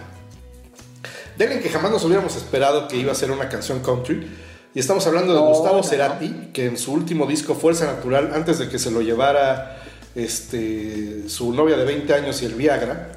De 1.37 1.45
alguien 1.45 1.61
que 1.61 1.69
jamás 1.69 1.91
nos 1.91 2.03
hubiéramos 2.03 2.35
esperado 2.35 2.87
que 2.87 2.97
iba 2.97 3.11
a 3.11 3.15
ser 3.15 3.29
una 3.29 3.49
canción 3.49 3.81
country. 3.81 4.27
Y 4.73 4.79
estamos 4.79 5.05
hablando 5.05 5.33
de 5.33 5.39
No, 5.39 5.47
Gustavo 5.47 5.77
no. 5.77 5.83
Cerati, 5.83 6.49
que 6.53 6.65
en 6.65 6.77
su 6.77 6.91
último 6.93 7.27
disco 7.27 7.53
Fuerza 7.53 7.85
Natural, 7.85 8.31
antes 8.33 8.57
de 8.57 8.67
que 8.69 8.79
se 8.79 8.89
lo 8.89 9.01
llevara 9.01 9.77
este, 10.15 11.27
su 11.29 11.53
novia 11.53 11.77
de 11.77 11.85
20 11.85 12.13
años 12.13 12.41
y 12.41 12.45
el 12.45 12.55
Viagra, 12.55 13.11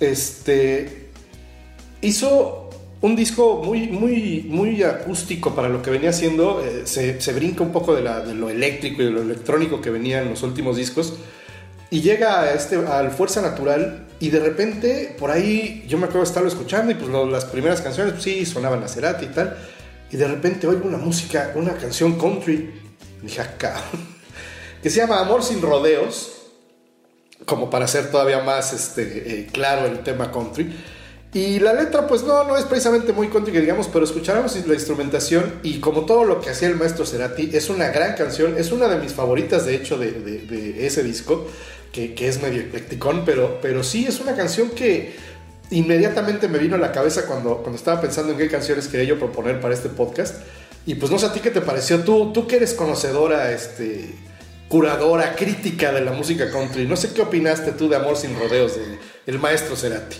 este, 0.00 1.08
hizo 2.02 2.60
un 3.00 3.16
disco 3.16 3.62
muy, 3.62 3.88
muy, 3.88 4.46
muy 4.48 4.82
acústico 4.82 5.54
para 5.54 5.68
lo 5.68 5.82
que 5.82 5.90
venía 5.90 6.10
haciendo. 6.10 6.64
eh, 6.64 6.82
se, 6.86 7.20
se 7.20 7.32
brinca 7.32 7.62
un 7.62 7.72
poco 7.72 7.94
de, 7.94 8.02
la- 8.02 8.20
de 8.20 8.34
lo 8.34 8.48
eléctrico 8.48 9.02
y 9.02 9.06
de 9.06 9.10
lo 9.10 9.22
electrónico 9.22 9.80
que 9.80 9.90
venía 9.90 10.22
en 10.22 10.30
los 10.30 10.42
últimos 10.42 10.76
discos. 10.76 11.14
Y 11.90 12.00
llega 12.00 12.40
a 12.40 12.54
este, 12.54 12.76
al 12.76 13.10
Fuerza 13.10 13.40
Natural 13.42 14.06
y 14.20 14.30
de 14.30 14.40
repente 14.40 15.14
por 15.18 15.30
ahí 15.30 15.84
yo 15.86 15.98
me 15.98 16.04
acuerdo 16.04 16.22
de 16.22 16.28
estarlo 16.28 16.48
escuchando 16.48 16.90
y 16.90 16.94
pues 16.94 17.10
las 17.30 17.44
primeras 17.44 17.82
canciones 17.82 18.14
pues 18.14 18.24
sí 18.24 18.44
sonaban 18.46 18.82
a 18.82 18.88
Cerati 18.88 19.26
y 19.26 19.28
tal. 19.28 19.56
Y 20.10 20.16
de 20.16 20.26
repente 20.26 20.66
oigo 20.66 20.86
una 20.88 20.98
música, 20.98 21.52
una 21.54 21.74
canción 21.76 22.18
country. 22.18 22.70
Y 23.22 23.26
dije, 23.26 23.42
"Ah, 23.42 23.54
cabrón", 23.58 24.13
que 24.84 24.90
se 24.90 24.98
llama 24.98 25.18
Amor 25.18 25.42
sin 25.42 25.62
rodeos, 25.62 26.42
como 27.46 27.70
para 27.70 27.86
hacer 27.86 28.10
todavía 28.10 28.40
más 28.40 28.74
este, 28.74 29.40
eh, 29.40 29.46
claro 29.50 29.86
el 29.86 30.00
tema 30.00 30.30
country. 30.30 30.78
Y 31.32 31.58
la 31.58 31.72
letra, 31.72 32.06
pues 32.06 32.22
no, 32.22 32.44
no 32.44 32.54
es 32.58 32.66
precisamente 32.66 33.14
muy 33.14 33.28
country 33.28 33.58
digamos, 33.58 33.88
pero 33.88 34.04
escucháramos 34.04 34.54
la 34.66 34.74
instrumentación 34.74 35.54
y 35.62 35.80
como 35.80 36.04
todo 36.04 36.26
lo 36.26 36.42
que 36.42 36.50
hacía 36.50 36.68
el 36.68 36.76
maestro 36.76 37.06
Cerati, 37.06 37.48
es 37.54 37.70
una 37.70 37.88
gran 37.88 38.14
canción, 38.14 38.58
es 38.58 38.72
una 38.72 38.86
de 38.88 38.98
mis 38.98 39.14
favoritas 39.14 39.64
de 39.64 39.74
hecho 39.74 39.96
de 39.96 40.76
ese 40.86 41.02
disco, 41.02 41.46
que, 41.90 42.12
que 42.12 42.28
es 42.28 42.42
medio 42.42 42.60
eclecticón, 42.60 43.22
pero, 43.24 43.60
pero 43.62 43.82
sí 43.82 44.04
es 44.06 44.20
una 44.20 44.36
canción 44.36 44.68
que 44.68 45.16
inmediatamente 45.70 46.46
me 46.46 46.58
vino 46.58 46.74
a 46.74 46.78
la 46.78 46.92
cabeza 46.92 47.24
cuando, 47.24 47.56
cuando 47.62 47.78
estaba 47.78 48.02
pensando 48.02 48.32
en 48.32 48.38
qué 48.38 48.50
canciones 48.50 48.88
quería 48.88 49.06
yo 49.06 49.18
proponer 49.18 49.62
para 49.62 49.72
este 49.72 49.88
podcast. 49.88 50.42
Y 50.84 50.96
pues 50.96 51.10
no 51.10 51.18
sé 51.18 51.24
a 51.24 51.32
ti 51.32 51.40
qué 51.40 51.50
te 51.50 51.62
pareció, 51.62 52.00
tú, 52.00 52.34
tú 52.34 52.46
que 52.46 52.56
eres 52.56 52.74
conocedora, 52.74 53.50
este, 53.50 54.10
curadora, 54.74 55.36
crítica 55.36 55.92
de 55.92 56.00
la 56.00 56.10
música 56.10 56.50
country, 56.50 56.84
no 56.84 56.96
sé 56.96 57.14
qué 57.14 57.22
opinaste 57.22 57.70
tú 57.70 57.88
de 57.88 57.94
Amor 57.94 58.16
sin 58.16 58.36
rodeos 58.36 58.74
de 58.74 58.98
el 59.24 59.38
maestro 59.38 59.76
Cerati. 59.76 60.16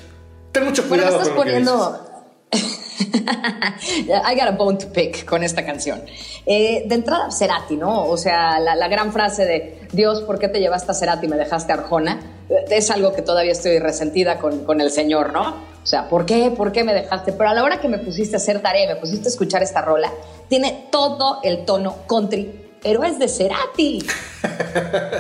Ten 0.52 0.64
mucho 0.64 0.84
Bueno, 0.88 1.06
me 1.06 1.10
cuidado 1.10 1.22
estás 1.22 1.28
con 1.36 1.36
lo 1.38 1.52
que 1.52 1.58
dices. 1.58 1.72
poniendo. 1.72 2.10
I 4.30 4.36
got 4.36 4.46
a 4.46 4.52
bone 4.52 4.78
to 4.78 4.86
pick 4.92 5.24
con 5.24 5.42
esta 5.42 5.66
canción. 5.66 6.02
Eh, 6.46 6.84
de 6.86 6.94
entrada, 6.94 7.32
Cerati, 7.32 7.76
¿no? 7.76 8.04
O 8.04 8.16
sea, 8.16 8.60
la, 8.60 8.76
la 8.76 8.86
gran 8.86 9.12
frase 9.12 9.44
de 9.44 9.88
Dios, 9.92 10.22
¿por 10.22 10.38
qué 10.38 10.46
te 10.46 10.60
llevaste 10.60 10.92
a 10.92 10.94
Cerati 10.94 11.26
y 11.26 11.28
me 11.28 11.36
dejaste 11.36 11.72
a 11.72 11.74
Arjona? 11.74 12.20
Eh, 12.48 12.64
Es 12.70 12.92
algo 12.92 13.12
que 13.12 13.22
todavía 13.22 13.50
estoy 13.50 13.80
resentida 13.80 14.38
con, 14.38 14.64
con 14.64 14.80
el 14.80 14.92
Señor, 14.92 15.32
¿no? 15.32 15.74
O 15.82 15.86
sea, 15.86 16.08
¿por 16.08 16.26
qué? 16.26 16.52
¿Por 16.56 16.70
qué 16.70 16.84
me 16.84 16.94
dejaste? 16.94 17.32
Pero 17.32 17.50
a 17.50 17.54
la 17.54 17.64
hora 17.64 17.80
que 17.80 17.88
me 17.88 17.98
pusiste 17.98 18.36
a 18.36 18.38
hacer 18.38 18.60
tarea 18.62 18.86
me 18.86 18.96
pusiste 19.00 19.26
a 19.26 19.30
escuchar 19.30 19.64
esta 19.64 19.82
rola, 19.82 20.12
tiene 20.48 20.86
todo 20.92 21.40
el 21.42 21.64
tono 21.64 22.06
country, 22.08 22.63
pero 22.84 23.02
es 23.02 23.18
de 23.18 23.26
Cerati. 23.26 24.06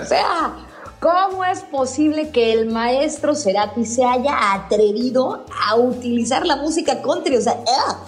O 0.02 0.06
sea, 0.06 0.54
¿Cómo 1.00 1.44
es 1.44 1.60
posible 1.60 2.30
que 2.30 2.54
el 2.54 2.70
maestro 2.70 3.34
Cerati 3.34 3.84
se 3.84 4.02
haya 4.02 4.54
atrevido 4.54 5.44
a 5.68 5.76
utilizar 5.76 6.46
la 6.46 6.56
música 6.56 7.02
country? 7.02 7.36
O 7.36 7.42
sea, 7.42 7.58
¡ah! 7.68 7.98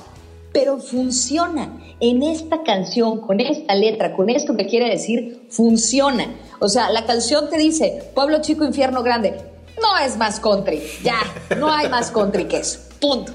pero 0.50 0.78
funciona. 0.78 1.68
En 2.00 2.22
esta 2.22 2.62
canción, 2.62 3.20
con 3.20 3.40
esta 3.40 3.74
letra, 3.74 4.16
con 4.16 4.30
esto 4.30 4.56
que 4.56 4.66
quiere 4.66 4.88
decir, 4.88 5.42
funciona. 5.50 6.26
O 6.58 6.70
sea, 6.70 6.88
la 6.88 7.04
canción 7.04 7.50
te 7.50 7.58
dice, 7.58 8.10
pueblo 8.14 8.40
chico, 8.40 8.64
infierno 8.64 9.02
grande. 9.02 9.36
No 9.82 9.98
es 9.98 10.16
más 10.16 10.40
country, 10.40 10.80
ya, 11.04 11.18
no 11.58 11.70
hay 11.70 11.90
más 11.90 12.10
country 12.10 12.46
que 12.46 12.60
eso. 12.60 12.78
Punto. 12.98 13.32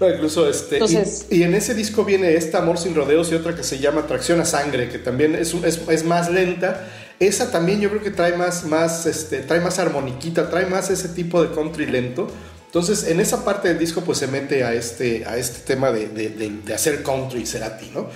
No, 0.00 0.08
incluso 0.08 0.48
este. 0.48 0.76
y- 0.76 0.80
Entonces- 0.80 1.26
y, 1.30 1.42
en 1.42 1.54
ese 1.54 1.74
disco 1.74 2.04
viene 2.04 2.34
esta 2.34 2.58
Amor 2.58 2.78
sin 2.78 2.94
rodeos 2.94 3.30
y 3.32 3.34
otra 3.34 3.54
que 3.56 3.64
se 3.64 3.78
llama 3.78 4.06
Tracción 4.06 4.40
a 4.40 4.44
Sangre, 4.44 4.88
que 4.88 4.98
también 4.98 5.34
es, 5.34 5.54
es, 5.64 5.80
es 5.88 6.04
más 6.04 6.30
lenta. 6.30 6.88
Esa 7.20 7.50
también 7.50 7.80
yo 7.80 7.88
creo 7.90 8.02
que 8.02 8.12
trae 8.12 8.36
más, 8.36 8.64
más, 8.64 9.06
este, 9.06 9.38
trae 9.40 9.60
más 9.60 9.78
armoniquita, 9.80 10.50
trae 10.50 10.66
más 10.66 10.88
ese 10.90 11.08
tipo 11.08 11.42
de 11.42 11.52
country 11.52 11.86
lento. 11.86 12.28
Entonces, 12.66 13.08
en 13.08 13.18
esa 13.18 13.44
parte 13.44 13.68
del 13.68 13.78
disco, 13.78 14.02
pues 14.02 14.18
se 14.18 14.26
mete 14.28 14.62
a 14.62 14.72
este, 14.74 15.24
a 15.26 15.36
este 15.36 15.60
tema 15.66 15.90
de, 15.90 16.08
de- 16.08 16.28
de- 16.28 16.50
de 16.64 16.74
hacer 16.74 17.02
country 17.02 17.44
Cerati, 17.46 17.90
¿no? 17.94 18.08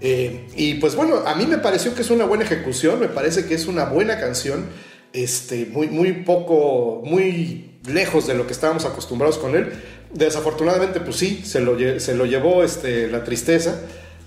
Eh, 0.00 0.46
y 0.56 0.74
pues 0.74 0.94
bueno, 0.94 1.24
a 1.26 1.34
mí 1.34 1.44
me 1.46 1.58
pareció 1.58 1.94
que 1.94 2.02
es 2.02 2.10
una 2.10 2.24
buena 2.24 2.44
ejecución, 2.44 3.00
me 3.00 3.08
parece 3.08 3.44
que 3.46 3.54
es 3.54 3.66
una 3.66 3.84
buena 3.86 4.18
canción, 4.20 4.66
este, 5.12 5.66
muy, 5.66 5.88
muy 5.88 6.12
poco, 6.24 7.02
muy 7.04 7.80
lejos 7.86 8.26
de 8.26 8.34
lo 8.34 8.46
que 8.46 8.52
estábamos 8.52 8.84
acostumbrados 8.84 9.38
con 9.38 9.56
él. 9.56 9.72
Desafortunadamente, 10.12 11.00
pues 11.00 11.16
sí, 11.16 11.42
se 11.44 11.60
lo, 11.60 11.76
se 12.00 12.14
lo 12.14 12.26
llevó 12.26 12.62
este, 12.64 13.08
la 13.08 13.24
tristeza. 13.24 13.80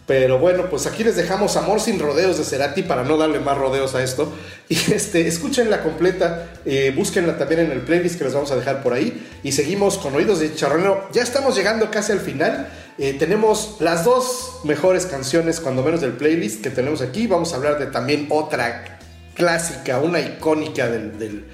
Pero 0.08 0.40
bueno, 0.40 0.70
pues 0.70 0.88
aquí 0.88 1.04
les 1.04 1.16
dejamos 1.16 1.56
Amor 1.56 1.80
sin 1.80 1.98
rodeos 2.00 2.38
de 2.38 2.44
Cerati 2.44 2.82
para 2.82 3.04
no 3.04 3.18
darle 3.18 3.40
más 3.40 3.58
rodeos 3.58 3.96
a 3.96 4.04
esto. 4.04 4.34
Y 4.68 4.76
este, 4.94 5.28
escúchenla 5.28 5.84
completa, 5.84 6.50
eh, 6.66 6.92
búsquenla 6.96 7.38
también 7.38 7.62
en 7.62 7.72
el 7.72 7.82
playlist 7.82 8.18
que 8.18 8.26
les 8.26 8.34
vamos 8.34 8.52
a 8.52 8.56
dejar 8.56 8.84
por 8.84 8.94
ahí. 8.94 9.26
Y 9.44 9.52
seguimos 9.54 9.98
con 9.98 10.14
Oídos 10.16 10.40
de 10.40 10.52
Chicharronero. 10.52 11.08
Ya 11.14 11.22
estamos 11.22 11.56
llegando 11.56 11.90
casi 11.92 12.12
al 12.12 12.20
final. 12.20 12.68
Eh, 12.98 13.16
tenemos 13.18 13.78
las 13.80 14.04
dos 14.04 14.60
mejores 14.66 15.06
canciones, 15.06 15.60
cuando 15.60 15.82
menos 15.84 16.02
del 16.02 16.14
playlist 16.14 16.62
que 16.62 16.72
tenemos 16.72 17.02
aquí. 17.02 17.28
Vamos 17.28 17.54
a 17.54 17.58
hablar 17.58 17.80
de 17.80 17.86
también 17.86 18.28
otra 18.32 19.00
clásica, 19.36 20.00
una 20.00 20.20
icónica 20.20 20.90
del- 20.90 21.46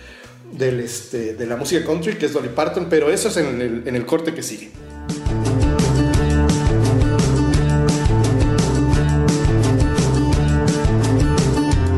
del, 0.52 0.80
este, 0.80 1.34
de 1.36 1.46
la 1.46 1.56
música 1.56 1.86
country, 1.86 2.18
que 2.18 2.26
es 2.28 2.34
Dolly 2.34 2.50
Parton. 2.50 2.88
Pero 2.90 3.10
eso 3.10 3.30
es 3.30 3.38
en 3.38 3.62
el, 3.62 3.84
en 3.88 3.96
el 3.96 4.06
corte 4.06 4.34
que 4.34 4.44
sigue. 4.44 4.72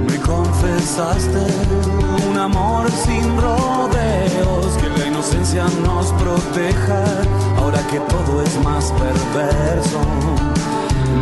Me 0.07 0.17
confesaste 0.21 1.45
un 2.29 2.37
amor 2.37 2.89
sin 2.91 3.37
rodeos, 3.37 4.77
que 4.77 4.89
la 4.99 5.07
inocencia 5.07 5.65
nos 5.83 6.11
proteja, 6.13 7.03
ahora 7.57 7.79
que 7.87 7.99
todo 7.99 8.41
es 8.43 8.57
más 8.63 8.91
perverso. 8.93 9.99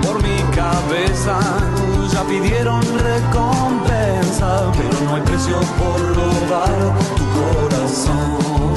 Por 0.03 0.21
mi 0.21 0.38
cabeza 0.55 1.39
ya 2.11 2.23
pidieron 2.23 2.82
recompensa, 2.82 3.97
pero 4.30 5.01
no 5.05 5.15
hay 5.15 5.21
precio 5.21 5.57
por 5.80 5.99
robar 6.15 6.78
tu 7.15 7.23
corazón. 7.38 8.75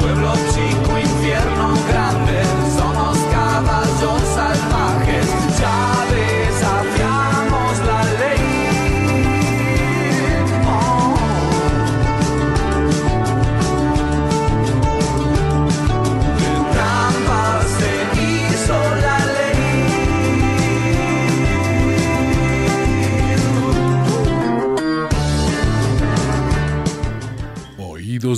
Pueblo 0.00 0.32
chico, 0.52 0.98
infierno 0.98 1.66
grande, 1.88 2.23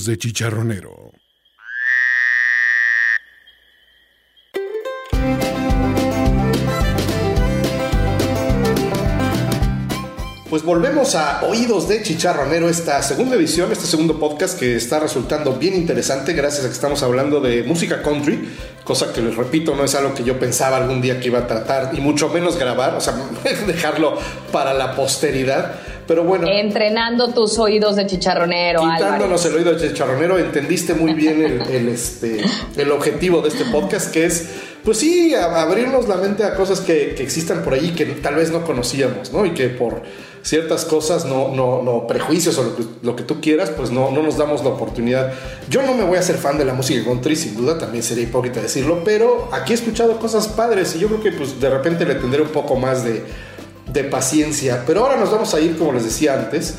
De 0.04 0.18
chicharronero. 0.18 1.10
Pues 10.50 10.62
volvemos 10.62 11.14
a 11.14 11.42
Oídos 11.44 11.88
de 11.88 12.02
Chicharronero, 12.02 12.68
esta 12.68 13.02
segunda 13.02 13.36
edición, 13.36 13.72
este 13.72 13.86
segundo 13.86 14.20
podcast 14.20 14.58
que 14.58 14.76
está 14.76 15.00
resultando 15.00 15.54
bien 15.54 15.74
interesante 15.74 16.34
gracias 16.34 16.66
a 16.66 16.68
que 16.68 16.74
estamos 16.74 17.02
hablando 17.02 17.40
de 17.40 17.62
música 17.62 18.02
country, 18.02 18.48
cosa 18.84 19.12
que 19.14 19.22
les 19.22 19.34
repito 19.34 19.74
no 19.74 19.84
es 19.84 19.94
algo 19.94 20.14
que 20.14 20.24
yo 20.24 20.38
pensaba 20.38 20.76
algún 20.76 21.00
día 21.00 21.20
que 21.20 21.28
iba 21.28 21.40
a 21.40 21.46
tratar 21.46 21.92
y 21.94 22.00
mucho 22.00 22.28
menos 22.28 22.58
grabar, 22.58 22.94
o 22.94 23.00
sea, 23.00 23.14
dejarlo 23.66 24.18
para 24.52 24.74
la 24.74 24.94
posteridad. 24.94 25.80
Pero 26.06 26.22
bueno, 26.24 26.46
Entrenando 26.48 27.28
tus 27.34 27.58
oídos 27.58 27.96
de 27.96 28.06
chicharronero, 28.06 28.80
quitándonos 28.80 29.44
Álvarez. 29.44 29.46
el 29.46 29.54
oído 29.56 29.72
de 29.74 29.88
Chicharronero, 29.88 30.38
entendiste 30.38 30.94
muy 30.94 31.14
bien 31.14 31.42
el, 31.42 31.60
el, 31.62 31.88
este, 31.88 32.40
el 32.76 32.92
objetivo 32.92 33.40
de 33.42 33.48
este 33.48 33.64
podcast, 33.66 34.12
que 34.12 34.24
es, 34.26 34.46
pues 34.84 34.98
sí, 34.98 35.34
a- 35.34 35.62
abrirnos 35.62 36.06
la 36.06 36.16
mente 36.16 36.44
a 36.44 36.54
cosas 36.54 36.80
que, 36.80 37.14
que 37.16 37.22
existan 37.24 37.62
por 37.64 37.74
ahí 37.74 37.90
que 37.90 38.04
tal 38.06 38.36
vez 38.36 38.50
no 38.52 38.64
conocíamos, 38.64 39.32
¿no? 39.32 39.44
Y 39.46 39.50
que 39.50 39.68
por 39.68 40.02
ciertas 40.42 40.84
cosas, 40.84 41.24
no, 41.24 41.48
no, 41.48 41.82
no 41.82 42.06
prejuicios 42.06 42.56
o 42.58 42.62
lo 42.62 42.76
que, 42.76 42.84
lo 43.02 43.16
que 43.16 43.24
tú 43.24 43.40
quieras, 43.40 43.70
pues 43.70 43.90
no, 43.90 44.12
no 44.12 44.22
nos 44.22 44.36
damos 44.38 44.62
la 44.62 44.70
oportunidad. 44.70 45.32
Yo 45.68 45.82
no 45.82 45.92
me 45.94 46.04
voy 46.04 46.18
a 46.18 46.22
ser 46.22 46.36
fan 46.36 46.56
de 46.56 46.64
la 46.64 46.72
música 46.72 47.04
country, 47.04 47.34
sin 47.34 47.56
duda, 47.56 47.78
también 47.78 48.04
sería 48.04 48.22
hipócrita 48.22 48.60
decirlo, 48.62 49.02
pero 49.04 49.48
aquí 49.50 49.72
he 49.72 49.74
escuchado 49.74 50.20
cosas 50.20 50.46
padres 50.46 50.94
y 50.94 51.00
yo 51.00 51.08
creo 51.08 51.20
que 51.20 51.32
pues 51.32 51.60
de 51.60 51.68
repente 51.68 52.04
le 52.06 52.14
tendré 52.14 52.42
un 52.42 52.50
poco 52.50 52.76
más 52.76 53.02
de, 53.04 53.24
de 53.86 54.04
paciencia. 54.04 54.82
Pero 54.86 55.00
ahora 55.04 55.16
nos 55.16 55.30
vamos 55.30 55.52
a 55.54 55.60
ir, 55.60 55.76
como 55.78 55.92
les 55.92 56.04
decía 56.04 56.34
antes, 56.34 56.74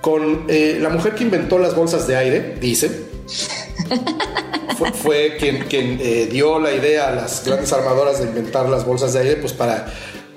con 0.00 0.46
eh, 0.48 0.78
la 0.80 0.88
mujer 0.88 1.14
que 1.14 1.24
inventó 1.24 1.58
las 1.58 1.74
bolsas 1.74 2.06
de 2.06 2.16
aire, 2.16 2.56
dice. 2.60 3.04
Fue, 4.78 4.92
fue 4.92 5.36
quien, 5.38 5.64
quien 5.64 5.98
eh, 6.00 6.26
dio 6.30 6.58
la 6.58 6.72
idea 6.72 7.08
a 7.08 7.10
las 7.10 7.44
grandes 7.44 7.70
armadoras 7.72 8.18
de 8.18 8.24
inventar 8.24 8.66
las 8.66 8.86
bolsas 8.86 9.12
de 9.12 9.18
aire, 9.20 9.36
pues 9.36 9.52
para 9.52 9.86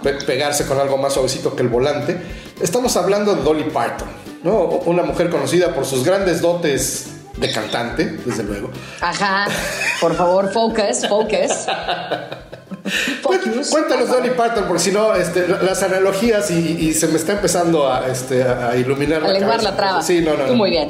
pe- 0.01 0.15
pegarse 0.25 0.65
con 0.65 0.77
algo 0.79 0.97
más 0.97 1.13
suavecito 1.13 1.55
que 1.55 1.61
el 1.61 1.69
volante. 1.69 2.17
Estamos 2.61 2.97
hablando 2.97 3.35
de 3.35 3.41
Dolly 3.41 3.69
Parton, 3.69 4.09
¿no? 4.43 4.63
Una 4.85 5.03
mujer 5.03 5.29
conocida 5.29 5.73
por 5.73 5.85
sus 5.85 6.03
grandes 6.03 6.41
dotes 6.41 7.07
de 7.37 7.51
cantante, 7.53 8.17
desde 8.25 8.43
luego. 8.43 8.69
Ajá. 8.99 9.45
Por 10.01 10.13
favor, 10.13 10.51
focus, 10.51 11.07
focus. 11.07 11.65
Cuéntanos 13.71 14.09
Dolly 14.09 14.31
Parton, 14.31 14.65
porque 14.67 14.83
si 14.83 14.91
no, 14.91 15.15
este, 15.15 15.47
las 15.47 15.81
analogías 15.83 16.51
y, 16.51 16.55
y 16.89 16.93
se 16.93 17.07
me 17.07 17.15
está 17.15 17.33
empezando 17.33 17.87
a, 17.91 18.07
este, 18.07 18.43
a 18.43 18.75
iluminar 18.75 19.23
A 19.23 19.29
lenguar 19.29 19.51
cabeza. 19.57 19.71
la 19.71 19.77
traba. 19.77 20.01
Sí, 20.01 20.21
no, 20.21 20.31
no. 20.35 20.43
Tú 20.45 20.51
no. 20.51 20.57
muy 20.57 20.69
bien. 20.69 20.89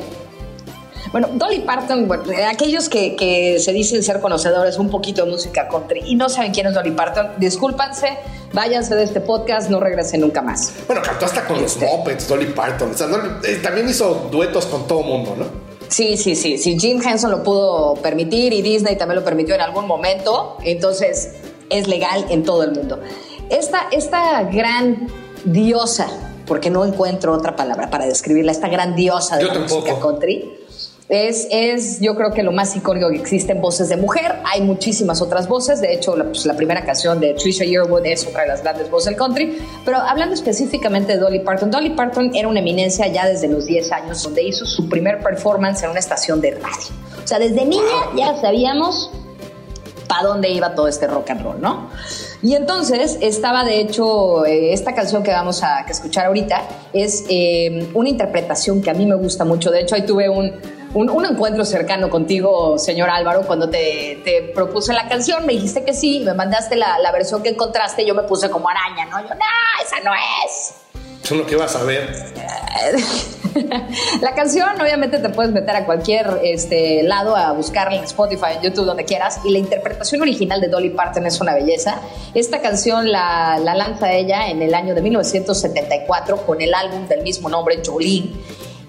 Bueno, 1.12 1.30
Dolly 1.34 1.60
Parton, 1.60 2.08
bueno, 2.08 2.24
eh, 2.32 2.44
aquellos 2.46 2.90
que, 2.90 3.16
que 3.16 3.60
se 3.60 3.72
dicen 3.72 4.02
ser 4.02 4.20
conocedores 4.20 4.80
un 4.80 4.90
poquito 4.90 5.24
de 5.26 5.30
música 5.32 5.68
country 5.68 6.02
y 6.08 6.16
no 6.16 6.28
saben 6.28 6.52
quién 6.52 6.66
es 6.66 6.74
Dolly 6.74 6.90
Parton, 6.90 7.34
discúlpanse, 7.38 8.18
váyanse 8.52 8.96
de 8.96 9.04
este 9.04 9.22
podcast, 9.22 9.70
no 9.70 9.80
regresen 9.80 10.22
nunca 10.22 10.42
más. 10.42 10.74
Bueno, 10.88 11.04
cantó 11.04 11.26
hasta 11.26 11.46
con 11.46 11.62
los 11.62 11.74
Este. 11.74 11.86
Muppets, 11.86 12.28
Dolly 12.28 12.48
Parton. 12.48 12.90
O 12.90 12.98
sea, 12.98 13.06
Dolly- 13.08 13.46
eh, 13.46 13.60
también 13.62 13.88
hizo 13.88 14.28
duetos 14.32 14.66
con 14.66 14.88
todo 14.88 15.02
mundo, 15.04 15.36
¿no? 15.38 15.46
Sí, 15.88 16.18
sí, 16.18 16.36
sí, 16.36 16.58
sí, 16.58 16.80
Jim 16.80 17.00
Henson 17.08 17.30
lo 17.30 17.44
pudo 17.44 17.94
permitir 18.02 18.52
y 18.52 18.64
Disney 18.64 18.96
también 18.96 19.20
lo 19.20 19.24
permitió 19.24 19.54
en 19.54 19.62
algún 19.62 19.86
momento, 19.86 20.58
entonces 20.64 21.34
es 21.74 21.88
legal 21.88 22.26
en 22.30 22.44
todo 22.44 22.64
el 22.64 22.72
mundo. 22.72 23.00
Esta, 23.50 23.88
esta 23.92 24.44
gran 24.44 25.08
diosa, 25.46 26.08
porque 26.46 26.70
no 26.70 26.86
encuentro 26.86 27.34
otra 27.34 27.56
palabra 27.56 27.90
para 27.90 28.06
describirla, 28.06 28.52
esta 28.52 28.70
gran 28.70 28.96
diosa 28.96 29.38
de 29.38 29.44
Yo 29.44 29.48
la 29.50 29.54
tampoco. 29.56 29.82
música 29.82 30.00
country, 30.00 30.64
es, 31.10 31.48
es 31.52 32.00
yo 32.00 32.16
creo 32.16 32.32
que 32.32 32.44
lo 32.44 32.52
más 32.52 32.76
icónico 32.76 33.10
que 33.10 33.18
existe 33.18 33.52
en 33.52 33.62
voces 33.62 33.90
de 33.90 33.98
mujer. 33.98 34.36
Hay 34.46 34.62
muchísimas 34.62 35.22
otras 35.22 35.48
voces, 35.48 35.82
de 35.82 35.94
hecho 35.94 36.16
la, 36.16 36.26
pues, 36.26 36.46
la 36.46 36.56
primera 36.56 36.86
canción 36.86 37.20
de 37.20 37.34
Trisha 37.34 37.66
Yearwood 37.66 38.06
es 38.06 38.26
otra 38.26 38.44
de 38.44 38.48
las 38.48 38.64
grandes 38.64 38.90
voces 38.90 39.08
del 39.08 39.18
country, 39.18 39.58
pero 39.86 39.98
hablando 39.98 40.34
específicamente 40.34 41.14
de 41.14 41.20
Dolly 41.20 41.40
Parton, 41.40 41.70
Dolly 41.70 41.92
Parton 41.92 42.32
era 42.34 42.48
una 42.48 42.60
eminencia 42.60 43.08
ya 43.08 43.28
desde 43.28 43.48
los 43.48 43.66
10 43.66 43.92
años, 43.92 44.24
donde 44.24 44.44
hizo 44.44 44.66
su 44.66 44.90
primer 44.90 45.22
performance 45.22 45.84
en 45.84 45.92
una 45.92 46.00
estación 46.00 46.40
de 46.42 46.52
radio. 46.52 46.96
O 47.24 47.28
sea, 47.28 47.38
desde 47.40 47.66
niña 47.66 47.84
ya 48.16 48.36
sabíamos 48.42 49.12
para 50.14 50.28
dónde 50.28 50.50
iba 50.50 50.76
todo 50.76 50.88
este 50.88 51.08
rock 51.08 51.32
and 51.32 51.42
roll, 51.42 51.60
¿no? 51.60 51.90
Y 52.44 52.56
entonces 52.56 53.18
estaba, 53.22 53.64
de 53.64 53.80
hecho, 53.80 54.46
eh, 54.46 54.74
esta 54.74 54.94
canción 54.94 55.24
que 55.24 55.32
vamos 55.32 55.64
a 55.64 55.86
que 55.86 55.92
escuchar 55.92 56.28
ahorita 56.28 56.62
es 56.94 57.26
eh, 57.30 57.90
una 57.94 58.10
interpretación 58.10 58.82
que 58.82 58.92
a 58.92 58.94
mí 58.94 59.06
me 59.06 59.16
gusta 59.16 59.44
mucho. 59.44 59.72
De 59.72 59.82
hecho, 59.82 59.96
ahí 59.96 60.06
tuve 60.06 60.30
un, 60.30 60.54
un, 60.94 61.10
un 61.10 61.26
encuentro 61.26 61.66
cercano 61.66 62.10
contigo, 62.10 62.78
señor 62.78 63.10
Álvaro, 63.10 63.42
cuando 63.48 63.70
te, 63.70 64.22
te 64.24 64.52
propuse 64.54 64.94
la 64.94 65.08
canción, 65.08 65.46
me 65.48 65.54
dijiste 65.54 65.84
que 65.84 65.94
sí, 65.94 66.22
me 66.24 66.34
mandaste 66.34 66.76
la, 66.76 67.00
la 67.00 67.12
versión 67.12 67.42
que 67.42 67.50
encontraste, 67.50 68.06
yo 68.06 68.14
me 68.14 68.24
puse 68.24 68.50
como 68.52 68.70
araña, 68.70 69.06
¿no? 69.06 69.20
Yo, 69.22 69.34
no, 69.34 69.84
esa 69.84 70.00
no 70.04 70.12
es. 70.46 70.76
Eso 71.24 71.34
es 71.36 71.40
lo 71.42 71.48
que 71.48 71.56
vas 71.56 71.76
a 71.76 71.84
ver. 71.84 72.08
la 74.22 74.34
canción, 74.36 74.70
obviamente, 74.82 75.20
te 75.20 75.30
puedes 75.30 75.52
meter 75.52 75.76
a 75.76 75.86
cualquier 75.86 76.40
este, 76.44 77.04
lado 77.04 77.36
a 77.36 77.52
buscarla 77.52 77.98
en 77.98 78.04
Spotify, 78.04 78.58
en 78.58 78.64
YouTube, 78.64 78.86
donde 78.86 79.06
quieras. 79.06 79.40
Y 79.44 79.52
la 79.52 79.60
interpretación 79.60 80.22
original 80.22 80.62
de 80.62 80.68
Dolly 80.68 80.90
Parton 80.90 81.26
es 81.26 81.40
una 81.42 81.54
belleza. 81.54 82.02
Esta 82.34 82.62
canción 82.62 83.12
la, 83.12 83.60
la 83.60 83.76
lanza 83.76 84.12
ella 84.14 84.50
en 84.50 84.62
el 84.62 84.74
año 84.74 84.96
de 84.96 85.02
1974 85.02 86.46
con 86.46 86.62
el 86.62 86.74
álbum 86.74 87.08
del 87.08 87.24
mismo 87.24 87.50
nombre, 87.50 87.82
Jolene. 87.86 88.32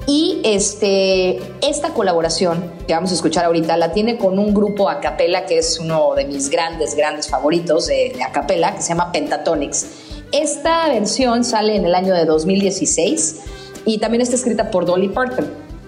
Y 0.06 0.40
este, 0.44 1.40
esta 1.62 1.94
colaboración 1.94 2.72
que 2.86 2.92
vamos 2.92 3.10
a 3.10 3.14
escuchar 3.14 3.46
ahorita 3.46 3.76
la 3.78 3.92
tiene 3.92 4.18
con 4.18 4.38
un 4.38 4.52
grupo 4.52 4.90
a 4.90 5.00
capela 5.00 5.46
que 5.46 5.56
es 5.56 5.78
uno 5.78 6.14
de 6.14 6.26
mis 6.26 6.50
grandes, 6.50 6.94
grandes 6.94 7.28
favoritos 7.28 7.86
de, 7.86 8.12
de 8.14 8.22
a 8.22 8.30
capela, 8.30 8.74
que 8.74 8.82
se 8.82 8.90
llama 8.90 9.12
Pentatonics. 9.12 9.86
Esta 10.30 10.88
versión 10.88 11.44
sale 11.44 11.76
en 11.76 11.86
el 11.86 11.94
año 11.94 12.12
de 12.12 12.26
2016 12.26 13.40
y 13.84 13.98
también 13.98 14.20
está 14.22 14.36
escrita 14.36 14.70
por 14.70 14.86
Dolly 14.86 15.08
Parton. 15.08 15.46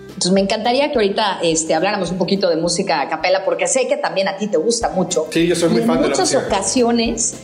Entonces 0.09 0.33
me 0.33 0.41
encantaría 0.41 0.91
que 0.91 0.95
ahorita 0.99 1.41
este, 1.43 1.75
habláramos 1.75 2.11
un 2.11 2.17
poquito 2.19 2.49
de 2.49 2.57
música 2.57 3.03
a 3.03 3.09
capela 3.09 3.45
porque 3.45 3.67
sé 3.67 3.87
que 3.87 3.97
también 3.99 4.29
a 4.29 4.37
ti 4.39 4.47
te 4.49 4.57
gusta 4.57 4.89
mucho. 4.91 5.27
Sí, 5.31 5.47
yo 5.47 5.55
soy 5.55 5.69
muy 5.69 5.79
Y 5.79 5.83
en 5.83 5.87
fan 5.89 5.97
de 5.99 6.03
la 6.05 6.09
muchas 6.09 6.33
música. 6.35 6.47
ocasiones 6.57 7.35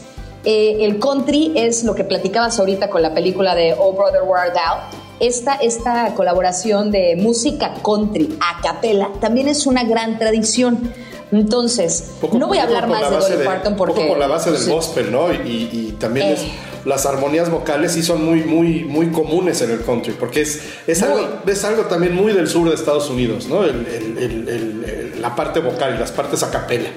eh, 0.45 0.79
el 0.81 0.99
country 0.99 1.53
es 1.55 1.85
lo 1.85 1.95
que 1.95 2.03
platicabas 2.05 2.59
ahorita 2.59 2.89
con 2.91 3.03
la 3.03 3.12
película 3.15 3.55
de 3.55 3.74
Oh 3.79 3.93
Brother 3.93 4.23
Where 4.27 4.43
Art 4.49 4.55
Thou. 4.55 5.01
Esta, 5.20 5.55
esta 5.55 6.15
colaboración 6.15 6.91
de 6.91 7.15
música 7.16 7.74
country 7.85 8.37
a 8.41 8.61
capela 8.62 9.11
también 9.20 9.47
es 9.49 9.66
una 9.66 9.85
gran 9.85 10.19
tradición. 10.19 10.93
Entonces, 11.31 12.12
Poco- 12.20 12.39
no 12.39 12.47
voy 12.49 12.59
a 12.59 12.65
hablar 12.65 12.89
más 12.89 13.09
de 13.09 13.16
Dolly 13.16 13.45
Parton 13.45 13.77
porque... 13.77 13.95
Poco 13.95 14.09
por 14.09 14.19
la 14.19 14.27
base 14.27 14.51
del 14.51 14.61
sí. 14.61 14.70
gospel, 14.70 15.12
¿no? 15.12 15.33
Y, 15.33 15.69
y 15.73 15.97
también 15.99 16.29
Eh. 16.29 16.33
es- 16.33 16.43
las 16.84 17.06
armonías 17.06 17.50
vocales 17.50 17.92
sí 17.92 18.02
son 18.02 18.24
muy, 18.24 18.42
muy, 18.44 18.84
muy 18.84 19.09
comunes 19.10 19.60
en 19.62 19.70
el 19.70 19.82
country, 19.84 20.14
porque 20.18 20.42
es, 20.42 20.60
es, 20.86 21.02
algo, 21.02 21.28
es 21.46 21.64
algo 21.64 21.82
también 21.84 22.14
muy 22.14 22.32
del 22.32 22.48
sur 22.48 22.68
de 22.68 22.74
Estados 22.74 23.09
Unidos, 23.10 23.46
¿no? 23.48 23.64
El- 23.64 23.86
el- 23.86 24.18
el- 24.18 24.48
el- 24.48 24.84
el- 24.84 25.22
la 25.22 25.34
parte 25.36 25.60
vocal 25.60 25.94
y 25.96 25.98
las 25.98 26.10
partes 26.12 26.42
a 26.42 26.50
capela. 26.50 26.88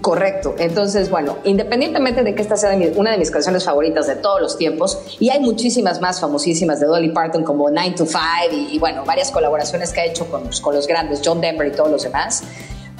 Correcto. 0.00 0.54
Entonces, 0.58 1.10
bueno, 1.10 1.36
independientemente 1.44 2.22
de 2.22 2.34
que 2.34 2.40
esta 2.40 2.56
sea 2.56 2.70
de 2.70 2.76
mi- 2.78 2.92
una 2.96 3.10
de 3.12 3.18
mis 3.18 3.30
canciones 3.30 3.64
favoritas 3.64 4.06
de 4.06 4.16
todos 4.16 4.40
los 4.40 4.56
tiempos, 4.56 4.98
y 5.20 5.28
hay 5.28 5.38
muchísimas 5.40 6.00
más 6.00 6.18
famosísimas 6.18 6.80
de 6.80 6.86
Dolly 6.86 7.10
Parton 7.10 7.44
como 7.44 7.68
9 7.70 7.94
to 7.96 8.06
5 8.06 8.20
y, 8.52 8.74
y, 8.76 8.78
bueno, 8.78 9.04
varias 9.04 9.30
colaboraciones 9.30 9.92
que 9.92 10.00
ha 10.00 10.04
hecho 10.06 10.26
con, 10.30 10.44
pues, 10.44 10.60
con 10.62 10.74
los 10.74 10.86
grandes, 10.86 11.20
John 11.22 11.40
Denver 11.42 11.66
y 11.66 11.72
todos 11.72 11.90
los 11.90 12.02
demás. 12.04 12.42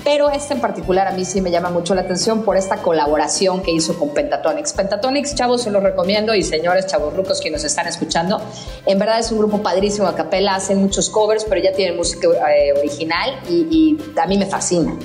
Pero 0.04 0.30
esta 0.30 0.54
en 0.54 0.60
particular 0.60 1.06
a 1.06 1.12
mí 1.12 1.24
sí 1.24 1.40
me 1.40 1.50
llama 1.50 1.70
mucho 1.70 1.94
la 1.94 2.02
atención 2.02 2.42
por 2.42 2.56
esta 2.56 2.78
colaboración 2.78 3.62
que 3.62 3.70
hizo 3.70 3.98
con 3.98 4.12
Pentatonics. 4.12 4.72
Pentatonics, 4.72 5.34
chavos, 5.34 5.62
se 5.62 5.70
los 5.70 5.82
recomiendo 5.82 6.34
y 6.34 6.42
señores 6.42 6.86
chavos 6.86 7.14
rucos 7.14 7.40
que 7.40 7.50
nos 7.50 7.62
están 7.62 7.86
escuchando. 7.86 8.40
En 8.84 8.98
verdad 8.98 9.20
es 9.20 9.30
un 9.30 9.38
grupo 9.38 9.62
padrísimo 9.62 10.08
a 10.08 10.16
capela, 10.16 10.56
hacen 10.56 10.78
muchos 10.78 11.08
covers, 11.08 11.44
pero 11.44 11.62
ya 11.62 11.72
tienen 11.72 11.96
música 11.96 12.28
eh, 12.28 12.72
original 12.76 13.38
y, 13.48 13.66
y 13.70 14.18
a 14.18 14.26
mí 14.26 14.38
me 14.38 14.46
fascina. 14.46 14.96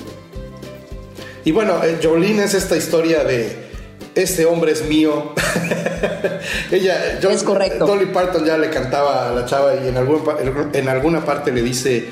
Y 1.44 1.52
bueno, 1.52 1.82
eh, 1.84 1.98
Jolene 2.02 2.44
es 2.44 2.54
esta 2.54 2.76
historia 2.76 3.24
de 3.24 3.68
este 4.18 4.46
hombre 4.46 4.72
es 4.72 4.84
mío. 4.84 5.32
Ella, 6.70 7.18
Es 7.20 7.42
correcto. 7.42 7.86
Dolly 7.86 8.06
Parton 8.06 8.44
ya 8.44 8.58
le 8.58 8.68
cantaba 8.68 9.28
a 9.28 9.32
la 9.32 9.46
chava 9.46 9.74
y 9.76 9.88
en, 9.88 9.96
algún 9.96 10.22
en 10.72 10.88
alguna 10.88 11.24
parte 11.24 11.52
le 11.52 11.62
dice, 11.62 12.04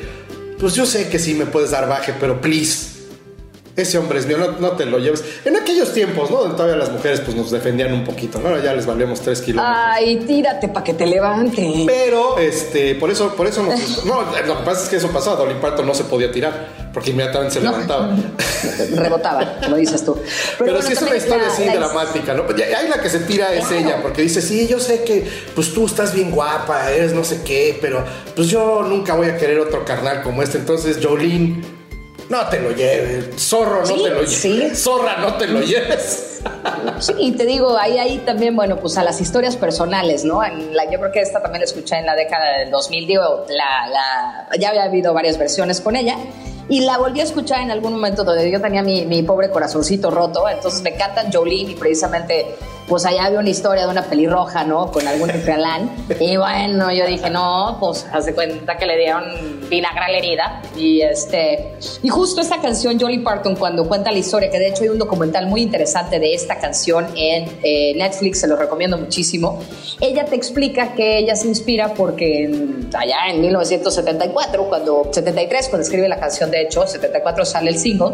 pues 0.58 0.74
yo 0.74 0.86
sé 0.86 1.08
que 1.08 1.18
sí 1.18 1.34
me 1.34 1.46
puedes 1.46 1.70
dar 1.70 1.88
baje, 1.88 2.14
pero 2.18 2.40
please, 2.40 2.95
ese 3.76 3.98
hombre 3.98 4.18
es 4.18 4.26
mío, 4.26 4.38
no, 4.38 4.52
no 4.58 4.72
te 4.72 4.86
lo 4.86 4.98
lleves. 4.98 5.22
En 5.44 5.54
aquellos 5.56 5.92
tiempos, 5.92 6.30
¿no? 6.30 6.38
Todavía 6.38 6.76
las 6.76 6.90
mujeres 6.90 7.20
pues 7.20 7.36
nos 7.36 7.50
defendían 7.50 7.92
un 7.92 8.04
poquito, 8.04 8.38
¿no? 8.40 8.48
Ahora 8.48 8.62
ya 8.62 8.72
les 8.72 8.86
valemos 8.86 9.20
tres 9.20 9.42
kilómetros. 9.42 9.76
Ay, 9.78 10.16
tírate 10.26 10.68
para 10.68 10.82
que 10.84 10.94
te 10.94 11.06
levante. 11.06 11.84
Pero, 11.86 12.38
este, 12.38 12.94
por 12.94 13.10
eso, 13.10 13.34
por 13.36 13.46
eso 13.46 13.62
nos- 13.62 14.04
no, 14.06 14.22
lo 14.22 14.58
que 14.58 14.64
pasa 14.64 14.84
es 14.84 14.88
que 14.88 14.96
eso 14.96 15.08
pasaba, 15.10 15.36
Dolly 15.36 15.56
Parton 15.60 15.86
no 15.86 15.94
se 15.94 16.04
podía 16.04 16.32
tirar, 16.32 16.68
porque 16.92 17.10
inmediatamente 17.10 17.54
se 17.54 17.60
No. 17.60 17.70
levantaba. 17.72 18.16
Rebotaba, 18.94 19.58
como 19.62 19.76
dices 19.76 20.04
tú. 20.04 20.16
Pero, 20.58 20.72
bueno, 20.72 20.86
sí 20.86 20.92
es 20.94 21.02
una 21.02 21.16
historia 21.16 21.46
la- 21.46 21.52
así 21.52 21.64
la- 21.66 21.74
dramática, 21.76 22.34
¿no? 22.34 22.46
Pues 22.46 22.60
Ahí 22.62 22.88
la 22.88 23.00
que 23.00 23.10
se 23.10 23.20
tira 23.20 23.52
es 23.54 23.66
Claro. 23.66 23.76
ella, 23.86 24.02
porque 24.02 24.22
dice, 24.22 24.40
sí, 24.40 24.66
yo 24.66 24.80
sé 24.80 25.04
que 25.04 25.26
pues 25.54 25.72
tú 25.74 25.86
estás 25.86 26.14
bien 26.14 26.30
guapa, 26.30 26.90
eres 26.90 27.12
no 27.12 27.24
sé 27.24 27.42
qué, 27.44 27.78
pero 27.80 28.04
pues 28.34 28.48
yo 28.48 28.82
nunca 28.82 29.14
voy 29.14 29.28
a 29.28 29.36
querer 29.36 29.58
otro 29.60 29.84
carnal 29.84 30.22
como 30.22 30.42
este. 30.42 30.58
Entonces, 30.58 30.98
Jolene, 31.02 31.62
no 32.28 32.46
te 32.48 32.60
lo 32.60 32.70
lleves. 32.72 33.40
Zorro, 33.40 33.80
no 33.80 33.86
Sí, 33.86 33.94
te 34.02 34.08
lo 34.10 34.14
lleves. 34.16 34.32
sí. 34.32 34.70
Zorra, 34.74 35.16
no 35.18 35.34
te 35.34 35.46
lo 35.46 35.60
lleves. 35.60 36.40
Sí, 37.00 37.12
y 37.18 37.32
te 37.32 37.44
digo, 37.44 37.76
ahí, 37.76 37.98
ahí 37.98 38.18
también, 38.18 38.54
bueno, 38.54 38.76
pues 38.78 38.96
a 38.98 39.02
las 39.04 39.20
historias 39.20 39.56
personales, 39.56 40.24
¿no? 40.24 40.44
En 40.44 40.74
la, 40.76 40.84
yo 40.90 40.98
creo 41.00 41.10
que 41.12 41.20
esta 41.20 41.42
también 41.42 41.60
la 41.60 41.64
escuché 41.66 41.96
en 41.96 42.06
la 42.06 42.14
década 42.14 42.58
del 42.58 42.70
2000, 42.70 43.06
digo, 43.06 43.44
la, 43.48 43.88
la, 43.88 44.48
ya 44.58 44.68
había 44.70 44.84
habido 44.84 45.12
varias 45.12 45.38
versiones 45.38 45.80
con 45.80 45.96
ella. 45.96 46.16
Y 46.68 46.80
la 46.80 46.98
volví 46.98 47.20
a 47.20 47.24
escuchar 47.24 47.60
en 47.62 47.70
algún 47.70 47.92
momento 47.92 48.24
donde 48.24 48.50
yo 48.50 48.60
tenía 48.60 48.82
mi, 48.82 49.06
mi 49.06 49.22
pobre 49.22 49.50
corazoncito 49.50 50.10
roto. 50.10 50.48
Entonces 50.48 50.82
me 50.82 50.94
cantan 50.96 51.32
Jolene 51.32 51.72
y 51.72 51.74
precisamente, 51.76 52.56
pues 52.86 53.04
allá 53.04 53.24
había 53.26 53.40
una 53.40 53.50
historia 53.50 53.84
de 53.84 53.90
una 53.90 54.02
pelirroja, 54.04 54.64
¿no? 54.64 54.90
Con 54.92 55.06
algún 55.08 55.30
enfrialán. 55.30 55.90
Y 56.20 56.36
bueno, 56.36 56.92
yo 56.92 57.06
dije, 57.06 57.30
no, 57.30 57.76
pues 57.80 58.06
hace 58.12 58.34
cuenta 58.34 58.76
que 58.78 58.86
le 58.86 58.96
dieron 58.96 59.24
vinagre 59.68 60.00
a 60.04 60.08
la 60.08 60.18
herida. 60.18 60.62
Y 60.76 61.00
este, 61.00 61.72
y 62.02 62.08
justo 62.08 62.40
esta 62.40 62.60
canción, 62.60 62.98
Jolly 63.00 63.18
Parton, 63.18 63.56
cuando 63.56 63.88
cuenta 63.88 64.12
la 64.12 64.18
historia, 64.18 64.50
que 64.50 64.58
de 64.58 64.68
hecho 64.68 64.84
hay 64.84 64.90
un 64.90 64.98
documental 64.98 65.46
muy 65.48 65.62
interesante 65.62 66.20
de 66.20 66.32
esta 66.34 66.58
canción 66.58 67.06
en 67.16 67.58
eh, 67.62 67.94
Netflix, 67.96 68.40
se 68.40 68.46
lo 68.48 68.56
recomiendo 68.56 68.96
muchísimo. 68.98 69.58
Ella 70.00 70.24
te 70.24 70.36
explica 70.36 70.94
que 70.94 71.18
ella 71.18 71.34
se 71.34 71.48
inspira 71.48 71.92
porque 71.94 72.44
en- 72.44 72.88
allá 72.96 73.16
en 73.30 73.40
1974, 73.40 74.68
cuando 74.68 75.08
73, 75.10 75.68
cuando 75.68 75.82
escribe 75.84 76.08
la 76.08 76.20
canción, 76.20 76.50
de 76.50 76.62
hecho, 76.62 76.86
74 76.86 77.44
sale 77.44 77.70
el 77.70 77.78
single. 77.78 78.12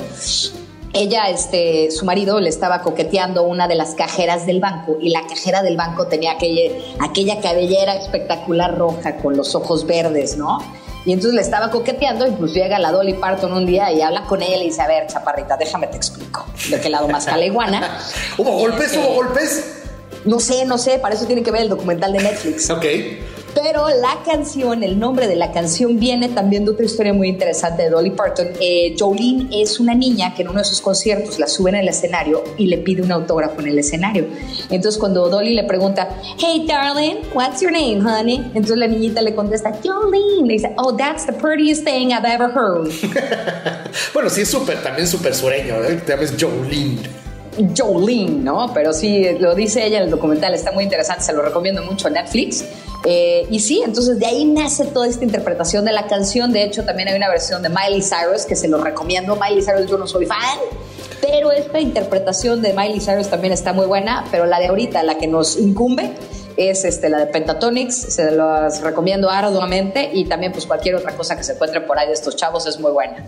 Ella, 0.95 1.31
este, 1.31 1.91
su 1.91 2.05
marido 2.05 2.39
le 2.39 2.51
estaba 2.51 2.83
coqueteando 2.83 3.45
una 3.45 3.67
de 3.67 3.75
las 3.75 3.95
cajeras 3.95 4.45
del 4.45 4.61
banco 4.61 4.99
y 5.01 5.09
la 5.09 5.27
cajera 5.27 5.63
del 5.63 5.77
banco 5.77 6.07
tenía 6.07 6.33
aquella, 6.33 6.71
aquella 7.01 7.41
cabellera 7.41 7.95
espectacular 7.95 8.77
roja 8.77 9.17
con 9.17 9.37
los 9.37 9.55
ojos 9.55 9.87
verdes, 9.87 10.37
¿no? 10.37 10.59
Y 11.05 11.13
entonces 11.13 11.35
le 11.35 11.41
estaba 11.41 11.71
coqueteando 11.71 12.27
y 12.27 12.33
pues 12.33 12.53
llega 12.53 12.79
la 12.79 12.93
Dolly 12.93 13.15
Parton 13.15 13.53
un 13.53 13.67
día 13.67 13.91
y 13.91 14.03
habla 14.03 14.25
con 14.25 14.43
ella 14.43 14.57
y 14.57 14.59
le 14.61 14.65
dice, 14.67 14.83
a 14.83 14.87
ver, 14.87 15.07
chaparrita, 15.07 15.57
déjame 15.57 15.87
te 15.89 15.97
explico. 15.97 16.47
¿De 16.71 16.81
qué 16.81 16.91
lado 16.91 17.09
más 17.09 17.25
caleguana? 17.25 17.99
¿Hubo 18.39 18.53
golpes? 18.53 18.97
¿Hubo 18.97 19.15
golpes? 19.15 19.79
No 20.25 20.39
sé, 20.39 20.65
no 20.65 20.79
sé, 20.79 20.99
para 20.99 21.15
eso 21.15 21.27
tiene 21.27 21.43
que 21.43 21.51
ver 21.51 21.63
el 21.63 21.69
documental 21.71 22.13
de 22.13 22.21
Netflix. 22.21 22.71
Ok. 22.71 22.85
Pero 23.55 23.89
la 23.89 24.23
canción, 24.25 24.83
el 24.83 24.99
nombre 24.99 25.29
de 25.29 25.37
la 25.37 25.53
canción 25.53 25.99
viene 25.99 26.29
también 26.29 26.65
de 26.65 26.71
otra 26.71 26.87
historia 26.87 27.13
muy 27.13 27.29
interesante 27.29 27.83
de 27.85 27.91
Dolly 27.91 28.11
Parton. 28.11 28.49
Eh, 28.61 28.95
Jolene 28.99 29.49
es 29.63 29.79
una 29.79 29.95
niña 29.95 30.35
que 30.35 30.43
en 30.43 30.49
uno 30.49 30.61
de 30.61 30.65
sus 30.65 30.81
conciertos 30.81 31.39
la 31.39 31.47
suben 31.47 31.75
al 31.75 31.87
escenario 31.89 32.43
y 32.57 32.67
le 32.67 32.79
pide 32.79 33.03
un 33.03 33.13
autógrafo 33.13 33.61
en 33.61 33.69
el 33.69 33.79
escenario. 33.79 34.27
Entonces 34.71 34.99
cuando 34.99 35.29
Dolly 35.29 35.55
le 35.55 35.65
pregunta, 35.65 36.09
hey 36.39 36.65
darling, 36.67 37.17
what's 37.35 37.61
your 37.61 37.73
name, 37.73 38.01
honey? 38.01 38.37
Entonces 38.55 38.77
la 38.79 38.87
niñita 38.87 39.21
le 39.21 39.35
contesta, 39.35 39.73
Jolene. 39.83 40.47
Le 40.47 40.55
dice, 40.55 40.73
oh, 40.79 40.97
that's 40.97 41.27
the 41.27 41.33
prettiest 41.33 41.85
thing 41.85 42.09
I've 42.13 42.27
ever 42.27 42.51
heard. 42.51 42.91
Bueno, 44.15 44.31
sí 44.31 44.43
es 44.43 44.49
súper, 44.49 44.83
también 44.83 45.07
súper 45.07 45.35
sureño, 45.35 45.83
¿eh? 45.85 46.01
Te 46.05 46.13
llamas 46.13 46.33
Jolene. 46.39 47.23
Jolene, 47.77 48.43
¿no? 48.43 48.73
Pero 48.73 48.93
sí, 48.93 49.27
lo 49.39 49.55
dice 49.55 49.87
ella 49.87 49.99
en 49.99 50.05
el 50.05 50.11
documental, 50.11 50.55
está 50.55 50.73
muy 50.73 50.85
interesante, 50.85 51.23
se 51.23 51.33
lo 51.33 51.43
recomiendo 51.43 51.83
mucho 51.83 52.09
a 52.09 52.11
Netflix. 52.11 52.65
Eh, 53.05 53.47
y 53.51 53.59
sí, 53.61 53.83
entonces 53.85 54.19
de 54.19 54.27
ahí 54.27 54.45
nace 54.45 54.85
toda 54.87 55.07
esta 55.09 55.25
interpretación 55.25 55.85
de 55.85 55.93
la 55.93 56.07
canción. 56.07 56.53
De 56.53 56.63
hecho, 56.63 56.85
también 56.85 57.09
hay 57.09 57.17
una 57.17 57.29
versión 57.29 57.63
de 57.63 57.69
Miley 57.69 58.03
Cyrus 58.03 58.47
que 58.47 58.57
se 58.57 58.69
lo 58.69 58.83
recomiendo. 58.83 59.37
Miley 59.37 59.63
Cyrus, 59.63 59.91
yo 59.91 59.99
no 59.99 60.07
soy 60.07 60.27
fan, 60.27 60.39
pero 61.21 61.51
esta 61.51 61.81
interpretación 61.81 62.63
de 62.63 62.73
Miley 62.73 63.01
Cyrus 63.01 63.29
también 63.29 63.53
está 63.53 63.73
muy 63.73 63.87
buena. 63.87 64.25
Pero 64.31 64.47
la 64.47 64.59
de 64.61 64.69
ahorita, 64.69 65.03
la 65.03 65.19
que 65.19 65.27
nos 65.27 65.59
incumbe, 65.59 66.13
es 66.57 66.85
este, 66.85 67.09
la 67.09 67.19
de 67.19 67.27
Pentatonics. 67.27 67.95
Se 67.95 68.31
las 68.31 68.81
recomiendo 68.83 69.29
arduamente 69.29 70.11
y 70.13 70.27
también, 70.27 70.53
pues, 70.53 70.67
cualquier 70.67 70.95
otra 70.95 71.17
cosa 71.17 71.37
que 71.37 71.43
se 71.43 71.53
encuentre 71.53 71.81
por 71.81 71.99
ahí 71.99 72.07
de 72.07 72.15
estos 72.15 72.37
chavos 72.37 72.67
es 72.67 72.79
muy 72.79 72.93
buena. 72.93 73.25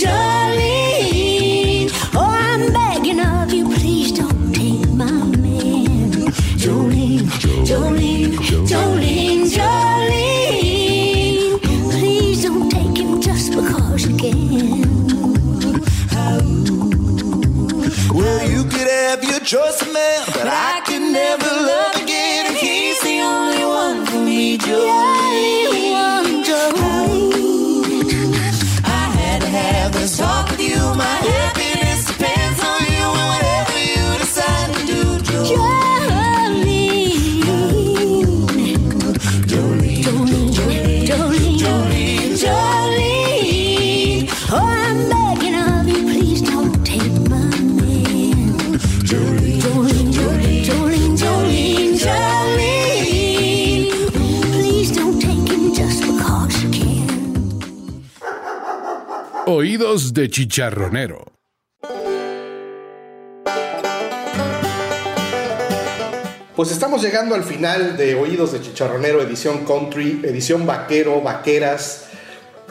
Jolene. 0.00 1.90
Oh, 2.14 2.24
I'm 2.24 2.72
begging 2.72 3.20
of 3.20 3.52
you, 3.52 3.68
please 3.68 4.12
don't 4.12 4.54
take 4.54 4.88
my 4.94 5.04
man. 5.36 6.10
Jolene, 6.56 7.28
Jolene, 7.68 8.34
Jolene, 8.70 9.44
Jolene. 9.56 10.80
Please 11.90 12.42
don't 12.44 12.70
take 12.70 12.96
him 12.96 13.20
just 13.20 13.50
because 13.52 14.06
you 14.06 14.16
can. 14.16 14.80
Well, 18.14 18.50
you 18.50 18.64
could 18.64 18.88
have 18.88 19.22
your 19.22 19.40
choice 19.40 19.82
of 19.82 19.92
man, 19.92 20.24
but 20.32 20.46
I 20.48 20.80
could 20.86 21.02
never 21.02 21.44
love 21.44 21.96
again. 22.02 22.54
He's 22.56 22.98
the 23.02 23.20
only 23.20 23.64
one 23.66 24.06
for 24.06 24.16
me, 24.16 24.56
Joe. 24.56 25.09
De 59.90 60.28
chicharronero. 60.30 61.24
Pues 66.54 66.70
estamos 66.70 67.02
llegando 67.02 67.34
al 67.34 67.42
final 67.42 67.96
de 67.96 68.14
Oídos 68.14 68.52
de 68.52 68.60
Chicharronero, 68.62 69.20
edición 69.20 69.64
country, 69.66 70.20
edición 70.22 70.64
vaquero, 70.64 71.20
vaqueras. 71.22 72.04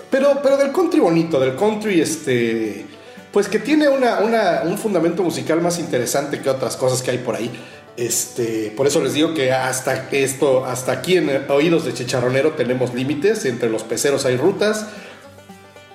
Pero, 0.10 0.40
pero 0.42 0.56
del 0.56 0.72
country 0.72 1.02
bonito, 1.02 1.42
del 1.42 1.58
country 1.58 2.00
este. 2.00 2.86
Pues 3.34 3.50
que 3.50 3.60
tiene 3.60 3.90
una- 3.90 4.62
un 4.64 4.78
fundamento 4.78 5.22
musical 5.22 5.60
más 5.60 5.78
interesante 5.78 6.40
que 6.40 6.50
otras 6.50 6.78
cosas 6.78 7.02
que 7.02 7.12
hay 7.12 7.18
por 7.18 7.36
ahí. 7.36 7.52
Este, 7.98 8.72
por 8.78 8.88
eso 8.88 9.02
les 9.04 9.14
digo 9.14 9.34
que 9.34 9.52
hasta 9.52 10.08
esto, 10.12 10.64
hasta 10.66 10.94
aquí 10.94 11.18
en 11.18 11.30
Oídos 11.52 11.84
de 11.84 11.94
Chicharronero 11.94 12.54
tenemos 12.54 12.94
límites. 12.94 13.44
Entre 13.44 13.70
los 13.70 13.84
peceros 13.84 14.24
hay 14.26 14.38
rutas. 14.38 14.86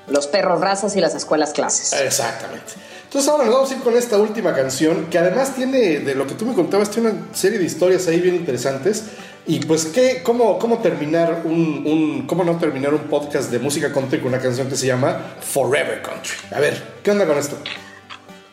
Los 0.07 0.27
perros 0.27 0.61
razas 0.61 0.97
y 0.97 1.01
las 1.01 1.15
escuelas 1.15 1.53
clases. 1.53 1.93
Exactamente. 1.93 2.73
Entonces 3.05 3.31
ahora 3.31 3.45
nos 3.45 3.55
vamos 3.55 3.71
a 3.71 3.75
ir 3.75 3.81
con 3.81 3.97
esta 3.97 4.19
última 4.19 4.55
canción, 4.55 5.07
que 5.07 5.19
además 5.19 5.55
tiene, 5.55 6.01
de 6.01 6.15
lo 6.17 6.27
que 6.27 6.35
tú 6.35 6.47
me 6.47 6.55
contabas, 6.55 6.91
tiene 6.91 7.11
una 7.11 7.21
serie 7.33 7.61
de 7.61 7.65
historias 7.65 8.09
ahí 8.09 8.21
bien 8.21 8.35
interesantes. 8.35 9.05
Y 9.47 9.61
pues, 9.61 9.85
¿qué, 9.85 10.23
cómo, 10.23 10.59
¿cómo 10.59 10.79
terminar 10.79 11.43
un, 11.45 12.25
cómo 12.27 12.45
no 12.45 12.59
terminar 12.59 12.93
un 12.93 13.03
podcast 13.03 13.51
de 13.51 13.59
música 13.59 13.93
country 13.93 14.19
con 14.19 14.29
una 14.29 14.41
canción 14.41 14.69
que 14.69 14.77
se 14.77 14.87
llama 14.87 15.37
Forever 15.41 16.03
Country? 16.03 16.33
A 16.51 16.61
ver, 16.61 16.83
¿qué 17.03 17.11
onda 17.11 17.27
con 17.27 17.39
esto? 17.39 17.57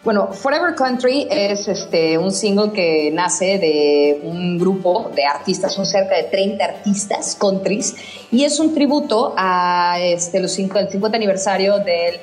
Bueno, 0.04 0.34
Forever 0.34 0.74
Country 0.74 1.28
es 1.30 1.68
este, 1.68 2.18
un 2.18 2.32
single 2.32 2.72
que 2.72 3.12
nace 3.14 3.60
de 3.60 4.20
un 4.24 4.58
grupo 4.58 5.12
de 5.16 5.26
artistas, 5.26 5.76
son 5.76 5.86
cerca 5.86 6.16
de 6.16 6.24
30 6.24 6.66
artistas 6.66 7.36
countries, 7.36 7.96
y 8.32 8.44
es 8.44 8.60
un 8.60 8.74
tributo 8.74 9.36
a 9.38 9.98
este, 10.02 10.40
los 10.40 10.54
cinco, 10.54 10.80
el 10.80 10.90
50 10.90 11.16
aniversario 11.16 11.78
del 11.78 12.16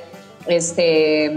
este, 0.49 1.31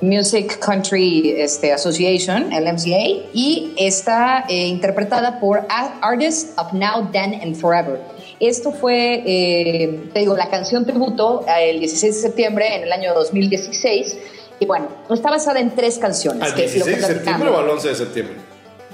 Music 0.00 0.58
Country 0.58 1.36
este, 1.38 1.72
Association, 1.72 2.52
el 2.52 2.64
MCA, 2.64 3.28
y 3.32 3.72
está 3.76 4.46
eh, 4.48 4.66
interpretada 4.66 5.38
por 5.38 5.64
Artists 5.68 6.54
of 6.58 6.72
Now, 6.72 7.08
Then 7.12 7.34
and 7.40 7.54
Forever. 7.54 8.00
Esto 8.40 8.72
fue, 8.72 9.22
eh, 9.24 10.10
te 10.12 10.20
digo, 10.20 10.36
la 10.36 10.50
canción 10.50 10.84
tributo 10.84 11.44
eh, 11.46 11.70
el 11.70 11.78
16 11.78 12.16
de 12.16 12.20
septiembre 12.20 12.74
en 12.74 12.82
el 12.82 12.92
año 12.92 13.14
2016. 13.14 14.16
Y 14.60 14.66
bueno, 14.66 14.88
está 15.10 15.30
basada 15.30 15.60
en 15.60 15.74
tres 15.74 15.98
canciones. 15.98 16.42
¿Al 16.42 16.54
que 16.54 16.64
es 16.64 16.76
lo 16.76 16.84
16 16.84 17.06
que 17.06 17.12
de 17.12 17.14
septiembre 17.18 17.50
o 17.50 17.58
al 17.58 17.68
11 17.68 17.88
de 17.88 17.94
septiembre? 17.94 18.36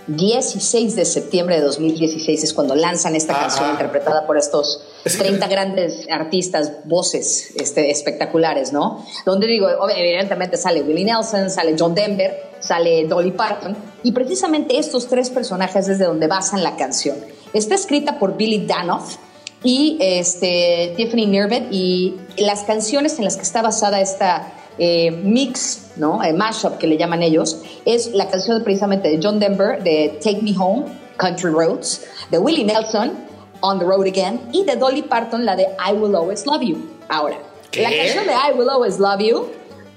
16 0.07 0.97
de 0.97 1.05
septiembre 1.05 1.57
de 1.57 1.62
2016 1.62 2.43
es 2.43 2.53
cuando 2.53 2.74
lanzan 2.74 3.15
esta 3.15 3.35
canción 3.39 3.70
interpretada 3.70 4.27
por 4.27 4.39
estos 4.39 4.82
Es 5.05 5.16
que- 5.16 5.24
30 5.24 5.47
grandes 5.47 6.09
artistas, 6.11 6.73
voces 6.85 7.53
este, 7.57 7.91
espectaculares, 7.91 8.73
¿no? 8.73 9.05
Donde 9.24 9.47
digo, 9.47 9.69
evidentemente 9.95 10.57
sale 10.57 10.82
Willie 10.82 11.05
Nelson, 11.05 11.51
sale 11.51 11.77
John 11.78 11.95
Denver, 11.95 12.51
sale 12.61 13.07
Dolly 13.07 13.32
Parton, 13.32 13.77
y 14.03 14.11
precisamente 14.12 14.78
estos 14.78 15.07
tres 15.07 15.31
personajes 15.31 15.89
es 15.89 15.99
de 15.99 16.07
donde 16.07 16.27
basan 16.27 16.65
la 16.65 16.77
canción. 16.77 17.16
Está 17.53 17.74
escrita 17.77 18.19
por 18.19 18.37
Billy 18.37 18.66
Danoff 18.66 19.16
y 19.62 19.99
este, 20.01 20.95
Tiffany 20.97 21.27
Nervet, 21.27 21.69
y 21.70 22.16
las 22.39 22.62
canciones 22.65 23.19
en 23.19 23.27
las 23.27 23.37
que 23.37 23.43
está 23.43 23.62
basada 23.62 24.01
esta 24.01 24.55
eh, 24.81 25.11
mix, 25.11 25.93
¿no? 25.97 26.24
Eh, 26.24 26.32
mashup 26.32 26.78
que 26.78 26.86
le 26.86 26.97
llaman 26.97 27.23
ellos, 27.23 27.59
es 27.85 28.15
la 28.15 28.27
canción 28.28 28.65
precisamente 28.65 29.11
de 29.11 29.20
John 29.23 29.39
Denver 29.39 29.82
de 29.82 30.19
Take 30.24 30.40
Me 30.40 30.55
Home, 30.59 30.86
Country 31.19 31.51
Roads, 31.51 32.07
de 32.31 32.39
Willie 32.39 32.65
Nelson, 32.65 33.12
On 33.61 33.78
the 33.78 33.85
Road 33.85 34.07
Again, 34.07 34.40
y 34.52 34.65
de 34.65 34.77
Dolly 34.77 35.02
Parton, 35.02 35.44
la 35.44 35.55
de 35.55 35.65
I 35.65 35.93
Will 35.93 36.16
Always 36.16 36.47
Love 36.47 36.62
You. 36.62 36.78
Ahora, 37.11 37.36
¿Qué? 37.70 37.82
la 37.82 37.90
canción 37.90 38.27
de 38.27 38.32
I 38.32 38.59
Will 38.59 38.70
Always 38.70 38.98
Love 38.98 39.20
You. 39.20 39.48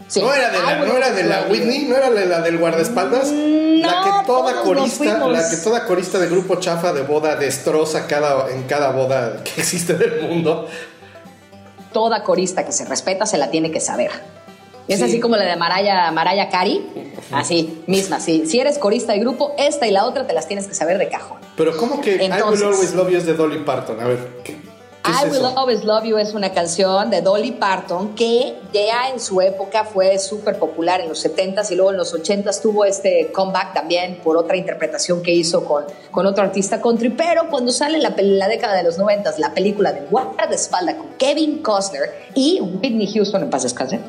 sí, 0.09 0.19
¿No 0.19 0.33
era 0.33 0.49
de 0.49 0.61
la, 0.61 0.85
no 0.85 0.97
era 0.97 1.11
de. 1.11 1.49
Whitney? 1.49 1.85
¿No 1.85 1.95
era 1.95 2.09
de 2.09 2.25
la 2.25 2.41
del 2.41 2.57
guardaespaldas? 2.57 3.31
la 3.31 4.03
que 4.03 4.27
toda 4.27 4.61
corista, 4.63 5.27
la 5.27 5.49
que 5.49 5.55
toda 5.57 5.85
corista 5.85 6.19
de 6.19 6.27
grupo 6.27 6.55
chafa 6.55 6.91
de 6.91 7.03
boda 7.03 7.37
destroza 7.37 8.05
cada, 8.05 8.49
en 8.51 8.63
cada 8.63 8.91
boda 8.91 9.43
que 9.45 9.51
existe 9.61 9.93
del 9.93 10.23
mundo. 10.23 10.67
Toda 11.93 12.21
corista 12.23 12.65
que 12.65 12.73
se 12.73 12.83
respeta 12.83 13.25
se 13.25 13.37
la 13.37 13.49
tiene 13.49 13.71
que 13.71 13.79
saber. 13.79 14.11
Es 14.87 14.99
Sí. 14.99 15.05
así 15.05 15.19
como 15.19 15.37
la 15.37 15.45
de 15.45 15.55
Maraya, 15.55 16.11
Maraya 16.11 16.49
Cari, 16.49 16.85
así, 17.31 17.83
misma. 17.87 18.19
sí. 18.19 18.45
Si 18.45 18.59
eres 18.59 18.77
corista 18.77 19.13
de 19.13 19.19
grupo, 19.19 19.53
esta 19.57 19.87
y 19.87 19.91
la 19.91 20.05
otra 20.05 20.27
te 20.27 20.33
las 20.33 20.47
tienes 20.47 20.67
que 20.67 20.73
saber 20.75 20.97
de 20.97 21.07
cajón. 21.07 21.37
Pero 21.55 21.75
¿cómo 21.77 22.01
que 22.01 22.15
I 22.17 22.25
Entonces- 22.25 22.61
Will 22.61 22.73
Always 22.73 22.93
Love 22.93 23.09
You 23.11 23.17
es 23.17 23.25
de 23.25 23.33
Dolly 23.33 23.59
Parton? 23.59 23.99
A 24.01 24.05
ver, 24.05 24.17
¿qué, 24.43 24.57
qué 25.03 25.11
es 25.11 25.21
I 25.21 25.25
Will 25.25 25.35
eso? 25.35 25.57
Always 25.57 25.83
Love 25.85 26.03
You 26.05 26.17
es 26.17 26.33
una 26.33 26.51
canción 26.51 27.09
de 27.11 27.21
Dolly 27.21 27.51
Parton 27.51 28.13
que 28.15 28.55
ya 28.73 29.09
en 29.09 29.19
su 29.21 29.39
época 29.39 29.85
fue 29.85 30.17
súper 30.19 30.57
popular 30.59 30.99
en 30.99 31.07
los 31.09 31.23
70s 31.23 31.71
y 31.71 31.75
luego 31.75 31.91
en 31.91 31.97
los 31.97 32.13
80s 32.13 32.59
tuvo 32.61 32.83
este 32.83 33.31
comeback 33.31 33.73
también 33.73 34.19
por 34.23 34.35
otra 34.35 34.57
interpretación 34.57 35.21
que 35.23 35.31
hizo 35.31 35.63
con, 35.63 35.85
con 36.11 36.25
otro 36.25 36.43
artista 36.43 36.81
country, 36.81 37.09
pero 37.09 37.47
cuando 37.49 37.71
sale 37.71 37.99
la, 37.99 38.13
la 38.17 38.47
década 38.49 38.75
de 38.75 38.83
los 38.83 38.97
90s 38.99 39.37
la 39.37 39.53
película 39.53 39.93
de 39.93 40.01
Guardaespaldas 40.07 40.95
con 40.95 41.07
Kevin 41.17 41.59
Costner 41.61 42.11
y 42.35 42.59
Whitney 42.59 43.07
Houston 43.13 43.43
en 43.43 43.49
paz 43.49 43.63
descanse, 43.63 43.99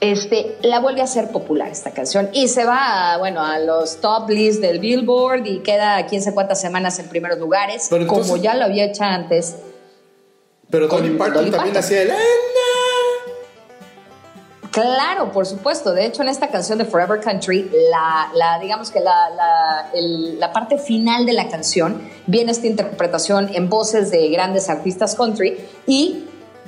este, 0.00 0.56
la 0.62 0.80
vuelve 0.80 1.00
a 1.00 1.04
hacer 1.04 1.30
popular 1.30 1.68
esta 1.70 1.90
canción 1.92 2.28
y 2.32 2.48
se 2.48 2.64
va 2.64 3.14
a, 3.14 3.18
bueno, 3.18 3.42
a 3.44 3.58
los 3.58 4.00
top 4.00 4.28
lists 4.30 4.60
del 4.60 4.78
Billboard 4.78 5.46
y 5.46 5.60
queda 5.60 6.04
quién 6.06 6.22
sabe 6.22 6.34
cuántas 6.34 6.60
semanas 6.60 6.98
en 6.98 7.08
primeros 7.08 7.38
lugares, 7.38 7.86
Pero 7.90 8.02
entonces- 8.02 8.26
como 8.30 8.42
ya 8.42 8.54
lo 8.54 8.64
había 8.64 8.84
hecho 8.84 9.04
antes. 9.04 9.56
Pero 10.70 10.88
Dolly 10.88 11.10
Parton 11.16 11.50
también 11.50 11.76
hacía 11.76 12.02
el... 12.02 12.12
Claro, 14.72 15.32
por 15.32 15.46
supuesto. 15.46 15.94
De 15.94 16.04
hecho, 16.04 16.20
en 16.20 16.28
esta 16.28 16.48
canción 16.48 16.76
de 16.76 16.84
Forever 16.84 17.18
Country, 17.20 17.70
la, 17.90 18.30
la 18.34 18.58
digamos 18.58 18.90
que 18.90 19.00
la, 19.00 19.30
la, 19.30 19.90
el- 19.94 20.38
la 20.38 20.52
parte 20.52 20.76
final 20.76 21.24
de 21.24 21.32
la 21.32 21.48
canción 21.48 22.02
viene 22.26 22.52
esta 22.52 22.66
interpretación 22.66 23.48
en 23.54 23.70
voces 23.70 24.10
de 24.10 24.28
grandes 24.28 24.68
artistas 24.68 25.14
country 25.14 25.56
y 25.86 26.25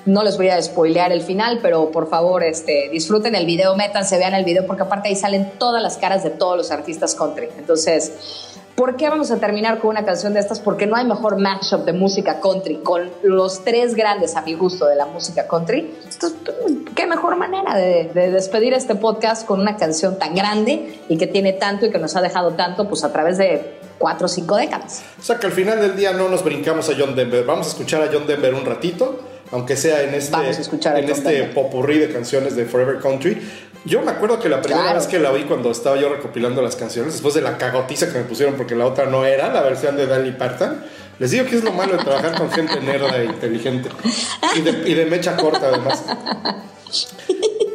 no 0.08 0.24
les 0.24 0.36
voy 0.36 0.48
a 0.48 0.60
spoilear 0.60 1.12
el 1.12 1.20
final, 1.20 1.60
pero 1.62 1.90
por 1.90 2.08
favor 2.08 2.42
este, 2.42 2.88
disfruten 2.90 3.34
el 3.34 3.46
video, 3.46 3.76
métanse, 3.76 4.18
vean 4.18 4.34
el 4.34 4.44
video, 4.44 4.66
porque 4.66 4.82
aparte 4.82 5.08
ahí 5.08 5.16
salen 5.16 5.52
todas 5.58 5.82
las 5.82 5.98
caras 5.98 6.24
de 6.24 6.30
todos 6.30 6.56
los 6.56 6.70
artistas 6.70 7.14
country. 7.14 7.48
Entonces, 7.58 8.56
¿por 8.74 8.96
qué 8.96 9.08
vamos 9.08 9.30
a 9.30 9.36
terminar 9.36 9.78
con 9.78 9.90
una 9.90 10.04
canción 10.04 10.32
de 10.34 10.40
estas? 10.40 10.60
Porque 10.60 10.86
no 10.86 10.96
hay 10.96 11.04
mejor 11.04 11.38
mashup 11.38 11.84
de 11.84 11.92
música 11.92 12.40
country 12.40 12.76
con 12.76 13.10
los 13.22 13.64
tres 13.64 13.94
grandes 13.94 14.34
a 14.34 14.42
mi 14.42 14.54
gusto 14.54 14.86
de 14.86 14.96
la 14.96 15.06
música 15.06 15.46
country. 15.46 15.94
Qué 16.94 17.06
mejor 17.06 17.36
manera 17.36 17.76
de, 17.76 18.10
de 18.14 18.30
despedir 18.30 18.72
este 18.72 18.94
podcast 18.94 19.46
con 19.46 19.60
una 19.60 19.76
canción 19.76 20.18
tan 20.18 20.34
grande 20.34 21.00
y 21.08 21.18
que 21.18 21.26
tiene 21.26 21.52
tanto 21.52 21.86
y 21.86 21.90
que 21.90 21.98
nos 21.98 22.16
ha 22.16 22.22
dejado 22.22 22.52
tanto 22.52 22.88
pues 22.88 23.04
a 23.04 23.12
través 23.12 23.36
de 23.36 23.78
cuatro 23.98 24.26
o 24.26 24.28
cinco 24.28 24.56
décadas. 24.56 25.02
O 25.18 25.22
sea 25.22 25.38
que 25.38 25.46
al 25.46 25.52
final 25.52 25.80
del 25.80 25.96
día 25.96 26.12
no 26.12 26.28
nos 26.28 26.42
brincamos 26.42 26.88
a 26.88 26.94
John 26.98 27.14
Denver. 27.14 27.44
Vamos 27.44 27.66
a 27.66 27.70
escuchar 27.70 28.02
a 28.02 28.08
John 28.12 28.26
Denver 28.26 28.54
un 28.54 28.64
ratito, 28.64 29.20
aunque 29.52 29.76
sea 29.76 30.02
en 30.02 30.14
este, 30.14 30.32
Vamos 30.32 30.56
a 30.58 30.60
escuchar 30.60 30.96
a 30.96 30.98
en 31.00 31.06
John 31.08 31.16
este 31.16 31.44
popurrí 31.44 31.98
de 31.98 32.10
canciones 32.12 32.54
de 32.56 32.64
Forever 32.66 32.98
Country. 33.00 33.40
Yo 33.84 34.02
me 34.02 34.10
acuerdo 34.10 34.38
que 34.40 34.48
la 34.48 34.60
primera 34.60 34.82
Claro. 34.82 34.98
vez 34.98 35.06
que 35.08 35.18
la 35.18 35.30
oí 35.30 35.44
cuando 35.44 35.70
estaba 35.70 35.96
yo 35.96 36.08
recopilando 36.08 36.60
las 36.62 36.76
canciones, 36.76 37.12
después 37.14 37.34
de 37.34 37.40
la 37.42 37.56
cagotiza 37.58 38.12
que 38.12 38.18
me 38.18 38.24
pusieron 38.24 38.54
porque 38.56 38.74
la 38.74 38.84
otra 38.86 39.06
no 39.06 39.24
era, 39.24 39.52
la 39.52 39.62
versión 39.62 39.96
de 39.96 40.06
Dolly 40.06 40.32
Parton, 40.32 40.82
les 41.18 41.30
digo 41.30 41.46
que 41.46 41.56
es 41.56 41.64
lo 41.64 41.72
malo 41.72 41.96
de 41.96 42.04
trabajar 42.04 42.36
con 42.36 42.50
gente 42.50 42.80
nerda 42.80 43.16
e 43.16 43.24
inteligente. 43.26 43.88
Y 44.56 44.60
de, 44.60 44.88
y 44.90 44.94
de 44.94 45.06
mecha 45.06 45.36
corta 45.36 45.68
además. 45.68 46.02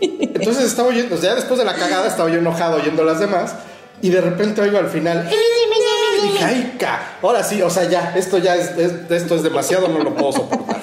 Entonces 0.01 0.65
estaba 0.65 0.89
oyendo, 0.89 1.15
o 1.15 1.17
sea, 1.17 1.29
ya 1.31 1.35
después 1.35 1.57
de 1.59 1.65
la 1.65 1.73
cagada 1.75 2.07
estaba 2.07 2.29
yo 2.29 2.37
enojado 2.39 2.77
oyendo 2.77 3.03
las 3.03 3.19
demás 3.19 3.55
y 4.01 4.09
de 4.09 4.21
repente 4.21 4.61
oigo 4.61 4.77
al 4.77 4.89
final... 4.89 5.29
y 5.31 6.27
Dije, 6.27 6.43
ay, 6.45 6.75
ca, 6.79 7.17
ahora 7.21 7.43
sí, 7.43 7.61
o 7.61 7.69
sea, 7.69 7.83
ya, 7.89 8.13
esto 8.15 8.37
ya 8.37 8.55
es, 8.55 8.71
es- 8.77 9.11
esto 9.11 9.35
es 9.35 9.43
demasiado, 9.43 9.87
no 9.87 9.99
lo 9.99 10.13
puedo 10.13 10.31
soportar. 10.33 10.82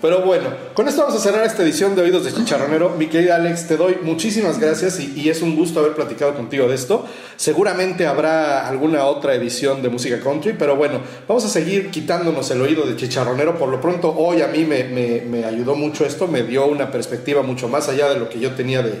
Pero 0.00 0.22
bueno, 0.22 0.50
con 0.74 0.86
esto 0.86 1.02
vamos 1.02 1.16
a 1.16 1.20
cerrar 1.20 1.44
esta 1.44 1.64
edición 1.64 1.96
de 1.96 2.02
Oídos 2.02 2.24
de 2.24 2.32
Chicharronero. 2.32 2.90
Mi 2.90 3.08
querida 3.08 3.34
Alex, 3.34 3.66
te 3.66 3.76
doy 3.76 3.96
muchísimas 4.02 4.60
gracias 4.60 5.00
y, 5.00 5.28
es 5.28 5.42
un 5.42 5.56
gusto 5.56 5.80
haber 5.80 5.94
platicado 5.96 6.36
contigo 6.36 6.68
de 6.68 6.76
esto. 6.76 7.04
Seguramente 7.36 8.06
habrá 8.06 8.68
alguna 8.68 9.06
otra 9.06 9.34
edición 9.34 9.82
de 9.82 9.88
música 9.88 10.20
country, 10.20 10.54
pero 10.56 10.76
bueno, 10.76 11.00
vamos 11.26 11.44
a 11.44 11.48
seguir 11.48 11.90
quitándonos 11.90 12.48
el 12.52 12.60
oído 12.62 12.86
de 12.86 12.94
chicharronero. 12.94 13.58
Por 13.58 13.70
lo 13.70 13.80
pronto, 13.80 14.14
hoy 14.16 14.40
a 14.40 14.46
mí 14.46 14.64
me, 14.64 14.84
me- 14.84 15.22
me 15.22 15.44
ayudó 15.44 15.74
mucho 15.74 16.04
esto, 16.06 16.28
me 16.28 16.44
dio 16.44 16.66
una 16.66 16.92
perspectiva 16.92 17.42
mucho 17.42 17.68
más 17.68 17.88
allá 17.88 18.08
de 18.08 18.20
lo 18.20 18.28
que 18.28 18.38
yo 18.38 18.52
tenía 18.52 18.82
de, 18.82 19.00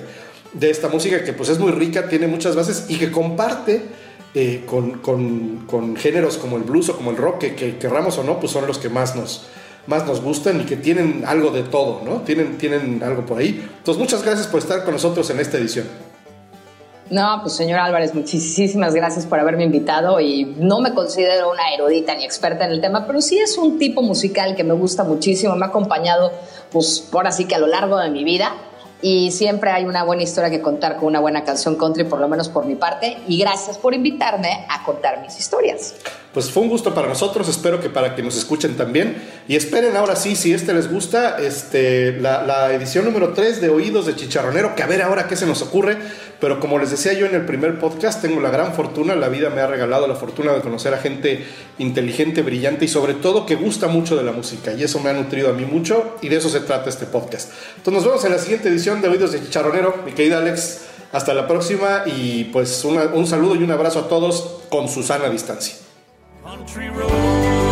de 0.52 0.70
esta 0.70 0.88
música, 0.88 1.22
que 1.22 1.32
pues 1.32 1.48
es 1.48 1.60
muy 1.60 1.70
rica, 1.70 2.08
tiene 2.08 2.26
muchas 2.26 2.56
bases 2.56 2.86
y 2.88 2.96
que 2.98 3.12
comparte 3.12 3.82
eh, 4.34 4.64
con, 4.66 4.98
con- 4.98 5.64
con 5.66 5.94
géneros 5.94 6.38
como 6.38 6.56
el 6.56 6.64
blues 6.64 6.88
o 6.88 6.96
como 6.96 7.12
el 7.12 7.16
rock, 7.16 7.38
que, 7.38 7.54
que 7.54 7.78
querramos 7.78 8.18
o 8.18 8.24
no, 8.24 8.40
pues 8.40 8.50
son 8.50 8.66
los 8.66 8.78
que 8.78 8.88
más 8.88 9.14
nos, 9.14 9.46
más 9.88 10.06
nos 10.06 10.22
gustan 10.22 10.60
y 10.60 10.64
que 10.64 10.76
tienen 10.76 11.24
algo 11.26 11.50
de 11.50 11.62
todo, 11.62 12.02
¿no? 12.04 12.20
Tienen, 12.20 12.58
tienen 12.58 13.02
algo 13.02 13.26
por 13.26 13.38
ahí. 13.38 13.66
Entonces, 13.78 14.00
muchas 14.00 14.22
gracias 14.22 14.46
por 14.46 14.60
estar 14.60 14.84
con 14.84 14.92
nosotros 14.92 15.28
en 15.30 15.40
esta 15.40 15.56
edición. 15.56 15.86
No, 17.10 17.38
pues 17.40 17.54
señor 17.54 17.78
Álvarez, 17.78 18.14
muchísimas 18.14 18.94
gracias 18.94 19.24
por 19.24 19.40
haberme 19.40 19.64
invitado 19.64 20.20
y 20.20 20.44
no 20.58 20.80
me 20.80 20.92
considero 20.92 21.50
una 21.50 21.72
erudita 21.74 22.14
ni 22.14 22.24
experta 22.24 22.66
en 22.66 22.72
el 22.72 22.82
tema, 22.82 23.06
pero 23.06 23.22
sí 23.22 23.38
es 23.38 23.56
un 23.56 23.78
tipo 23.78 24.02
musical 24.02 24.54
que 24.54 24.62
me 24.62 24.74
gusta 24.74 25.04
muchísimo, 25.04 25.56
me 25.56 25.64
ha 25.64 25.68
acompañado 25.68 26.30
pues 26.70 27.00
por 27.00 27.26
así 27.26 27.46
que 27.46 27.54
a 27.54 27.58
lo 27.58 27.66
largo 27.66 27.96
de 27.96 28.10
mi 28.10 28.24
vida 28.24 28.52
y 29.00 29.30
siempre 29.30 29.70
hay 29.70 29.84
una 29.84 30.04
buena 30.04 30.22
historia 30.22 30.50
que 30.50 30.60
contar 30.60 30.96
con 30.96 31.06
una 31.06 31.20
buena 31.20 31.44
canción 31.44 31.76
country, 31.76 32.04
por 32.04 32.20
lo 32.20 32.28
menos 32.28 32.48
por 32.48 32.66
mi 32.66 32.74
parte, 32.74 33.16
y 33.28 33.38
gracias 33.38 33.78
por 33.78 33.94
invitarme 33.94 34.66
a 34.68 34.82
contar 34.84 35.20
mis 35.22 35.38
historias. 35.38 35.94
Pues 36.38 36.52
fue 36.52 36.62
un 36.62 36.68
gusto 36.68 36.94
para 36.94 37.08
nosotros, 37.08 37.48
espero 37.48 37.80
que 37.80 37.90
para 37.90 38.14
que 38.14 38.22
nos 38.22 38.36
escuchen 38.36 38.76
también. 38.76 39.16
Y 39.48 39.56
esperen 39.56 39.96
ahora 39.96 40.14
sí, 40.14 40.36
si 40.36 40.52
este 40.52 40.72
les 40.72 40.88
gusta, 40.88 41.36
este, 41.40 42.12
la, 42.20 42.44
la 42.44 42.72
edición 42.72 43.06
número 43.06 43.30
3 43.32 43.60
de 43.60 43.70
Oídos 43.70 44.06
de 44.06 44.14
Chicharronero, 44.14 44.76
que 44.76 44.84
a 44.84 44.86
ver 44.86 45.02
ahora 45.02 45.26
qué 45.26 45.34
se 45.34 45.46
nos 45.46 45.62
ocurre. 45.62 45.96
Pero 46.40 46.60
como 46.60 46.78
les 46.78 46.92
decía 46.92 47.12
yo 47.12 47.26
en 47.26 47.34
el 47.34 47.44
primer 47.44 47.80
podcast, 47.80 48.22
tengo 48.22 48.40
la 48.40 48.50
gran 48.50 48.72
fortuna, 48.72 49.16
la 49.16 49.28
vida 49.28 49.50
me 49.50 49.62
ha 49.62 49.66
regalado 49.66 50.06
la 50.06 50.14
fortuna 50.14 50.52
de 50.52 50.60
conocer 50.60 50.94
a 50.94 50.98
gente 50.98 51.44
inteligente, 51.78 52.42
brillante 52.42 52.84
y 52.84 52.88
sobre 52.88 53.14
todo 53.14 53.44
que 53.44 53.56
gusta 53.56 53.88
mucho 53.88 54.14
de 54.14 54.22
la 54.22 54.30
música. 54.30 54.72
Y 54.74 54.84
eso 54.84 55.00
me 55.00 55.10
ha 55.10 55.14
nutrido 55.14 55.50
a 55.50 55.54
mí 55.54 55.64
mucho 55.64 56.18
y 56.22 56.28
de 56.28 56.36
eso 56.36 56.48
se 56.48 56.60
trata 56.60 56.88
este 56.88 57.06
podcast. 57.06 57.50
Entonces 57.78 57.94
nos 57.94 58.04
vemos 58.04 58.24
en 58.24 58.30
la 58.30 58.38
siguiente 58.38 58.68
edición 58.68 59.02
de 59.02 59.08
Oídos 59.08 59.32
de 59.32 59.40
Chicharronero. 59.40 60.02
Mi 60.06 60.12
querida 60.12 60.38
Alex, 60.38 60.82
hasta 61.10 61.34
la 61.34 61.48
próxima 61.48 62.04
y 62.06 62.44
pues 62.52 62.84
una- 62.84 63.06
un 63.12 63.26
saludo 63.26 63.56
y 63.56 63.64
un 63.64 63.72
abrazo 63.72 63.98
a 63.98 64.08
todos 64.08 64.60
con 64.70 64.88
Susana 64.88 65.28
distancia. 65.30 65.74
Country 66.48 66.88
road, 66.88 67.67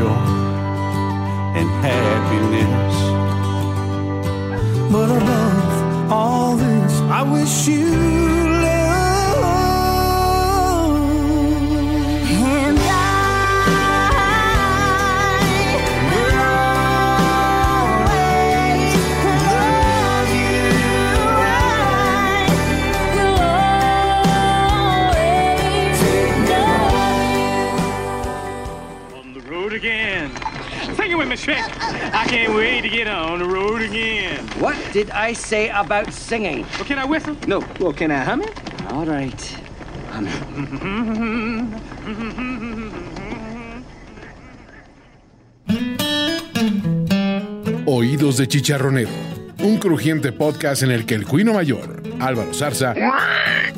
joy 0.00 0.30
and 1.58 1.68
happiness. 1.84 2.96
But 4.92 5.08
above 5.18 6.12
all 6.12 6.56
this, 6.56 6.92
I 7.18 7.22
wish 7.22 7.68
you 7.68 8.39
with 31.20 31.28
me, 31.28 31.36
Shrek. 31.36 31.60
I 32.14 32.24
can't 32.26 32.54
wait 32.54 32.80
to 32.82 32.88
get 32.88 33.06
on 33.06 33.40
the 33.40 33.44
road 33.44 33.82
again. 33.82 34.38
What 34.58 34.76
did 34.92 35.10
I 35.10 35.34
say 35.34 35.68
about 35.68 36.12
singing? 36.12 36.64
Well, 36.78 36.84
can 36.84 36.98
I 36.98 37.04
whistle? 37.04 37.36
No. 37.46 37.62
Well, 37.78 37.92
can 37.92 38.10
I 38.10 38.24
hum 38.24 38.42
it? 38.42 38.52
All 38.90 39.04
right. 39.04 39.40
Hum 40.12 40.26
it. 40.26 40.40
Oídos 47.86 48.36
de 48.38 48.46
Chicharronero, 48.46 49.10
un 49.58 49.78
crujiente 49.78 50.32
podcast 50.32 50.82
en 50.84 50.90
el 50.92 51.04
que 51.04 51.16
el 51.16 51.26
cuino 51.26 51.52
mayor, 51.52 52.02
Álvaro 52.20 52.54
Zarza, 52.54 52.94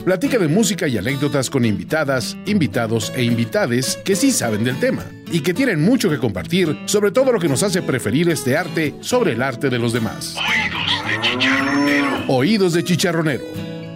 platica 0.05 0.39
de 0.39 0.48
música 0.48 0.86
y 0.86 0.98
anécdotas 0.98 1.48
con 1.51 1.64
invitadas, 1.64 2.36
invitados 2.47 3.10
e 3.16 3.24
invitades 3.24 3.98
que 4.05 4.14
sí 4.14 4.31
saben 4.31 4.64
del 4.64 4.78
tema 4.78 5.05
y 5.32 5.40
que 5.40 5.54
tienen 5.54 5.82
mucho 5.82 6.10
que 6.10 6.18
compartir 6.18 6.78
sobre 6.84 7.10
todo 7.10 7.32
lo 7.32 7.40
que 7.40 7.48
nos 7.48 7.62
hace 7.62 7.82
preferir 7.82 8.28
este 8.28 8.56
arte 8.56 8.94
sobre 9.00 9.32
el 9.32 9.42
arte 9.42 9.70
de 9.70 9.78
los 9.78 9.92
demás. 9.92 10.36
Oídos 10.36 11.04
de 11.09 11.20
Chicharronero. 11.20 12.24
Oídos 12.28 12.72
de 12.74 12.84
Chicharronero, 12.84 13.44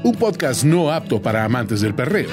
un 0.02 0.14
podcast 0.14 0.64
no 0.64 0.90
apto 0.90 1.20
para 1.20 1.44
amantes 1.44 1.82
del 1.82 1.94
perreo, 1.94 2.30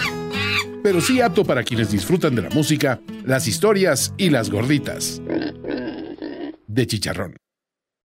pero 0.81 1.01
sí 1.01 1.21
apto 1.21 1.43
para 1.43 1.63
quienes 1.63 1.91
disfrutan 1.91 2.33
de 2.33 2.43
la 2.43 2.49
música, 2.49 3.01
las 3.25 3.47
historias 3.47 4.13
y 4.17 4.29
las 4.29 4.49
gorditas. 4.49 5.21
De 6.67 6.87
chicharrón. 6.87 7.42